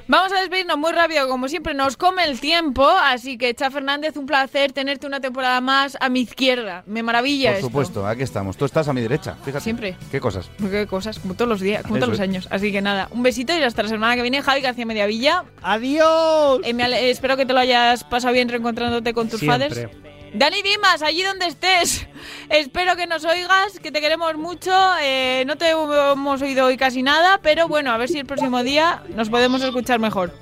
Vamos 0.09 0.33
a 0.33 0.41
despedirnos 0.41 0.79
muy 0.79 0.93
rápido, 0.93 1.27
como 1.29 1.49
siempre 1.49 1.75
nos 1.75 1.97
come 1.97 2.23
el 2.25 2.39
tiempo, 2.39 2.89
así 2.89 3.37
que 3.37 3.53
Cha 3.55 3.73
Fernández, 3.73 4.17
un 4.17 4.25
placer 4.27 4.71
tenerte 4.73 5.05
una 5.05 5.19
temporada 5.21 5.61
más 5.61 5.97
a 6.01 6.09
mi 6.09 6.21
izquierda. 6.21 6.85
Me 6.87 7.03
maravilla 7.03 7.49
Por 7.51 7.55
esto. 7.57 7.67
supuesto, 7.67 8.07
aquí 8.07 8.23
estamos. 8.23 8.57
Tú 8.57 8.65
estás 8.65 8.87
a 8.87 8.93
mi 8.93 9.01
derecha, 9.01 9.35
fíjate. 9.45 9.65
Siempre. 9.65 9.97
¿Qué 10.13 10.21
cosas? 10.21 10.49
Qué 10.71 10.87
cosas, 10.87 11.19
como 11.19 11.35
todos 11.35 11.49
los 11.49 11.61
días, 11.61 11.83
como 11.83 11.97
Eso 11.97 12.07
todos 12.07 12.19
los 12.19 12.21
es. 12.21 12.29
años. 12.29 12.49
Así 12.53 12.71
que 12.71 12.81
nada, 12.81 13.09
un 13.11 13.25
besito 13.25 13.53
y 13.53 13.63
hasta 13.63 13.83
la 13.83 13.89
semana 13.89 14.15
que 14.15 14.23
viene. 14.23 14.43
Javi 14.43 14.61
García 14.61 14.87
Mediavilla. 14.87 15.45
¡Adiós! 15.61 16.61
Eh, 16.63 17.11
espero 17.11 17.37
que 17.37 17.45
te 17.45 17.53
lo 17.53 17.59
hayas 17.59 18.05
pasado 18.05 18.33
bien 18.33 18.49
reencontrándote 18.49 19.13
con 19.13 19.29
tus 19.29 19.41
Siempre. 19.41 19.69
padres. 19.69 19.89
Dani 20.37 20.61
Dimas, 20.63 21.03
allí 21.03 21.23
donde 21.23 21.47
estés. 21.47 22.07
Espero 22.51 22.95
que 22.95 23.07
nos 23.07 23.25
oigas, 23.25 23.79
que 23.81 23.91
te 23.91 24.01
queremos 24.01 24.37
mucho. 24.37 24.73
Eh, 25.01 25.45
no 25.47 25.57
te 25.57 25.71
hemos 25.71 26.43
oído 26.43 26.67
hoy 26.67 26.77
casi 26.77 27.03
nada, 27.03 27.39
pero 27.43 27.69
bueno, 27.69 27.91
a 27.91 27.97
ver 27.97 28.09
si 28.09 28.19
el 28.19 28.27
próximo 28.27 28.63
día 28.63 29.03
nos 29.15 29.31
podemos 29.31 29.63
escuchar 29.63 29.99
mejor. 29.99 30.33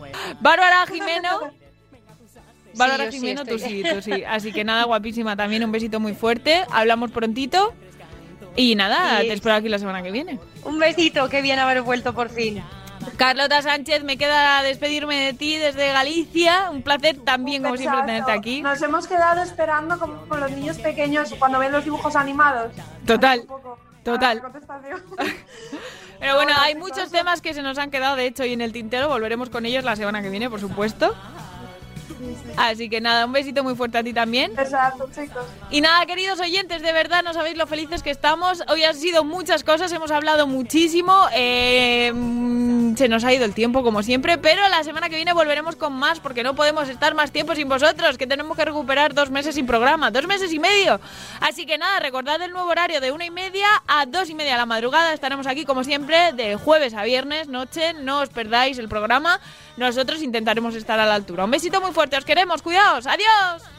Bárbara 0.41 0.85
Jimeno. 0.87 1.53
Bárbara 2.75 3.05
yo 3.05 3.13
sí 3.13 3.19
Jimeno, 3.19 3.45
tú 3.45 3.59
sí, 3.59 3.85
tú 3.89 4.03
sí. 4.03 4.25
Así 4.27 4.53
que 4.53 4.65
nada, 4.65 4.85
guapísima 4.85 5.37
también. 5.37 5.65
Un 5.65 5.71
besito 5.71 6.01
muy 6.01 6.15
fuerte. 6.15 6.65
Hablamos 6.71 7.13
prontito. 7.13 7.73
Y 8.57 8.75
nada, 8.75 9.21
te 9.21 9.33
espero 9.33 9.57
aquí 9.57 9.69
la 9.69 9.79
semana 9.79 10.03
que 10.03 10.11
viene. 10.11 10.39
Un 10.65 10.79
besito, 10.79 11.29
qué 11.29 11.43
bien 11.43 11.59
haber 11.59 11.83
vuelto 11.83 12.15
por 12.15 12.31
fin. 12.31 12.63
Carlota 13.17 13.63
Sánchez, 13.63 14.03
me 14.05 14.17
queda 14.17 14.63
despedirme 14.63 15.17
de 15.17 15.33
ti 15.35 15.57
desde 15.57 15.93
Galicia. 15.93 16.71
Un 16.71 16.83
placer 16.83 17.19
también, 17.25 17.63
como 17.63 17.77
siempre, 17.77 18.03
tenerte 18.03 18.33
aquí. 18.33 18.63
Nos 18.63 18.83
hemos 18.83 19.07
quedado 19.07 19.43
esperando 19.43 19.99
como 19.99 20.27
con 20.27 20.41
los 20.41 20.51
niños 20.51 20.79
pequeños 20.79 21.35
cuando 21.39 21.59
ven 21.59 21.73
los 21.73 21.85
dibujos 21.85 22.17
animados. 22.17 22.73
Total, 23.07 23.47
total. 24.03 24.37
La 24.39 24.43
contestación. 24.43 25.03
Pero 26.21 26.37
bueno, 26.37 26.53
hay 26.59 26.75
muchos 26.75 27.11
temas 27.11 27.43
que 27.43 27.53
se 27.53 27.63
nos 27.63 27.77
han 27.77 27.91
quedado, 27.91 28.17
de 28.17 28.27
hecho, 28.27 28.45
y 28.45 28.53
en 28.53 28.63
el 28.63 28.73
tintero. 28.73 29.09
Volveremos 29.09 29.51
con 29.51 29.67
ellos 29.67 29.85
la 29.85 29.95
semana 29.95 30.23
que 30.23 30.31
viene, 30.31 30.49
por 30.49 30.61
supuesto. 30.61 31.15
Así 32.57 32.89
que 32.89 33.01
nada, 33.01 33.27
un 33.27 33.33
besito 33.33 33.63
muy 33.63 33.75
fuerte 33.75 33.99
a 33.99 34.03
ti 34.03 34.13
también. 34.13 34.53
Exacto, 34.59 35.09
chicos. 35.15 35.45
Y 35.71 35.81
nada, 35.81 36.05
queridos 36.07 36.41
oyentes, 36.41 36.83
de 36.83 36.93
verdad 36.93 37.23
no 37.23 37.33
sabéis 37.33 37.57
lo 37.57 37.67
felices 37.67 38.03
que 38.03 38.11
estamos. 38.11 38.63
Hoy 38.69 38.85
han 38.85 38.95
sido 38.95 39.25
muchas 39.25 39.65
cosas, 39.65 39.91
hemos 39.93 40.11
hablado 40.11 40.47
muchísimo. 40.47 41.27
eh, 41.35 42.13
mm, 42.15 42.97
se 42.97 43.09
nos 43.09 43.25
ha 43.25 43.33
ido 43.33 43.45
el 43.45 43.55
tiempo, 43.55 43.83
como 43.83 44.03
siempre. 44.03 44.39
Pero 44.39 44.67
la 44.69 44.83
semana 44.85 45.09
que 45.09 45.17
viene 45.17 45.33
volveremos 45.33 45.77
con 45.77 45.93
más, 45.93 46.21
porque 46.21 46.43
no 46.43 46.55
podemos 46.55 46.89
estar 46.89 47.15
más 47.15 47.33
tiempo 47.33 47.55
sin 47.55 47.69
vosotros, 47.69 48.19
que 48.19 48.27
tenemos 48.27 48.57
que 48.57 48.65
recuperar 48.65 49.15
dos 49.15 49.31
meses 49.31 49.55
sin 49.55 49.67
programa, 49.67 50.11
dos 50.11 50.27
meses 50.27 50.53
y 50.53 50.59
medio. 50.59 51.01
Así 51.41 51.67
que 51.67 51.79
nada, 51.79 52.01
recordad 52.01 52.41
el 52.43 52.53
nuevo 52.53 52.69
horario 52.69 53.01
de 53.01 53.13
una 53.13 53.25
y 53.25 53.31
media 53.31 53.67
a 53.87 54.07
dos 54.07 54.31
y 54.31 54.35
media 54.35 54.53
de 54.53 54.59
la 54.59 54.67
madrugada. 54.67 55.13
Estaremos 55.13 55.47
aquí, 55.47 55.65
como 55.65 55.85
siempre, 55.85 56.33
de 56.33 56.57
jueves 56.57 56.95
a 56.95 57.03
viernes, 57.03 57.49
noche. 57.49 57.95
No 57.95 58.21
os 58.21 58.29
perdáis 58.29 58.79
el 58.79 58.89
programa. 58.89 59.41
Nosotros 59.77 60.23
intentaremos 60.23 60.75
estar 60.75 61.01
a 61.01 61.07
la 61.07 61.15
altura. 61.15 61.45
Un 61.45 61.51
besito 61.51 61.81
muy 61.81 61.93
fuerte, 61.93 62.17
os 62.17 62.25
queremos, 62.25 62.63
cuidaos, 62.63 63.07
adiós. 63.07 63.74